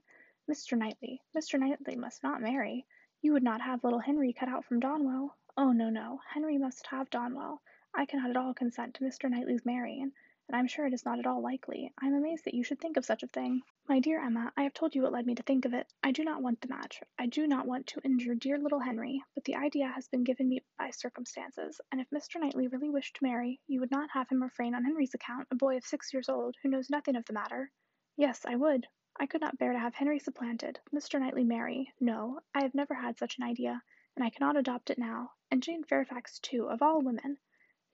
Mr. 0.49 0.77
Knightley 0.77 1.21
Mr. 1.35 1.59
Knightley 1.59 1.97
must 1.97 2.23
not 2.23 2.41
marry. 2.41 2.87
You 3.21 3.33
would 3.33 3.43
not 3.43 3.59
have 3.59 3.83
little 3.83 3.99
Henry 3.99 4.31
cut 4.31 4.47
out 4.47 4.63
from 4.63 4.79
Donwell? 4.79 5.35
Oh, 5.57 5.73
no, 5.73 5.89
no. 5.89 6.21
Henry 6.29 6.57
must 6.57 6.87
have 6.87 7.09
Donwell. 7.09 7.61
I 7.93 8.05
cannot 8.05 8.29
at 8.29 8.37
all 8.37 8.53
consent 8.53 8.95
to 8.95 9.03
Mr. 9.03 9.29
Knightley's 9.29 9.65
marrying, 9.65 10.13
and 10.51 10.59
I'm 10.59 10.67
sure 10.67 10.85
it 10.85 10.93
is 10.93 11.05
not 11.05 11.17
at 11.17 11.25
all 11.25 11.41
likely. 11.41 11.93
I 11.97 12.07
am 12.07 12.13
amazed 12.13 12.43
that 12.43 12.53
you 12.53 12.65
should 12.65 12.81
think 12.81 12.97
of 12.97 13.05
such 13.05 13.23
a 13.23 13.27
thing. 13.27 13.61
My 13.87 14.01
dear 14.01 14.19
Emma, 14.19 14.51
I 14.57 14.63
have 14.63 14.73
told 14.73 14.93
you 14.93 15.01
what 15.01 15.13
led 15.13 15.25
me 15.25 15.33
to 15.35 15.43
think 15.43 15.63
of 15.63 15.73
it. 15.73 15.87
I 16.03 16.11
do 16.11 16.25
not 16.25 16.41
want 16.41 16.59
the 16.59 16.67
match. 16.67 17.01
I 17.17 17.27
do 17.27 17.47
not 17.47 17.65
want 17.65 17.87
to 17.87 18.01
injure 18.03 18.35
dear 18.35 18.57
little 18.57 18.81
Henry, 18.81 19.23
but 19.33 19.45
the 19.45 19.55
idea 19.55 19.87
has 19.87 20.09
been 20.09 20.25
given 20.25 20.49
me 20.49 20.61
by 20.77 20.89
circumstances, 20.89 21.79
and 21.89 22.01
if 22.01 22.09
Mr. 22.09 22.37
Knightley 22.37 22.67
really 22.67 22.89
wished 22.89 23.15
to 23.15 23.23
marry, 23.23 23.61
you 23.65 23.79
would 23.79 23.91
not 23.91 24.09
have 24.11 24.27
him 24.27 24.43
refrain 24.43 24.75
on 24.75 24.83
Henry's 24.83 25.13
account, 25.13 25.47
a 25.51 25.55
boy 25.55 25.77
of 25.77 25.85
six 25.85 26.13
years 26.13 26.27
old, 26.27 26.57
who 26.61 26.67
knows 26.67 26.89
nothing 26.89 27.15
of 27.15 27.23
the 27.23 27.33
matter. 27.33 27.71
Yes, 28.17 28.45
I 28.45 28.57
would. 28.57 28.87
I 29.17 29.27
could 29.27 29.39
not 29.39 29.57
bear 29.57 29.71
to 29.71 29.79
have 29.79 29.95
Henry 29.95 30.19
supplanted, 30.19 30.81
Mr. 30.93 31.17
Knightley 31.17 31.45
marry. 31.45 31.93
No, 32.01 32.41
I 32.53 32.63
have 32.63 32.75
never 32.75 32.95
had 32.95 33.17
such 33.17 33.37
an 33.37 33.45
idea, 33.45 33.81
and 34.17 34.25
I 34.25 34.29
cannot 34.29 34.57
adopt 34.57 34.89
it 34.89 34.97
now. 34.97 35.31
And 35.49 35.63
Jane 35.63 35.85
Fairfax, 35.85 36.39
too, 36.39 36.65
of 36.65 36.81
all 36.81 37.01
women! 37.01 37.37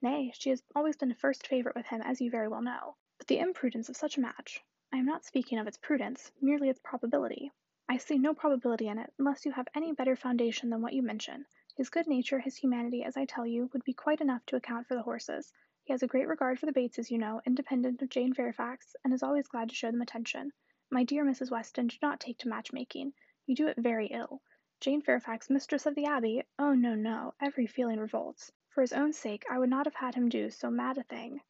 Nay, 0.00 0.30
she 0.32 0.50
has 0.50 0.62
always 0.76 0.96
been 0.96 1.10
a 1.10 1.14
first 1.16 1.48
favourite 1.48 1.74
with 1.74 1.86
him, 1.86 2.00
as 2.02 2.20
you 2.20 2.30
very 2.30 2.46
well 2.46 2.62
know. 2.62 2.94
But 3.18 3.26
the 3.26 3.40
imprudence 3.40 3.88
of 3.88 3.96
such 3.96 4.16
a 4.16 4.20
match! 4.20 4.62
I 4.92 4.98
am 4.98 5.04
not 5.04 5.24
speaking 5.24 5.58
of 5.58 5.66
its 5.66 5.76
prudence, 5.76 6.30
merely 6.40 6.68
its 6.68 6.78
probability. 6.78 7.50
I 7.88 7.96
see 7.96 8.16
no 8.16 8.32
probability 8.32 8.86
in 8.86 8.98
it, 8.98 9.12
unless 9.18 9.44
you 9.44 9.50
have 9.50 9.66
any 9.74 9.92
better 9.92 10.14
foundation 10.14 10.70
than 10.70 10.82
what 10.82 10.92
you 10.92 11.02
mention. 11.02 11.46
His 11.76 11.90
good 11.90 12.06
nature, 12.06 12.38
his 12.38 12.56
humanity, 12.56 13.02
as 13.02 13.16
I 13.16 13.24
tell 13.24 13.44
you, 13.44 13.70
would 13.72 13.82
be 13.82 13.92
quite 13.92 14.20
enough 14.20 14.46
to 14.46 14.56
account 14.56 14.86
for 14.86 14.94
the 14.94 15.02
horses. 15.02 15.52
He 15.82 15.92
has 15.92 16.04
a 16.04 16.06
great 16.06 16.28
regard 16.28 16.60
for 16.60 16.66
the 16.66 16.72
Bateses, 16.72 17.10
you 17.10 17.18
know, 17.18 17.42
independent 17.44 18.00
of 18.00 18.08
Jane 18.08 18.34
Fairfax, 18.34 18.94
and 19.02 19.12
is 19.12 19.24
always 19.24 19.48
glad 19.48 19.68
to 19.70 19.74
show 19.74 19.90
them 19.90 20.02
attention. 20.02 20.52
My 20.90 21.02
dear 21.02 21.24
Mrs. 21.24 21.50
Weston, 21.50 21.88
do 21.88 21.96
not 22.00 22.20
take 22.20 22.38
to 22.38 22.48
matchmaking. 22.48 23.14
You 23.46 23.56
do 23.56 23.66
it 23.66 23.76
very 23.78 24.06
ill. 24.06 24.42
Jane 24.80 25.02
Fairfax, 25.02 25.50
mistress 25.50 25.86
of 25.86 25.96
the 25.96 26.04
Abbey! 26.04 26.44
Oh, 26.56 26.74
no, 26.74 26.94
no! 26.94 27.34
Every 27.40 27.66
feeling 27.66 27.98
revolts. 27.98 28.52
For 28.70 28.82
his 28.82 28.92
own 28.92 29.14
sake, 29.14 29.46
I 29.50 29.58
would 29.58 29.70
not 29.70 29.86
have 29.86 29.94
had 29.94 30.14
him 30.14 30.28
do 30.28 30.50
so 30.50 30.70
mad 30.70 30.98
a 30.98 31.02
thing. 31.02 31.40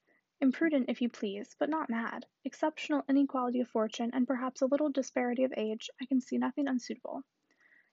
Imprudent, 0.41 0.89
if 0.89 1.03
you 1.03 1.09
please, 1.09 1.57
but 1.59 1.69
not 1.69 1.91
mad. 1.91 2.27
Exceptional 2.45 3.05
inequality 3.09 3.59
of 3.59 3.69
fortune, 3.69 4.11
and 4.12 4.25
perhaps 4.25 4.61
a 4.62 4.66
little 4.66 4.89
disparity 4.89 5.43
of 5.43 5.53
age, 5.57 5.91
I 6.01 6.07
can 6.07 6.21
see 6.21 6.39
nothing 6.39 6.69
unsuitable. 6.69 7.25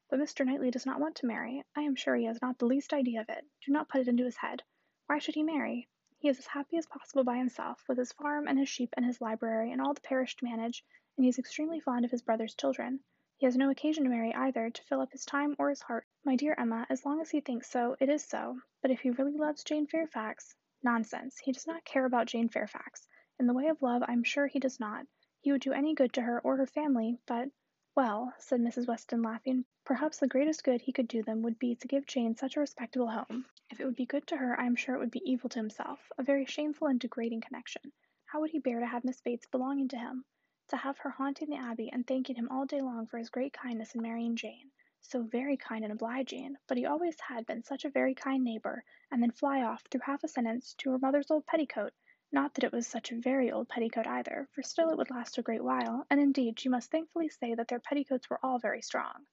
But 0.09 0.19
Mr. 0.19 0.45
Knightley 0.45 0.69
does 0.69 0.85
not 0.85 0.99
want 0.99 1.15
to 1.15 1.25
marry. 1.25 1.63
I 1.75 1.81
am 1.81 1.95
sure 1.95 2.15
he 2.15 2.25
has 2.25 2.39
not 2.39 2.59
the 2.59 2.67
least 2.67 2.93
idea 2.93 3.19
of 3.19 3.29
it. 3.29 3.43
Do 3.65 3.71
not 3.71 3.89
put 3.89 4.01
it 4.01 4.07
into 4.07 4.25
his 4.25 4.37
head. 4.37 4.61
Why 5.07 5.17
should 5.17 5.33
he 5.33 5.41
marry? 5.41 5.89
He 6.19 6.29
is 6.29 6.37
as 6.37 6.45
happy 6.45 6.77
as 6.77 6.85
possible 6.85 7.23
by 7.23 7.37
himself, 7.37 7.83
with 7.89 7.97
his 7.97 8.13
farm 8.13 8.47
and 8.47 8.59
his 8.59 8.69
sheep 8.69 8.93
and 8.95 9.03
his 9.03 9.21
library 9.21 9.71
and 9.71 9.81
all 9.81 9.95
the 9.95 10.01
parish 10.01 10.35
to 10.35 10.45
manage, 10.45 10.85
and 11.17 11.23
he 11.23 11.29
is 11.29 11.39
extremely 11.39 11.79
fond 11.79 12.05
of 12.05 12.11
his 12.11 12.21
brother's 12.21 12.53
children. 12.53 13.03
He 13.37 13.45
has 13.45 13.57
no 13.57 13.69
occasion 13.69 14.05
to 14.05 14.09
marry 14.09 14.33
either, 14.33 14.69
to 14.69 14.83
fill 14.83 15.01
up 15.01 15.11
his 15.11 15.25
time 15.25 15.57
or 15.59 15.69
his 15.69 15.81
heart. 15.81 16.07
My 16.23 16.37
dear 16.37 16.55
Emma, 16.57 16.85
as 16.89 17.05
long 17.05 17.19
as 17.19 17.31
he 17.31 17.41
thinks 17.41 17.69
so, 17.69 17.97
it 17.99 18.07
is 18.07 18.23
so. 18.23 18.61
But 18.81 18.91
if 18.91 19.01
he 19.01 19.09
really 19.09 19.35
loves 19.35 19.63
Jane 19.63 19.87
Fairfax, 19.87 20.55
Nonsense! 20.83 21.39
He 21.39 21.51
does 21.51 21.67
not 21.67 21.83
care 21.83 22.05
about 22.05 22.27
Jane 22.27 22.47
Fairfax. 22.47 23.07
In 23.37 23.47
the 23.47 23.53
way 23.53 23.67
of 23.67 23.81
love, 23.81 24.03
I 24.07 24.13
am 24.13 24.23
sure 24.23 24.47
he 24.47 24.59
does 24.59 24.79
not. 24.79 25.05
He 25.41 25.51
would 25.51 25.59
do 25.61 25.73
any 25.73 25.93
good 25.93 26.13
to 26.13 26.21
her 26.21 26.39
or 26.41 26.55
her 26.57 26.65
family, 26.65 27.19
but 27.25 27.49
well, 27.95 28.33
said 28.37 28.61
Mrs. 28.61 28.87
Weston, 28.87 29.21
laughing, 29.21 29.65
perhaps 29.83 30.19
the 30.19 30.27
greatest 30.27 30.63
good 30.63 30.81
he 30.81 30.93
could 30.93 31.07
do 31.07 31.23
them 31.23 31.41
would 31.41 31.59
be 31.59 31.75
to 31.75 31.87
give 31.87 32.05
Jane 32.05 32.35
such 32.35 32.55
a 32.55 32.59
respectable 32.59 33.09
home. 33.09 33.45
If 33.69 33.79
it 33.79 33.85
would 33.85 33.95
be 33.95 34.05
good 34.05 34.27
to 34.27 34.37
her, 34.37 34.59
I 34.59 34.65
am 34.65 34.75
sure 34.75 34.95
it 34.95 34.99
would 34.99 35.11
be 35.11 35.29
evil 35.29 35.49
to 35.49 35.59
himself, 35.59 36.11
a 36.17 36.23
very 36.23 36.45
shameful 36.45 36.87
and 36.87 36.99
degrading 36.99 37.41
connection. 37.41 37.91
How 38.25 38.39
would 38.39 38.51
he 38.51 38.59
bear 38.59 38.79
to 38.79 38.85
have 38.85 39.03
Miss 39.03 39.21
Bates 39.21 39.47
belonging 39.47 39.87
to 39.89 39.97
him? 39.97 40.23
To 40.69 40.77
have 40.77 40.97
her 40.97 41.11
haunting 41.11 41.49
the 41.49 41.57
Abbey 41.57 41.91
and 41.91 42.07
thanking 42.07 42.37
him 42.37 42.47
all 42.49 42.65
day 42.65 42.81
long 42.81 43.05
for 43.05 43.19
his 43.19 43.29
great 43.29 43.53
kindness 43.53 43.93
in 43.93 44.01
marrying 44.01 44.35
Jane 44.35 44.71
so 45.07 45.21
very 45.21 45.55
kind 45.55 45.83
and 45.83 45.93
obliging, 45.93 46.57
but 46.65 46.77
he 46.77 46.85
always 46.87 47.19
had 47.19 47.45
been 47.45 47.61
such 47.61 47.85
a 47.85 47.91
very 47.91 48.15
kind 48.15 48.43
neighbor, 48.43 48.83
and 49.11 49.21
then 49.21 49.29
fly 49.29 49.61
off 49.61 49.83
through 49.83 50.01
half 50.01 50.23
a 50.23 50.27
sentence 50.27 50.73
to 50.73 50.89
her 50.89 50.97
mother's 50.97 51.29
old 51.29 51.45
petticoat, 51.45 51.93
not 52.31 52.55
that 52.55 52.63
it 52.63 52.71
was 52.71 52.87
such 52.87 53.11
a 53.11 53.19
very 53.19 53.51
old 53.51 53.69
petticoat 53.69 54.07
either, 54.07 54.49
for 54.51 54.63
still 54.63 54.89
it 54.89 54.97
would 54.97 55.11
last 55.11 55.37
a 55.37 55.43
great 55.43 55.63
while, 55.63 56.07
and 56.09 56.19
indeed 56.19 56.59
she 56.59 56.69
must 56.69 56.89
thankfully 56.89 57.29
say 57.29 57.53
that 57.53 57.67
their 57.67 57.79
petticoats 57.79 58.27
were 58.27 58.43
all 58.43 58.57
very 58.57 58.81
strong. 58.81 59.27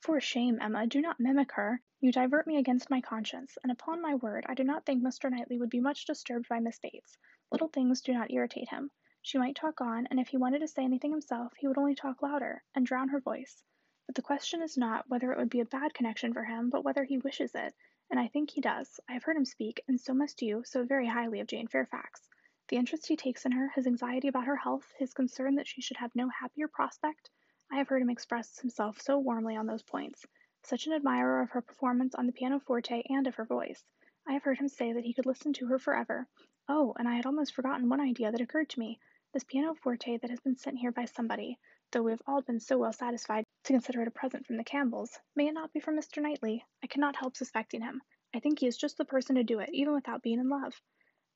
For 0.00 0.18
shame, 0.18 0.58
Emma, 0.62 0.86
do 0.86 1.02
not 1.02 1.20
mimic 1.20 1.52
her. 1.52 1.82
You 2.00 2.10
divert 2.10 2.46
me 2.46 2.56
against 2.56 2.88
my 2.88 3.02
conscience, 3.02 3.58
and 3.62 3.70
upon 3.70 4.00
my 4.00 4.14
word 4.14 4.46
I 4.48 4.54
do 4.54 4.64
not 4.64 4.86
think 4.86 5.02
Mr. 5.02 5.30
Knightley 5.30 5.58
would 5.58 5.68
be 5.68 5.80
much 5.80 6.06
disturbed 6.06 6.48
by 6.48 6.60
Miss 6.60 6.78
Bates. 6.78 7.18
Little 7.50 7.68
things 7.68 8.00
do 8.00 8.14
not 8.14 8.30
irritate 8.30 8.70
him. 8.70 8.90
She 9.24 9.38
might 9.38 9.54
talk 9.54 9.80
on, 9.80 10.06
and 10.08 10.18
if 10.18 10.28
he 10.28 10.36
wanted 10.36 10.58
to 10.58 10.68
say 10.68 10.82
anything 10.82 11.12
himself, 11.12 11.54
he 11.56 11.68
would 11.68 11.78
only 11.78 11.94
talk 11.94 12.20
louder, 12.22 12.64
and 12.74 12.84
drown 12.84 13.08
her 13.08 13.20
voice. 13.20 13.62
But 14.04 14.16
the 14.16 14.20
question 14.20 14.60
is 14.60 14.76
not 14.76 15.08
whether 15.08 15.32
it 15.32 15.38
would 15.38 15.48
be 15.48 15.60
a 15.60 15.64
bad 15.64 15.94
connection 15.94 16.34
for 16.34 16.44
him, 16.44 16.70
but 16.70 16.84
whether 16.84 17.04
he 17.04 17.18
wishes 17.18 17.54
it, 17.54 17.72
and 18.10 18.18
I 18.18 18.26
think 18.26 18.50
he 18.50 18.60
does. 18.60 19.00
I 19.08 19.12
have 19.12 19.22
heard 19.22 19.36
him 19.36 19.44
speak, 19.44 19.82
and 19.86 20.00
so 20.00 20.12
must 20.12 20.42
you, 20.42 20.64
so 20.64 20.84
very 20.84 21.06
highly 21.06 21.38
of 21.38 21.46
Jane 21.46 21.68
Fairfax. 21.68 22.28
The 22.66 22.76
interest 22.76 23.06
he 23.06 23.16
takes 23.16 23.46
in 23.46 23.52
her, 23.52 23.68
his 23.68 23.86
anxiety 23.86 24.28
about 24.28 24.46
her 24.46 24.56
health, 24.56 24.92
his 24.98 25.14
concern 25.14 25.54
that 25.54 25.68
she 25.68 25.80
should 25.80 25.98
have 25.98 26.14
no 26.16 26.28
happier 26.28 26.66
prospect, 26.66 27.30
I 27.70 27.76
have 27.76 27.88
heard 27.88 28.02
him 28.02 28.10
express 28.10 28.58
himself 28.58 29.00
so 29.00 29.18
warmly 29.18 29.56
on 29.56 29.66
those 29.66 29.82
points. 29.82 30.26
Such 30.64 30.86
an 30.86 30.92
admirer 30.92 31.40
of 31.40 31.50
her 31.50 31.62
performance 31.62 32.14
on 32.16 32.26
the 32.26 32.32
pianoforte 32.32 33.06
and 33.08 33.26
of 33.26 33.36
her 33.36 33.44
voice. 33.46 33.84
I 34.26 34.32
have 34.32 34.42
heard 34.42 34.58
him 34.58 34.68
say 34.68 34.92
that 34.92 35.04
he 35.04 35.14
could 35.14 35.26
listen 35.26 35.52
to 35.54 35.66
her 35.68 35.78
forever. 35.78 36.26
Oh, 36.68 36.94
and 36.98 37.08
I 37.08 37.14
had 37.14 37.24
almost 37.24 37.54
forgotten 37.54 37.88
one 37.88 38.00
idea 38.00 38.30
that 38.30 38.40
occurred 38.40 38.68
to 38.70 38.78
me. 38.78 39.00
This 39.34 39.44
pianoforte 39.44 40.18
that 40.18 40.28
has 40.28 40.40
been 40.40 40.58
sent 40.58 40.76
here 40.76 40.92
by 40.92 41.06
somebody, 41.06 41.58
though 41.90 42.02
we 42.02 42.10
have 42.10 42.20
all 42.26 42.42
been 42.42 42.60
so 42.60 42.76
well 42.76 42.92
satisfied 42.92 43.46
to 43.64 43.72
consider 43.72 44.02
it 44.02 44.08
a 44.08 44.10
present 44.10 44.46
from 44.46 44.58
the 44.58 44.64
Campbells, 44.64 45.18
may 45.34 45.48
it 45.48 45.54
not 45.54 45.72
be 45.72 45.80
from 45.80 45.96
Mr. 45.96 46.20
Knightley? 46.20 46.66
I 46.84 46.86
cannot 46.86 47.16
help 47.16 47.34
suspecting 47.34 47.80
him. 47.80 48.02
I 48.34 48.40
think 48.40 48.58
he 48.58 48.66
is 48.66 48.76
just 48.76 48.98
the 48.98 49.06
person 49.06 49.36
to 49.36 49.42
do 49.42 49.60
it, 49.60 49.70
even 49.72 49.94
without 49.94 50.22
being 50.22 50.38
in 50.38 50.50
love. 50.50 50.82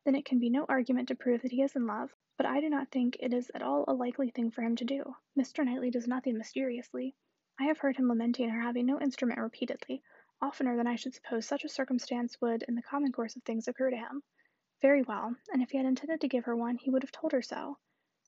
Then 0.05 0.15
it 0.15 0.27
can 0.27 0.39
be 0.39 0.51
no 0.51 0.67
argument 0.69 1.09
to 1.09 1.15
prove 1.15 1.41
that 1.41 1.53
he 1.53 1.63
is 1.63 1.75
in 1.75 1.87
love, 1.87 2.15
but 2.37 2.45
I 2.45 2.61
do 2.61 2.69
not 2.69 2.91
think 2.91 3.17
it 3.19 3.33
is 3.33 3.51
at 3.55 3.63
all 3.63 3.87
a 3.89 3.95
likely 3.95 4.29
thing 4.29 4.51
for 4.51 4.61
him 4.61 4.77
to 4.77 4.85
do. 4.85 5.17
Mr. 5.35 5.65
Knightley 5.65 5.91
does 5.91 6.07
nothing 6.07 6.37
mysteriously. 6.37 7.17
I 7.59 7.65
have 7.65 7.79
heard 7.79 7.97
him 7.97 8.09
lamenting 8.09 8.51
her 8.51 8.61
having 8.61 8.85
no 8.85 9.01
instrument 9.01 9.41
repeatedly, 9.41 10.03
oftener 10.43 10.77
than 10.77 10.87
I 10.87 10.97
should 10.97 11.15
suppose 11.15 11.47
such 11.47 11.65
a 11.65 11.69
circumstance 11.71 12.39
would 12.43 12.63
in 12.65 12.75
the 12.75 12.83
common 12.83 13.11
course 13.11 13.37
of 13.37 13.43
things 13.45 13.69
occur 13.69 13.89
to 13.89 13.97
him. 13.97 14.23
Very 14.83 15.01
well, 15.01 15.35
and 15.51 15.63
if 15.63 15.71
he 15.71 15.79
had 15.79 15.87
intended 15.87 16.21
to 16.21 16.29
give 16.29 16.45
her 16.45 16.55
one, 16.55 16.77
he 16.77 16.91
would 16.91 17.03
have 17.03 17.11
told 17.11 17.33
her 17.33 17.41
so. 17.41 17.79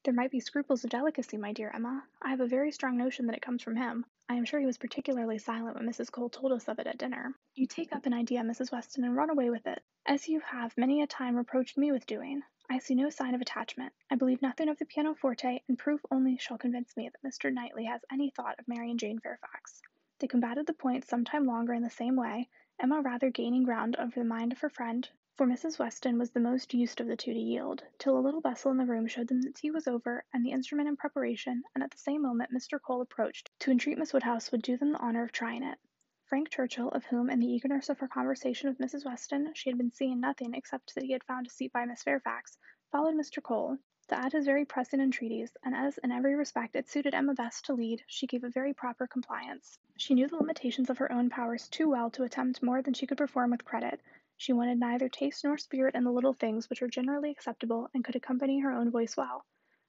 There 0.05 0.15
might 0.15 0.31
be 0.31 0.39
scruples 0.39 0.85
of 0.85 0.91
delicacy, 0.91 1.37
my 1.37 1.53
dear 1.53 1.71
Emma. 1.75 2.07
I 2.23 2.31
have 2.31 2.41
a 2.41 2.47
very 2.47 2.71
strong 2.71 2.97
notion 2.97 3.27
that 3.27 3.35
it 3.35 3.43
comes 3.43 3.63
from 3.63 3.75
him. 3.75 4.07
I 4.29 4.37
am 4.37 4.45
sure 4.45 4.61
he 4.61 4.67
was 4.67 4.79
particularly 4.79 5.39
silent 5.39 5.77
when 5.77 5.89
Mrs. 5.89 6.13
Cole 6.13 6.31
told 6.31 6.53
us 6.53 6.69
of 6.69 6.79
it 6.79 6.87
at 6.87 6.99
dinner. 6.99 7.35
You 7.57 7.67
take 7.67 7.93
up 7.93 8.07
an 8.07 8.15
idea, 8.15 8.43
Mrs. 8.43 8.71
Weston, 8.71 9.03
and 9.03 9.17
run 9.17 9.29
away 9.29 9.51
with 9.51 9.67
it, 9.67 9.83
as 10.07 10.29
you 10.29 10.39
have 10.39 10.79
many 10.79 11.03
a 11.03 11.07
time 11.09 11.35
reproached 11.35 11.77
me 11.77 11.91
with 11.91 12.07
doing. 12.07 12.43
I 12.71 12.79
see 12.79 12.95
no 12.95 13.11
sign 13.11 13.35
of 13.35 13.41
attachment. 13.41 13.93
I 14.09 14.15
believe 14.15 14.41
nothing 14.41 14.69
of 14.69 14.79
the 14.79 14.85
pianoforte, 14.87 15.65
and 15.67 15.77
proof 15.77 16.01
only 16.13 16.37
shall 16.37 16.59
convince 16.59 16.97
me 16.97 17.09
that 17.09 17.29
Mr. 17.29 17.53
Knightley 17.53 17.87
has 17.87 18.05
any 18.13 18.31
thought 18.31 18.59
of 18.61 18.69
marrying 18.69 18.99
Jane 18.99 19.19
Fairfax. 19.19 19.83
They 20.21 20.29
combated 20.29 20.67
the 20.67 20.75
point 20.75 21.07
some 21.07 21.25
time 21.25 21.45
longer 21.45 21.75
in 21.75 21.83
the 21.83 21.91
same 21.91 22.15
way, 22.15 22.49
Emma 22.79 23.01
rather 23.01 23.31
gaining 23.31 23.65
ground 23.65 23.97
over 23.97 24.21
the 24.21 24.25
mind 24.25 24.53
of 24.53 24.61
her 24.61 24.69
friend, 24.69 25.09
for 25.39 25.47
Mrs. 25.47 25.79
Weston 25.79 26.19
was 26.19 26.33
the 26.33 26.41
most 26.41 26.75
used 26.75 27.01
of 27.01 27.07
the 27.07 27.17
two 27.17 27.33
to 27.33 27.39
yield, 27.39 27.85
till 27.97 28.19
a 28.19 28.27
little 28.27 28.41
bustle 28.41 28.73
in 28.73 28.77
the 28.77 28.85
room 28.85 29.07
showed 29.07 29.29
them 29.29 29.41
that 29.43 29.55
tea 29.55 29.71
was 29.71 29.87
over 29.87 30.25
and 30.33 30.45
the 30.45 30.51
instrument 30.51 30.89
in 30.89 30.97
preparation, 30.97 31.63
and 31.77 31.85
at 31.85 31.93
the 31.93 31.97
same 31.97 32.23
moment 32.23 32.51
Mr. 32.53 32.83
Cole 32.83 33.03
approached 33.03 33.49
to 33.61 33.71
entreat 33.71 33.99
Miss 33.99 34.13
Woodhouse 34.13 34.51
would 34.51 34.63
do 34.63 34.77
them 34.77 34.91
the 34.91 34.99
honour 34.99 35.23
of 35.23 35.31
trying 35.31 35.63
it. 35.63 35.79
Frank 36.25 36.51
Churchill, 36.51 36.89
of 36.89 37.05
whom 37.05 37.31
in 37.31 37.39
the 37.39 37.47
eagerness 37.47 37.89
of 37.89 38.01
her 38.01 38.09
conversation 38.09 38.69
with 38.69 38.81
Mrs. 38.81 39.05
Weston 39.05 39.55
she 39.55 39.71
had 39.71 39.79
been 39.79 39.93
seeing 39.93 40.19
nothing 40.19 40.55
except 40.55 40.93
that 40.97 41.05
he 41.05 41.13
had 41.13 41.23
found 41.23 41.47
a 41.47 41.51
seat 41.51 41.73
by 41.73 41.85
Miss 41.85 42.03
Fairfax, 42.03 42.59
followed 42.91 43.15
Mr. 43.15 43.41
Cole, 43.41 43.79
to 44.09 44.19
add 44.19 44.33
his 44.33 44.45
very 44.45 44.65
pressing 44.65 45.01
entreaties, 45.01 45.57
and 45.63 45.73
as 45.73 45.99
in 45.99 46.11
every 46.11 46.35
respect 46.35 46.75
it 46.75 46.89
suited 46.89 47.15
Emma 47.15 47.35
best 47.35 47.67
to 47.67 47.75
lead, 47.75 48.03
she 48.09 48.27
gave 48.27 48.43
a 48.43 48.51
very 48.51 48.75
proper 48.75 49.07
compliance. 49.07 49.79
She 49.97 50.15
knew 50.15 50.27
the 50.27 50.37
limitations 50.37 50.91
of 50.91 50.99
her 50.99 51.13
own 51.13 51.31
powers 51.31 51.69
too 51.69 51.89
well 51.89 52.11
to 52.11 52.25
attempt 52.25 52.61
more 52.61 52.83
than 52.83 52.95
she 52.95 53.07
could 53.07 53.19
perform 53.19 53.53
with 53.53 53.65
credit, 53.65 54.01
she 54.41 54.53
wanted 54.53 54.79
neither 54.79 55.09
taste 55.09 55.43
nor 55.43 55.59
spirit 55.59 55.97
in 55.97 56.05
the 56.05 56.13
little 56.13 56.33
things 56.33 56.71
which 56.71 56.81
are 56.81 56.87
generally 56.89 57.29
acceptable 57.31 57.91
and 57.93 58.05
could 58.05 58.15
accompany 58.15 58.61
her 58.61 58.71
own 58.71 58.89
voice 58.89 59.17
well. 59.17 59.45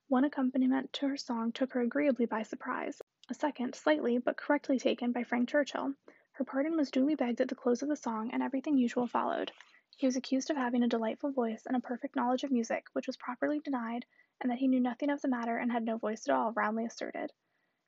One 0.07 0.23
accompaniment 0.23 0.91
to 0.93 1.07
her 1.07 1.17
song 1.17 1.51
took 1.51 1.73
her 1.73 1.81
agreeably 1.81 2.25
by 2.25 2.41
surprise, 2.41 2.99
a 3.29 3.35
second, 3.35 3.75
slightly 3.75 4.17
but 4.17 4.37
correctly 4.37 4.79
taken 4.79 5.11
by 5.11 5.23
Frank 5.23 5.49
Churchill. 5.49 5.93
Her 6.31 6.43
pardon 6.43 6.75
was 6.75 6.89
duly 6.89 7.13
begged 7.13 7.41
at 7.41 7.47
the 7.47 7.53
close 7.53 7.83
of 7.83 7.89
the 7.89 7.95
song, 7.95 8.31
and 8.31 8.41
everything 8.41 8.75
usual 8.75 9.05
followed. 9.05 9.51
He 9.95 10.07
was 10.07 10.15
accused 10.15 10.49
of 10.49 10.57
having 10.57 10.81
a 10.81 10.87
delightful 10.87 11.31
voice 11.31 11.67
and 11.67 11.75
a 11.77 11.79
perfect 11.79 12.15
knowledge 12.15 12.43
of 12.43 12.49
music, 12.49 12.87
which 12.93 13.05
was 13.05 13.17
properly 13.17 13.59
denied, 13.59 14.07
and 14.41 14.49
that 14.49 14.57
he 14.57 14.67
knew 14.67 14.79
nothing 14.79 15.11
of 15.11 15.21
the 15.21 15.27
matter 15.27 15.57
and 15.57 15.71
had 15.71 15.83
no 15.83 15.97
voice 15.97 16.27
at 16.27 16.33
all, 16.33 16.53
roundly 16.53 16.85
asserted. 16.85 17.31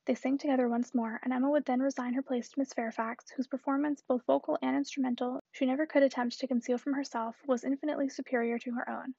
They 0.04 0.16
sang 0.16 0.36
together 0.36 0.68
once 0.68 0.96
more, 0.96 1.20
and 1.22 1.32
Emma 1.32 1.48
would 1.48 1.64
then 1.64 1.80
resign 1.80 2.14
her 2.14 2.22
place 2.22 2.48
to 2.48 2.58
Miss 2.58 2.72
Fairfax, 2.72 3.30
whose 3.30 3.46
performance, 3.46 4.02
both 4.02 4.26
vocal 4.26 4.58
and 4.60 4.76
instrumental, 4.76 5.40
she 5.52 5.64
never 5.64 5.86
could 5.86 6.02
attempt 6.02 6.40
to 6.40 6.48
conceal 6.48 6.76
from 6.76 6.94
herself, 6.94 7.40
was 7.46 7.62
infinitely 7.62 8.08
superior 8.08 8.58
to 8.58 8.72
her 8.72 8.90
own. 8.90 9.14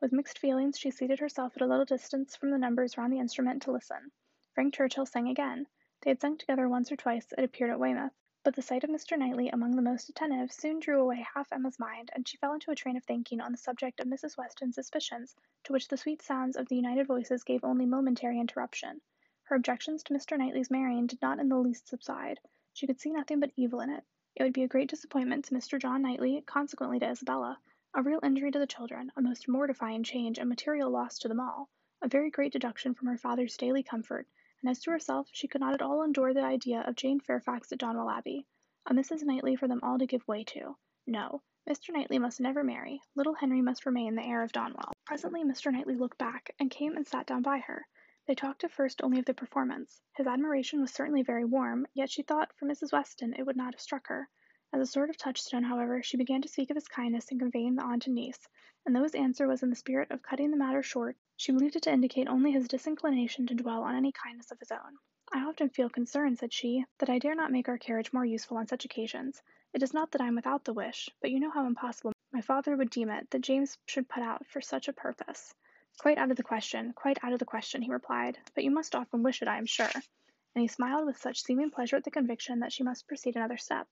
With 0.00 0.12
mixed 0.12 0.40
feelings, 0.40 0.76
she 0.76 0.90
seated 0.90 1.20
herself 1.20 1.54
at 1.54 1.62
a 1.62 1.66
little 1.66 1.84
distance 1.84 2.34
from 2.34 2.50
the 2.50 2.58
numbers 2.58 2.98
round 2.98 3.12
the 3.12 3.20
instrument 3.20 3.62
to 3.62 3.70
listen. 3.70 4.10
Frank 4.54 4.74
Churchill 4.74 5.06
sang 5.06 5.28
again. 5.28 5.68
They 6.00 6.10
had 6.10 6.20
sung 6.20 6.36
together 6.36 6.68
once 6.68 6.90
or 6.90 6.96
twice, 6.96 7.32
it 7.38 7.44
appeared, 7.44 7.70
at 7.70 7.78
Weymouth. 7.78 8.12
But 8.42 8.56
the 8.56 8.62
sight 8.62 8.82
of 8.82 8.90
Mr. 8.90 9.16
Knightley 9.16 9.50
among 9.50 9.76
the 9.76 9.82
most 9.82 10.08
attentive 10.08 10.52
soon 10.52 10.80
drew 10.80 11.00
away 11.00 11.24
half 11.32 11.52
Emma's 11.52 11.78
mind, 11.78 12.10
and 12.12 12.26
she 12.26 12.38
fell 12.38 12.54
into 12.54 12.72
a 12.72 12.74
train 12.74 12.96
of 12.96 13.04
thinking 13.04 13.40
on 13.40 13.52
the 13.52 13.56
subject 13.56 14.00
of 14.00 14.08
Mrs. 14.08 14.36
Weston's 14.36 14.74
suspicions, 14.74 15.36
to 15.62 15.72
which 15.72 15.86
the 15.86 15.96
sweet 15.96 16.22
sounds 16.22 16.56
of 16.56 16.68
the 16.68 16.74
united 16.74 17.06
voices 17.06 17.44
gave 17.44 17.62
only 17.62 17.86
momentary 17.86 18.40
interruption. 18.40 19.00
Her 19.48 19.56
objections 19.56 20.02
to 20.04 20.14
Mr. 20.14 20.38
Knightley's 20.38 20.70
marrying 20.70 21.06
did 21.06 21.20
not 21.20 21.38
in 21.38 21.50
the 21.50 21.58
least 21.58 21.86
subside. 21.86 22.40
She 22.72 22.86
could 22.86 22.98
see 22.98 23.10
nothing 23.10 23.40
but 23.40 23.52
evil 23.56 23.80
in 23.80 23.90
it. 23.90 24.02
It 24.34 24.42
would 24.42 24.54
be 24.54 24.62
a 24.62 24.68
great 24.68 24.88
disappointment 24.88 25.44
to 25.44 25.54
Mr. 25.54 25.78
John 25.78 26.00
Knightley, 26.00 26.40
consequently 26.40 26.98
to 27.00 27.10
Isabella, 27.10 27.60
a 27.92 28.02
real 28.02 28.20
injury 28.22 28.50
to 28.50 28.58
the 28.58 28.66
children, 28.66 29.12
a 29.16 29.20
most 29.20 29.46
mortifying 29.46 30.02
change 30.02 30.38
and 30.38 30.48
material 30.48 30.88
loss 30.88 31.18
to 31.18 31.28
them 31.28 31.40
all, 31.40 31.68
a 32.00 32.08
very 32.08 32.30
great 32.30 32.54
deduction 32.54 32.94
from 32.94 33.08
her 33.08 33.18
father's 33.18 33.58
daily 33.58 33.82
comfort, 33.82 34.26
and 34.62 34.70
as 34.70 34.80
to 34.80 34.90
herself, 34.90 35.28
she 35.30 35.46
could 35.46 35.60
not 35.60 35.74
at 35.74 35.82
all 35.82 36.02
endure 36.02 36.32
the 36.32 36.42
idea 36.42 36.80
of 36.80 36.96
Jane 36.96 37.20
Fairfax 37.20 37.70
at 37.70 37.78
Donwell 37.78 38.08
Abbey, 38.10 38.46
a 38.86 38.94
Mrs. 38.94 39.24
Knightley 39.24 39.56
for 39.56 39.68
them 39.68 39.80
all 39.82 39.98
to 39.98 40.06
give 40.06 40.26
way 40.26 40.42
to. 40.44 40.78
No, 41.06 41.42
Mr. 41.68 41.92
Knightley 41.92 42.18
must 42.18 42.40
never 42.40 42.64
marry. 42.64 43.02
Little 43.14 43.34
Henry 43.34 43.60
must 43.60 43.84
remain 43.84 44.14
the 44.14 44.24
heir 44.24 44.42
of 44.42 44.52
Donwell. 44.52 44.92
Presently 45.04 45.44
Mr. 45.44 45.70
Knightley 45.70 45.96
looked 45.96 46.16
back, 46.16 46.54
and 46.58 46.70
came 46.70 46.96
and 46.96 47.06
sat 47.06 47.26
down 47.26 47.42
by 47.42 47.58
her. 47.58 47.86
They 48.26 48.34
talked 48.34 48.64
at 48.64 48.72
first 48.72 49.02
only 49.02 49.18
of 49.18 49.26
the 49.26 49.34
performance. 49.34 50.00
His 50.16 50.26
admiration 50.26 50.80
was 50.80 50.90
certainly 50.90 51.22
very 51.22 51.44
warm, 51.44 51.86
yet 51.92 52.08
she 52.08 52.22
thought 52.22 52.54
for 52.54 52.64
Mrs. 52.64 52.90
Weston 52.90 53.34
it 53.34 53.42
would 53.42 53.54
not 53.54 53.74
have 53.74 53.80
struck 53.82 54.06
her. 54.06 54.30
As 54.72 54.80
a 54.80 54.86
sort 54.86 55.10
of 55.10 55.18
touchstone, 55.18 55.62
however, 55.62 56.02
she 56.02 56.16
began 56.16 56.40
to 56.40 56.48
speak 56.48 56.70
of 56.70 56.74
his 56.74 56.88
kindness 56.88 57.30
in 57.30 57.38
conveying 57.38 57.74
the 57.74 57.84
aunt 57.84 58.06
and 58.06 58.14
niece, 58.14 58.48
and 58.86 58.96
though 58.96 59.02
his 59.02 59.14
answer 59.14 59.46
was 59.46 59.62
in 59.62 59.68
the 59.68 59.76
spirit 59.76 60.10
of 60.10 60.22
cutting 60.22 60.50
the 60.50 60.56
matter 60.56 60.82
short, 60.82 61.18
she 61.36 61.52
believed 61.52 61.76
it 61.76 61.82
to 61.82 61.92
indicate 61.92 62.26
only 62.26 62.50
his 62.50 62.66
disinclination 62.66 63.46
to 63.46 63.54
dwell 63.54 63.82
on 63.82 63.94
any 63.94 64.10
kindness 64.10 64.50
of 64.50 64.58
his 64.58 64.72
own. 64.72 64.96
I 65.30 65.44
often 65.44 65.68
feel 65.68 65.90
concerned, 65.90 66.38
said 66.38 66.52
she, 66.52 66.86
that 67.00 67.10
I 67.10 67.18
dare 67.18 67.34
not 67.34 67.52
make 67.52 67.68
our 67.68 67.76
carriage 67.76 68.14
more 68.14 68.24
useful 68.24 68.56
on 68.56 68.66
such 68.66 68.86
occasions. 68.86 69.42
It 69.74 69.82
is 69.82 69.92
not 69.92 70.12
that 70.12 70.22
I 70.22 70.28
am 70.28 70.34
without 70.34 70.64
the 70.64 70.72
wish, 70.72 71.10
but 71.20 71.30
you 71.30 71.40
know 71.40 71.50
how 71.50 71.66
impossible 71.66 72.14
my 72.32 72.40
father 72.40 72.74
would 72.74 72.88
deem 72.88 73.10
it 73.10 73.28
that 73.30 73.42
James 73.42 73.76
should 73.86 74.08
put 74.08 74.22
out 74.22 74.46
for 74.46 74.62
such 74.62 74.88
a 74.88 74.94
purpose. 74.94 75.54
Quite 75.98 76.18
out 76.18 76.30
of 76.30 76.36
the 76.36 76.42
question, 76.42 76.92
quite 76.92 77.18
out 77.22 77.32
of 77.32 77.38
the 77.38 77.44
question, 77.44 77.80
he 77.80 77.92
replied, 77.92 78.38
but 78.54 78.64
you 78.64 78.70
must 78.70 78.94
often 78.94 79.22
wish 79.22 79.42
it, 79.42 79.48
I 79.48 79.58
am 79.58 79.66
sure. 79.66 79.90
And 79.94 80.62
he 80.62 80.68
smiled 80.68 81.06
with 81.06 81.16
such 81.16 81.42
seeming 81.42 81.70
pleasure 81.70 81.96
at 81.96 82.04
the 82.04 82.10
conviction 82.10 82.60
that 82.60 82.72
she 82.72 82.82
must 82.82 83.06
proceed 83.06 83.36
another 83.36 83.56
step. 83.56 83.86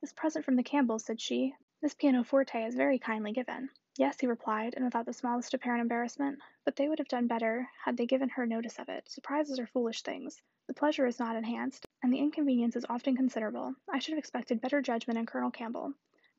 This 0.00 0.12
present 0.12 0.44
from 0.44 0.56
the 0.56 0.62
Campbells, 0.62 1.04
said 1.04 1.20
she, 1.20 1.54
this 1.80 1.94
pianoforte 1.94 2.64
is 2.64 2.74
very 2.74 2.98
kindly 2.98 3.32
given. 3.32 3.70
Yes, 3.96 4.20
he 4.20 4.26
replied, 4.26 4.74
and 4.74 4.84
without 4.84 5.06
the 5.06 5.12
smallest 5.12 5.54
apparent 5.54 5.80
embarrassment, 5.80 6.38
but 6.64 6.76
they 6.76 6.88
would 6.88 6.98
have 6.98 7.08
done 7.08 7.26
better 7.26 7.68
had 7.84 7.96
they 7.96 8.06
given 8.06 8.28
her 8.28 8.46
notice 8.46 8.78
of 8.78 8.88
it. 8.88 9.08
Surprises 9.08 9.58
are 9.58 9.66
foolish 9.66 10.02
things. 10.02 10.42
The 10.66 10.74
pleasure 10.74 11.06
is 11.06 11.18
not 11.18 11.34
enhanced, 11.34 11.86
and 12.02 12.12
the 12.12 12.18
inconvenience 12.18 12.76
is 12.76 12.86
often 12.88 13.16
considerable. 13.16 13.74
I 13.90 13.98
should 13.98 14.12
have 14.12 14.18
expected 14.18 14.60
better 14.60 14.82
judgment 14.82 15.18
in 15.18 15.26
Colonel 15.26 15.50
Campbell. 15.50 15.94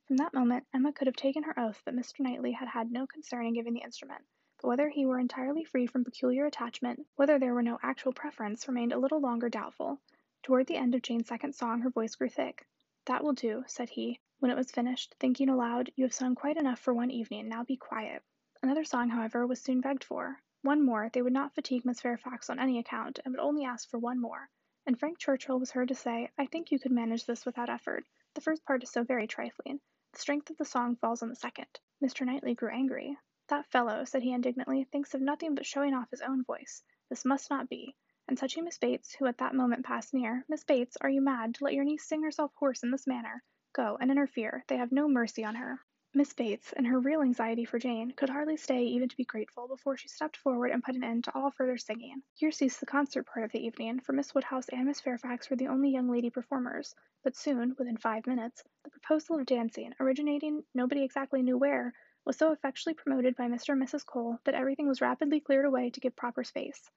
From 0.06 0.16
that 0.18 0.34
moment 0.34 0.66
Emma 0.72 0.92
could 0.92 1.06
have 1.06 1.16
taken 1.16 1.42
her 1.42 1.58
oath 1.58 1.82
that 1.84 1.94
Mr. 1.94 2.20
Knightley 2.20 2.52
had 2.52 2.68
had 2.68 2.92
no 2.92 3.06
concern 3.06 3.46
in 3.46 3.54
giving 3.54 3.74
the 3.74 3.82
instrument, 3.82 4.24
whether 4.62 4.88
he 4.88 5.06
were 5.06 5.18
entirely 5.18 5.64
free 5.64 5.86
from 5.86 6.04
peculiar 6.04 6.46
attachment, 6.46 7.06
whether 7.16 7.38
there 7.38 7.54
were 7.54 7.62
no 7.62 7.78
actual 7.82 8.12
preference, 8.12 8.68
remained 8.68 8.92
a 8.92 8.98
little 8.98 9.20
longer 9.20 9.48
doubtful. 9.48 10.00
Toward 10.42 10.66
the 10.66 10.76
end 10.76 10.94
of 10.94 11.02
Jane's 11.02 11.28
second 11.28 11.54
song 11.54 11.80
her 11.80 11.90
voice 11.90 12.14
grew 12.14 12.28
thick. 12.28 12.66
That 13.06 13.22
will 13.22 13.32
do, 13.32 13.64
said 13.66 13.90
he, 13.90 14.20
when 14.38 14.50
it 14.50 14.56
was 14.56 14.70
finished, 14.70 15.14
thinking 15.20 15.48
aloud, 15.48 15.92
You 15.96 16.04
have 16.04 16.14
sung 16.14 16.34
quite 16.34 16.56
enough 16.56 16.78
for 16.78 16.94
one 16.94 17.10
evening, 17.10 17.48
now 17.48 17.62
be 17.62 17.76
quiet. 17.76 18.22
Another 18.62 18.84
song, 18.84 19.08
however, 19.08 19.46
was 19.46 19.60
soon 19.60 19.80
begged 19.80 20.04
for. 20.04 20.40
One 20.62 20.84
more, 20.84 21.08
they 21.08 21.22
would 21.22 21.32
not 21.32 21.54
fatigue 21.54 21.84
Miss 21.84 22.00
Fairfax 22.00 22.50
on 22.50 22.58
any 22.58 22.78
account, 22.78 23.18
and 23.24 23.32
would 23.32 23.40
only 23.40 23.64
ask 23.64 23.88
for 23.88 23.98
one 23.98 24.20
more. 24.20 24.50
And 24.86 24.98
Frank 24.98 25.18
Churchill 25.18 25.58
was 25.58 25.70
heard 25.70 25.88
to 25.88 25.94
say, 25.94 26.30
I 26.36 26.46
think 26.46 26.70
you 26.70 26.78
could 26.78 26.92
manage 26.92 27.24
this 27.26 27.46
without 27.46 27.68
effort. 27.68 28.04
The 28.34 28.40
first 28.40 28.64
part 28.64 28.82
is 28.82 28.90
so 28.90 29.02
very 29.02 29.26
trifling. 29.26 29.80
The 30.12 30.18
strength 30.18 30.50
of 30.50 30.56
the 30.56 30.64
song 30.64 30.96
falls 30.96 31.22
on 31.22 31.28
the 31.28 31.36
second. 31.36 31.80
Mr. 32.02 32.26
Knightley 32.26 32.54
grew 32.54 32.70
angry. 32.70 33.16
That 33.50 33.66
fellow, 33.66 34.04
said 34.04 34.22
he 34.22 34.32
indignantly, 34.32 34.84
thinks 34.84 35.12
of 35.12 35.20
nothing 35.20 35.56
but 35.56 35.66
showing 35.66 35.92
off 35.92 36.12
his 36.12 36.20
own 36.20 36.44
voice. 36.44 36.84
This 37.08 37.24
must 37.24 37.50
not 37.50 37.68
be. 37.68 37.96
And 38.28 38.38
touching 38.38 38.62
Miss 38.62 38.78
Bates, 38.78 39.12
who 39.12 39.26
at 39.26 39.38
that 39.38 39.56
moment 39.56 39.84
passed 39.84 40.14
near, 40.14 40.44
Miss 40.48 40.62
Bates, 40.62 40.96
are 41.00 41.10
you 41.10 41.20
mad 41.20 41.56
to 41.56 41.64
let 41.64 41.74
your 41.74 41.82
niece 41.82 42.04
sing 42.04 42.22
herself 42.22 42.52
hoarse 42.54 42.84
in 42.84 42.92
this 42.92 43.08
manner? 43.08 43.42
Go, 43.72 43.98
and 44.00 44.08
interfere. 44.08 44.64
They 44.68 44.76
have 44.76 44.92
no 44.92 45.08
mercy 45.08 45.44
on 45.44 45.56
her. 45.56 45.80
Miss 46.14 46.32
Bates, 46.32 46.72
in 46.74 46.84
her 46.84 47.00
real 47.00 47.22
anxiety 47.22 47.64
for 47.64 47.80
Jane, 47.80 48.12
could 48.12 48.30
hardly 48.30 48.56
stay 48.56 48.84
even 48.84 49.08
to 49.08 49.16
be 49.16 49.24
grateful 49.24 49.66
before 49.66 49.96
she 49.96 50.06
stepped 50.06 50.36
forward 50.36 50.70
and 50.70 50.84
put 50.84 50.94
an 50.94 51.02
end 51.02 51.24
to 51.24 51.34
all 51.34 51.50
further 51.50 51.76
singing. 51.76 52.22
Here 52.34 52.52
ceased 52.52 52.78
the 52.78 52.86
concert 52.86 53.26
part 53.26 53.44
of 53.44 53.50
the 53.50 53.66
evening, 53.66 53.98
for 53.98 54.12
Miss 54.12 54.32
Woodhouse 54.32 54.68
and 54.68 54.86
Miss 54.86 55.00
Fairfax 55.00 55.50
were 55.50 55.56
the 55.56 55.66
only 55.66 55.90
young 55.90 56.08
lady 56.08 56.30
performers, 56.30 56.94
but 57.24 57.34
soon, 57.34 57.74
within 57.76 57.96
five 57.96 58.28
minutes, 58.28 58.62
the 58.84 58.90
proposal 58.90 59.40
of 59.40 59.46
dancing, 59.46 59.92
originating 59.98 60.62
nobody 60.72 61.02
exactly 61.02 61.42
knew 61.42 61.58
where, 61.58 61.92
was 62.24 62.36
so 62.36 62.52
effectually 62.52 62.94
promoted 62.94 63.36
by 63.36 63.48
Mr. 63.48 63.70
and 63.70 63.82
Mrs. 63.82 64.04
Cole 64.04 64.38
that 64.44 64.54
everything 64.54 64.86
was 64.86 65.00
rapidly 65.00 65.40
cleared 65.40 65.64
away 65.64 65.90
to 65.90 66.00
give 66.00 66.14
proper 66.14 66.44
space. 66.44 66.90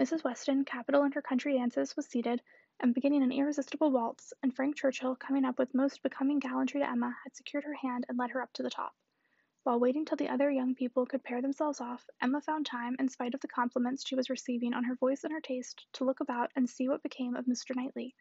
Mrs. 0.00 0.24
Weston, 0.24 0.64
capital 0.64 1.04
in 1.04 1.12
her 1.12 1.22
country 1.22 1.54
dances, 1.54 1.96
was 1.96 2.06
seated, 2.06 2.42
and 2.80 2.92
beginning 2.94 3.22
an 3.22 3.30
irresistible 3.30 3.92
waltz, 3.92 4.32
and 4.42 4.54
Frank 4.54 4.76
Churchill, 4.76 5.14
coming 5.14 5.44
up 5.44 5.58
with 5.58 5.74
most 5.74 6.02
becoming 6.02 6.40
gallantry 6.40 6.80
to 6.80 6.88
Emma, 6.88 7.16
had 7.22 7.36
secured 7.36 7.64
her 7.64 7.74
hand 7.74 8.04
and 8.08 8.18
led 8.18 8.30
her 8.30 8.42
up 8.42 8.52
to 8.54 8.62
the 8.64 8.70
top. 8.70 8.94
While 9.62 9.80
waiting 9.80 10.04
till 10.04 10.16
the 10.16 10.28
other 10.28 10.50
young 10.50 10.74
people 10.74 11.06
could 11.06 11.22
pair 11.22 11.40
themselves 11.40 11.80
off, 11.80 12.06
Emma 12.20 12.40
found 12.40 12.66
time, 12.66 12.96
in 12.98 13.08
spite 13.08 13.32
of 13.32 13.40
the 13.40 13.48
compliments 13.48 14.04
she 14.06 14.16
was 14.16 14.28
receiving 14.28 14.74
on 14.74 14.84
her 14.84 14.96
voice 14.96 15.24
and 15.24 15.32
her 15.32 15.40
taste, 15.40 15.86
to 15.94 16.04
look 16.04 16.20
about 16.20 16.50
and 16.56 16.68
see 16.68 16.88
what 16.88 17.02
became 17.02 17.36
of 17.36 17.46
Mr. 17.46 17.74
Knightley. 17.74 18.14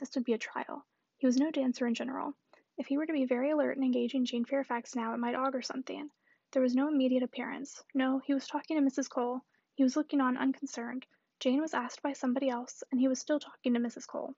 This 0.00 0.14
would 0.14 0.24
be 0.24 0.32
a 0.32 0.38
trial. 0.38 0.86
He 1.18 1.26
was 1.26 1.36
no 1.36 1.50
dancer 1.50 1.86
in 1.86 1.94
general. 1.94 2.34
If 2.78 2.86
he 2.86 2.96
were 2.96 3.06
to 3.06 3.12
be 3.12 3.24
very 3.24 3.50
alert 3.50 3.76
in 3.76 3.82
engaging 3.82 4.24
Jane 4.24 4.44
Fairfax 4.44 4.94
now, 4.94 5.12
it 5.12 5.18
might 5.18 5.34
augur 5.34 5.62
something. 5.62 6.12
There 6.52 6.62
was 6.62 6.76
no 6.76 6.86
immediate 6.86 7.24
appearance. 7.24 7.82
No, 7.92 8.20
he 8.20 8.32
was 8.32 8.46
talking 8.46 8.76
to 8.76 8.82
Mrs. 8.88 9.10
Cole. 9.10 9.40
He 9.74 9.82
was 9.82 9.96
looking 9.96 10.20
on 10.20 10.36
unconcerned. 10.36 11.04
Jane 11.40 11.60
was 11.60 11.74
asked 11.74 12.02
by 12.02 12.12
somebody 12.12 12.48
else, 12.48 12.84
and 12.92 13.00
he 13.00 13.08
was 13.08 13.18
still 13.18 13.40
talking 13.40 13.74
to 13.74 13.80
Mrs. 13.80 14.06
Cole. 14.06 14.36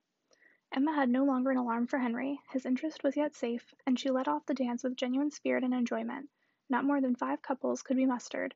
Emma 0.71 0.91
had 0.91 1.09
no 1.09 1.23
longer 1.23 1.51
an 1.51 1.57
alarm 1.57 1.85
for 1.85 1.99
Henry, 1.99 2.39
his 2.49 2.65
interest 2.65 3.03
was 3.03 3.15
yet 3.15 3.35
safe, 3.35 3.75
and 3.85 3.99
she 3.99 4.09
led 4.09 4.27
off 4.27 4.47
the 4.47 4.55
dance 4.55 4.83
with 4.83 4.95
genuine 4.95 5.29
spirit 5.29 5.63
and 5.63 5.75
enjoyment. 5.75 6.27
Not 6.67 6.83
more 6.83 6.99
than 6.99 7.15
five 7.15 7.43
couples 7.43 7.83
could 7.83 7.97
be 7.97 8.07
mustered, 8.07 8.55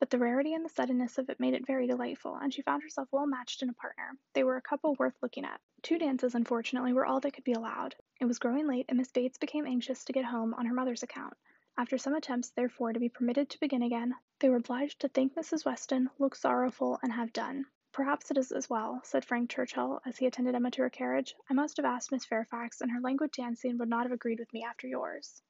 but 0.00 0.08
the 0.08 0.18
rarity 0.18 0.54
and 0.54 0.64
the 0.64 0.70
suddenness 0.70 1.18
of 1.18 1.28
it 1.28 1.38
made 1.38 1.52
it 1.52 1.66
very 1.66 1.86
delightful, 1.86 2.34
and 2.34 2.54
she 2.54 2.62
found 2.62 2.82
herself 2.82 3.06
well 3.12 3.26
matched 3.26 3.62
in 3.62 3.68
a 3.68 3.74
partner. 3.74 4.16
They 4.32 4.42
were 4.42 4.56
a 4.56 4.62
couple 4.62 4.94
worth 4.94 5.22
looking 5.22 5.44
at. 5.44 5.60
Two 5.82 5.98
dances, 5.98 6.34
unfortunately, 6.34 6.94
were 6.94 7.04
all 7.04 7.20
that 7.20 7.34
could 7.34 7.44
be 7.44 7.52
allowed. 7.52 7.94
It 8.18 8.24
was 8.24 8.38
growing 8.38 8.66
late, 8.66 8.86
and 8.88 8.96
Miss 8.96 9.12
Bates 9.12 9.36
became 9.36 9.66
anxious 9.66 10.02
to 10.06 10.14
get 10.14 10.24
home 10.24 10.54
on 10.54 10.64
her 10.64 10.72
mother's 10.72 11.02
account. 11.02 11.34
After 11.76 11.98
some 11.98 12.14
attempts, 12.14 12.48
therefore, 12.48 12.94
to 12.94 12.98
be 12.98 13.10
permitted 13.10 13.50
to 13.50 13.60
begin 13.60 13.82
again, 13.82 14.14
they 14.38 14.48
were 14.48 14.56
obliged 14.56 15.00
to 15.00 15.08
thank 15.08 15.34
Mrs. 15.34 15.66
Weston, 15.66 16.08
look 16.18 16.34
sorrowful, 16.34 16.98
and 17.02 17.12
have 17.12 17.34
done. 17.34 17.66
Perhaps 17.92 18.30
it 18.30 18.38
is 18.38 18.52
as 18.52 18.70
well, 18.70 19.02
said 19.04 19.26
Frank 19.26 19.50
Churchill, 19.50 20.00
as 20.06 20.16
he 20.16 20.24
attended 20.24 20.54
Emma 20.54 20.70
to 20.70 20.82
her 20.82 20.88
carriage. 20.88 21.34
I 21.50 21.52
must 21.52 21.76
have 21.76 21.84
asked 21.84 22.10
Miss 22.10 22.24
Fairfax, 22.24 22.80
and 22.80 22.90
her 22.90 23.00
languid 23.00 23.32
dancing 23.32 23.76
would 23.76 23.90
not 23.90 24.04
have 24.04 24.12
agreed 24.12 24.38
with 24.38 24.52
me 24.54 24.64
after 24.64 24.86
yours. 24.88 25.42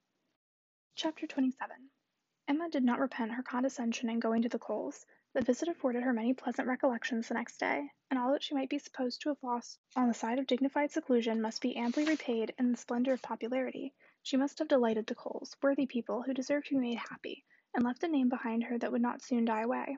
Chapter 0.97 1.29
27 1.29 1.91
Emma 2.51 2.69
did 2.69 2.83
not 2.83 2.99
repent 2.99 3.31
her 3.31 3.45
condescension 3.45 4.11
in 4.11 4.19
going 4.19 4.43
to 4.43 4.49
the 4.49 4.59
Coles. 4.59 5.07
The 5.35 5.41
visit 5.41 5.69
afforded 5.69 6.03
her 6.03 6.13
many 6.13 6.35
pleasant 6.35 6.67
recollections 6.67 7.29
the 7.29 7.35
next 7.35 7.59
day, 7.59 7.93
and 8.11 8.19
all 8.19 8.33
that 8.33 8.43
she 8.43 8.57
might 8.57 8.69
be 8.69 8.81
supposed 8.81 9.21
to 9.21 9.29
have 9.29 9.41
lost 9.41 9.79
on 9.95 10.09
the 10.09 10.15
side 10.15 10.41
of 10.41 10.49
dignified 10.49 10.91
seclusion 10.91 11.41
must 11.41 11.63
be 11.63 11.77
amply 11.77 12.05
repaid 12.05 12.53
in 12.59 12.73
the 12.73 12.77
splendor 12.77 13.13
of 13.13 13.23
popularity. 13.23 13.95
She 14.25 14.37
must 14.37 14.59
have 14.59 14.67
delighted 14.67 15.07
the 15.07 15.15
Coles, 15.15 15.57
worthy 15.63 15.87
people 15.87 16.23
who 16.23 16.35
deserved 16.35 16.67
to 16.67 16.75
be 16.75 16.81
made 16.81 16.99
happy, 16.99 17.45
and 17.73 17.85
left 17.85 18.03
a 18.03 18.09
name 18.09 18.29
behind 18.29 18.65
her 18.65 18.77
that 18.79 18.91
would 18.91 19.01
not 19.01 19.23
soon 19.23 19.45
die 19.45 19.63
away. 19.63 19.97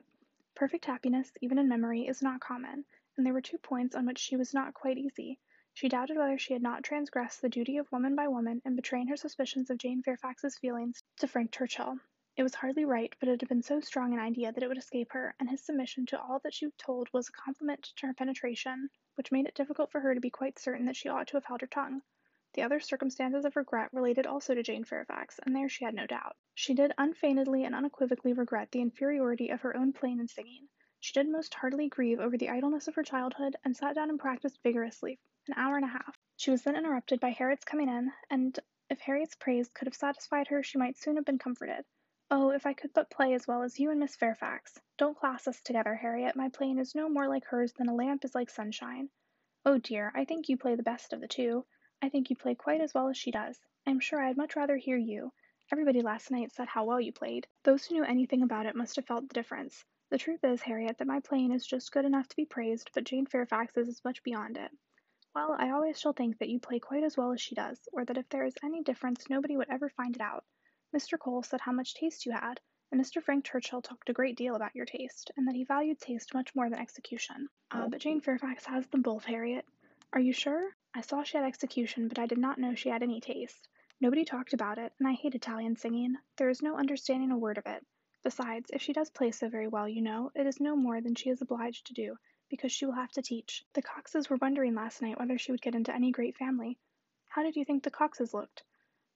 Perfect 0.53 0.85
happiness, 0.85 1.31
even 1.41 1.57
in 1.57 1.67
memory, 1.67 2.05
is 2.05 2.21
not 2.21 2.39
common, 2.39 2.85
and 3.17 3.25
there 3.25 3.33
were 3.33 3.41
two 3.41 3.57
points 3.57 3.95
on 3.95 4.05
which 4.05 4.19
she 4.19 4.35
was 4.35 4.53
not 4.53 4.75
quite 4.75 4.99
easy. 4.99 5.39
She 5.73 5.89
doubted 5.89 6.17
whether 6.17 6.37
she 6.37 6.53
had 6.53 6.61
not 6.61 6.83
transgressed 6.83 7.41
the 7.41 7.49
duty 7.49 7.77
of 7.77 7.91
woman 7.91 8.15
by 8.15 8.27
woman 8.27 8.61
in 8.63 8.75
betraying 8.75 9.07
her 9.07 9.17
suspicions 9.17 9.71
of 9.71 9.79
Jane 9.79 10.03
Fairfax's 10.03 10.59
feelings 10.59 11.01
to 11.17 11.25
Frank 11.25 11.51
Churchill. 11.51 11.97
It 12.35 12.41
was 12.41 12.55
hardly 12.55 12.83
right, 12.83 13.15
but 13.19 13.29
it 13.29 13.41
had 13.41 13.47
been 13.47 13.61
so 13.61 13.79
strong 13.79 14.11
an 14.11 14.19
idea 14.19 14.51
that 14.51 14.63
it 14.63 14.67
would 14.67 14.79
escape 14.79 15.11
her, 15.11 15.35
and 15.39 15.47
his 15.47 15.63
submission 15.63 16.07
to 16.07 16.19
all 16.19 16.39
that 16.39 16.55
she 16.55 16.71
told 16.79 17.13
was 17.13 17.29
a 17.29 17.31
compliment 17.31 17.83
to 17.97 18.07
her 18.07 18.13
penetration, 18.15 18.89
which 19.13 19.31
made 19.31 19.45
it 19.45 19.53
difficult 19.53 19.91
for 19.91 19.99
her 19.99 20.15
to 20.15 20.19
be 20.19 20.31
quite 20.31 20.57
certain 20.57 20.85
that 20.87 20.95
she 20.95 21.09
ought 21.09 21.27
to 21.27 21.37
have 21.37 21.45
held 21.45 21.61
her 21.61 21.67
tongue. 21.67 22.01
The 22.53 22.63
other 22.63 22.79
circumstances 22.79 23.45
of 23.45 23.55
regret 23.55 23.93
related 23.93 24.25
also 24.25 24.55
to 24.55 24.63
Jane 24.63 24.83
Fairfax, 24.83 25.37
and 25.45 25.55
there 25.55 25.69
she 25.69 25.85
had 25.85 25.93
no 25.93 26.07
doubt. 26.07 26.35
She 26.55 26.73
did 26.73 26.91
unfeignedly 26.97 27.65
and 27.65 27.75
unequivocally 27.75 28.33
regret 28.33 28.71
the 28.71 28.81
inferiority 28.81 29.49
of 29.49 29.61
her 29.61 29.77
own 29.77 29.93
playing 29.93 30.19
and 30.19 30.27
singing. 30.27 30.69
She 30.99 31.13
did 31.13 31.29
most 31.29 31.53
heartily 31.53 31.87
grieve 31.87 32.19
over 32.19 32.35
the 32.35 32.49
idleness 32.49 32.87
of 32.87 32.95
her 32.95 33.03
childhood, 33.03 33.57
and 33.63 33.77
sat 33.77 33.93
down 33.93 34.09
and 34.09 34.19
practised 34.19 34.57
vigorously 34.63 35.19
an 35.47 35.53
hour 35.55 35.75
and 35.75 35.85
a 35.85 35.89
half. 35.89 36.17
She 36.37 36.49
was 36.49 36.63
then 36.63 36.75
interrupted 36.75 37.19
by 37.19 37.29
Harriet's 37.29 37.63
coming 37.63 37.89
in, 37.89 38.11
and 38.31 38.59
if 38.89 38.99
Harriet's 39.01 39.35
praise 39.35 39.69
could 39.69 39.85
have 39.85 39.93
satisfied 39.93 40.47
her, 40.47 40.63
she 40.63 40.79
might 40.79 40.97
soon 40.97 41.17
have 41.17 41.25
been 41.25 41.37
comforted. 41.37 41.85
Oh, 42.35 42.49
if 42.49 42.65
I 42.65 42.73
could 42.73 42.91
but 42.95 43.11
play 43.11 43.35
as 43.35 43.45
well 43.45 43.61
as 43.61 43.79
you 43.79 43.91
and 43.91 43.99
Miss 43.99 44.15
Fairfax! 44.15 44.81
Don't 44.97 45.15
class 45.15 45.47
us 45.47 45.61
together, 45.61 45.93
Harriet. 45.93 46.35
My 46.35 46.49
playing 46.49 46.79
is 46.79 46.95
no 46.95 47.07
more 47.07 47.27
like 47.27 47.45
hers 47.45 47.73
than 47.73 47.87
a 47.87 47.93
lamp 47.93 48.25
is 48.25 48.33
like 48.33 48.49
sunshine. 48.49 49.11
Oh 49.67 49.77
dear, 49.77 50.11
I 50.15 50.25
think 50.25 50.49
you 50.49 50.57
play 50.57 50.73
the 50.73 50.81
best 50.81 51.13
of 51.13 51.21
the 51.21 51.27
two. 51.27 51.63
I 52.01 52.09
think 52.09 52.31
you 52.31 52.35
play 52.35 52.55
quite 52.55 52.81
as 52.81 52.91
well 52.91 53.07
as 53.07 53.17
she 53.17 53.29
does. 53.29 53.59
I 53.85 53.91
am 53.91 53.99
sure 53.99 54.19
I'd 54.19 54.35
much 54.35 54.55
rather 54.55 54.77
hear 54.77 54.97
you. 54.97 55.31
Everybody 55.71 56.01
last 56.01 56.31
night 56.31 56.51
said 56.51 56.67
how 56.67 56.85
well 56.85 56.99
you 56.99 57.13
played. 57.13 57.45
Those 57.61 57.85
who 57.85 57.93
knew 57.93 58.03
anything 58.03 58.41
about 58.41 58.65
it 58.65 58.75
must 58.75 58.95
have 58.95 59.05
felt 59.05 59.27
the 59.27 59.35
difference. 59.35 59.85
The 60.09 60.17
truth 60.17 60.43
is, 60.43 60.63
Harriet, 60.63 60.97
that 60.97 61.05
my 61.05 61.19
playing 61.19 61.51
is 61.51 61.67
just 61.67 61.91
good 61.91 62.03
enough 62.03 62.27
to 62.29 62.35
be 62.35 62.45
praised, 62.45 62.89
but 62.95 63.03
Jane 63.03 63.27
Fairfax's 63.27 63.87
is 63.87 64.03
much 64.03 64.23
beyond 64.23 64.57
it. 64.57 64.71
Well, 65.35 65.55
I 65.59 65.69
always 65.69 65.99
shall 65.99 66.13
think 66.13 66.39
that 66.39 66.49
you 66.49 66.59
play 66.59 66.79
quite 66.79 67.03
as 67.03 67.15
well 67.15 67.31
as 67.31 67.41
she 67.41 67.53
does, 67.53 67.87
or 67.93 68.03
that 68.05 68.17
if 68.17 68.27
there 68.29 68.43
is 68.43 68.57
any 68.63 68.81
difference 68.81 69.29
nobody 69.29 69.55
would 69.55 69.69
ever 69.69 69.89
find 69.89 70.15
it 70.15 70.21
out. 70.23 70.43
Mr. 70.93 71.17
Cole 71.17 71.41
said 71.41 71.59
how 71.61 71.71
much 71.71 71.95
taste 71.95 72.25
you 72.25 72.31
had, 72.31 72.61
and 72.91 73.01
Mr. 73.01 73.23
Frank 73.23 73.43
Churchill 73.43 73.81
talked 73.81 74.09
a 74.09 74.13
great 74.13 74.37
deal 74.37 74.55
about 74.55 74.75
your 74.75 74.85
taste, 74.85 75.31
and 75.35 75.47
that 75.47 75.55
he 75.55 75.63
valued 75.63 75.99
taste 75.99 76.35
much 76.35 76.53
more 76.53 76.69
than 76.69 76.77
execution. 76.77 77.49
Ah, 77.71 77.87
but 77.89 77.99
Jane 77.99 78.21
Fairfax 78.21 78.65
has 78.65 78.85
them 78.87 79.01
both, 79.01 79.25
Harriet. 79.25 79.65
Are 80.13 80.19
you 80.19 80.33
sure? 80.33 80.75
I 80.93 81.01
saw 81.01 81.23
she 81.23 81.37
had 81.37 81.47
execution, 81.47 82.07
but 82.07 82.19
I 82.19 82.27
did 82.27 82.37
not 82.37 82.59
know 82.59 82.75
she 82.75 82.89
had 82.89 83.01
any 83.01 83.19
taste. 83.19 83.67
Nobody 83.99 84.23
talked 84.23 84.53
about 84.53 84.77
it, 84.77 84.93
and 84.99 85.07
I 85.07 85.13
hate 85.13 85.33
Italian 85.33 85.75
singing. 85.75 86.15
There 86.37 86.49
is 86.49 86.61
no 86.61 86.75
understanding 86.77 87.31
a 87.31 87.37
word 87.39 87.57
of 87.57 87.65
it. 87.65 87.83
Besides, 88.23 88.69
if 88.71 88.83
she 88.83 88.93
does 88.93 89.09
play 89.09 89.31
so 89.31 89.49
very 89.49 89.67
well, 89.67 89.89
you 89.89 90.03
know, 90.03 90.31
it 90.35 90.45
is 90.45 90.59
no 90.59 90.75
more 90.75 91.01
than 91.01 91.15
she 91.15 91.31
is 91.31 91.41
obliged 91.41 91.87
to 91.87 91.93
do, 91.95 92.15
because 92.49 92.71
she 92.71 92.85
will 92.85 92.93
have 92.93 93.11
to 93.13 93.23
teach. 93.23 93.65
The 93.73 93.81
Coxes 93.81 94.29
were 94.29 94.37
wondering 94.39 94.75
last 94.75 95.01
night 95.01 95.17
whether 95.17 95.39
she 95.39 95.51
would 95.51 95.61
get 95.63 95.73
into 95.73 95.95
any 95.95 96.11
great 96.11 96.37
family. 96.37 96.77
How 97.29 97.41
did 97.41 97.55
you 97.55 97.65
think 97.65 97.81
the 97.81 97.89
Coxes 97.89 98.35
looked? 98.35 98.63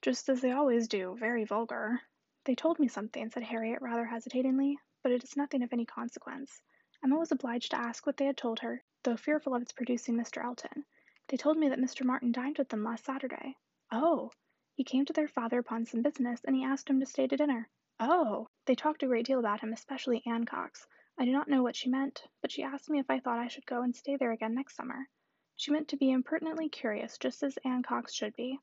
Just 0.01 0.29
as 0.29 0.41
they 0.41 0.51
always 0.51 0.87
do, 0.87 1.15
very 1.19 1.43
vulgar. 1.43 2.01
They 2.45 2.55
told 2.55 2.79
me 2.79 2.87
something, 2.87 3.29
said 3.29 3.43
Harriet 3.43 3.81
rather 3.81 4.05
hesitatingly, 4.05 4.77
but 5.01 5.11
it 5.11 5.23
is 5.23 5.35
nothing 5.35 5.63
of 5.63 5.73
any 5.73 5.85
consequence. 5.85 6.61
Emma 7.03 7.17
was 7.17 7.31
obliged 7.31 7.71
to 7.71 7.79
ask 7.79 8.05
what 8.05 8.17
they 8.17 8.25
had 8.25 8.37
told 8.37 8.59
her, 8.59 8.83
though 9.03 9.17
fearful 9.17 9.55
of 9.55 9.61
its 9.61 9.71
producing 9.71 10.15
Mr. 10.15 10.43
Elton. 10.43 10.85
They 11.27 11.37
told 11.37 11.57
me 11.57 11.69
that 11.69 11.79
Mr. 11.79 12.05
Martin 12.05 12.31
dined 12.31 12.57
with 12.57 12.69
them 12.69 12.83
last 12.83 13.05
Saturday. 13.05 13.57
Oh! 13.91 14.31
He 14.75 14.83
came 14.83 15.05
to 15.05 15.13
their 15.13 15.27
father 15.27 15.59
upon 15.59 15.85
some 15.85 16.03
business, 16.03 16.41
and 16.43 16.55
he 16.55 16.63
asked 16.63 16.89
him 16.89 16.99
to 16.99 17.05
stay 17.05 17.27
to 17.27 17.35
dinner. 17.35 17.67
Oh! 17.99 18.49
They 18.65 18.75
talked 18.75 19.01
a 19.01 19.07
great 19.07 19.25
deal 19.25 19.39
about 19.39 19.61
him, 19.61 19.73
especially 19.73 20.21
Anne 20.27 20.45
Cox. 20.45 20.87
I 21.17 21.25
do 21.25 21.31
not 21.31 21.47
know 21.47 21.63
what 21.63 21.75
she 21.75 21.89
meant, 21.89 22.23
but 22.41 22.51
she 22.51 22.61
asked 22.61 22.89
me 22.89 22.99
if 22.99 23.09
I 23.09 23.19
thought 23.19 23.39
I 23.39 23.47
should 23.47 23.65
go 23.65 23.81
and 23.81 23.95
stay 23.95 24.15
there 24.15 24.31
again 24.31 24.53
next 24.53 24.75
summer. 24.75 25.09
She 25.55 25.71
meant 25.71 25.87
to 25.87 25.97
be 25.97 26.11
impertinently 26.11 26.69
curious, 26.69 27.17
just 27.17 27.41
as 27.41 27.57
Anne 27.65 27.81
Cox 27.81 28.13
should 28.13 28.35
be. 28.35 28.59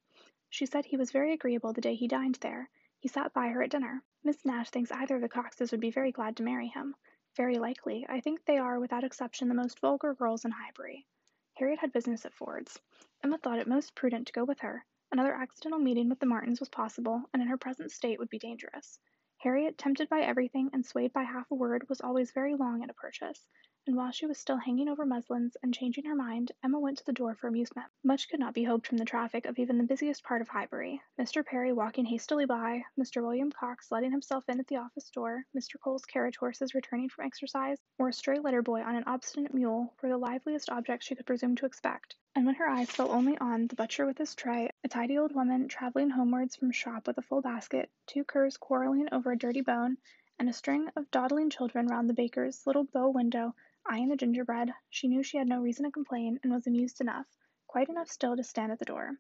She 0.51 0.67
said 0.67 0.85
he 0.85 0.99
was 0.99 1.11
very 1.11 1.33
agreeable 1.33 1.73
the 1.73 1.81
day 1.81 1.95
he 1.95 2.07
dined 2.07 2.35
there. 2.43 2.69
He 3.01 3.09
sat 3.09 3.33
by 3.33 3.49
her 3.49 3.63
at 3.63 3.71
dinner. 3.71 4.03
Miss 4.23 4.45
Nash 4.45 4.69
thinks 4.69 4.93
either 4.93 5.17
of 5.17 5.23
the 5.23 5.29
Coxes 5.31 5.71
would 5.71 5.81
be 5.81 5.91
very 5.91 6.13
glad 6.13 6.37
to 6.37 6.43
marry 6.43 6.67
him. 6.67 6.97
Very 7.35 7.57
likely. 7.59 8.05
I 8.11 8.21
think 8.21 8.45
they 8.45 8.59
are, 8.59 8.79
without 8.79 9.05
exception, 9.05 9.49
the 9.49 9.55
most 9.55 9.81
vulgar 9.81 10.13
girls 10.13 10.45
in 10.45 10.51
Highbury. 10.51 11.07
Harriet 11.55 11.79
had 11.79 11.95
business 11.95 12.27
at 12.27 12.35
Ford's. 12.35 12.79
Emma 13.23 13.39
thought 13.39 13.59
it 13.59 13.67
most 13.67 13.95
prudent 13.95 14.27
to 14.27 14.35
go 14.35 14.45
with 14.45 14.61
her. 14.61 14.85
Another 15.11 15.33
accidental 15.33 15.79
meeting 15.79 16.11
with 16.11 16.19
the 16.19 16.27
Martins 16.27 16.61
was 16.61 16.69
possible, 16.69 17.23
and 17.33 17.41
in 17.41 17.49
her 17.49 17.57
present 17.57 17.91
state 17.91 18.19
would 18.19 18.29
be 18.29 18.39
dangerous. 18.39 19.01
Harriet, 19.39 19.79
tempted 19.79 20.11
by 20.11 20.21
everything 20.21 20.69
and 20.75 20.85
swayed 20.85 21.15
by 21.15 21.23
half 21.23 21.51
a 21.51 21.55
word, 21.55 21.89
was 21.89 22.03
always 22.03 22.33
very 22.33 22.55
long 22.55 22.83
at 22.83 22.91
a 22.91 22.95
purchase, 22.95 23.47
and 23.87 23.97
while 23.97 24.11
she 24.11 24.25
was 24.27 24.39
still 24.39 24.57
hanging 24.57 24.89
over 24.89 25.05
muslins 25.05 25.57
and 25.63 25.75
changing 25.75 26.05
her 26.05 26.15
mind, 26.15 26.51
Emma 26.63 26.81
went 26.81 26.97
to 26.97 27.05
the 27.05 27.13
door 27.13 27.35
for 27.35 27.49
amusement. 27.49 27.87
Much 28.03 28.29
could 28.31 28.41
not 28.41 28.55
be 28.55 28.65
hoped 28.65 28.87
from 28.87 28.97
the 28.97 29.05
traffic 29.05 29.45
of 29.45 29.59
even 29.59 29.77
the 29.77 29.85
busiest 29.85 30.25
part 30.25 30.41
of 30.41 30.49
Highbury. 30.49 31.01
Mr. 31.21 31.45
Perry 31.45 31.73
walking 31.73 32.07
hastily 32.07 32.47
by, 32.47 32.83
Mr. 32.99 33.23
William 33.23 33.53
Cox 33.53 33.93
letting 33.93 34.11
himself 34.11 34.43
in 34.49 34.59
at 34.59 34.67
the 34.69 34.79
office 34.79 35.11
door, 35.11 35.45
Mr. 35.55 35.79
Cole's 35.79 36.07
carriage 36.07 36.39
horses 36.39 36.75
returning 36.75 37.11
from 37.11 37.27
exercise, 37.27 37.79
or 37.99 38.09
a 38.09 38.13
stray 38.13 38.39
letter 38.39 38.63
boy 38.63 38.81
on 38.81 38.97
an 38.97 39.05
obstinate 39.07 39.53
mule, 39.53 39.93
were 40.03 40.09
the 40.09 40.17
liveliest 40.17 40.71
objects 40.71 41.07
she 41.07 41.15
could 41.15 41.27
presume 41.27 41.55
to 41.55 41.67
expect. 41.67 42.17
And 42.35 42.47
when 42.47 42.55
her 42.55 42.69
eyes 42.69 42.91
fell 42.91 43.13
only 43.13 43.37
on 43.39 43.67
the 43.69 43.77
butcher 43.77 44.07
with 44.07 44.19
his 44.19 44.35
tray, 44.35 44.71
a 44.83 44.89
tidy 44.89 45.19
old 45.19 45.35
woman 45.35 45.69
travelling 45.69 46.11
homewards 46.11 46.57
from 46.57 46.73
shop 46.73 47.07
with 47.07 47.19
a 47.19 47.23
full 47.23 47.43
basket, 47.43 47.91
two 48.07 48.25
curs 48.25 48.57
quarrelling 48.57 49.09
over 49.13 49.31
a 49.31 49.39
dirty 49.39 49.61
bone, 49.61 49.99
and 50.39 50.49
a 50.49 50.53
string 50.53 50.89
of 50.97 51.11
dawdling 51.11 51.51
children 51.51 51.87
round 51.87 52.09
the 52.09 52.15
baker's 52.15 52.67
little 52.67 52.85
bow 52.85 53.09
window, 53.09 53.55
Eyeing 53.87 54.09
the 54.09 54.17
gingerbread, 54.17 54.73
she 54.89 55.09
knew 55.09 55.23
she 55.23 55.37
had 55.37 55.47
no 55.47 55.61
reason 55.61 55.85
to 55.85 55.91
complain, 55.91 56.41
and 56.43 56.51
was 56.51 56.67
amused 56.67 57.01
enough, 57.01 57.27
quite 57.67 57.91
enough 57.91 58.09
still 58.09 58.35
to 58.35 58.43
stand 58.43 58.73
at 58.73 58.79
the 58.79 58.85
door. 58.85 59.19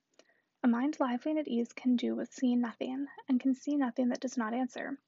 A 0.62 0.66
mind 0.66 0.98
lively 0.98 1.32
and 1.32 1.38
at 1.38 1.48
ease 1.48 1.74
can 1.74 1.96
do 1.96 2.14
with 2.16 2.32
seeing 2.32 2.62
nothing, 2.62 3.06
and 3.28 3.38
can 3.38 3.54
see 3.54 3.76
nothing 3.76 4.08
that 4.08 4.20
does 4.20 4.38
not 4.38 4.54
answer. 4.54 4.98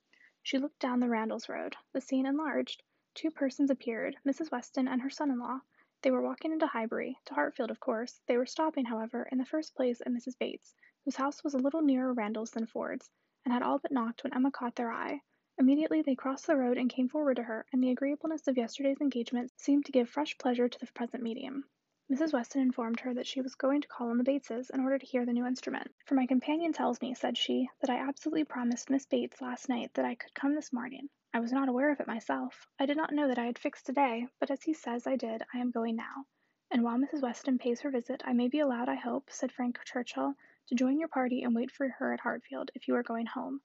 She 0.43 0.59
looked 0.59 0.79
down 0.79 1.01
the 1.01 1.09
Randalls 1.09 1.49
road. 1.49 1.75
The 1.93 2.03
scene 2.03 2.27
enlarged. 2.27 2.83
Two 3.15 3.31
persons 3.31 3.71
appeared, 3.71 4.19
Mrs. 4.27 4.51
Weston 4.51 4.87
and 4.87 5.01
her 5.01 5.09
son-in-law. 5.09 5.63
They 6.03 6.11
were 6.11 6.21
walking 6.21 6.53
into 6.53 6.67
Highbury, 6.67 7.19
to 7.25 7.35
Hartfield 7.35 7.71
of 7.71 7.81
course. 7.81 8.21
They 8.27 8.37
were 8.37 8.45
stopping, 8.45 8.85
however, 8.85 9.27
in 9.33 9.39
the 9.39 9.47
first 9.47 9.75
place 9.75 10.03
at 10.03 10.13
Mrs. 10.13 10.39
Bates, 10.39 10.75
whose 11.07 11.17
house 11.17 11.43
was 11.43 11.55
a 11.55 11.59
little 11.59 11.81
nearer 11.81 12.13
Randalls 12.13 12.51
than 12.51 12.67
Ford's, 12.67 13.11
and 13.45 13.55
had 13.55 13.63
all 13.63 13.79
but 13.79 13.91
knocked 13.91 14.23
when 14.23 14.35
Emma 14.35 14.51
caught 14.51 14.77
their 14.77 14.93
eye. 14.93 15.23
Immediately 15.59 16.03
they 16.03 16.15
crossed 16.15 16.47
the 16.47 16.57
road 16.57 16.77
and 16.77 16.91
came 16.91 17.09
forward 17.09 17.37
to 17.37 17.43
her, 17.43 17.65
and 17.73 17.83
the 17.83 17.91
agreeableness 17.91 18.47
of 18.47 18.59
yesterday's 18.59 19.01
engagement 19.01 19.51
seemed 19.57 19.87
to 19.87 19.93
give 19.93 20.09
fresh 20.09 20.37
pleasure 20.37 20.69
to 20.69 20.79
the 20.79 20.87
present 20.93 21.23
medium. 21.23 21.65
Mrs. 22.13 22.35
Weston 22.35 22.61
informed 22.61 23.01
her 23.01 23.15
that 23.15 23.27
she 23.27 23.41
was 23.41 23.55
going 23.55 23.81
to 23.81 23.89
call 23.89 24.11
on 24.11 24.19
the 24.19 24.25
Bateses 24.25 24.69
in 24.69 24.81
order 24.81 24.99
to 24.99 25.07
hear 25.07 25.25
the 25.25 25.33
new 25.33 25.47
instrument. 25.47 25.95
For 26.05 26.15
my 26.15 26.27
companion 26.27 26.75
tells 26.75 27.01
me, 27.01 27.15
said 27.15 27.39
she, 27.39 27.71
that 27.81 27.89
I 27.89 27.97
absolutely 27.97 28.45
promised 28.45 28.91
Miss 28.91 29.07
Bates 29.07 29.41
last 29.41 29.69
night 29.71 29.95
that 29.95 30.05
I 30.05 30.15
could 30.15 30.35
come 30.35 30.55
this 30.55 30.75
morning. 30.75 31.09
I 31.33 31.41
was 31.41 31.53
not 31.53 31.71
aware 31.71 31.91
of 31.91 32.01
it 32.01 32.07
myself. 32.07 32.69
I 32.79 32.85
did 32.85 32.99
not 32.99 33.13
know 33.13 33.27
that 33.27 33.39
I 33.39 33.47
had 33.47 33.59
fixed 33.59 33.89
a 33.89 33.93
day, 33.93 34.29
but 34.39 34.51
as 34.51 34.63
he 34.63 34.75
says 34.75 35.07
I 35.07 35.17
did, 35.17 35.43
I 35.55 35.59
am 35.59 35.71
going 35.71 35.97
now. 35.97 36.27
And 36.71 36.85
while 36.85 36.99
Mrs. 36.99 37.23
Weston 37.23 37.59
pays 37.59 37.81
her 37.81 37.91
visit, 37.91 38.23
I 38.27 38.35
may 38.35 38.49
be 38.49 38.61
allowed, 38.61 38.91
I 38.91 38.97
hope, 38.97 39.31
said 39.31 39.53
Frank 39.53 39.79
Churchill, 39.87 40.35
to 40.69 40.75
join 40.75 40.99
your 40.99 41.09
party 41.09 41.43
and 41.43 41.55
wait 41.55 41.71
for 41.71 41.89
her 41.89 42.13
at 42.13 42.21
Hartfield, 42.21 42.71
if 42.75 42.87
you 42.89 42.95
are 42.95 43.03
going 43.03 43.27
home. 43.27 43.63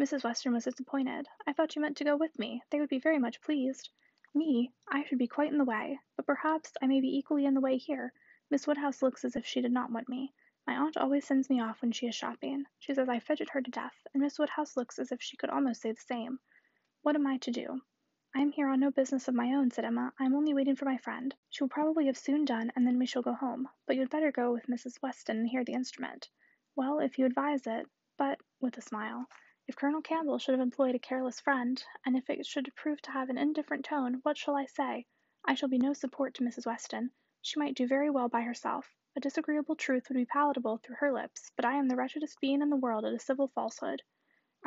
Mrs. 0.00 0.24
Weston 0.24 0.52
was 0.52 0.64
disappointed. 0.64 1.28
I 1.46 1.52
thought 1.52 1.76
you 1.76 1.82
meant 1.82 1.96
to 1.98 2.04
go 2.04 2.16
with 2.16 2.36
me. 2.38 2.62
They 2.70 2.80
would 2.80 2.88
be 2.88 2.98
very 2.98 3.18
much 3.18 3.40
pleased. 3.40 3.90
Me? 4.34 4.72
I 4.88 5.04
should 5.04 5.18
be 5.18 5.28
quite 5.28 5.52
in 5.52 5.58
the 5.58 5.64
way. 5.64 6.00
But 6.16 6.26
perhaps 6.26 6.72
I 6.82 6.88
may 6.88 7.00
be 7.00 7.16
equally 7.16 7.44
in 7.44 7.54
the 7.54 7.60
way 7.60 7.76
here. 7.76 8.12
Miss 8.50 8.66
Woodhouse 8.66 9.02
looks 9.02 9.24
as 9.24 9.36
if 9.36 9.46
she 9.46 9.60
did 9.60 9.70
not 9.70 9.92
want 9.92 10.08
me. 10.08 10.34
My 10.66 10.74
aunt 10.74 10.96
always 10.96 11.24
sends 11.24 11.48
me 11.48 11.60
off 11.60 11.80
when 11.80 11.92
she 11.92 12.08
is 12.08 12.14
shopping. 12.16 12.64
She 12.80 12.92
says 12.92 13.08
I 13.08 13.20
fidget 13.20 13.50
her 13.50 13.62
to 13.62 13.70
death, 13.70 13.94
and 14.12 14.20
Miss 14.20 14.38
Woodhouse 14.38 14.76
looks 14.76 14.98
as 14.98 15.12
if 15.12 15.22
she 15.22 15.36
could 15.36 15.50
almost 15.50 15.82
say 15.82 15.92
the 15.92 16.00
same. 16.00 16.40
What 17.02 17.14
am 17.14 17.26
I 17.28 17.36
to 17.38 17.52
do? 17.52 17.80
I 18.34 18.40
am 18.40 18.50
here 18.50 18.66
on 18.66 18.80
no 18.80 18.90
business 18.90 19.28
of 19.28 19.34
my 19.36 19.54
own, 19.54 19.70
said 19.70 19.84
Emma. 19.84 20.12
I 20.18 20.24
am 20.24 20.34
only 20.34 20.54
waiting 20.54 20.74
for 20.74 20.86
my 20.86 20.96
friend. 20.96 21.32
She 21.50 21.62
will 21.62 21.68
probably 21.68 22.06
have 22.06 22.18
soon 22.18 22.44
done, 22.44 22.72
and 22.74 22.84
then 22.84 22.98
we 22.98 23.06
shall 23.06 23.22
go 23.22 23.34
home. 23.34 23.68
But 23.86 23.94
you 23.94 24.02
had 24.02 24.10
better 24.10 24.32
go 24.32 24.52
with 24.52 24.66
Mrs. 24.66 25.00
Weston 25.00 25.38
and 25.38 25.48
hear 25.48 25.64
the 25.64 25.74
instrument. 25.74 26.28
Well, 26.74 26.98
if 26.98 27.16
you 27.16 27.26
advise 27.26 27.68
it, 27.68 27.86
but, 28.18 28.40
with 28.60 28.76
a 28.76 28.82
smile, 28.82 29.28
if 29.66 29.76
Colonel 29.76 30.02
Campbell 30.02 30.38
should 30.38 30.52
have 30.52 30.60
employed 30.60 30.94
a 30.94 30.98
careless 30.98 31.40
friend, 31.40 31.82
and 32.04 32.16
if 32.16 32.28
it 32.28 32.44
should 32.44 32.74
prove 32.76 33.00
to 33.02 33.10
have 33.10 33.30
an 33.30 33.38
indifferent 33.38 33.84
tone, 33.84 34.20
what 34.22 34.36
shall 34.36 34.56
I 34.56 34.66
say? 34.66 35.06
I 35.44 35.54
shall 35.54 35.68
be 35.68 35.78
no 35.78 35.92
support 35.92 36.34
to 36.34 36.44
Mrs. 36.44 36.66
Weston. 36.66 37.10
She 37.40 37.58
might 37.58 37.74
do 37.74 37.86
very 37.86 38.10
well 38.10 38.28
by 38.28 38.42
herself. 38.42 38.94
A 39.16 39.20
disagreeable 39.20 39.76
truth 39.76 40.08
would 40.08 40.16
be 40.16 40.26
palatable 40.26 40.78
through 40.78 40.96
her 40.96 41.12
lips, 41.12 41.50
but 41.56 41.64
I 41.64 41.74
am 41.74 41.88
the 41.88 41.96
wretchedest 41.96 42.40
being 42.40 42.60
in 42.60 42.68
the 42.68 42.76
world 42.76 43.04
at 43.04 43.14
a 43.14 43.18
civil 43.18 43.48
falsehood. 43.48 44.02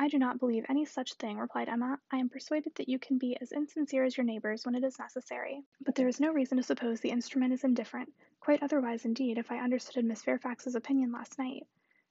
I 0.00 0.08
do 0.08 0.18
not 0.18 0.38
believe 0.38 0.64
any 0.68 0.84
such 0.84 1.14
thing, 1.14 1.38
replied 1.38 1.68
Emma. 1.68 2.00
I 2.10 2.18
am 2.18 2.28
persuaded 2.28 2.74
that 2.76 2.88
you 2.88 2.98
can 2.98 3.18
be 3.18 3.36
as 3.40 3.52
insincere 3.52 4.04
as 4.04 4.16
your 4.16 4.24
neighbors 4.24 4.64
when 4.64 4.74
it 4.74 4.84
is 4.84 4.98
necessary. 4.98 5.64
But 5.80 5.96
there 5.96 6.08
is 6.08 6.20
no 6.20 6.32
reason 6.32 6.56
to 6.58 6.62
suppose 6.62 7.00
the 7.00 7.10
instrument 7.10 7.52
is 7.52 7.64
indifferent. 7.64 8.12
Quite 8.40 8.62
otherwise, 8.62 9.04
indeed, 9.04 9.38
if 9.38 9.50
I 9.50 9.58
understood 9.58 10.04
Miss 10.04 10.22
Fairfax's 10.22 10.76
opinion 10.76 11.12
last 11.12 11.38
night. 11.38 11.66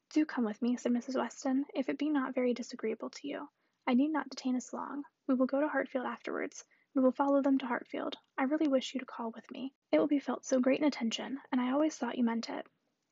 Do 0.10 0.26
come 0.26 0.46
with 0.46 0.62
me, 0.62 0.78
said 0.78 0.94
Mrs. 0.94 1.18
Weston, 1.18 1.66
if 1.76 1.90
it 1.90 1.98
be 1.98 2.10
not 2.10 2.34
very 2.34 2.54
disagreeable 2.54 3.10
to 3.10 3.28
you. 3.28 3.50
I 3.86 3.94
need 3.94 4.08
not 4.14 4.30
detain 4.30 4.56
us 4.56 4.72
long. 4.72 5.04
We 5.28 5.34
will 5.34 5.48
go 5.48 5.60
to 5.60 5.68
Hartfield 5.68 6.06
afterwards. 6.06 6.64
We 6.94 7.02
will 7.02 7.12
follow 7.12 7.42
them 7.42 7.58
to 7.58 7.66
Hartfield. 7.66 8.18
I 8.38 8.44
really 8.44 8.70
wish 8.70 8.94
you 8.94 9.02
to 9.02 9.06
call 9.06 9.32
with 9.32 9.52
me. 9.52 9.74
It 9.92 10.00
will 10.00 10.08
be 10.08 10.20
felt 10.22 10.46
so 10.46 10.62
great 10.62 10.80
an 10.80 10.86
attention, 10.86 11.42
and 11.52 11.60
I 11.60 11.72
always 11.72 11.98
thought 11.98 12.18
you 12.18 12.24
meant 12.24 12.50
it. 12.50 12.66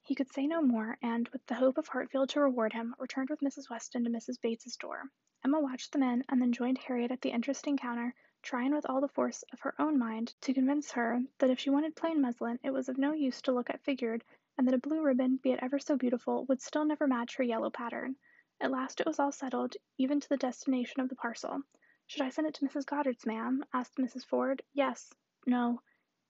He 0.04 0.16
could 0.16 0.32
say 0.32 0.48
no 0.48 0.62
more, 0.62 0.98
and, 1.02 1.28
with 1.34 1.46
the 1.48 1.56
hope 1.56 1.78
of 1.78 1.90
Hartfield 1.90 2.30
to 2.30 2.40
reward 2.40 2.72
him, 2.72 2.96
returned 2.98 3.30
with 3.30 3.42
Mrs. 3.42 3.70
Weston 3.70 4.06
to 4.06 4.10
Mrs. 4.10 4.40
Bates's 4.40 4.78
door. 4.78 5.12
Emma 5.44 5.60
watched 5.60 5.92
them 5.92 6.02
in, 6.02 6.24
and 6.30 6.42
then 6.42 6.54
joined 6.54 6.78
Harriet 6.78 7.12
at 7.12 7.20
the 7.20 7.32
interesting 7.32 7.76
counter, 7.76 8.16
trying 8.42 8.74
with 8.74 8.86
all 8.86 9.02
the 9.02 9.10
force 9.10 9.44
of 9.52 9.60
her 9.60 9.76
own 9.80 10.00
mind 10.00 10.34
to 10.40 10.54
convince 10.54 10.92
her 10.92 11.20
that 11.40 11.50
if 11.50 11.60
she 11.60 11.70
wanted 11.70 11.94
plain 11.96 12.22
muslin 12.22 12.58
it 12.64 12.72
was 12.72 12.88
of 12.88 12.98
no 12.98 13.12
use 13.12 13.42
to 13.42 13.52
look 13.52 13.70
at 13.70 13.84
figured 13.84 14.24
and 14.57 14.68
that 14.68 14.73
a 14.73 14.77
blue 14.77 15.02
ribbon, 15.02 15.38
be 15.38 15.52
it 15.52 15.60
ever 15.61 15.80
so 15.80 15.98
beautiful, 15.98 16.45
would 16.45 16.61
still 16.61 16.86
never 16.86 17.07
match 17.07 17.36
her 17.36 17.44
yellow 17.44 17.69
pattern. 17.69 18.15
At 18.61 18.72
last 18.72 19.02
it 19.02 19.06
was 19.06 19.19
all 19.19 19.32
settled, 19.32 19.76
even 19.98 20.19
to 20.19 20.30
the 20.30 20.38
destination 20.38 21.02
of 21.02 21.10
the 21.10 21.15
parcel. 21.15 21.64
Should 22.07 22.22
I 22.22 22.30
send 22.30 22.48
it 22.48 22.53
to 22.56 22.65
Mrs. 22.65 22.86
Goddard's, 22.86 23.26
ma'am? 23.26 23.65
asked 23.73 23.98
Mrs. 23.98 24.26
Ford. 24.26 24.61
Yes. 24.73 25.14
No. 25.45 25.82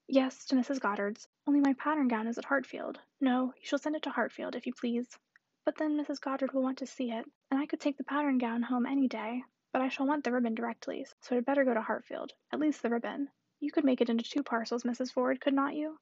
Yes, 0.08 0.46
to 0.46 0.56
Mrs. 0.56 0.80
Goddard's. 0.80 1.28
Only 1.46 1.60
my 1.60 1.74
pattern 1.74 2.08
gown 2.08 2.28
is 2.28 2.38
at 2.38 2.46
Hartfield. 2.46 3.00
No, 3.20 3.54
you 3.58 3.66
shall 3.66 3.80
send 3.80 3.96
it 3.96 4.04
to 4.04 4.10
Hartfield, 4.10 4.56
if 4.56 4.66
you 4.66 4.74
please. 4.74 5.18
But 5.66 5.78
then 5.78 5.98
Mrs. 5.98 6.22
Goddard 6.22 6.54
will 6.54 6.62
want 6.62 6.78
to 6.78 6.88
see 6.88 7.12
it, 7.12 7.26
and 7.52 7.60
I 7.60 7.66
could 7.66 7.80
take 7.80 7.98
the 7.98 8.04
pattern 8.04 8.38
gown 8.38 8.62
home 8.62 8.86
any 8.86 9.08
day, 9.08 9.44
but 9.74 9.82
I 9.82 9.90
shall 9.90 10.08
want 10.08 10.24
the 10.24 10.32
ribbon 10.32 10.56
directly, 10.56 11.06
so 11.22 11.36
I'd 11.36 11.46
better 11.46 11.66
go 11.66 11.74
to 11.74 11.82
Hartfield. 11.82 12.34
At 12.52 12.60
least 12.60 12.82
the 12.82 12.90
ribbon. 12.90 13.30
You 13.60 13.72
could 13.72 13.84
make 13.84 14.00
it 14.00 14.10
into 14.10 14.24
two 14.24 14.44
parcels, 14.44 14.84
Mrs. 14.84 15.12
Ford, 15.12 15.42
could 15.42 15.54
not 15.54 15.76
you? 15.76 16.00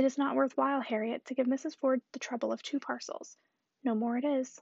It 0.00 0.06
is 0.06 0.16
not 0.16 0.34
worth 0.34 0.56
while, 0.56 0.80
Harriet, 0.80 1.26
to 1.26 1.34
give 1.34 1.46
Mrs. 1.46 1.76
Ford 1.76 2.00
the 2.12 2.18
trouble 2.18 2.52
of 2.52 2.62
two 2.62 2.80
parcels. 2.80 3.36
No 3.84 3.94
more 3.94 4.16
it 4.16 4.24
is. 4.24 4.58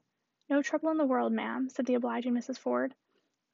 No 0.51 0.63
trouble 0.63 0.91
in 0.91 0.97
the 0.97 1.07
world, 1.07 1.33
ma'am, 1.33 1.69
said 1.69 1.87
the 1.87 1.95
obliging 1.95 2.35
Mrs. 2.35 2.59
Ford. 2.59 2.93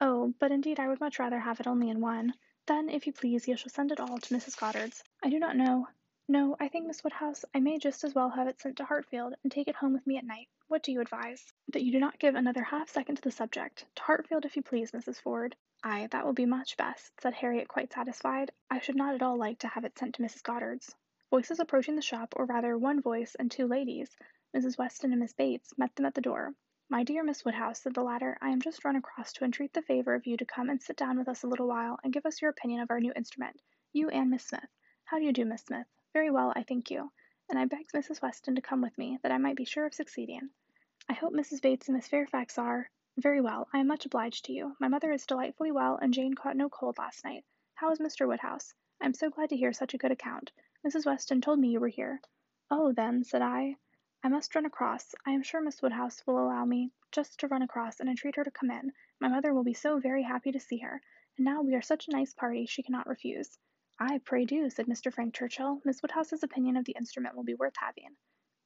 Oh, 0.01 0.33
but 0.39 0.51
indeed 0.51 0.81
I 0.81 0.89
would 0.89 1.01
much 1.01 1.19
rather 1.19 1.39
have 1.39 1.61
it 1.61 1.67
only 1.67 1.91
in 1.91 2.01
one. 2.01 2.33
Then, 2.65 2.89
if 2.89 3.07
you 3.07 3.13
please, 3.13 3.47
you 3.47 3.59
shall 3.59 3.69
send 3.69 3.93
it 3.93 4.01
all 4.01 4.17
to 4.17 4.35
Mrs. 4.35 4.59
Goddard's. 4.59 5.05
I 5.23 5.29
do 5.29 5.39
not 5.39 5.59
know. 5.59 5.87
No, 6.27 6.57
I 6.59 6.69
think, 6.69 6.87
Miss 6.87 7.05
Woodhouse, 7.05 7.45
I 7.55 7.61
may 7.61 7.77
just 7.77 8.03
as 8.03 8.15
well 8.15 8.31
have 8.31 8.49
it 8.49 8.63
sent 8.63 8.79
to 8.79 8.87
Hartfield, 8.87 9.35
and 9.43 9.53
take 9.53 9.69
it 9.69 9.77
home 9.77 9.93
with 9.93 10.07
me 10.07 10.17
at 10.17 10.25
night. 10.25 10.49
What 10.69 10.83
do 10.83 10.91
you 10.91 11.03
advise? 11.03 11.53
That 11.75 11.85
you 11.85 11.93
do 11.93 12.01
not 12.01 12.19
give 12.19 12.35
another 12.35 12.63
half 12.63 12.89
second 12.89 13.17
to 13.17 13.23
the 13.23 13.31
subject. 13.31 13.85
To 13.97 14.03
Hartfield, 14.05 14.47
if 14.47 14.57
you 14.57 14.63
please, 14.63 14.93
Mrs. 14.93 15.21
Ford. 15.21 15.55
Ay, 15.83 16.09
that 16.13 16.25
will 16.25 16.33
be 16.33 16.47
much 16.47 16.79
best, 16.79 17.13
said 17.21 17.35
Harriet, 17.35 17.69
quite 17.69 17.93
satisfied. 17.93 18.53
I 18.71 18.81
should 18.81 18.97
not 18.97 19.15
at 19.15 19.23
all 19.23 19.37
like 19.37 19.59
to 19.59 19.69
have 19.69 19.85
it 19.85 19.99
sent 19.99 20.15
to 20.15 20.23
Mrs. 20.23 20.43
Goddard's. 20.43 20.95
Voices 21.35 21.59
approaching 21.59 21.97
the 21.97 22.01
shop, 22.01 22.33
or 22.37 22.45
rather 22.45 22.79
one 22.79 23.03
voice 23.03 23.35
and 23.35 23.51
two 23.51 23.67
ladies, 23.67 24.17
Mrs. 24.57 24.79
Weston 24.79 25.11
and 25.11 25.19
Miss 25.19 25.33
Bates, 25.33 25.77
met 25.77 25.93
them 25.97 26.07
at 26.07 26.15
the 26.15 26.21
door. 26.21 26.55
My 26.89 27.03
dear 27.03 27.25
Miss 27.25 27.45
Woodhouse, 27.45 27.83
said 27.83 27.93
the 27.93 28.05
latter, 28.05 28.39
I 28.41 28.51
am 28.51 28.61
just 28.61 28.85
run 28.85 28.95
across 28.95 29.33
to 29.33 29.45
entreat 29.45 29.73
the 29.73 29.83
favour 29.83 30.15
of 30.15 30.29
you 30.29 30.37
to 30.37 30.45
come 30.45 30.71
and 30.71 30.81
sit 30.81 30.97
down 30.97 31.19
with 31.19 31.27
us 31.27 31.43
a 31.43 31.49
little 31.49 31.67
while, 31.67 31.99
and 32.05 32.13
give 32.13 32.25
us 32.25 32.41
your 32.41 32.53
opinion 32.53 32.83
of 32.83 32.91
our 32.93 33.01
new 33.01 33.13
instrument. 33.17 33.61
You 33.93 34.11
and 34.11 34.31
Miss 34.31 34.45
Smith. 34.45 34.69
How 35.07 35.19
do 35.19 35.25
you 35.25 35.33
do, 35.33 35.45
Miss 35.45 35.63
Smith? 35.63 35.89
Very 36.13 36.31
well, 36.31 36.53
I 36.55 36.63
thank 36.63 36.93
you. 36.93 37.11
And 37.51 37.59
I 37.59 37.65
begged 37.65 37.91
Mrs. 37.91 38.23
Weston 38.23 38.55
to 38.55 38.63
come 38.63 38.81
with 38.81 38.97
me, 38.97 39.19
that 39.25 39.33
I 39.33 39.39
might 39.39 39.57
be 39.57 39.65
sure 39.65 39.87
of 39.87 39.93
succeeding. 39.93 40.51
I 41.09 41.15
hope 41.15 41.33
Mrs. 41.33 41.61
Bates 41.61 41.89
and 41.89 41.97
Miss 41.97 42.07
Fairfax 42.07 42.59
are 42.59 42.89
very 43.17 43.41
well. 43.41 43.67
I 43.73 43.81
am 43.81 43.89
much 43.89 44.07
obliged 44.07 44.45
to 44.45 44.53
you. 44.53 44.77
My 44.79 44.87
mother 44.87 45.11
is 45.11 45.27
delightfully 45.27 45.73
well, 45.73 45.99
and 46.01 46.15
Jane 46.15 46.35
caught 46.35 46.57
no 46.57 46.69
cold 46.69 46.97
last 46.99 47.25
night. 47.25 47.45
How 47.75 47.91
is 47.91 47.99
Mr. 47.99 48.29
Woodhouse? 48.29 48.73
I 49.03 49.07
am 49.07 49.15
so 49.15 49.31
glad 49.31 49.49
to 49.49 49.57
hear 49.57 49.73
such 49.73 49.95
a 49.95 49.99
good 49.99 50.13
account. 50.13 50.53
Mrs. 50.87 51.07
Weston 51.07 51.41
told 51.41 51.59
me 51.59 51.71
you 51.71 51.81
were 51.81 51.89
here. 51.89 52.21
Oh, 52.71 52.93
then, 52.93 53.25
said 53.25 53.41
I, 53.41 53.77
I 54.23 54.29
must 54.29 54.55
run 54.55 54.67
across. 54.67 55.15
I 55.25 55.31
am 55.31 55.43
sure 55.43 55.63
Miss 55.63 55.81
Woodhouse 55.81 56.23
will 56.27 56.39
allow 56.39 56.67
me 56.67 56.91
just 57.11 57.41
to 57.41 57.49
run 57.49 57.63
across 57.63 58.01
and 58.01 58.09
entreat 58.09 58.37
her 58.37 58.45
to 58.45 58.51
come 58.51 58.71
in. 58.71 58.93
My 59.19 59.29
mother 59.29 59.55
will 59.55 59.65
be 59.65 59.73
so 59.73 59.99
very 59.99 60.23
happy 60.23 60.53
to 60.53 60.61
see 60.61 60.79
her, 60.79 61.01
and 61.39 61.45
now 61.45 61.63
we 61.63 61.75
are 61.75 61.81
such 61.81 62.07
a 62.07 62.11
nice 62.11 62.35
party 62.35 62.67
she 62.67 62.83
cannot 62.83 63.07
refuse. 63.07 63.59
I 63.99 64.19
pray 64.19 64.45
do, 64.45 64.69
said 64.69 64.87
Mr. 64.87 65.11
Frank 65.11 65.35
Churchill. 65.35 65.81
Miss 65.87 66.03
Woodhouse's 66.03 66.43
opinion 66.43 66.77
of 66.77 66.85
the 66.85 66.97
instrument 66.99 67.35
will 67.35 67.45
be 67.45 67.55
worth 67.55 67.77
having. 67.77 68.17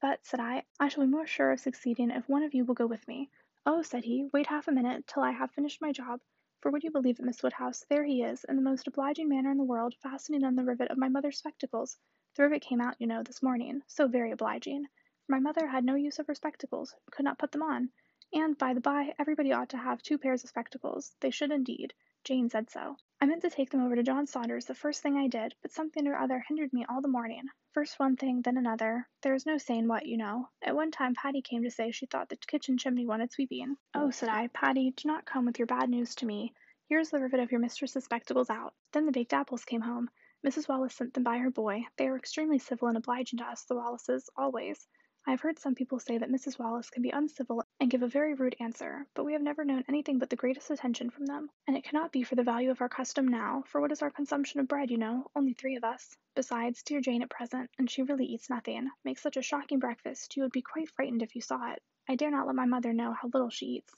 But, 0.00 0.26
said 0.26 0.40
I, 0.40 0.64
I 0.80 0.88
shall 0.88 1.04
be 1.04 1.10
more 1.10 1.26
sure 1.26 1.52
of 1.52 1.60
succeeding 1.60 2.10
if 2.10 2.28
one 2.28 2.42
of 2.42 2.52
you 2.52 2.64
will 2.64 2.74
go 2.74 2.86
with 2.86 3.06
me. 3.06 3.30
Oh, 3.64 3.82
said 3.82 4.02
he, 4.02 4.28
wait 4.32 4.46
half 4.46 4.66
a 4.66 4.72
minute 4.72 5.06
till 5.06 5.22
I 5.22 5.30
have 5.30 5.52
finished 5.52 5.80
my 5.80 5.92
job. 5.92 6.20
For 6.60 6.72
would 6.72 6.82
you 6.82 6.90
believe 6.90 7.20
it, 7.20 7.24
Miss 7.24 7.40
Woodhouse, 7.40 7.84
there 7.88 8.02
he 8.02 8.24
is, 8.24 8.42
in 8.42 8.56
the 8.56 8.62
most 8.62 8.88
obliging 8.88 9.28
manner 9.28 9.52
in 9.52 9.58
the 9.58 9.62
world, 9.62 9.94
fastening 10.02 10.42
on 10.42 10.56
the 10.56 10.64
rivet 10.64 10.90
of 10.90 10.98
my 10.98 11.08
mother's 11.08 11.38
spectacles. 11.38 11.96
The 12.34 12.42
rivet 12.42 12.62
came 12.62 12.80
out, 12.80 13.00
you 13.00 13.06
know, 13.06 13.22
this 13.22 13.44
morning. 13.44 13.82
So 13.86 14.08
very 14.08 14.32
obliging. 14.32 14.88
My 15.28 15.38
mother 15.38 15.68
had 15.68 15.84
no 15.84 15.94
use 15.94 16.18
of 16.18 16.26
her 16.26 16.34
spectacles, 16.34 16.96
could 17.12 17.24
not 17.24 17.38
put 17.38 17.52
them 17.52 17.62
on. 17.62 17.92
And, 18.32 18.58
by 18.58 18.74
the 18.74 18.80
by, 18.80 19.14
everybody 19.20 19.52
ought 19.52 19.68
to 19.68 19.76
have 19.76 20.02
two 20.02 20.18
pairs 20.18 20.42
of 20.42 20.50
spectacles. 20.50 21.14
They 21.20 21.30
should 21.30 21.52
indeed. 21.52 21.94
Jane 22.24 22.50
said 22.50 22.70
so. 22.70 22.96
I 23.20 23.26
meant 23.26 23.42
to 23.42 23.50
take 23.50 23.70
them 23.70 23.84
over 23.84 23.96
to 23.96 24.04
John 24.04 24.28
Saunders 24.28 24.66
the 24.66 24.76
first 24.76 25.02
thing 25.02 25.16
I 25.16 25.26
did, 25.26 25.52
but 25.60 25.72
something 25.72 26.06
or 26.06 26.16
other 26.16 26.44
hindered 26.46 26.72
me 26.72 26.84
all 26.88 27.00
the 27.00 27.08
morning. 27.08 27.42
First 27.72 27.98
one 27.98 28.16
thing, 28.16 28.42
then 28.42 28.56
another. 28.56 29.08
There 29.22 29.34
is 29.34 29.44
no 29.44 29.58
saying 29.58 29.88
what, 29.88 30.06
you 30.06 30.16
know. 30.16 30.48
At 30.62 30.76
one 30.76 30.92
time 30.92 31.14
Patty 31.14 31.42
came 31.42 31.64
to 31.64 31.70
say 31.70 31.90
she 31.90 32.06
thought 32.06 32.28
the 32.28 32.36
kitchen 32.36 32.78
chimney 32.78 33.06
wanted 33.06 33.32
sweeping. 33.32 33.76
Oh, 33.92 34.10
said 34.10 34.28
I, 34.28 34.46
Patty, 34.46 34.92
do 34.92 35.08
not 35.08 35.26
come 35.26 35.46
with 35.46 35.58
your 35.58 35.66
bad 35.66 35.90
news 35.90 36.14
to 36.16 36.26
me. 36.26 36.54
Here 36.86 37.00
is 37.00 37.10
the 37.10 37.18
rivet 37.18 37.40
of 37.40 37.50
your 37.50 37.60
mistress's 37.60 38.04
spectacles 38.04 38.50
out. 38.50 38.74
Then 38.92 39.04
the 39.04 39.12
baked 39.12 39.32
apples 39.32 39.64
came 39.64 39.80
home. 39.80 40.08
Mrs. 40.46 40.68
Wallis 40.68 40.94
sent 40.94 41.12
them 41.14 41.24
by 41.24 41.38
her 41.38 41.50
boy. 41.50 41.86
They 41.96 42.06
are 42.06 42.16
extremely 42.16 42.60
civil 42.60 42.86
and 42.86 42.96
obliging 42.96 43.40
to 43.40 43.44
us, 43.44 43.64
the 43.64 43.74
Wallises, 43.74 44.28
always. 44.36 44.86
I 45.28 45.32
have 45.32 45.42
heard 45.42 45.58
some 45.58 45.74
people 45.74 45.98
say 45.98 46.16
that 46.16 46.30
Mrs. 46.30 46.58
Wallis 46.58 46.88
can 46.88 47.02
be 47.02 47.10
uncivil 47.10 47.62
and 47.80 47.90
give 47.90 48.02
a 48.02 48.08
very 48.08 48.32
rude 48.32 48.56
answer, 48.60 49.06
but 49.12 49.24
we 49.24 49.34
have 49.34 49.42
never 49.42 49.62
known 49.62 49.84
anything 49.86 50.18
but 50.18 50.30
the 50.30 50.36
greatest 50.36 50.70
attention 50.70 51.10
from 51.10 51.26
them. 51.26 51.50
And 51.66 51.76
it 51.76 51.84
cannot 51.84 52.12
be 52.12 52.22
for 52.22 52.34
the 52.34 52.42
value 52.42 52.70
of 52.70 52.80
our 52.80 52.88
custom 52.88 53.28
now, 53.28 53.62
for 53.66 53.78
what 53.82 53.92
is 53.92 54.00
our 54.00 54.10
consumption 54.10 54.58
of 54.58 54.68
bread, 54.68 54.90
you 54.90 54.96
know? 54.96 55.30
Only 55.36 55.52
three 55.52 55.76
of 55.76 55.84
us. 55.84 56.16
Besides, 56.34 56.82
dear 56.82 57.02
Jane 57.02 57.20
at 57.20 57.28
present, 57.28 57.68
and 57.76 57.90
she 57.90 58.04
really 58.04 58.24
eats 58.24 58.48
nothing, 58.48 58.88
makes 59.04 59.20
such 59.20 59.36
a 59.36 59.42
shocking 59.42 59.80
breakfast, 59.80 60.34
you 60.34 60.44
would 60.44 60.52
be 60.52 60.62
quite 60.62 60.88
frightened 60.92 61.22
if 61.22 61.34
you 61.36 61.42
saw 61.42 61.72
it. 61.72 61.82
I 62.08 62.14
dare 62.14 62.30
not 62.30 62.46
let 62.46 62.56
my 62.56 62.64
mother 62.64 62.94
know 62.94 63.12
how 63.12 63.28
little 63.28 63.50
she 63.50 63.66
eats. 63.66 63.94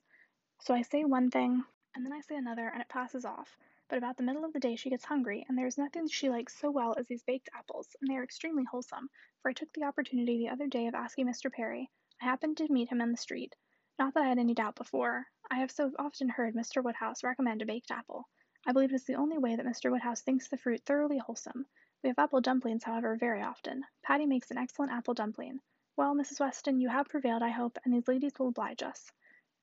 So 0.63 0.75
I 0.75 0.83
say 0.83 1.05
one 1.05 1.31
thing, 1.31 1.63
and 1.95 2.05
then 2.05 2.13
I 2.13 2.23
say 2.23 2.35
another, 2.35 2.67
and 2.67 2.83
it 2.83 2.89
passes 2.89 3.25
off. 3.25 3.57
But 3.89 3.99
about 3.99 4.17
the 4.17 4.25
middle 4.25 4.45
of 4.45 4.53
the 4.53 4.59
day 4.59 4.75
she 4.75 4.91
gets 4.91 5.05
hungry, 5.05 5.47
and 5.49 5.57
there 5.57 5.69
is 5.69 5.79
nothing 5.79 6.09
she 6.09 6.29
likes 6.29 6.59
so 6.59 6.73
well 6.73 6.97
as 6.99 7.07
these 7.07 7.23
baked 7.23 7.51
apples, 7.55 7.89
and 8.01 8.11
they 8.11 8.17
are 8.17 8.25
extremely 8.25 8.65
wholesome, 8.65 9.09
for 9.43 9.51
I 9.51 9.55
took 9.55 9.73
the 9.73 9.85
opportunity 9.85 10.39
the 10.39 10.51
other 10.51 10.67
day 10.67 10.87
of 10.87 10.95
asking 10.95 11.27
Mr. 11.27 11.51
Perry. 11.51 11.91
I 12.21 12.27
happened 12.27 12.59
to 12.59 12.73
meet 12.73 12.91
him 12.91 13.01
in 13.01 13.11
the 13.11 13.17
street. 13.17 13.57
Not 13.99 14.15
that 14.15 14.23
I 14.23 14.29
had 14.29 14.39
any 14.39 14.55
doubt 14.55 14.77
before. 14.77 15.27
I 15.51 15.57
have 15.57 15.71
so 15.71 15.93
often 15.99 16.29
heard 16.29 16.55
Mr. 16.55 16.83
Woodhouse 16.83 17.25
recommend 17.25 17.63
a 17.63 17.67
baked 17.67 17.91
apple. 17.91 18.29
I 18.67 18.73
believe 18.73 18.93
it 18.93 18.97
is 18.97 19.05
the 19.05 19.15
only 19.15 19.39
way 19.39 19.57
that 19.57 19.65
Mr. 19.65 19.91
Woodhouse 19.91 20.21
thinks 20.21 20.49
the 20.49 20.59
fruit 20.59 20.85
thoroughly 20.85 21.19
wholesome. 21.19 21.67
We 22.03 22.09
have 22.09 22.19
apple 22.19 22.41
dumplings, 22.41 22.85
however, 22.85 23.17
very 23.17 23.43
often. 23.43 23.85
Patty 24.03 24.27
makes 24.27 24.51
an 24.51 24.59
excellent 24.59 24.93
apple 24.93 25.15
dumpling. 25.15 25.61
Well, 25.97 26.15
Mrs. 26.15 26.41
Weston, 26.41 26.81
you 26.81 26.89
have 26.89 27.09
prevailed, 27.09 27.43
I 27.43 27.51
hope, 27.51 27.79
and 27.85 27.93
these 27.93 28.09
ladies 28.09 28.39
will 28.39 28.49
oblige 28.49 28.83
us. 28.83 29.11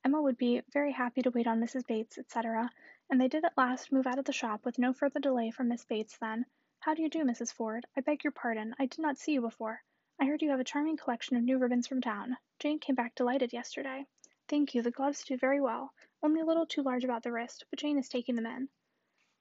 Emma 0.04 0.22
would 0.22 0.38
be 0.38 0.62
very 0.72 0.92
happy 0.92 1.22
to 1.22 1.32
wait 1.32 1.48
on 1.48 1.60
Mrs. 1.60 1.86
Bates, 1.86 2.18
etc., 2.18 2.70
and 3.10 3.20
they 3.20 3.28
did 3.28 3.46
at 3.46 3.58
last 3.58 3.92
move 3.92 4.08
out 4.08 4.20
of 4.20 4.26
the 4.26 4.34
shop 4.34 4.66
with 4.66 4.80
no 4.80 4.94
further 4.94 5.20
delay 5.20 5.52
from 5.52 5.68
Miss 5.68 5.86
Bates 5.86 6.18
then. 6.18 6.46
How 6.80 6.94
do 6.94 7.02
you 7.02 7.10
do, 7.10 7.24
Mrs. 7.24 7.52
Ford? 7.52 7.86
I 7.98 8.02
beg 8.02 8.24
your 8.24 8.32
pardon, 8.32 8.76
I 8.78 8.86
did 8.86 9.00
not 9.00 9.18
see 9.18 9.34
you 9.34 9.42
before. 9.42 9.84
I 10.20 10.26
heard 10.26 10.42
you 10.42 10.52
have 10.52 10.60
a 10.60 10.64
charming 10.64 10.96
collection 10.96 11.36
of 11.36 11.44
new 11.44 11.58
ribbons 11.58 11.88
from 11.88 12.02
town. 12.02 12.38
Jane 12.60 12.80
came 12.80 12.96
back 12.96 13.16
delighted 13.16 13.52
yesterday. 13.52 14.06
Thank 14.48 14.74
you, 14.74 14.82
the 14.82 14.92
gloves 14.92 15.24
do 15.24 15.38
very 15.38 15.60
well, 15.60 15.94
only 16.24 16.40
a 16.40 16.46
little 16.46 16.66
too 16.66 16.84
large 16.84 17.04
about 17.04 17.24
the 17.24 17.32
wrist, 17.32 17.66
but 17.70 17.80
Jane 17.80 17.98
is 17.98 18.08
taking 18.08 18.36
them 18.36 18.46
in. 18.46 18.70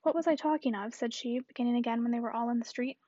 What 0.02 0.14
was 0.14 0.26
I 0.26 0.34
talking 0.34 0.74
of? 0.74 0.94
said 0.94 1.12
she, 1.12 1.40
beginning 1.40 1.76
again 1.76 2.02
when 2.02 2.10
they 2.10 2.20
were 2.20 2.32
all 2.32 2.48
in 2.48 2.58
the 2.58 2.64
street. 2.64 2.98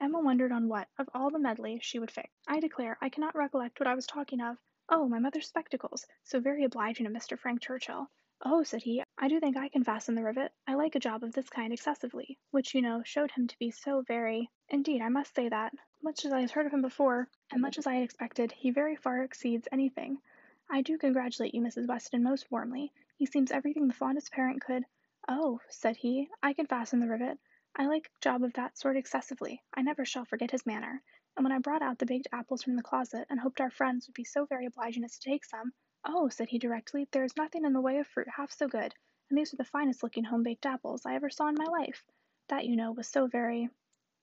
Emma 0.00 0.18
wondered 0.18 0.50
on 0.50 0.68
what, 0.68 0.88
of 0.98 1.08
all 1.14 1.30
the 1.30 1.38
medley, 1.38 1.78
she 1.80 1.98
would 1.98 2.10
fix. 2.10 2.30
I 2.48 2.60
declare, 2.60 2.98
I 3.00 3.10
cannot 3.10 3.36
recollect 3.36 3.78
what 3.78 3.86
I 3.86 3.94
was 3.94 4.06
talking 4.06 4.40
of. 4.40 4.56
Oh, 4.88 5.08
my 5.08 5.18
mother's 5.18 5.46
spectacles, 5.46 6.06
so 6.24 6.40
very 6.40 6.64
obliging 6.64 7.06
of 7.06 7.12
Mr. 7.12 7.38
Frank 7.38 7.60
Churchill. 7.60 8.10
Oh, 8.42 8.62
said 8.62 8.82
he, 8.82 9.02
I 9.16 9.28
do 9.28 9.38
think 9.38 9.56
I 9.56 9.68
can 9.68 9.84
fasten 9.84 10.14
the 10.14 10.22
rivet. 10.24 10.52
I 10.66 10.74
like 10.74 10.94
a 10.94 11.00
job 11.00 11.22
of 11.22 11.32
this 11.32 11.48
kind 11.48 11.72
excessively, 11.72 12.38
which, 12.50 12.74
you 12.74 12.82
know, 12.82 13.02
showed 13.04 13.30
him 13.30 13.46
to 13.46 13.58
be 13.58 13.70
so 13.70 14.02
very 14.02 14.50
indeed, 14.68 15.02
I 15.02 15.08
must 15.08 15.34
say 15.34 15.48
that, 15.48 15.72
much 16.02 16.24
as 16.24 16.32
I 16.32 16.40
had 16.40 16.50
heard 16.50 16.66
of 16.66 16.72
him 16.72 16.82
before, 16.82 17.28
and 17.52 17.62
much 17.62 17.78
as 17.78 17.86
I 17.86 17.94
had 17.94 18.02
expected, 18.02 18.50
he 18.52 18.70
very 18.70 18.96
far 18.96 19.22
exceeds 19.22 19.68
anything. 19.70 20.20
I 20.68 20.82
do 20.82 20.98
congratulate 20.98 21.54
you, 21.54 21.60
Mrs. 21.60 21.86
Weston, 21.86 22.22
most 22.22 22.50
warmly. 22.50 22.92
He 23.16 23.26
seems 23.26 23.52
everything 23.52 23.86
the 23.86 23.94
fondest 23.94 24.32
parent 24.32 24.60
could. 24.60 24.84
Oh, 25.28 25.60
said 25.68 25.96
he, 25.96 26.28
I 26.42 26.54
can 26.54 26.66
fasten 26.66 27.00
the 27.00 27.08
rivet. 27.08 27.38
I 27.76 27.86
like 27.86 28.10
a 28.16 28.20
job 28.20 28.42
of 28.42 28.52
that 28.54 28.76
sort 28.76 28.96
excessively. 28.96 29.62
I 29.72 29.82
never 29.82 30.04
shall 30.04 30.24
forget 30.24 30.50
his 30.50 30.66
manner. 30.66 31.02
And 31.36 31.44
when 31.44 31.52
I 31.52 31.58
brought 31.58 31.82
out 31.82 31.98
the 31.98 32.06
baked 32.06 32.28
apples 32.32 32.62
from 32.62 32.76
the 32.76 32.82
closet, 32.82 33.26
and 33.30 33.38
hoped 33.38 33.60
our 33.60 33.70
friends 33.70 34.06
would 34.06 34.14
be 34.14 34.24
so 34.24 34.44
very 34.44 34.66
obliging 34.66 35.04
as 35.04 35.18
to 35.18 35.30
take 35.30 35.44
some, 35.44 35.72
"Oh," 36.06 36.28
said 36.28 36.50
he 36.50 36.58
directly, 36.58 37.08
"there 37.12 37.24
is 37.24 37.34
nothing 37.34 37.64
in 37.64 37.72
the 37.72 37.80
way 37.80 37.96
of 37.96 38.06
fruit 38.06 38.28
half 38.28 38.52
so 38.52 38.68
good, 38.68 38.94
and 39.30 39.38
these 39.38 39.54
are 39.54 39.56
the 39.56 39.64
finest 39.64 40.02
looking 40.02 40.24
home 40.24 40.42
baked 40.42 40.66
apples 40.66 41.06
I 41.06 41.14
ever 41.14 41.30
saw 41.30 41.48
in 41.48 41.54
my 41.54 41.64
life." 41.64 42.04
That, 42.48 42.66
you 42.66 42.76
know, 42.76 42.92
was 42.92 43.08
so 43.08 43.26
very 43.26 43.70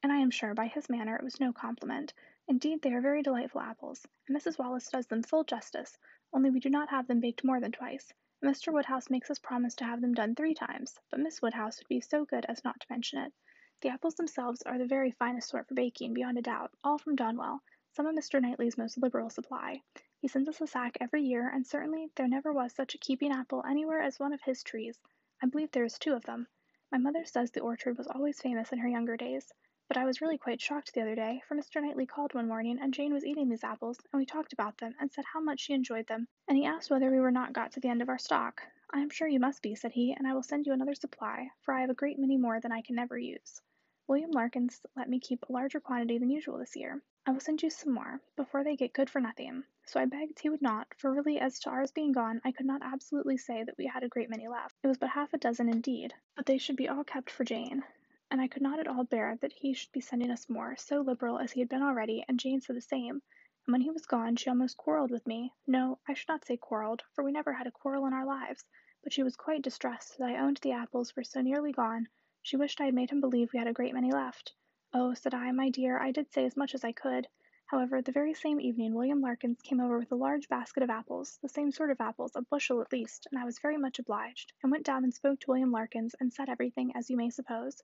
and 0.03 0.11
I 0.11 0.17
am 0.17 0.29
sure, 0.29 0.53
by 0.53 0.67
his 0.67 0.89
manner, 0.91 1.15
it 1.15 1.23
was 1.23 1.39
no 1.39 1.51
compliment. 1.51 2.13
Indeed, 2.47 2.83
they 2.83 2.93
are 2.93 3.01
very 3.01 3.23
delightful 3.23 3.61
apples, 3.61 4.07
and 4.27 4.37
Mrs. 4.37 4.59
Wallis 4.59 4.89
does 4.89 5.07
them 5.07 5.23
full 5.23 5.43
justice, 5.43 5.97
only 6.31 6.51
we 6.51 6.59
do 6.59 6.69
not 6.69 6.89
have 6.89 7.07
them 7.07 7.19
baked 7.19 7.43
more 7.43 7.59
than 7.59 7.71
twice. 7.71 8.13
Mr. 8.43 8.71
Woodhouse 8.71 9.09
makes 9.09 9.31
us 9.31 9.39
promise 9.39 9.73
to 9.77 9.83
have 9.83 10.01
them 10.01 10.13
done 10.13 10.35
three 10.35 10.53
times, 10.53 10.99
but 11.09 11.19
Miss 11.19 11.41
Woodhouse 11.41 11.79
would 11.79 11.87
be 11.87 11.99
so 11.99 12.25
good 12.25 12.45
as 12.45 12.63
not 12.63 12.79
to 12.79 12.87
mention 12.91 13.17
it. 13.17 13.33
The 13.81 13.89
apples 13.89 14.13
themselves 14.13 14.61
are 14.61 14.77
the 14.77 14.85
very 14.85 15.09
finest 15.09 15.49
sort 15.49 15.67
for 15.67 15.73
baking, 15.73 16.13
beyond 16.13 16.37
a 16.37 16.43
doubt, 16.43 16.71
all 16.83 16.99
from 16.99 17.15
Donwell, 17.15 17.61
some 17.93 18.05
of 18.05 18.15
Mr. 18.15 18.39
Knightley's 18.39 18.77
most 18.77 18.99
liberal 18.99 19.31
supply. 19.31 19.81
He 20.21 20.27
sends 20.27 20.47
us 20.47 20.61
a 20.61 20.67
sack 20.67 20.99
every 21.01 21.23
year, 21.23 21.49
and 21.49 21.65
certainly 21.65 22.11
there 22.15 22.27
never 22.27 22.53
was 22.53 22.73
such 22.73 22.93
a 22.93 22.99
keeping 22.99 23.31
apple 23.31 23.63
anywhere 23.67 24.01
as 24.01 24.19
one 24.19 24.33
of 24.33 24.41
his 24.43 24.61
trees. 24.61 25.01
I 25.41 25.47
believe 25.47 25.71
there 25.71 25.83
is 25.83 25.97
two 25.97 26.13
of 26.13 26.25
them. 26.25 26.47
My 26.91 26.99
mother 26.99 27.25
says 27.25 27.49
the 27.49 27.61
orchard 27.61 27.97
was 27.97 28.05
always 28.05 28.39
famous 28.39 28.71
in 28.71 28.77
her 28.77 28.87
younger 28.87 29.17
days. 29.17 29.51
But 29.87 29.97
I 29.97 30.05
was 30.05 30.21
really 30.21 30.37
quite 30.37 30.61
shocked 30.61 30.93
the 30.93 31.01
other 31.01 31.15
day, 31.15 31.41
for 31.47 31.55
Mr. 31.55 31.81
Knightley 31.81 32.05
called 32.05 32.35
one 32.35 32.47
morning, 32.47 32.77
and 32.79 32.93
Jane 32.93 33.13
was 33.13 33.25
eating 33.25 33.49
these 33.49 33.63
apples, 33.63 33.99
and 34.13 34.19
we 34.19 34.27
talked 34.27 34.53
about 34.53 34.77
them, 34.77 34.93
and 34.99 35.11
said 35.11 35.25
how 35.25 35.41
much 35.41 35.61
she 35.61 35.73
enjoyed 35.73 36.05
them, 36.05 36.27
and 36.47 36.55
he 36.55 36.65
asked 36.65 36.91
whether 36.91 37.09
we 37.09 37.19
were 37.19 37.31
not 37.31 37.51
got 37.51 37.71
to 37.71 37.79
the 37.79 37.89
end 37.89 38.03
of 38.03 38.07
our 38.07 38.19
stock. 38.19 38.61
I 38.93 38.99
am 38.99 39.09
sure 39.09 39.27
you 39.27 39.39
must 39.39 39.63
be, 39.63 39.73
said 39.73 39.91
he, 39.91 40.13
and 40.13 40.27
I 40.27 40.35
will 40.35 40.43
send 40.43 40.67
you 40.67 40.73
another 40.73 40.93
supply, 40.93 41.49
for 41.61 41.73
I 41.73 41.81
have 41.81 41.89
a 41.89 41.95
great 41.95 42.19
many 42.19 42.37
more 42.37 42.59
than 42.59 42.71
I 42.71 42.83
can 42.83 42.95
never 42.95 43.17
use. 43.17 43.59
William 44.07 44.29
Larkins 44.29 44.81
let 44.95 45.09
me 45.09 45.19
keep 45.19 45.43
a 45.43 45.51
larger 45.51 45.79
quantity 45.79 46.19
than 46.19 46.29
usual 46.29 46.59
this 46.59 46.75
year. 46.75 47.01
I 47.25 47.31
will 47.31 47.39
send 47.39 47.61
you 47.61 47.69
some 47.69 47.93
more, 47.93 48.19
before 48.35 48.63
they 48.63 48.75
get 48.75 48.93
good 48.93 49.09
for 49.09 49.21
nothing. 49.21 49.63
So 49.85 49.99
I 49.99 50.05
begged 50.05 50.39
he 50.39 50.49
would 50.49 50.61
not, 50.61 50.87
for 50.97 51.13
really 51.13 51.39
as 51.39 51.59
to 51.59 51.69
ours 51.69 51.91
being 51.91 52.11
gone, 52.11 52.41
I 52.43 52.51
could 52.51 52.65
not 52.65 52.81
absolutely 52.81 53.37
say 53.37 53.63
that 53.63 53.77
we 53.77 53.85
had 53.85 54.03
a 54.03 54.09
great 54.09 54.29
many 54.29 54.47
left. 54.47 54.75
It 54.83 54.87
was 54.87 54.97
but 54.97 55.09
half 55.09 55.33
a 55.33 55.37
dozen 55.37 55.69
indeed, 55.69 56.13
but 56.35 56.45
they 56.45 56.57
should 56.57 56.75
be 56.75 56.89
all 56.89 57.03
kept 57.03 57.29
for 57.29 57.43
Jane. 57.43 57.83
and 58.31 58.39
I 58.39 58.47
could 58.47 58.61
not 58.61 58.79
at 58.79 58.87
all 58.87 59.03
bear 59.03 59.35
that 59.41 59.51
he 59.51 59.73
should 59.73 59.91
be 59.91 59.99
sending 59.99 60.31
us 60.31 60.49
more, 60.49 60.77
so 60.77 61.01
liberal 61.01 61.37
as 61.37 61.51
he 61.51 61.59
had 61.59 61.67
been 61.67 61.81
already, 61.81 62.23
and 62.29 62.39
Jane 62.39 62.61
said 62.61 62.77
the 62.77 62.81
same, 62.81 63.21
and 63.65 63.73
when 63.73 63.81
he 63.81 63.91
was 63.91 64.05
gone 64.05 64.37
she 64.37 64.49
almost 64.49 64.77
quarrelled 64.77 65.11
with 65.11 65.27
me 65.27 65.53
no, 65.67 65.99
I 66.07 66.13
should 66.13 66.29
not 66.29 66.45
say 66.45 66.55
quarrelled, 66.55 67.03
for 67.13 67.25
we 67.25 67.33
never 67.33 67.51
had 67.51 67.67
a 67.67 67.71
quarrel 67.71 68.05
in 68.05 68.13
our 68.13 68.25
lives, 68.25 68.63
but 69.03 69.11
she 69.11 69.21
was 69.21 69.35
quite 69.35 69.61
distressed 69.61 70.17
that 70.17 70.29
I 70.29 70.37
owned 70.37 70.57
the 70.61 70.71
apples 70.71 71.13
were 71.15 71.25
so 71.25 71.41
nearly 71.41 71.73
gone, 71.73 72.07
she 72.41 72.55
wished 72.55 72.79
I 72.79 72.85
had 72.85 72.93
made 72.93 73.09
him 73.09 73.19
believe 73.19 73.51
we 73.51 73.59
had 73.59 73.67
a 73.67 73.73
great 73.73 73.93
many 73.93 74.13
left. 74.13 74.53
Oh, 74.93 75.13
said 75.13 75.33
I, 75.33 75.49
my 75.53 75.69
dear, 75.69 75.97
I 75.97 76.11
did 76.11 76.33
say 76.33 76.43
as 76.43 76.57
much 76.57 76.75
as 76.75 76.83
I 76.83 76.91
could. 76.91 77.29
However, 77.67 78.01
the 78.01 78.11
very 78.11 78.33
same 78.33 78.59
evening 78.59 78.93
William 78.93 79.21
Larkins 79.21 79.61
came 79.61 79.79
over 79.79 79.97
with 79.97 80.11
a 80.11 80.17
large 80.17 80.49
basket 80.49 80.83
of 80.83 80.89
apples, 80.89 81.37
the 81.41 81.47
same 81.47 81.71
sort 81.71 81.91
of 81.91 82.01
apples, 82.01 82.35
a 82.35 82.41
bushel 82.41 82.81
at 82.81 82.91
least, 82.91 83.25
and 83.31 83.39
I 83.39 83.45
was 83.45 83.59
very 83.59 83.77
much 83.77 83.99
obliged, 83.99 84.51
and 84.61 84.69
went 84.69 84.83
down 84.85 85.05
and 85.05 85.13
spoke 85.13 85.39
to 85.39 85.51
William 85.51 85.71
Larkins, 85.71 86.13
and 86.19 86.33
said 86.33 86.49
everything, 86.49 86.93
as 86.93 87.09
you 87.09 87.15
may 87.15 87.29
suppose. 87.29 87.81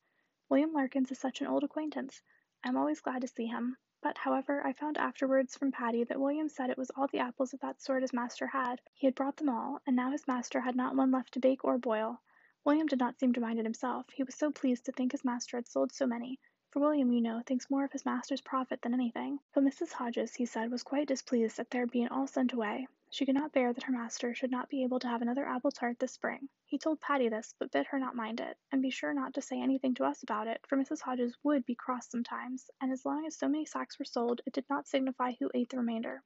William 0.50 0.74
Larkins 0.74 1.10
is 1.10 1.18
such 1.18 1.40
an 1.40 1.48
old 1.48 1.64
acquaintance. 1.64 2.22
I 2.66 2.68
am 2.68 2.76
always 2.76 3.00
glad 3.00 3.22
to 3.22 3.28
see 3.30 3.46
him. 3.46 3.78
But, 4.02 4.18
however, 4.18 4.68
I 4.68 4.74
found 4.74 4.98
afterwards 4.98 5.56
from 5.56 5.72
Patty 5.72 6.04
that 6.04 6.20
William 6.20 6.50
said 6.50 6.70
it 6.70 6.78
was 6.78 6.92
all 6.92 7.08
the 7.08 7.20
apples 7.20 7.54
of 7.54 7.62
that 7.62 7.82
sort 7.82 8.02
his 8.02 8.12
master 8.12 8.48
had. 8.48 8.82
He 8.96 9.08
had 9.08 9.16
brought 9.16 9.38
them 9.38 9.48
all, 9.48 9.80
and 9.88 9.96
now 9.96 10.12
his 10.12 10.28
master 10.28 10.60
had 10.60 10.76
not 10.76 10.94
one 10.94 11.12
left 11.12 11.36
to 11.36 11.40
bake 11.40 11.64
or 11.64 11.78
boil. 11.78 12.22
William 12.66 12.88
did 12.88 13.00
not 13.00 13.18
seem 13.18 13.32
to 13.32 13.40
mind 13.40 13.60
it 13.60 13.66
himself, 13.66 14.10
he 14.10 14.24
was 14.24 14.36
so 14.36 14.52
pleased 14.52 14.84
to 14.84 14.92
think 14.92 15.14
his 15.14 15.24
master 15.24 15.56
had 15.56 15.70
sold 15.70 15.94
so 15.94 16.06
many 16.06 16.38
for 16.72 16.80
William, 16.80 17.12
you 17.12 17.22
know, 17.22 17.42
thinks 17.46 17.70
more 17.70 17.86
of 17.86 17.92
his 17.92 18.06
master's 18.06 18.42
profit 18.42 18.82
than 18.82 18.94
anything. 18.94 19.40
But 19.54 19.64
Mrs. 19.64 19.92
Hodges, 19.94 20.36
he 20.36 20.46
said, 20.46 20.70
was 20.70 20.84
quite 20.84 21.08
displeased 21.08 21.60
at 21.60 21.70
their 21.70 21.88
being 21.88 22.10
all 22.10 22.28
sent 22.28 22.54
away. 22.54 22.88
She 23.10 23.26
could 23.26 23.36
not 23.36 23.54
bear 23.54 23.72
that 23.72 23.84
her 23.84 23.94
master 23.94 24.36
should 24.36 24.52
not 24.52 24.68
be 24.68 24.84
able 24.84 25.00
to 25.00 25.08
have 25.08 25.22
another 25.22 25.48
apple 25.48 25.72
tart 25.72 25.98
this 25.98 26.12
spring. 26.12 26.50
He 26.66 26.78
told 26.78 27.00
Patty 27.00 27.30
this, 27.30 27.56
but 27.58 27.72
bid 27.72 27.86
her 27.88 28.00
not 28.00 28.18
mind 28.18 28.42
it, 28.42 28.58
and 28.72 28.82
be 28.82 28.90
sure 28.90 29.14
not 29.14 29.34
to 29.36 29.42
say 29.42 29.62
anything 29.62 29.96
to 29.96 30.04
us 30.04 30.24
about 30.24 30.48
it, 30.48 30.60
for 30.68 30.78
Mrs. 30.78 31.00
Hodges 31.00 31.38
would 31.42 31.66
be 31.66 31.74
cross 31.74 32.10
sometimes, 32.10 32.70
and 32.82 32.92
as 32.92 33.06
long 33.06 33.26
as 33.26 33.38
so 33.38 33.48
many 33.48 33.66
sacks 33.66 33.98
were 33.98 34.04
sold, 34.04 34.42
it 34.46 34.52
did 34.52 34.70
not 34.70 34.88
signify 34.88 35.32
who 35.40 35.50
ate 35.54 35.70
the 35.70 35.78
remainder. 35.78 36.22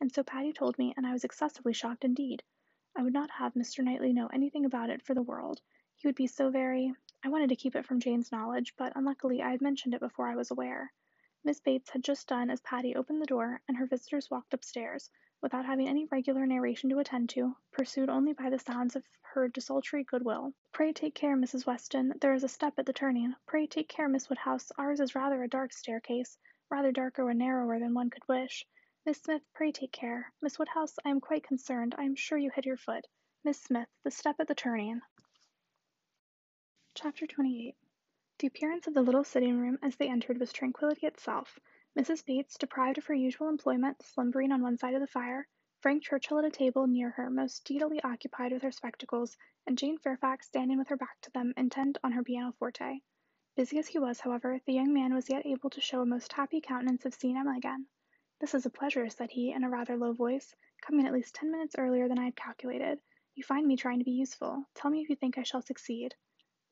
And 0.00 0.12
so 0.12 0.24
Patty 0.24 0.52
told 0.52 0.76
me, 0.78 0.94
and 0.96 1.06
I 1.06 1.12
was 1.12 1.22
excessively 1.22 1.72
shocked 1.72 2.04
indeed. 2.04 2.42
I 2.96 3.02
would 3.02 3.12
not 3.12 3.30
have 3.30 3.54
Mr. 3.54 3.84
Knightley 3.84 4.12
know 4.12 4.26
anything 4.26 4.64
about 4.64 4.90
it 4.90 5.02
for 5.02 5.14
the 5.14 5.22
world. 5.22 5.60
He 5.94 6.08
would 6.08 6.16
be 6.16 6.26
so 6.26 6.50
very 6.50 6.92
I 7.26 7.28
wanted 7.28 7.48
to 7.48 7.56
keep 7.56 7.74
it 7.74 7.84
from 7.84 7.98
Jane's 7.98 8.30
knowledge, 8.30 8.74
but 8.76 8.92
unluckily 8.94 9.42
I 9.42 9.50
had 9.50 9.60
mentioned 9.60 9.94
it 9.94 10.00
before 10.00 10.28
I 10.28 10.36
was 10.36 10.52
aware. 10.52 10.92
Miss 11.42 11.58
Bates 11.58 11.90
had 11.90 12.04
just 12.04 12.28
done 12.28 12.50
as 12.50 12.60
Patty 12.60 12.94
opened 12.94 13.20
the 13.20 13.26
door, 13.26 13.60
and 13.66 13.76
her 13.76 13.86
visitors 13.86 14.30
walked 14.30 14.54
upstairs, 14.54 15.10
without 15.42 15.66
having 15.66 15.88
any 15.88 16.04
regular 16.04 16.46
narration 16.46 16.88
to 16.90 17.00
attend 17.00 17.30
to, 17.30 17.56
pursued 17.72 18.08
only 18.08 18.32
by 18.32 18.48
the 18.48 18.60
sounds 18.60 18.94
of 18.94 19.02
her 19.22 19.48
desultory 19.48 20.04
goodwill. 20.04 20.54
Pray 20.70 20.92
take 20.92 21.16
care, 21.16 21.36
Mrs. 21.36 21.66
Weston, 21.66 22.14
there 22.20 22.32
is 22.32 22.44
a 22.44 22.48
step 22.48 22.74
at 22.78 22.86
the 22.86 22.92
turning. 22.92 23.34
Pray 23.44 23.66
take 23.66 23.88
care, 23.88 24.08
Miss 24.08 24.28
Woodhouse, 24.28 24.70
ours 24.78 25.00
is 25.00 25.16
rather 25.16 25.42
a 25.42 25.48
dark 25.48 25.72
staircase, 25.72 26.38
rather 26.70 26.92
darker 26.92 27.28
and 27.28 27.40
narrower 27.40 27.80
than 27.80 27.92
one 27.92 28.08
could 28.08 28.28
wish. 28.28 28.64
Miss 29.04 29.20
Smith, 29.20 29.42
pray 29.52 29.72
take 29.72 29.90
care. 29.90 30.32
Miss 30.42 30.60
Woodhouse, 30.60 30.94
I 31.04 31.08
am 31.08 31.20
quite 31.20 31.42
concerned, 31.42 31.92
I 31.98 32.04
am 32.04 32.14
sure 32.14 32.38
you 32.38 32.52
hit 32.54 32.66
your 32.66 32.76
foot. 32.76 33.04
Miss 33.42 33.60
Smith, 33.60 33.88
the 34.04 34.12
step 34.12 34.36
at 34.38 34.46
the 34.46 34.54
turning. 34.54 35.00
Chapter 36.98 37.26
28 37.26 37.76
The 38.38 38.46
appearance 38.46 38.86
of 38.86 38.94
the 38.94 39.02
little 39.02 39.22
sitting 39.22 39.58
room 39.58 39.78
as 39.82 39.96
they 39.96 40.08
entered 40.08 40.40
was 40.40 40.50
tranquillity 40.50 41.06
itself. 41.06 41.60
Mrs. 41.94 42.24
Bates, 42.24 42.56
deprived 42.56 42.96
of 42.96 43.04
her 43.04 43.14
usual 43.14 43.50
employment, 43.50 44.00
slumbering 44.00 44.50
on 44.50 44.62
one 44.62 44.78
side 44.78 44.94
of 44.94 45.02
the 45.02 45.06
fire, 45.06 45.46
Frank 45.80 46.04
Churchill 46.04 46.38
at 46.38 46.46
a 46.46 46.50
table 46.50 46.86
near 46.86 47.10
her, 47.10 47.28
most 47.28 47.56
steadily 47.56 48.02
occupied 48.02 48.50
with 48.50 48.62
her 48.62 48.72
spectacles, 48.72 49.36
and 49.66 49.76
Jane 49.76 49.98
Fairfax 49.98 50.46
standing 50.46 50.78
with 50.78 50.88
her 50.88 50.96
back 50.96 51.20
to 51.20 51.30
them, 51.32 51.52
intent 51.58 51.98
on 52.02 52.12
her 52.12 52.24
pianoforte. 52.24 53.02
Busy 53.56 53.78
as 53.78 53.88
he 53.88 53.98
was, 53.98 54.20
however, 54.20 54.62
the 54.64 54.72
young 54.72 54.94
man 54.94 55.12
was 55.12 55.28
yet 55.28 55.44
able 55.44 55.68
to 55.68 55.82
show 55.82 56.00
a 56.00 56.06
most 56.06 56.32
happy 56.32 56.62
countenance 56.62 57.04
of 57.04 57.12
seeing 57.12 57.36
Emma 57.36 57.58
again. 57.58 57.86
This 58.40 58.54
is 58.54 58.64
a 58.64 58.70
pleasure, 58.70 59.10
said 59.10 59.30
he, 59.32 59.52
in 59.52 59.64
a 59.64 59.68
rather 59.68 59.98
low 59.98 60.14
voice, 60.14 60.54
coming 60.80 61.06
at 61.06 61.12
least 61.12 61.34
ten 61.34 61.50
minutes 61.50 61.74
earlier 61.76 62.08
than 62.08 62.18
I 62.18 62.24
had 62.24 62.36
calculated. 62.36 63.02
You 63.34 63.44
find 63.44 63.66
me 63.66 63.76
trying 63.76 63.98
to 63.98 64.06
be 64.06 64.12
useful. 64.12 64.64
Tell 64.74 64.90
me 64.90 65.02
if 65.02 65.10
you 65.10 65.16
think 65.16 65.36
I 65.36 65.42
shall 65.42 65.60
succeed. 65.60 66.14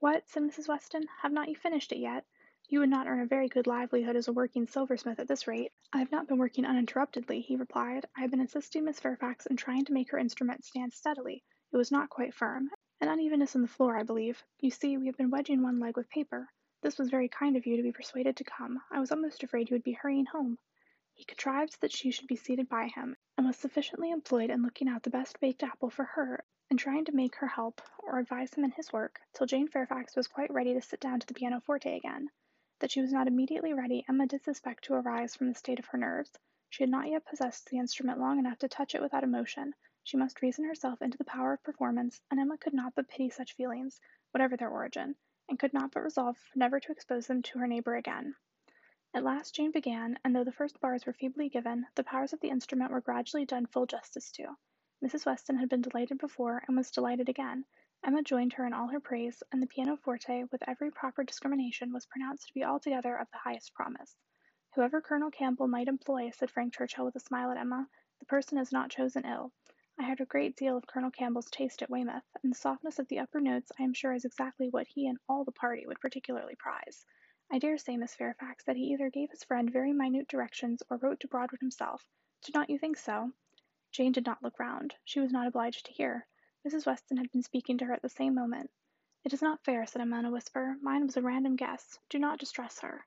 What? 0.00 0.28
said 0.28 0.42
Mrs. 0.42 0.68
Weston. 0.68 1.06
Have 1.22 1.32
not 1.32 1.48
you 1.48 1.54
finished 1.56 1.92
it 1.92 1.98
yet? 1.98 2.26
You 2.68 2.80
would 2.80 2.88
not 2.88 3.06
earn 3.06 3.20
a 3.20 3.26
very 3.26 3.48
good 3.48 3.66
livelihood 3.66 4.16
as 4.16 4.26
a 4.26 4.32
working 4.32 4.66
silversmith 4.66 5.20
at 5.20 5.28
this 5.28 5.46
rate. 5.46 5.72
I 5.92 5.98
have 5.98 6.10
not 6.10 6.26
been 6.26 6.38
working 6.38 6.64
uninterruptedly, 6.64 7.42
he 7.42 7.56
replied. 7.56 8.06
I 8.16 8.22
have 8.22 8.30
been 8.30 8.40
assisting 8.40 8.84
Miss 8.84 8.98
Fairfax 8.98 9.46
in 9.46 9.56
trying 9.56 9.84
to 9.84 9.92
make 9.92 10.10
her 10.10 10.18
instrument 10.18 10.64
stand 10.64 10.92
steadily. 10.92 11.44
It 11.72 11.76
was 11.76 11.92
not 11.92 12.10
quite 12.10 12.34
firm. 12.34 12.70
An 13.00 13.08
unevenness 13.08 13.54
in 13.54 13.62
the 13.62 13.68
floor, 13.68 13.96
I 13.96 14.02
believe. 14.02 14.42
You 14.60 14.70
see, 14.70 14.96
we 14.96 15.06
have 15.06 15.16
been 15.16 15.30
wedging 15.30 15.62
one 15.62 15.78
leg 15.78 15.96
with 15.96 16.10
paper. 16.10 16.48
This 16.82 16.98
was 16.98 17.10
very 17.10 17.28
kind 17.28 17.56
of 17.56 17.64
you 17.64 17.76
to 17.76 17.82
be 17.82 17.92
persuaded 17.92 18.36
to 18.38 18.44
come. 18.44 18.82
I 18.90 19.00
was 19.00 19.12
almost 19.12 19.42
afraid 19.42 19.70
you 19.70 19.74
would 19.74 19.84
be 19.84 19.92
hurrying 19.92 20.26
home. 20.26 20.58
He 21.12 21.24
contrived 21.24 21.80
that 21.82 21.92
she 21.92 22.10
should 22.10 22.26
be 22.26 22.36
seated 22.36 22.68
by 22.68 22.88
him, 22.88 23.16
and 23.36 23.46
was 23.46 23.56
sufficiently 23.56 24.10
employed 24.10 24.50
in 24.50 24.62
looking 24.62 24.88
out 24.88 25.02
the 25.02 25.10
best 25.10 25.38
baked 25.38 25.62
apple 25.62 25.90
for 25.90 26.04
her 26.04 26.42
and 26.70 26.78
trying 26.78 27.04
to 27.04 27.12
make 27.12 27.36
her 27.36 27.46
help 27.46 27.80
or 27.98 28.18
advise 28.18 28.54
him 28.54 28.64
in 28.64 28.70
his 28.70 28.92
work, 28.92 29.20
till 29.32 29.46
Jane 29.46 29.68
Fairfax 29.68 30.16
was 30.16 30.28
quite 30.28 30.50
ready 30.50 30.74
to 30.74 30.80
sit 30.80 31.00
down 31.00 31.20
to 31.20 31.26
the 31.26 31.34
pianoforte 31.34 31.96
again. 31.96 32.30
That 32.80 32.90
she 32.90 33.00
was 33.00 33.12
not 33.12 33.28
immediately 33.28 33.72
ready 33.72 34.04
Emma 34.08 34.26
did 34.26 34.42
suspect 34.42 34.84
to 34.84 34.94
arise 34.94 35.36
from 35.36 35.48
the 35.48 35.54
state 35.54 35.78
of 35.78 35.86
her 35.86 35.98
nerves. 35.98 36.38
She 36.70 36.82
had 36.82 36.90
not 36.90 37.08
yet 37.08 37.24
possessed 37.24 37.70
the 37.70 37.78
instrument 37.78 38.18
long 38.18 38.38
enough 38.38 38.58
to 38.58 38.68
touch 38.68 38.94
it 38.94 39.02
without 39.02 39.24
emotion. 39.24 39.74
She 40.02 40.16
must 40.16 40.42
reason 40.42 40.64
herself 40.64 41.00
into 41.00 41.16
the 41.16 41.24
power 41.24 41.52
of 41.52 41.62
performance, 41.62 42.20
and 42.30 42.40
Emma 42.40 42.58
could 42.58 42.74
not 42.74 42.94
but 42.94 43.08
pity 43.08 43.30
such 43.30 43.54
feelings, 43.54 44.00
whatever 44.32 44.56
their 44.56 44.70
origin, 44.70 45.16
and 45.48 45.58
could 45.58 45.72
not 45.72 45.92
but 45.92 46.02
resolve 46.02 46.36
never 46.54 46.80
to 46.80 46.92
expose 46.92 47.26
them 47.26 47.42
to 47.42 47.58
her 47.58 47.66
neighbour 47.66 47.94
again. 47.94 48.34
At 49.14 49.22
last 49.22 49.54
Jane 49.54 49.70
began, 49.70 50.18
and 50.24 50.34
though 50.34 50.42
the 50.44 50.50
first 50.50 50.80
bars 50.80 51.06
were 51.06 51.12
feebly 51.12 51.48
given, 51.48 51.86
the 51.94 52.02
powers 52.02 52.32
of 52.32 52.40
the 52.40 52.50
instrument 52.50 52.90
were 52.90 53.00
gradually 53.00 53.44
done 53.44 53.66
full 53.66 53.86
justice 53.86 54.32
to. 54.32 54.56
Mrs. 55.04 55.26
Weston 55.26 55.58
had 55.58 55.68
been 55.68 55.82
delighted 55.82 56.16
before, 56.16 56.64
and 56.66 56.74
was 56.78 56.90
delighted 56.90 57.28
again. 57.28 57.66
Emma 58.02 58.22
joined 58.22 58.54
her 58.54 58.66
in 58.66 58.72
all 58.72 58.88
her 58.88 59.00
praise, 59.00 59.42
and 59.52 59.62
the 59.62 59.66
pianoforte, 59.66 60.44
with 60.44 60.66
every 60.66 60.90
proper 60.90 61.22
discrimination, 61.22 61.92
was 61.92 62.06
pronounced 62.06 62.48
to 62.48 62.54
be 62.54 62.64
altogether 62.64 63.14
of 63.14 63.30
the 63.30 63.36
highest 63.36 63.74
promise. 63.74 64.16
Whoever 64.74 65.02
Colonel 65.02 65.30
Campbell 65.30 65.68
might 65.68 65.88
employ, 65.88 66.30
said 66.30 66.50
Frank 66.50 66.72
Churchill 66.72 67.04
with 67.04 67.16
a 67.16 67.20
smile 67.20 67.50
at 67.50 67.58
Emma, 67.58 67.86
the 68.18 68.24
person 68.24 68.56
is 68.56 68.72
not 68.72 68.90
chosen 68.90 69.26
ill. 69.26 69.52
I 69.98 70.04
heard 70.04 70.22
a 70.22 70.24
great 70.24 70.56
deal 70.56 70.74
of 70.74 70.86
Colonel 70.86 71.10
Campbell's 71.10 71.50
taste 71.50 71.82
at 71.82 71.90
Weymouth, 71.90 72.24
and 72.42 72.50
the 72.50 72.56
softness 72.56 72.98
of 72.98 73.06
the 73.08 73.18
upper 73.18 73.40
notes 73.42 73.70
I 73.78 73.82
am 73.82 73.92
sure 73.92 74.14
is 74.14 74.24
exactly 74.24 74.70
what 74.70 74.86
he 74.86 75.06
and 75.06 75.18
all 75.28 75.44
the 75.44 75.52
party 75.52 75.86
would 75.86 76.00
particularly 76.00 76.54
prize. 76.56 77.04
I 77.52 77.58
dare 77.58 77.76
say, 77.76 77.98
Miss 77.98 78.14
Fairfax, 78.14 78.64
that 78.64 78.76
he 78.76 78.94
either 78.94 79.10
gave 79.10 79.30
his 79.30 79.44
friend 79.44 79.70
very 79.70 79.92
minute 79.92 80.28
directions 80.28 80.82
or 80.88 80.96
wrote 80.96 81.20
to 81.20 81.28
Broadwood 81.28 81.60
himself. 81.60 82.06
Do 82.42 82.52
not 82.54 82.70
you 82.70 82.78
think 82.78 82.96
so? 82.96 83.34
Jane 83.94 84.10
did 84.10 84.26
not 84.26 84.42
look 84.42 84.58
round. 84.58 84.96
She 85.04 85.20
was 85.20 85.30
not 85.30 85.46
obliged 85.46 85.86
to 85.86 85.92
hear. 85.92 86.26
Mrs. 86.66 86.84
Weston 86.84 87.16
had 87.16 87.30
been 87.30 87.44
speaking 87.44 87.78
to 87.78 87.84
her 87.84 87.92
at 87.92 88.02
the 88.02 88.08
same 88.08 88.34
moment. 88.34 88.72
It 89.22 89.32
is 89.32 89.40
not 89.40 89.62
fair, 89.62 89.86
said 89.86 90.02
Emma 90.02 90.18
in 90.18 90.24
a 90.24 90.32
whisper. 90.32 90.76
Mine 90.82 91.06
was 91.06 91.16
a 91.16 91.22
random 91.22 91.54
guess. 91.54 91.96
Do 92.08 92.18
not 92.18 92.40
distress 92.40 92.80
her. 92.80 93.06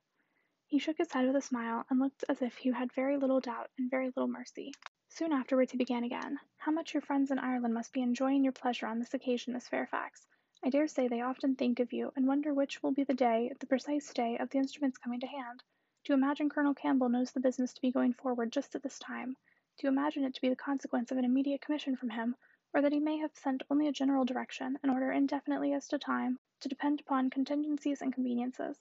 He 0.66 0.78
shook 0.78 0.96
his 0.96 1.12
head 1.12 1.26
with 1.26 1.36
a 1.36 1.42
smile, 1.42 1.84
and 1.90 2.00
looked 2.00 2.24
as 2.30 2.40
if 2.40 2.56
he 2.56 2.72
had 2.72 2.90
very 2.94 3.18
little 3.18 3.38
doubt 3.38 3.70
and 3.76 3.90
very 3.90 4.06
little 4.06 4.28
mercy. 4.28 4.72
Soon 5.10 5.30
afterwards 5.30 5.72
he 5.72 5.76
began 5.76 6.04
again. 6.04 6.40
How 6.56 6.72
much 6.72 6.94
your 6.94 7.02
friends 7.02 7.30
in 7.30 7.38
Ireland 7.38 7.74
must 7.74 7.92
be 7.92 8.00
enjoying 8.00 8.42
your 8.42 8.54
pleasure 8.54 8.86
on 8.86 8.98
this 8.98 9.12
occasion, 9.12 9.52
Miss 9.52 9.68
Fairfax. 9.68 10.26
I 10.62 10.70
dare 10.70 10.88
say 10.88 11.06
they 11.06 11.20
often 11.20 11.54
think 11.54 11.80
of 11.80 11.92
you, 11.92 12.14
and 12.16 12.26
wonder 12.26 12.54
which 12.54 12.82
will 12.82 12.92
be 12.92 13.04
the 13.04 13.12
day, 13.12 13.52
the 13.60 13.66
precise 13.66 14.10
day, 14.14 14.38
of 14.38 14.48
the 14.48 14.58
instrument's 14.58 14.96
coming 14.96 15.20
to 15.20 15.26
hand. 15.26 15.62
Do 16.04 16.14
you 16.14 16.16
imagine 16.16 16.48
Colonel 16.48 16.72
Campbell 16.72 17.10
knows 17.10 17.32
the 17.32 17.40
business 17.40 17.74
to 17.74 17.82
be 17.82 17.92
going 17.92 18.14
forward 18.14 18.52
just 18.52 18.74
at 18.74 18.82
this 18.82 18.98
time? 18.98 19.36
You 19.80 19.88
imagine 19.88 20.24
it 20.24 20.34
to 20.34 20.40
be 20.40 20.48
the 20.48 20.56
consequence 20.56 21.12
of 21.12 21.18
an 21.18 21.24
immediate 21.24 21.60
commission 21.60 21.94
from 21.94 22.10
him, 22.10 22.34
or 22.74 22.82
that 22.82 22.92
he 22.92 22.98
may 22.98 23.18
have 23.18 23.36
sent 23.36 23.62
only 23.70 23.86
a 23.86 23.92
general 23.92 24.24
direction, 24.24 24.76
an 24.82 24.90
order 24.90 25.12
indefinitely 25.12 25.72
as 25.72 25.86
to 25.88 25.98
time, 25.98 26.40
to 26.60 26.68
depend 26.68 26.98
upon 27.00 27.30
contingencies 27.30 28.02
and 28.02 28.12
conveniences? 28.12 28.76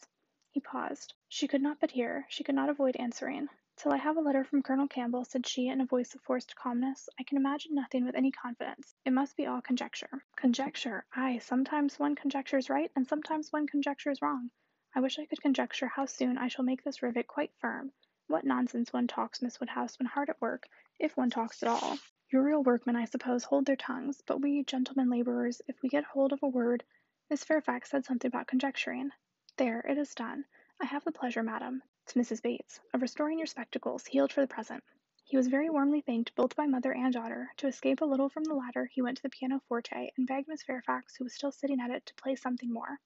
He 0.50 0.60
paused. 0.60 1.14
She 1.30 1.48
could 1.48 1.62
not 1.62 1.80
but 1.80 1.92
hear, 1.92 2.26
she 2.30 2.44
could 2.44 2.56
not 2.56 2.70
avoid 2.70 2.96
answering. 2.96 3.48
Till 3.76 3.94
I 3.94 3.98
have 3.98 4.18
a 4.18 4.22
letter 4.22 4.44
from 4.44 4.64
Colonel 4.64 4.88
Campbell, 4.88 5.24
said 5.24 5.46
she 5.46 5.68
in 5.68 5.82
a 5.82 5.86
voice 5.86 6.16
of 6.16 6.22
forced 6.22 6.56
calmness, 6.56 7.08
I 7.20 7.24
can 7.24 7.38
imagine 7.38 7.76
nothing 7.76 8.04
with 8.04 8.16
any 8.16 8.32
confidence. 8.32 8.96
It 9.06 9.14
must 9.14 9.38
be 9.38 9.46
all 9.46 9.62
conjecture. 9.62 10.26
Conjecture! 10.36 11.06
Ay, 11.16 11.38
sometimes 11.38 12.00
one 12.00 12.16
conjectures 12.16 12.72
right, 12.72 12.92
and 12.96 13.08
sometimes 13.08 13.54
one 13.54 13.68
conjectures 13.68 14.20
wrong. 14.24 14.50
I 14.96 15.02
wish 15.02 15.20
I 15.20 15.28
could 15.28 15.42
conjecture 15.44 15.90
how 15.90 16.08
soon 16.08 16.40
I 16.40 16.48
shall 16.48 16.66
make 16.66 16.84
this 16.84 17.04
rivet 17.04 17.28
quite 17.28 17.54
firm. 17.60 17.92
What 18.30 18.46
nonsense 18.46 18.92
one 18.92 19.06
talks, 19.06 19.44
Miss 19.44 19.60
Woodhouse, 19.60 20.00
when 20.00 20.08
hard 20.08 20.30
at 20.30 20.42
work, 20.42 20.68
if 21.00 21.16
one 21.18 21.30
talks 21.30 21.64
at 21.64 21.70
all. 21.70 21.98
Your 22.32 22.44
real 22.44 22.64
workmen, 22.64 22.96
I 22.96 23.06
suppose, 23.06 23.44
hold 23.44 23.66
their 23.66 23.76
tongues, 23.76 24.22
but 24.26 24.42
we 24.42 24.64
gentlemen 24.64 25.10
labourers, 25.10 25.62
if 25.68 25.82
we 25.82 25.90
get 25.90 26.04
hold 26.04 26.34
of 26.34 26.44
a 26.44 26.48
word 26.48 26.84
Miss 27.30 27.44
Fairfax 27.44 27.90
said 27.90 28.06
something 28.06 28.30
about 28.30 28.48
conjecturing. 28.48 29.12
There, 29.58 29.82
it 29.82 29.98
is 29.98 30.16
done. 30.16 30.46
I 30.80 30.86
have 30.86 31.04
the 31.04 31.12
pleasure, 31.12 31.44
madam, 31.44 31.84
to 32.06 32.20
Mrs. 32.20 32.42
Bates, 32.42 32.80
of 32.94 33.02
restoring 33.02 33.38
your 33.38 33.48
spectacles, 33.48 34.06
healed 34.06 34.32
for 34.32 34.40
the 34.40 34.48
present. 34.48 34.82
He 35.26 35.36
was 35.36 35.50
very 35.50 35.70
warmly 35.70 36.00
thanked 36.00 36.34
both 36.36 36.56
by 36.56 36.68
mother 36.68 36.94
and 36.94 37.14
daughter. 37.14 37.52
To 37.58 37.68
escape 37.68 38.00
a 38.00 38.06
little 38.06 38.30
from 38.30 38.46
the 38.46 38.54
latter, 38.54 38.86
he 38.86 39.02
went 39.02 39.18
to 39.18 39.24
the 39.24 39.30
pianoforte 39.30 40.14
and 40.16 40.26
begged 40.26 40.48
Miss 40.48 40.64
Fairfax, 40.64 41.18
who 41.18 41.26
was 41.26 41.34
still 41.34 41.52
sitting 41.52 41.82
at 41.82 41.92
it, 41.92 42.06
to 42.06 42.16
play 42.16 42.38
something 42.38 42.72
more. 42.72 43.02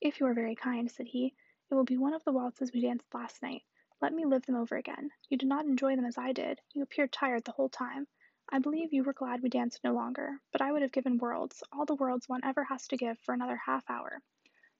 If 0.00 0.18
you 0.18 0.26
are 0.26 0.34
very 0.34 0.56
kind, 0.56 0.90
said 0.90 1.06
he, 1.06 1.32
it 1.70 1.74
will 1.76 1.84
be 1.84 1.96
one 1.96 2.14
of 2.14 2.24
the 2.24 2.32
waltzes 2.32 2.72
we 2.72 2.80
danced 2.80 3.14
last 3.14 3.40
night. 3.40 3.62
Let 4.00 4.14
me 4.14 4.24
live 4.24 4.46
them 4.46 4.56
over 4.56 4.76
again. 4.76 5.10
You 5.28 5.36
did 5.36 5.48
not 5.48 5.66
enjoy 5.66 5.94
them 5.94 6.06
as 6.06 6.16
I 6.16 6.32
did. 6.32 6.60
You 6.72 6.82
appeared 6.82 7.12
tired 7.12 7.44
the 7.44 7.52
whole 7.52 7.68
time. 7.68 8.06
I 8.48 8.58
believe 8.58 8.92
you 8.92 9.04
were 9.04 9.12
glad 9.12 9.42
we 9.42 9.48
danced 9.50 9.84
no 9.84 9.92
longer, 9.92 10.40
but 10.52 10.62
I 10.62 10.72
would 10.72 10.80
have 10.80 10.90
given 10.90 11.18
worlds, 11.18 11.62
all 11.70 11.84
the 11.84 11.94
worlds 11.94 12.28
one 12.28 12.40
ever 12.42 12.64
has 12.64 12.88
to 12.88 12.96
give, 12.96 13.18
for 13.20 13.34
another 13.34 13.56
half 13.56 13.88
hour. 13.90 14.22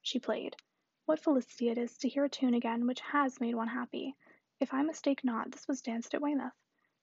She 0.01 0.18
played. 0.18 0.56
What 1.05 1.20
felicity 1.20 1.68
it 1.68 1.76
is 1.76 1.98
to 1.98 2.09
hear 2.09 2.24
a 2.24 2.30
tune 2.30 2.55
again 2.55 2.86
which 2.86 3.01
has 3.01 3.40
made 3.40 3.55
one 3.55 3.68
happy. 3.68 4.16
If 4.59 4.72
I 4.72 4.82
mistake 4.82 5.22
not, 5.22 5.51
this 5.51 5.68
was 5.68 5.82
danced 5.82 6.14
at 6.14 6.22
Weymouth. 6.22 6.55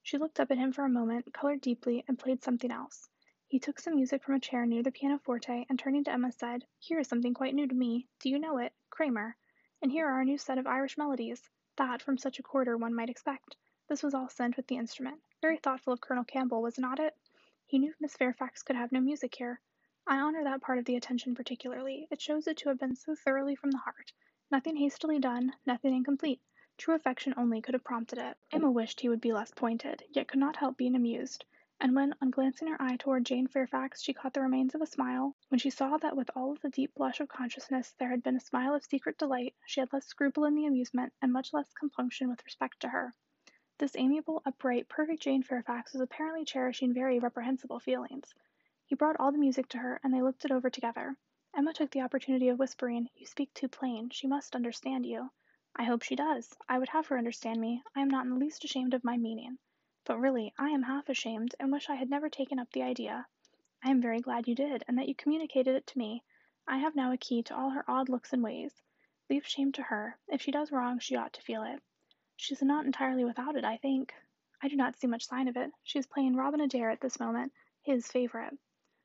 She 0.02 0.18
looked 0.18 0.40
up 0.40 0.50
at 0.50 0.58
him 0.58 0.72
for 0.72 0.84
a 0.84 0.88
moment, 0.88 1.32
colored 1.32 1.60
deeply, 1.60 2.04
and 2.08 2.18
played 2.18 2.42
something 2.42 2.72
else. 2.72 3.08
He 3.46 3.60
took 3.60 3.78
some 3.78 3.94
music 3.94 4.24
from 4.24 4.34
a 4.34 4.40
chair 4.40 4.66
near 4.66 4.82
the 4.82 4.90
pianoforte, 4.90 5.66
and 5.68 5.78
turning 5.78 6.02
to 6.04 6.12
Emma 6.12 6.32
said, 6.32 6.66
Here 6.80 6.98
is 6.98 7.06
something 7.06 7.32
quite 7.32 7.54
new 7.54 7.68
to 7.68 7.74
me. 7.74 8.08
Do 8.18 8.28
you 8.28 8.38
know 8.38 8.58
it? 8.58 8.72
Cramer. 8.90 9.36
And 9.80 9.92
here 9.92 10.08
are 10.08 10.20
a 10.20 10.24
new 10.24 10.36
set 10.36 10.58
of 10.58 10.66
Irish 10.66 10.98
melodies. 10.98 11.48
That, 11.78 12.02
from 12.02 12.18
such 12.18 12.40
a 12.40 12.42
quarter, 12.42 12.76
one 12.76 12.92
might 12.92 13.08
expect. 13.08 13.54
This 13.86 14.02
was 14.02 14.12
all 14.12 14.28
sent 14.28 14.56
with 14.56 14.66
the 14.66 14.76
instrument. 14.76 15.22
Very 15.40 15.58
thoughtful 15.58 15.92
of 15.92 16.00
Colonel 16.00 16.24
Campbell, 16.24 16.60
was 16.60 16.76
not 16.76 16.98
it? 16.98 17.16
He 17.66 17.78
knew 17.78 17.94
Miss 18.00 18.16
Fairfax 18.16 18.64
could 18.64 18.74
have 18.74 18.90
no 18.90 18.98
music 18.98 19.36
here. 19.36 19.60
I 20.04 20.18
honor 20.18 20.42
that 20.42 20.60
part 20.60 20.78
of 20.78 20.86
the 20.86 20.96
attention 20.96 21.36
particularly. 21.36 22.08
It 22.10 22.20
shows 22.20 22.48
it 22.48 22.56
to 22.56 22.68
have 22.70 22.80
been 22.80 22.96
so 22.96 23.14
thoroughly 23.14 23.54
from 23.54 23.70
the 23.70 23.78
heart. 23.78 24.12
Nothing 24.50 24.74
hastily 24.74 25.20
done, 25.20 25.54
nothing 25.66 25.94
incomplete. 25.94 26.42
True 26.78 26.96
affection 26.96 27.32
only 27.36 27.62
could 27.62 27.74
have 27.74 27.84
prompted 27.84 28.18
it. 28.18 28.36
Emma 28.50 28.72
wished 28.72 28.98
he 28.98 29.08
would 29.08 29.20
be 29.20 29.32
less 29.32 29.52
pointed, 29.52 30.02
yet 30.10 30.26
could 30.26 30.40
not 30.40 30.56
help 30.56 30.76
being 30.76 30.96
amused 30.96 31.44
and 31.80 31.94
when, 31.94 32.14
on 32.20 32.30
glancing 32.30 32.66
her 32.66 32.82
eye 32.82 32.96
toward 32.96 33.24
Jane 33.24 33.46
Fairfax, 33.46 34.02
she 34.02 34.12
caught 34.12 34.34
the 34.34 34.40
remains 34.40 34.74
of 34.74 34.82
a 34.82 34.86
smile, 34.86 35.36
when 35.48 35.58
she 35.58 35.70
saw 35.70 35.96
that 35.98 36.16
with 36.16 36.28
all 36.34 36.50
of 36.50 36.60
the 36.60 36.70
deep 36.70 36.92
blush 36.94 37.20
of 37.20 37.28
consciousness 37.28 37.94
there 37.98 38.10
had 38.10 38.22
been 38.22 38.34
a 38.34 38.40
smile 38.40 38.74
of 38.74 38.84
secret 38.84 39.16
delight, 39.16 39.54
she 39.64 39.78
had 39.78 39.92
less 39.92 40.04
scruple 40.04 40.44
in 40.44 40.54
the 40.56 40.66
amusement, 40.66 41.12
and 41.22 41.32
much 41.32 41.52
less 41.52 41.72
compunction 41.74 42.28
with 42.28 42.44
respect 42.44 42.80
to 42.80 42.88
her. 42.88 43.14
This 43.78 43.94
amiable, 43.94 44.42
upright, 44.44 44.88
perfect 44.88 45.22
Jane 45.22 45.44
Fairfax 45.44 45.92
was 45.92 46.02
apparently 46.02 46.44
cherishing 46.44 46.92
very 46.92 47.20
reprehensible 47.20 47.78
feelings. 47.78 48.34
He 48.84 48.96
brought 48.96 49.20
all 49.20 49.30
the 49.30 49.38
music 49.38 49.68
to 49.68 49.78
her, 49.78 50.00
and 50.02 50.12
they 50.12 50.20
looked 50.20 50.44
it 50.44 50.50
over 50.50 50.70
together. 50.70 51.16
Emma 51.54 51.72
took 51.72 51.92
the 51.92 52.00
opportunity 52.00 52.48
of 52.48 52.58
whispering, 52.58 53.08
You 53.14 53.26
speak 53.26 53.54
too 53.54 53.68
plain. 53.68 54.10
She 54.10 54.26
must 54.26 54.56
understand 54.56 55.06
you. 55.06 55.30
I 55.76 55.84
hope 55.84 56.02
she 56.02 56.16
does. 56.16 56.56
I 56.68 56.80
would 56.80 56.88
have 56.88 57.06
her 57.06 57.18
understand 57.18 57.60
me. 57.60 57.84
I 57.94 58.00
am 58.00 58.08
not 58.08 58.24
in 58.24 58.30
the 58.30 58.36
least 58.36 58.64
ashamed 58.64 58.94
of 58.94 59.04
my 59.04 59.16
meaning. 59.16 59.58
But 60.08 60.20
really, 60.20 60.54
I 60.58 60.70
am 60.70 60.84
half 60.84 61.10
ashamed, 61.10 61.54
and 61.60 61.70
wish 61.70 61.90
I 61.90 61.96
had 61.96 62.08
never 62.08 62.30
taken 62.30 62.58
up 62.58 62.72
the 62.72 62.82
idea. 62.82 63.26
I 63.84 63.90
am 63.90 64.00
very 64.00 64.22
glad 64.22 64.48
you 64.48 64.54
did, 64.54 64.82
and 64.88 64.96
that 64.96 65.06
you 65.06 65.14
communicated 65.14 65.74
it 65.74 65.86
to 65.88 65.98
me. 65.98 66.24
I 66.66 66.78
have 66.78 66.96
now 66.96 67.12
a 67.12 67.18
key 67.18 67.42
to 67.42 67.54
all 67.54 67.68
her 67.68 67.84
odd 67.86 68.08
looks 68.08 68.32
and 68.32 68.42
ways. 68.42 68.80
Leave 69.28 69.46
shame 69.46 69.70
to 69.72 69.82
her. 69.82 70.18
If 70.26 70.40
she 70.40 70.50
does 70.50 70.72
wrong, 70.72 70.98
she 70.98 71.14
ought 71.14 71.34
to 71.34 71.42
feel 71.42 71.62
it. 71.62 71.82
She 72.36 72.54
is 72.54 72.62
not 72.62 72.86
entirely 72.86 73.22
without 73.22 73.54
it, 73.54 73.66
I 73.66 73.76
think. 73.76 74.14
I 74.62 74.68
do 74.68 74.76
not 74.76 74.96
see 74.96 75.06
much 75.06 75.26
sign 75.26 75.46
of 75.46 75.58
it. 75.58 75.72
She 75.82 75.98
is 75.98 76.06
playing 76.06 76.36
Robin 76.36 76.62
Adair 76.62 76.88
at 76.88 77.02
this 77.02 77.20
moment, 77.20 77.52
his 77.82 78.10
favorite. 78.10 78.56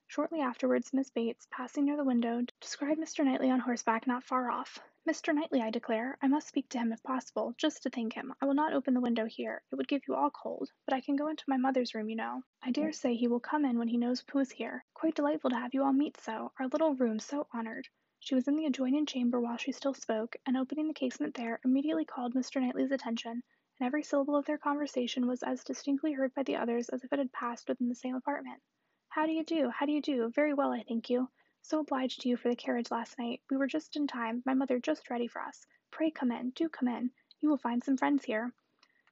Shortly 0.07 0.39
afterwards, 0.39 0.93
Miss 0.93 1.09
Bates, 1.09 1.49
passing 1.51 1.83
near 1.83 1.97
the 1.97 2.05
window, 2.05 2.43
descried 2.61 2.97
Mr. 2.97 3.25
Knightley 3.25 3.51
on 3.51 3.59
horseback 3.59 4.07
not 4.07 4.23
far 4.23 4.49
off. 4.49 4.79
Mr. 5.05 5.35
Knightley, 5.35 5.61
I 5.61 5.69
declare. 5.69 6.17
I 6.21 6.27
must 6.27 6.47
speak 6.47 6.69
to 6.69 6.77
him 6.77 6.93
if 6.93 7.03
possible, 7.03 7.53
just 7.57 7.83
to 7.83 7.89
thank 7.89 8.13
him. 8.13 8.33
I 8.39 8.45
will 8.45 8.53
not 8.53 8.71
open 8.71 8.93
the 8.93 9.01
window 9.01 9.25
here. 9.25 9.61
It 9.69 9.75
would 9.75 9.89
give 9.89 10.07
you 10.07 10.15
all 10.15 10.29
cold. 10.29 10.71
But 10.85 10.93
I 10.95 11.01
can 11.01 11.17
go 11.17 11.27
into 11.27 11.43
my 11.45 11.57
mother's 11.57 11.93
room, 11.93 12.09
you 12.09 12.15
know. 12.15 12.41
I 12.63 12.71
dare 12.71 12.93
say 12.93 13.13
he 13.13 13.27
will 13.27 13.41
come 13.41 13.65
in 13.65 13.77
when 13.77 13.89
he 13.89 13.97
knows 13.97 14.23
who 14.31 14.39
is 14.39 14.49
here. 14.49 14.85
Quite 14.93 15.15
delightful 15.15 15.49
to 15.49 15.57
have 15.57 15.73
you 15.73 15.83
all 15.83 15.91
meet 15.91 16.15
so. 16.21 16.53
Our 16.57 16.67
little 16.69 16.95
room 16.95 17.19
so 17.19 17.47
honored. 17.53 17.89
She 18.21 18.33
was 18.33 18.47
in 18.47 18.55
the 18.55 18.65
adjoining 18.65 19.05
chamber 19.05 19.41
while 19.41 19.57
she 19.57 19.73
still 19.73 19.93
spoke, 19.93 20.37
and 20.45 20.55
opening 20.55 20.87
the 20.87 20.93
casement 20.93 21.33
there, 21.33 21.59
immediately 21.65 22.05
called 22.05 22.33
Mr. 22.33 22.61
Knightley's 22.61 22.91
attention, 22.91 23.43
and 23.79 23.85
every 23.85 24.03
syllable 24.03 24.37
of 24.37 24.45
their 24.45 24.57
conversation 24.57 25.27
was 25.27 25.43
as 25.43 25.65
distinctly 25.65 26.13
heard 26.13 26.33
by 26.33 26.43
the 26.43 26.55
others 26.55 26.87
as 26.87 27.03
if 27.03 27.11
it 27.11 27.19
had 27.19 27.33
passed 27.33 27.67
within 27.67 27.89
the 27.89 27.95
same 27.95 28.15
apartment. 28.15 28.61
How 29.09 29.25
do 29.25 29.33
you 29.33 29.43
do? 29.43 29.69
How 29.69 29.85
do 29.85 29.91
you 29.91 30.01
do? 30.01 30.29
Very 30.29 30.53
well, 30.53 30.71
I 30.71 30.83
thank 30.87 31.09
you. 31.09 31.29
So 31.65 31.79
obliged 31.79 32.19
to 32.21 32.29
you 32.29 32.35
for 32.35 32.49
the 32.49 32.57
carriage 32.57 32.91
last 32.91 33.17
night. 33.17 33.41
We 33.49 33.55
were 33.55 33.67
just 33.67 33.95
in 33.95 34.05
time, 34.05 34.43
my 34.45 34.53
mother 34.53 34.79
just 34.79 35.09
ready 35.09 35.27
for 35.27 35.41
us. 35.41 35.65
Pray 35.91 36.11
come 36.11 36.29
in, 36.29 36.49
do 36.49 36.67
come 36.67 36.89
in. 36.89 37.09
You 37.39 37.47
will 37.47 37.57
find 37.57 37.81
some 37.81 37.95
friends 37.95 38.25
here. 38.25 38.53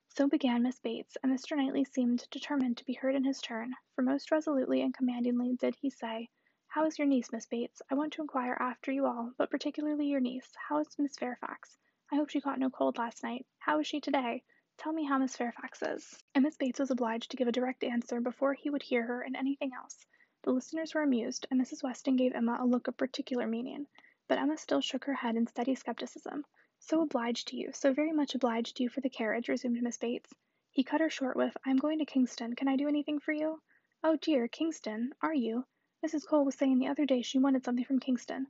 So 0.09 0.27
began 0.27 0.61
Miss 0.61 0.77
Bates, 0.77 1.15
and 1.23 1.31
Mr. 1.31 1.55
Knightley 1.55 1.85
seemed 1.85 2.29
determined 2.29 2.75
to 2.75 2.83
be 2.83 2.91
heard 2.91 3.15
in 3.15 3.23
his 3.23 3.39
turn, 3.39 3.73
for 3.95 4.01
most 4.01 4.31
resolutely 4.31 4.81
and 4.81 4.93
commandingly 4.93 5.53
did 5.55 5.75
he 5.75 5.89
say, 5.89 6.29
How 6.67 6.85
is 6.85 6.99
your 6.99 7.07
niece, 7.07 7.31
Miss 7.31 7.45
Bates? 7.45 7.81
I 7.89 7.95
want 7.95 8.11
to 8.13 8.21
inquire 8.21 8.57
after 8.59 8.91
you 8.91 9.05
all, 9.05 9.31
but 9.37 9.49
particularly 9.49 10.07
your 10.07 10.19
niece. 10.19 10.51
How 10.67 10.79
is 10.79 10.99
Miss 10.99 11.15
Fairfax? 11.15 11.77
I 12.11 12.17
hope 12.17 12.29
she 12.29 12.41
caught 12.41 12.59
no 12.59 12.69
cold 12.69 12.97
last 12.97 13.23
night. 13.23 13.45
How 13.59 13.79
is 13.79 13.87
she 13.87 14.01
today? 14.01 14.43
Tell 14.77 14.91
me 14.91 15.05
how 15.05 15.17
Miss 15.19 15.37
Fairfax 15.37 15.81
is. 15.83 16.21
And 16.35 16.43
Miss 16.43 16.57
Bates 16.57 16.81
was 16.81 16.91
obliged 16.91 17.31
to 17.31 17.37
give 17.37 17.47
a 17.47 17.53
direct 17.53 17.85
answer 17.85 18.19
before 18.19 18.53
he 18.53 18.69
would 18.69 18.83
hear 18.83 19.03
her 19.03 19.23
in 19.23 19.37
anything 19.37 19.71
else. 19.73 20.05
The 20.43 20.51
listeners 20.51 20.95
were 20.95 21.03
amused, 21.03 21.45
and 21.51 21.61
Mrs. 21.61 21.83
Weston 21.83 22.15
gave 22.15 22.33
Emma 22.33 22.57
a 22.59 22.65
look 22.65 22.87
of 22.87 22.97
particular 22.97 23.45
meaning, 23.45 23.85
but 24.27 24.39
Emma 24.39 24.57
still 24.57 24.81
shook 24.81 25.05
her 25.05 25.13
head 25.13 25.35
in 25.35 25.45
steady 25.45 25.75
skepticism. 25.75 26.45
So 26.79 27.01
obliged 27.01 27.49
to 27.49 27.55
you, 27.55 27.71
so 27.73 27.93
very 27.93 28.11
much 28.11 28.33
obliged 28.33 28.77
to 28.77 28.83
you 28.83 28.89
for 28.89 29.01
the 29.01 29.09
carriage, 29.09 29.49
resumed 29.49 29.79
Miss 29.83 29.99
Bates. 29.99 30.33
He 30.71 30.83
cut 30.83 30.99
her 30.99 31.11
short 31.11 31.35
with, 31.35 31.55
I 31.63 31.69
am 31.69 31.77
going 31.77 31.99
to 31.99 32.05
Kingston. 32.05 32.55
Can 32.55 32.67
I 32.67 32.75
do 32.75 32.87
anything 32.87 33.19
for 33.19 33.33
you? 33.33 33.61
Oh 34.03 34.15
dear, 34.15 34.47
Kingston, 34.47 35.13
are 35.21 35.35
you? 35.35 35.67
Mrs. 36.03 36.25
Cole 36.25 36.43
was 36.43 36.55
saying 36.55 36.79
the 36.79 36.87
other 36.87 37.05
day 37.05 37.21
she 37.21 37.37
wanted 37.37 37.63
something 37.63 37.85
from 37.85 37.99
Kingston. 37.99 38.47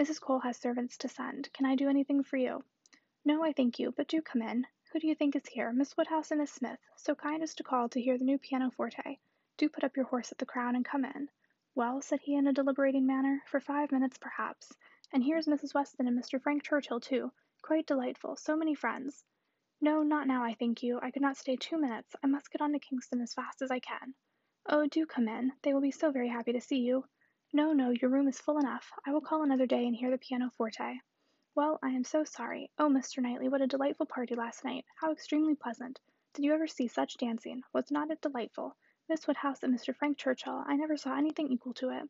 Mrs. 0.00 0.22
Cole 0.22 0.38
has 0.38 0.56
servants 0.56 0.96
to 0.96 1.08
send. 1.08 1.52
Can 1.52 1.66
I 1.66 1.76
do 1.76 1.90
anything 1.90 2.22
for 2.22 2.38
you? 2.38 2.64
No, 3.22 3.44
I 3.44 3.52
thank 3.52 3.78
you, 3.78 3.92
but 3.92 4.08
do 4.08 4.22
come 4.22 4.40
in. 4.40 4.66
Who 4.92 4.98
do 4.98 5.06
you 5.06 5.14
think 5.14 5.36
is 5.36 5.46
here? 5.46 5.72
Miss 5.74 5.94
Woodhouse 5.94 6.30
and 6.30 6.40
Miss 6.40 6.52
Smith, 6.52 6.80
so 6.96 7.14
kind 7.14 7.42
as 7.42 7.54
to 7.56 7.62
call 7.62 7.90
to 7.90 8.00
hear 8.00 8.16
the 8.16 8.24
new 8.24 8.38
pianoforte. 8.38 9.20
Do 9.56 9.68
put 9.68 9.84
up 9.84 9.96
your 9.96 10.06
horse 10.06 10.32
at 10.32 10.38
the 10.38 10.46
Crown 10.46 10.74
and 10.74 10.84
come 10.84 11.04
in. 11.04 11.28
Well, 11.76 12.00
said 12.02 12.20
he 12.20 12.34
in 12.34 12.46
a 12.46 12.52
deliberating 12.52 13.06
manner, 13.06 13.42
for 13.46 13.60
five 13.60 13.92
minutes 13.92 14.18
perhaps. 14.18 14.72
And 15.12 15.22
here's 15.22 15.46
Mrs. 15.46 15.74
Weston 15.74 16.08
and 16.08 16.18
Mr. 16.18 16.42
Frank 16.42 16.64
Churchill 16.64 16.98
too. 16.98 17.30
Quite 17.62 17.86
delightful. 17.86 18.36
So 18.36 18.56
many 18.56 18.74
friends. 18.74 19.24
No, 19.80 20.02
not 20.02 20.26
now, 20.26 20.42
I 20.42 20.54
thank 20.54 20.82
you. 20.82 20.98
I 21.00 21.12
could 21.12 21.22
not 21.22 21.36
stay 21.36 21.54
two 21.54 21.78
minutes. 21.78 22.16
I 22.22 22.26
must 22.26 22.50
get 22.50 22.62
on 22.62 22.72
to 22.72 22.80
Kingston 22.80 23.20
as 23.20 23.34
fast 23.34 23.62
as 23.62 23.70
I 23.70 23.78
can. 23.78 24.14
Oh, 24.66 24.86
do 24.86 25.06
come 25.06 25.28
in. 25.28 25.52
They 25.62 25.72
will 25.72 25.80
be 25.80 25.92
so 25.92 26.10
very 26.10 26.28
happy 26.28 26.52
to 26.52 26.60
see 26.60 26.78
you. 26.78 27.06
No, 27.52 27.72
no, 27.72 27.90
your 27.90 28.10
room 28.10 28.26
is 28.26 28.40
full 28.40 28.58
enough. 28.58 28.90
I 29.06 29.12
will 29.12 29.20
call 29.20 29.42
another 29.42 29.66
day 29.66 29.86
and 29.86 29.94
hear 29.94 30.10
the 30.10 30.18
pianoforte. 30.18 31.00
Well, 31.54 31.78
I 31.80 31.90
am 31.90 32.02
so 32.02 32.24
sorry. 32.24 32.72
Oh, 32.78 32.88
Mr. 32.88 33.22
Knightley, 33.22 33.48
what 33.48 33.62
a 33.62 33.68
delightful 33.68 34.06
party 34.06 34.34
last 34.34 34.64
night. 34.64 34.84
How 34.96 35.12
extremely 35.12 35.54
pleasant. 35.54 36.00
Did 36.32 36.44
you 36.44 36.52
ever 36.54 36.66
see 36.66 36.88
such 36.88 37.18
dancing? 37.18 37.62
Was 37.72 37.92
not 37.92 38.10
it 38.10 38.20
delightful? 38.20 38.76
Miss 39.06 39.26
Woodhouse 39.26 39.62
and 39.62 39.74
Mr. 39.74 39.94
Frank 39.94 40.16
Churchill, 40.16 40.64
I 40.66 40.76
never 40.76 40.96
saw 40.96 41.14
anything 41.14 41.48
equal 41.48 41.74
to 41.74 41.90
it. 41.90 42.08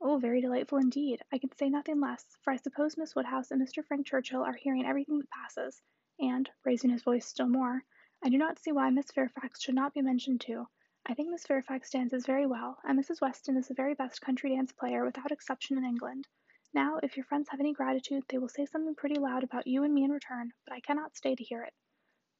Oh, 0.00 0.18
very 0.18 0.40
delightful 0.40 0.78
indeed. 0.78 1.22
I 1.32 1.38
can 1.38 1.52
say 1.52 1.70
nothing 1.70 2.00
less, 2.00 2.36
for 2.40 2.52
I 2.52 2.56
suppose 2.56 2.96
Miss 2.96 3.14
Woodhouse 3.14 3.52
and 3.52 3.62
Mr. 3.62 3.84
Frank 3.84 4.06
Churchill 4.06 4.42
are 4.42 4.54
hearing 4.54 4.84
everything 4.84 5.20
that 5.20 5.30
passes, 5.30 5.80
and, 6.18 6.50
raising 6.64 6.90
his 6.90 7.04
voice 7.04 7.26
still 7.26 7.46
more, 7.46 7.84
I 8.24 8.28
do 8.28 8.38
not 8.38 8.58
see 8.58 8.72
why 8.72 8.90
Miss 8.90 9.12
Fairfax 9.12 9.62
should 9.62 9.76
not 9.76 9.94
be 9.94 10.02
mentioned 10.02 10.40
too. 10.40 10.66
I 11.06 11.14
think 11.14 11.30
Miss 11.30 11.46
Fairfax 11.46 11.90
dances 11.90 12.26
very 12.26 12.46
well, 12.46 12.76
and 12.82 12.98
Mrs. 12.98 13.20
Weston 13.20 13.56
is 13.56 13.68
the 13.68 13.74
very 13.74 13.94
best 13.94 14.20
country 14.20 14.50
dance 14.56 14.72
player 14.72 15.04
without 15.04 15.30
exception 15.30 15.78
in 15.78 15.84
England. 15.84 16.26
Now, 16.74 16.98
if 17.04 17.16
your 17.16 17.24
friends 17.24 17.48
have 17.50 17.60
any 17.60 17.72
gratitude, 17.72 18.24
they 18.28 18.38
will 18.38 18.48
say 18.48 18.66
something 18.66 18.96
pretty 18.96 19.20
loud 19.20 19.44
about 19.44 19.68
you 19.68 19.84
and 19.84 19.94
me 19.94 20.02
in 20.02 20.10
return, 20.10 20.52
but 20.66 20.74
I 20.74 20.80
cannot 20.80 21.16
stay 21.16 21.36
to 21.36 21.44
hear 21.44 21.62
it. 21.62 21.72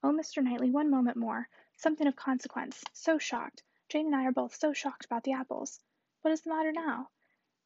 Oh, 0.03 0.11
Mr. 0.11 0.43
Knightley, 0.43 0.73
one 0.73 0.91
moment 0.91 1.17
more. 1.17 1.49
Something 1.77 2.09
of 2.09 2.17
consequence. 2.17 2.83
So 2.93 3.19
shocked. 3.19 3.63
Jane 3.93 4.07
and 4.07 4.17
I 4.17 4.25
are 4.25 4.33
both 4.33 4.55
so 4.55 4.73
shocked 4.73 5.05
about 5.05 5.23
the 5.23 5.35
apples. 5.35 5.79
What 6.23 6.33
is 6.33 6.41
the 6.41 6.49
matter 6.49 6.73
now? 6.73 7.11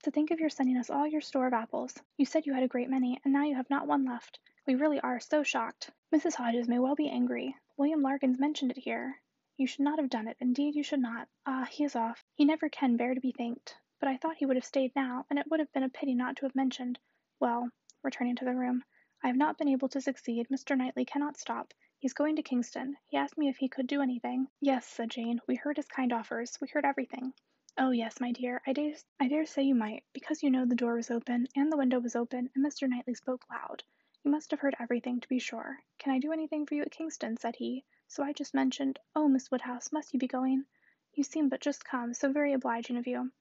To 0.03 0.11
think 0.11 0.33
of 0.33 0.41
your 0.41 0.51
sending 0.51 0.77
us 0.77 0.91
all 0.91 1.07
your 1.07 1.21
store 1.21 1.47
of 1.47 1.53
apples. 1.53 2.03
You 2.17 2.27
said 2.27 2.47
you 2.47 2.53
had 2.53 2.65
a 2.65 2.69
great 2.69 2.91
many, 2.91 3.21
and 3.23 3.33
now 3.33 3.45
you 3.45 3.55
have 3.55 3.71
not 3.71 3.87
one 3.87 4.05
left. 4.05 4.41
We 4.67 4.75
really 4.75 4.99
are 4.99 5.21
so 5.21 5.45
shocked. 5.45 5.93
Mrs. 6.13 6.35
Hodges 6.35 6.67
may 6.67 6.81
well 6.81 6.97
be 6.97 7.09
angry. 7.09 7.55
William 7.77 8.03
Larkins 8.03 8.41
mentioned 8.41 8.73
it 8.73 8.79
here. 8.79 9.23
You 9.57 9.69
should 9.69 9.85
not 9.85 10.01
have 10.01 10.11
done 10.11 10.27
it. 10.27 10.37
Indeed, 10.41 10.75
you 10.75 10.83
should 10.83 10.99
not. 10.99 11.29
Ah, 11.47 11.69
he 11.71 11.85
is 11.85 11.95
off. 11.95 12.25
He 12.35 12.45
never 12.45 12.69
can 12.69 12.97
bear 12.97 13.15
to 13.15 13.21
be 13.21 13.31
thanked. 13.31 13.77
But 14.01 14.09
I 14.09 14.17
thought 14.17 14.39
he 14.39 14.47
would 14.47 14.57
have 14.57 14.65
stayed 14.65 14.97
now, 14.97 15.27
and 15.31 15.39
it 15.39 15.47
would 15.49 15.61
have 15.61 15.73
been 15.73 15.85
a 15.85 15.89
pity 15.89 16.17
not 16.17 16.35
to 16.39 16.47
have 16.47 16.57
mentioned. 16.57 16.99
Well, 17.39 17.71
returning 18.03 18.35
to 18.35 18.45
the 18.45 18.57
room, 18.57 18.83
I 19.23 19.29
have 19.29 19.37
not 19.37 19.59
been 19.59 19.69
able 19.69 19.91
to 19.91 20.01
succeed. 20.01 20.49
Mr. 20.49 20.77
Knightley 20.77 21.05
cannot 21.05 21.37
stop. 21.37 21.73
He's 22.07 22.13
going 22.13 22.37
to 22.37 22.43
Kingston. 22.43 22.97
He 23.09 23.17
asked 23.17 23.37
me 23.37 23.49
if 23.49 23.57
he 23.57 23.69
could 23.69 23.89
do 23.89 24.01
anything. 24.01 24.47
Yes, 24.61 24.87
said 24.87 25.11
Jane. 25.11 25.41
We 25.49 25.57
heard 25.57 25.77
his 25.77 25.89
kind 25.89 26.13
offers. 26.13 26.57
We 26.61 26.69
heard 26.69 26.85
everything. 26.85 27.35
Oh, 27.77 27.91
yes, 27.91 28.21
my 28.21 28.31
dear. 28.31 28.63
I 28.65 28.75
dare, 28.75 28.95
I 29.19 29.27
dare 29.27 29.45
say 29.45 29.65
you 29.65 29.75
might, 29.75 30.05
because 30.13 30.41
you 30.41 30.49
know 30.53 30.65
the 30.65 30.77
door 30.77 30.95
was 30.95 31.11
open, 31.11 31.49
and 31.57 31.73
the 31.73 31.77
window 31.77 31.99
was 31.99 32.15
open, 32.15 32.49
and 32.55 32.65
Mr. 32.65 32.89
Knightley 32.89 33.15
spoke 33.15 33.51
loud. 33.51 33.83
You 34.23 34.31
must 34.31 34.53
have 34.53 34.61
heard 34.61 34.77
everything, 34.79 35.19
to 35.19 35.29
be 35.29 35.41
sure. 35.41 35.81
Can 35.99 36.13
I 36.13 36.21
do 36.21 36.31
anything 36.31 36.65
for 36.65 36.77
you 36.77 36.83
at 36.83 36.93
Kingston? 36.93 37.39
said 37.39 37.57
he. 37.57 37.85
So 38.07 38.23
I 38.23 38.33
just 38.33 38.55
mentioned, 38.55 39.01
Oh, 39.17 39.27
Miss 39.27 39.51
Woodhouse, 39.51 39.91
must 39.91 40.13
you 40.13 40.21
be 40.21 40.29
going? 40.29 40.65
You 41.13 41.25
seem 41.25 41.49
but 41.49 41.61
just 41.61 41.85
come, 41.85 42.15
so 42.15 42.31
very 42.31 42.53
obliging 42.53 42.99
of 42.99 43.09
you. 43.09 43.33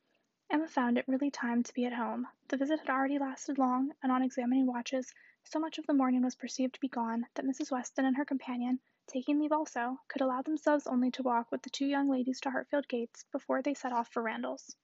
Emma 0.49 0.67
found 0.67 0.97
it 0.97 1.07
really 1.07 1.31
time 1.31 1.63
to 1.63 1.73
be 1.73 1.85
at 1.85 1.93
home. 1.93 2.27
The 2.49 2.57
visit 2.57 2.79
had 2.79 2.89
already 2.89 3.17
lasted 3.17 3.57
long, 3.57 3.91
and 4.03 4.11
on 4.11 4.21
examining 4.21 4.67
watches, 4.67 5.11
so 5.43 5.59
much 5.59 5.77
of 5.77 5.87
the 5.87 5.93
morning 5.93 6.23
was 6.23 6.35
perceived 6.35 6.75
to 6.75 6.79
be 6.79 6.87
gone 6.87 7.25
that 7.33 7.45
Mrs. 7.45 7.71
Weston 7.71 8.05
and 8.05 8.15
her 8.15 8.25
companion, 8.25 8.79
taking 9.07 9.39
leave 9.39 9.51
also, 9.51 9.99
could 10.07 10.21
allow 10.21 10.41
themselves 10.41 10.87
only 10.87 11.11
to 11.11 11.23
walk 11.23 11.51
with 11.51 11.61
the 11.63 11.69
two 11.69 11.87
young 11.87 12.09
ladies 12.09 12.39
to 12.41 12.51
Hartfield 12.51 12.87
gates 12.87 13.25
before 13.31 13.61
they 13.61 13.73
set 13.73 13.91
off 13.91 14.11
for 14.11 14.21
Randalls. 14.21 14.75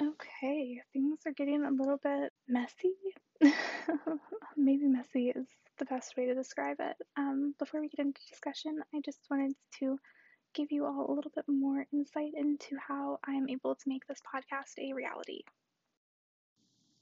Okay, 0.00 0.82
things 0.92 1.18
are 1.26 1.32
getting 1.32 1.64
a 1.64 1.70
little 1.70 1.96
bit 1.96 2.32
messy. 2.46 2.94
Maybe 4.56 4.86
messy 4.86 5.30
is 5.30 5.46
the 5.78 5.86
best 5.86 6.16
way 6.16 6.26
to 6.26 6.34
describe 6.34 6.78
it. 6.80 6.96
Um, 7.16 7.54
before 7.58 7.80
we 7.80 7.88
get 7.88 8.04
into 8.04 8.20
discussion, 8.28 8.82
I 8.94 9.00
just 9.04 9.20
wanted 9.30 9.54
to 9.80 9.98
give 10.56 10.72
you 10.72 10.86
all 10.86 11.06
a 11.08 11.14
little 11.14 11.30
bit 11.34 11.44
more 11.46 11.86
insight 11.92 12.32
into 12.34 12.76
how 12.88 13.20
I'm 13.24 13.48
able 13.48 13.74
to 13.74 13.88
make 13.88 14.06
this 14.06 14.22
podcast 14.22 14.78
a 14.78 14.94
reality. 14.94 15.42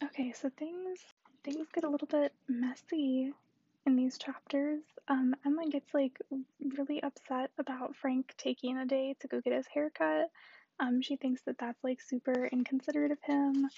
Okay, 0.03 0.33
so 0.33 0.51
things 0.59 0.99
things 1.45 1.67
get 1.73 1.85
a 1.85 1.89
little 1.89 2.09
bit 2.09 2.33
messy 2.49 3.33
in 3.87 3.97
these 3.97 4.19
chapters. 4.19 4.83
Um, 5.09 5.35
Emma 5.47 5.69
gets 5.69 5.95
like 5.95 6.19
really 6.77 7.03
upset 7.03 7.51
about 7.59 7.95
Frank 7.95 8.35
taking 8.37 8.79
a 8.79 8.87
day 8.87 9.15
to 9.21 9.29
go 9.29 9.41
get 9.41 9.53
his 9.53 9.67
haircut. 9.73 10.31
Um, 10.81 11.01
she 11.01 11.17
thinks 11.17 11.43
that 11.43 11.59
that's 11.59 11.85
like 11.85 12.01
super 12.01 12.47
inconsiderate 12.51 13.13
of 13.13 13.23
him. 13.23 13.69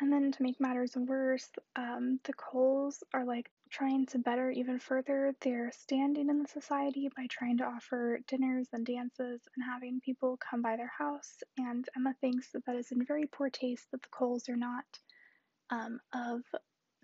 And 0.00 0.12
then 0.12 0.30
to 0.30 0.42
make 0.42 0.60
matters 0.60 0.94
worse, 0.94 1.48
um, 1.74 2.20
the 2.24 2.34
Coles 2.34 3.02
are 3.14 3.24
like 3.24 3.50
trying 3.70 4.06
to 4.06 4.18
better 4.18 4.50
even 4.50 4.78
further 4.78 5.34
their 5.40 5.72
standing 5.72 6.28
in 6.28 6.42
the 6.42 6.48
society 6.48 7.08
by 7.16 7.26
trying 7.28 7.58
to 7.58 7.64
offer 7.64 8.20
dinners 8.28 8.68
and 8.72 8.84
dances 8.84 9.40
and 9.56 9.64
having 9.64 10.00
people 10.00 10.38
come 10.38 10.60
by 10.60 10.76
their 10.76 10.92
house. 10.98 11.42
And 11.56 11.88
Emma 11.96 12.14
thinks 12.20 12.52
that 12.52 12.64
that 12.66 12.76
is 12.76 12.92
in 12.92 13.04
very 13.06 13.26
poor 13.26 13.48
taste 13.48 13.90
that 13.90 14.02
the 14.02 14.08
Coles 14.10 14.48
are 14.48 14.56
not 14.56 14.84
um, 15.70 16.00
of 16.12 16.42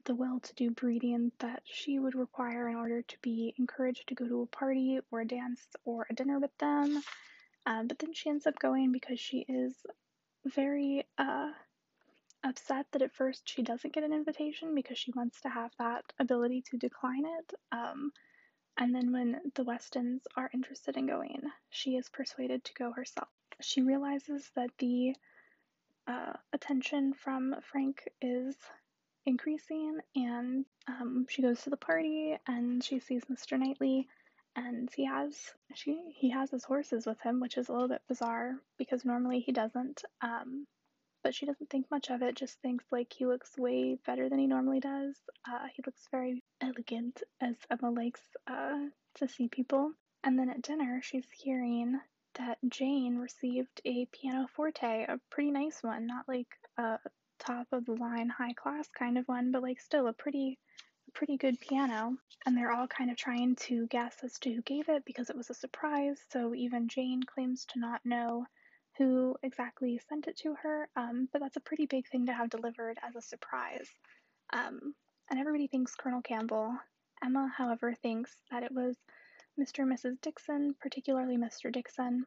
the 0.05 0.15
well 0.15 0.41
to 0.41 0.55
do 0.55 0.71
breeding 0.71 1.33
that 1.39 1.63
she 1.65 1.99
would 1.99 2.15
require 2.15 2.69
in 2.69 2.77
order 2.77 3.03
to 3.03 3.17
be 3.23 3.55
encouraged 3.59 4.09
to 4.09 4.15
go 4.15 4.27
to 4.27 4.43
a 4.43 4.47
party 4.47 4.99
or 5.11 5.21
a 5.21 5.27
dance 5.27 5.61
or 5.85 6.07
a 6.11 6.15
dinner 6.15 6.39
with 6.39 6.57
them. 6.59 7.03
Um, 7.65 7.87
but 7.87 7.99
then 8.01 8.13
she 8.13 8.29
ends 8.29 8.47
up 8.47 8.59
going 8.59 8.93
because 8.93 9.21
she 9.21 9.47
is 9.49 9.75
very 10.45 11.07
uh, 11.19 11.51
upset 12.45 12.87
that 12.93 13.03
at 13.03 13.15
first 13.15 13.49
she 13.49 13.63
doesn't 13.63 13.95
get 13.95 14.05
an 14.05 14.13
invitation 14.13 14.75
because 14.75 14.99
she 14.99 15.13
wants 15.15 15.41
to 15.41 15.49
have 15.49 15.71
that 15.79 16.05
ability 16.19 16.63
to 16.71 16.79
decline 16.79 17.25
it. 17.25 17.55
Um, 17.71 18.13
and 18.79 18.95
then 18.95 19.13
when 19.13 19.41
the 19.55 19.65
Westons 19.65 20.23
are 20.37 20.51
interested 20.55 20.97
in 20.97 21.07
going, 21.07 21.43
she 21.71 21.97
is 21.97 22.09
persuaded 22.09 22.65
to 22.65 22.75
go 22.75 22.93
herself. 22.93 23.29
She 23.61 23.83
realizes 23.83 24.51
that 24.57 24.71
the 24.79 25.15
uh, 26.07 26.33
attention 26.53 27.13
from 27.15 27.55
Frank 27.71 28.09
is 28.21 28.57
increasing, 29.27 29.99
and 30.17 30.65
um, 30.89 31.27
she 31.29 31.43
goes 31.43 31.63
to 31.63 31.71
the 31.71 31.77
party 31.77 32.37
and 32.47 32.83
she 32.83 32.99
sees 32.99 33.23
Mr. 33.27 33.59
Knightley, 33.59 34.09
and 34.57 34.91
he 34.95 35.05
has 35.07 35.37
she 35.75 36.13
he 36.17 36.31
has 36.31 36.51
his 36.51 36.65
horses 36.65 37.07
with 37.07 37.21
him, 37.21 37.41
which 37.41 37.57
is 37.57 37.69
a 37.69 37.73
little 37.73 37.89
bit 37.89 38.03
bizarre 38.09 38.55
because 38.79 39.05
normally 39.05 39.41
he 39.41 39.53
doesn't. 39.53 40.03
Um, 40.23 40.67
but 41.23 41.35
she 41.35 41.47
doesn't 41.47 41.71
think 41.71 41.91
much 41.91 42.11
of 42.11 42.23
it. 42.23 42.35
Just 42.37 42.61
thinks 42.61 42.85
like 42.91 43.13
he 43.13 43.27
looks 43.27 43.57
way 43.57 43.97
better 44.07 44.29
than 44.29 44.39
he 44.39 44.47
normally 44.47 44.81
does. 44.81 45.17
Uh, 45.49 45.67
he 45.75 45.83
looks 45.87 46.09
very 46.11 46.43
elegant, 46.61 47.23
as 47.41 47.57
Emma 47.71 47.91
likes 47.91 48.23
uh, 48.47 48.87
to 49.17 49.29
see 49.29 49.49
people. 49.49 49.93
And 50.25 50.39
then 50.39 50.51
at 50.51 50.63
dinner, 50.63 51.01
she's 51.03 51.27
hearing 51.33 52.01
that 52.35 52.59
Jane 52.69 53.19
received 53.19 53.81
a 53.85 54.07
pianoforte, 54.07 55.05
a 55.05 55.21
pretty 55.31 55.51
nice 55.51 55.83
one, 55.83 56.07
not 56.07 56.27
like 56.29 56.49
a 56.79 56.99
top 57.39 57.67
of 57.73 57.85
the 57.85 57.93
line 57.93 58.29
high 58.29 58.53
class 58.55 58.89
kind 58.97 59.19
of 59.19 59.27
one, 59.27 59.51
but 59.53 59.63
like 59.63 59.81
still 59.81 60.07
a 60.07 60.13
pretty 60.13 60.59
pretty 61.15 61.37
good 61.37 61.61
piano. 61.61 62.17
And 62.47 62.57
they're 62.57 62.73
all 62.73 62.87
kind 62.87 63.11
of 63.11 63.17
trying 63.17 63.57
to 63.67 63.87
guess 63.89 64.17
as 64.23 64.39
to 64.41 64.53
who 64.53 64.63
gave 64.63 64.89
it 64.89 65.05
because 65.05 65.29
it 65.29 65.37
was 65.37 65.51
a 65.51 65.55
surprise. 65.55 66.19
So 66.31 66.55
even 66.55 66.89
Jane 66.89 67.23
claims 67.23 67.67
to 67.67 67.81
not 67.81 68.01
know 68.05 68.47
who 68.99 69.37
exactly 69.43 70.01
sent 70.09 70.29
it 70.29 70.37
to 70.39 70.55
her, 70.63 70.89
um, 70.97 71.29
but 71.33 71.41
that's 71.41 71.57
a 71.57 71.61
pretty 71.61 71.87
big 71.87 72.07
thing 72.09 72.27
to 72.27 72.33
have 72.33 72.51
delivered 72.51 72.99
as 73.03 73.17
a 73.17 73.23
surprise. 73.23 73.89
Um, 74.53 74.95
and 75.31 75.41
everybody 75.41 75.67
thinks 75.67 75.95
Colonel 75.95 76.23
Campbell. 76.23 76.75
Emma, 77.25 77.51
however, 77.57 77.95
thinks 77.95 78.35
that 78.51 78.65
it 78.65 78.73
was 78.73 78.97
Mr. 79.59 79.81
and 79.81 79.93
Mrs. 79.93 80.21
Dixon, 80.21 80.75
particularly 80.81 81.37
Mr. 81.37 81.73
Dixon, 81.73 82.27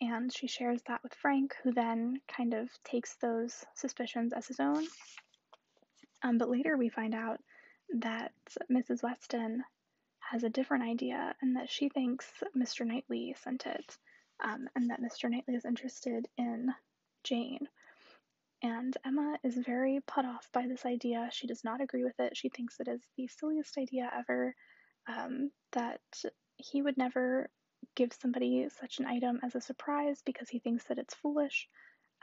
and 0.00 0.32
she 0.32 0.46
shares 0.46 0.82
that 0.86 1.02
with 1.02 1.14
Frank, 1.14 1.54
who 1.62 1.72
then 1.72 2.20
kind 2.28 2.54
of 2.54 2.68
takes 2.84 3.16
those 3.16 3.64
suspicions 3.74 4.32
as 4.32 4.46
his 4.46 4.60
own. 4.60 4.86
Um, 6.22 6.38
but 6.38 6.50
later 6.50 6.76
we 6.76 6.88
find 6.88 7.14
out 7.14 7.40
that 8.00 8.32
Mrs. 8.70 9.02
Weston 9.02 9.64
has 10.20 10.42
a 10.42 10.50
different 10.50 10.84
idea 10.84 11.34
and 11.42 11.56
that 11.56 11.70
she 11.70 11.88
thinks 11.88 12.26
Mr. 12.56 12.86
Knightley 12.86 13.34
sent 13.42 13.66
it 13.66 13.98
um, 14.42 14.68
and 14.74 14.90
that 14.90 15.00
Mr. 15.00 15.30
Knightley 15.30 15.54
is 15.54 15.64
interested 15.64 16.26
in 16.36 16.72
Jane. 17.22 17.68
And 18.62 18.96
Emma 19.04 19.38
is 19.44 19.56
very 19.56 20.00
put 20.06 20.24
off 20.24 20.48
by 20.52 20.66
this 20.66 20.86
idea. 20.86 21.28
She 21.32 21.46
does 21.46 21.64
not 21.64 21.82
agree 21.82 22.02
with 22.02 22.18
it. 22.18 22.36
She 22.36 22.48
thinks 22.48 22.80
it 22.80 22.88
is 22.88 23.02
the 23.16 23.26
silliest 23.28 23.76
idea 23.76 24.10
ever, 24.16 24.54
um, 25.06 25.50
that 25.72 26.00
he 26.56 26.80
would 26.80 26.96
never 26.96 27.50
give 27.94 28.12
somebody 28.12 28.68
such 28.80 28.98
an 28.98 29.06
item 29.06 29.40
as 29.42 29.54
a 29.54 29.60
surprise 29.60 30.22
because 30.24 30.48
he 30.48 30.58
thinks 30.58 30.84
that 30.84 30.98
it's 30.98 31.14
foolish. 31.14 31.68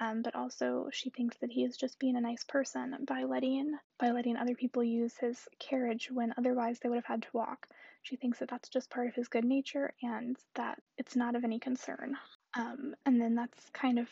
Um, 0.01 0.23
but 0.23 0.35
also 0.35 0.89
she 0.91 1.11
thinks 1.11 1.37
that 1.37 1.51
he 1.51 1.63
is 1.63 1.77
just 1.77 1.99
being 1.99 2.15
a 2.15 2.21
nice 2.21 2.43
person 2.43 2.97
by 3.07 3.23
letting 3.23 3.77
by 3.99 4.09
letting 4.09 4.35
other 4.35 4.55
people 4.55 4.83
use 4.83 5.15
his 5.15 5.47
carriage 5.59 6.09
when 6.11 6.33
otherwise 6.39 6.79
they 6.79 6.89
would 6.89 6.95
have 6.95 7.05
had 7.05 7.21
to 7.21 7.29
walk. 7.33 7.67
She 8.01 8.15
thinks 8.15 8.39
that 8.39 8.49
that's 8.49 8.69
just 8.69 8.89
part 8.89 9.07
of 9.07 9.13
his 9.13 9.27
good 9.27 9.45
nature 9.45 9.93
and 10.01 10.35
that 10.55 10.81
it's 10.97 11.15
not 11.15 11.35
of 11.35 11.43
any 11.43 11.59
concern. 11.59 12.17
Um, 12.57 12.95
and 13.05 13.21
then 13.21 13.35
that's 13.35 13.69
kind 13.69 13.99
of 13.99 14.09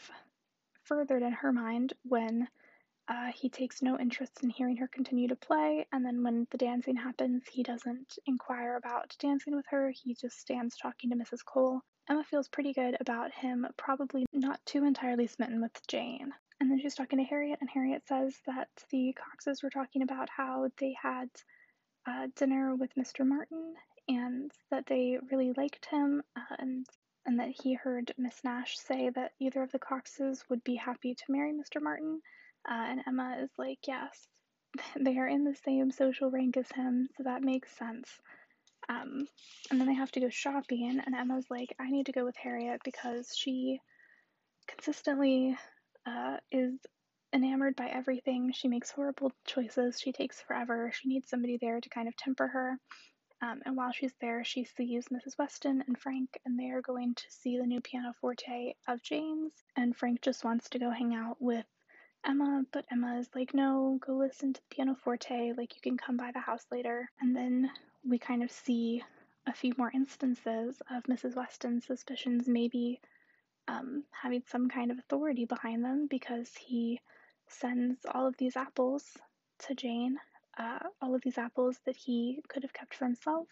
furthered 0.84 1.24
in 1.24 1.32
her 1.32 1.52
mind 1.52 1.94
when 2.04 2.48
uh, 3.08 3.32
he 3.34 3.50
takes 3.50 3.82
no 3.82 3.98
interest 3.98 4.44
in 4.44 4.52
hearing 4.52 4.78
her 4.78 4.88
continue 4.88 5.28
to 5.28 5.36
play, 5.36 5.88
and 5.92 6.06
then 6.06 6.24
when 6.24 6.46
the 6.52 6.58
dancing 6.60 6.96
happens, 6.96 7.42
he 7.52 7.64
doesn't 7.64 8.20
inquire 8.28 8.76
about 8.76 9.16
dancing 9.20 9.56
with 9.56 9.66
her. 9.68 9.90
He 9.90 10.14
just 10.14 10.40
stands 10.40 10.78
talking 10.78 11.10
to 11.10 11.16
Mrs. 11.16 11.44
Cole. 11.44 11.82
Emma 12.10 12.24
feels 12.24 12.48
pretty 12.48 12.74
good 12.74 12.98
about 13.00 13.32
him 13.32 13.68
probably 13.78 14.26
not 14.34 14.60
too 14.66 14.84
entirely 14.84 15.28
smitten 15.28 15.62
with 15.62 15.86
Jane. 15.88 16.34
And 16.60 16.70
then 16.70 16.80
she's 16.80 16.96
talking 16.96 17.20
to 17.20 17.24
Harriet, 17.24 17.60
and 17.62 17.70
Harriet 17.70 18.06
says 18.08 18.36
that 18.46 18.68
the 18.90 19.14
Coxes 19.14 19.64
were 19.64 19.70
talking 19.70 20.02
about 20.02 20.30
how 20.30 20.70
they 20.80 20.96
had 21.02 21.30
uh, 22.06 22.28
dinner 22.36 22.76
with 22.76 22.96
Mr. 22.96 23.26
Martin 23.26 23.76
and 24.08 24.52
that 24.72 24.88
they 24.88 25.20
really 25.32 25.54
liked 25.54 25.86
him 25.86 26.24
and 26.58 26.86
and 27.26 27.40
that 27.40 27.50
he 27.50 27.76
heard 27.76 28.12
Miss 28.18 28.44
Nash 28.44 28.80
say 28.80 29.10
that 29.10 29.34
either 29.40 29.62
of 29.62 29.72
the 29.72 29.78
Coxes 29.78 30.44
would 30.50 30.64
be 30.64 30.76
happy 30.76 31.14
to 31.14 31.32
marry 31.32 31.52
Mr. 31.52 31.82
Martin. 31.82 32.22
Uh, 32.68 32.74
and 32.74 33.02
Emma 33.06 33.38
is 33.44 33.52
like, 33.58 33.80
yes, 33.88 34.28
they 35.00 35.18
are 35.18 35.28
in 35.28 35.44
the 35.44 35.56
same 35.56 35.92
social 35.92 36.32
rank 36.32 36.58
as 36.58 36.72
him, 36.72 37.08
so 37.16 37.24
that 37.24 37.44
makes 37.44 37.72
sense. 37.78 38.20
Um, 38.90 39.28
and 39.70 39.80
then 39.80 39.88
they 39.88 39.94
have 39.94 40.12
to 40.14 40.20
go 40.20 40.30
shopping, 40.30 41.02
and 41.06 41.16
Emma's 41.16 41.46
like, 41.50 41.76
I 41.80 41.92
need 41.92 42.08
to 42.08 42.12
go 42.12 42.26
with 42.26 42.36
Harriet 42.36 42.82
because 42.84 43.32
she 43.36 43.80
consistently 44.68 45.56
uh, 46.08 46.38
is 46.52 46.74
enamored 47.34 47.76
by 47.76 47.88
everything. 47.88 48.52
She 48.52 48.68
makes 48.68 48.90
horrible 48.90 49.32
choices. 49.46 50.00
She 50.00 50.12
takes 50.12 50.42
forever. 50.42 50.92
She 50.94 51.08
needs 51.08 51.30
somebody 51.30 51.58
there 51.62 51.80
to 51.80 51.90
kind 51.90 52.08
of 52.08 52.16
temper 52.18 52.48
her. 52.48 52.78
Um, 53.42 53.62
and 53.66 53.78
while 53.78 53.92
she's 53.92 54.14
there, 54.20 54.44
she 54.44 54.66
sees 54.66 55.06
Mrs. 55.08 55.38
Weston 55.38 55.84
and 55.88 55.98
Frank, 55.98 56.40
and 56.46 56.60
they 56.60 56.72
are 56.72 56.82
going 56.82 57.16
to 57.16 57.24
see 57.30 57.58
the 57.58 57.66
new 57.66 57.80
pianoforte 57.80 58.76
of 58.88 59.02
Jane's. 59.02 59.54
And 59.78 59.96
Frank 59.96 60.22
just 60.22 60.44
wants 60.44 60.70
to 60.70 60.80
go 60.80 60.90
hang 60.90 61.16
out 61.16 61.38
with 61.40 61.66
Emma, 62.26 62.64
but 62.74 62.86
Emma 62.92 63.18
is 63.20 63.30
like, 63.34 63.54
no, 63.54 63.98
go 64.06 64.14
listen 64.14 64.54
to 64.54 64.60
the 64.60 64.76
pianoforte. 64.76 65.54
Like, 65.56 65.74
you 65.76 65.82
can 65.82 65.98
come 65.98 66.18
by 66.18 66.32
the 66.34 66.42
house 66.42 66.66
later. 66.70 67.10
And 67.22 67.34
then 67.34 67.70
we 68.08 68.18
kind 68.18 68.44
of 68.44 68.52
see 68.52 69.04
a 69.48 69.54
few 69.54 69.74
more 69.78 69.92
instances 69.94 70.82
of 70.92 71.04
Mrs. 71.04 71.36
Weston's 71.36 71.86
suspicions 71.86 72.48
maybe 72.48 73.00
um, 73.68 74.04
having 74.12 74.44
some 74.48 74.70
kind 74.70 74.92
of 74.92 75.00
authority 75.00 75.46
behind 75.46 75.84
them 75.84 76.08
because 76.10 76.50
he 76.56 77.00
sends 77.48 78.00
all 78.14 78.28
of 78.28 78.38
these 78.38 78.56
apples 78.56 79.06
to 79.60 79.76
Jane, 79.76 80.18
uh, 80.58 80.80
all 81.02 81.16
of 81.16 81.22
these 81.22 81.38
apples 81.38 81.80
that 81.86 81.96
he 81.96 82.42
could 82.48 82.64
have 82.64 82.74
kept 82.74 82.96
for 82.96 83.06
himself. 83.06 83.48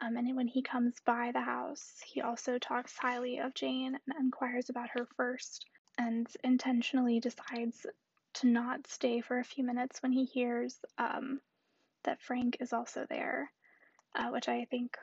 Um, 0.00 0.16
and 0.16 0.34
when 0.36 0.48
he 0.48 0.62
comes 0.62 0.94
by 1.04 1.30
the 1.32 1.40
house, 1.40 2.00
he 2.04 2.20
also 2.20 2.58
talks 2.58 2.96
highly 2.98 3.38
of 3.38 3.54
Jane 3.54 3.96
and 4.06 4.16
inquires 4.18 4.68
about 4.70 4.90
her 4.90 5.06
first 5.16 5.66
and 5.98 6.26
intentionally 6.42 7.20
decides 7.20 7.86
to 8.34 8.48
not 8.48 8.86
stay 8.88 9.20
for 9.20 9.38
a 9.38 9.44
few 9.44 9.64
minutes 9.64 10.02
when 10.02 10.10
he 10.10 10.24
hears 10.24 10.76
um, 10.98 11.40
that 12.02 12.20
Frank 12.20 12.56
is 12.60 12.72
also 12.72 13.06
there, 13.08 13.52
uh, 14.14 14.28
which 14.30 14.48
I 14.48 14.64
think 14.66 14.96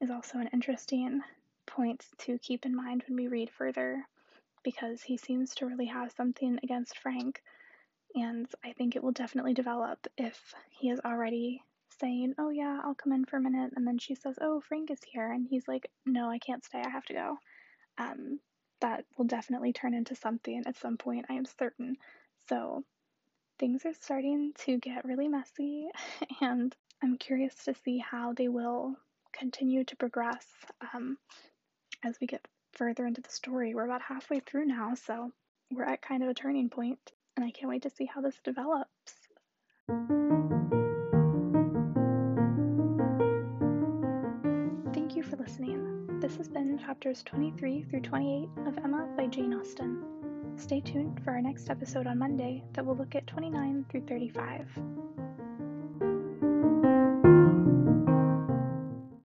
is 0.00 0.10
also 0.10 0.38
an 0.38 0.50
interesting 0.52 1.22
point 1.66 2.04
to 2.18 2.38
keep 2.38 2.66
in 2.66 2.74
mind 2.76 3.04
when 3.08 3.16
we 3.16 3.28
read 3.28 3.50
further. 3.50 4.04
because 4.64 5.02
he 5.02 5.16
seems 5.16 5.54
to 5.56 5.66
really 5.66 5.86
have 5.86 6.12
something 6.12 6.58
against 6.62 6.98
Frank. 6.98 7.42
And 8.14 8.46
I 8.64 8.72
think 8.72 8.96
it 8.96 9.02
will 9.04 9.12
definitely 9.12 9.54
develop 9.54 10.06
if 10.18 10.54
he 10.70 10.90
is 10.90 11.00
already 11.04 11.62
saying, 12.00 12.34
Oh, 12.38 12.50
yeah, 12.50 12.80
I'll 12.84 12.94
come 12.94 13.12
in 13.12 13.24
for 13.24 13.38
a 13.38 13.40
minute. 13.42 13.72
And 13.76 13.86
then 13.86 13.98
she 13.98 14.14
says, 14.14 14.36
Oh, 14.40 14.60
Frank 14.60 14.90
is 14.90 15.00
here. 15.06 15.30
And 15.32 15.46
he's 15.48 15.68
like, 15.68 15.90
No, 16.06 16.30
I 16.30 16.38
can't 16.38 16.64
stay. 16.64 16.80
I 16.84 16.90
have 16.90 17.06
to 17.06 17.14
go. 17.14 17.38
Um, 17.98 18.40
that 18.80 19.04
will 19.18 19.26
definitely 19.26 19.72
turn 19.72 19.94
into 19.94 20.14
something 20.16 20.64
at 20.66 20.76
some 20.78 20.96
point, 20.98 21.26
I 21.30 21.34
am 21.34 21.44
certain. 21.46 21.96
So 22.48 22.84
things 23.58 23.84
are 23.86 23.94
starting 23.94 24.52
to 24.66 24.78
get 24.78 25.04
really 25.04 25.28
messy, 25.28 25.88
and 26.40 26.74
I'm 27.02 27.16
curious 27.18 27.54
to 27.64 27.74
see 27.74 27.98
how 27.98 28.32
they 28.32 28.46
will 28.46 28.94
continue 29.32 29.82
to 29.84 29.96
progress 29.96 30.46
um, 30.94 31.18
as 32.04 32.16
we 32.20 32.28
get 32.28 32.46
further 32.74 33.06
into 33.06 33.20
the 33.20 33.28
story. 33.28 33.74
We're 33.74 33.86
about 33.86 34.02
halfway 34.02 34.38
through 34.38 34.66
now, 34.66 34.94
so 34.94 35.32
we're 35.72 35.84
at 35.84 36.00
kind 36.00 36.22
of 36.22 36.28
a 36.28 36.34
turning 36.34 36.68
point, 36.70 37.00
and 37.36 37.44
I 37.44 37.50
can't 37.50 37.68
wait 37.68 37.82
to 37.82 37.90
see 37.90 38.04
how 38.04 38.20
this 38.20 38.38
develops. 38.44 38.88
Thank 44.94 45.16
you 45.16 45.24
for 45.24 45.36
listening. 45.36 46.20
This 46.20 46.36
has 46.36 46.46
been 46.46 46.78
chapters 46.78 47.24
23 47.24 47.82
through 47.90 48.02
28 48.02 48.68
of 48.68 48.78
Emma 48.78 49.08
by 49.16 49.26
Jane 49.26 49.54
Austen. 49.54 50.04
Stay 50.54 50.80
tuned 50.80 51.20
for 51.24 51.32
our 51.32 51.42
next 51.42 51.68
episode 51.68 52.06
on 52.06 52.18
Monday 52.18 52.62
that 52.74 52.86
will 52.86 52.94
look 52.94 53.16
at 53.16 53.26
29 53.26 53.86
through 53.90 54.06
35. 54.06 54.68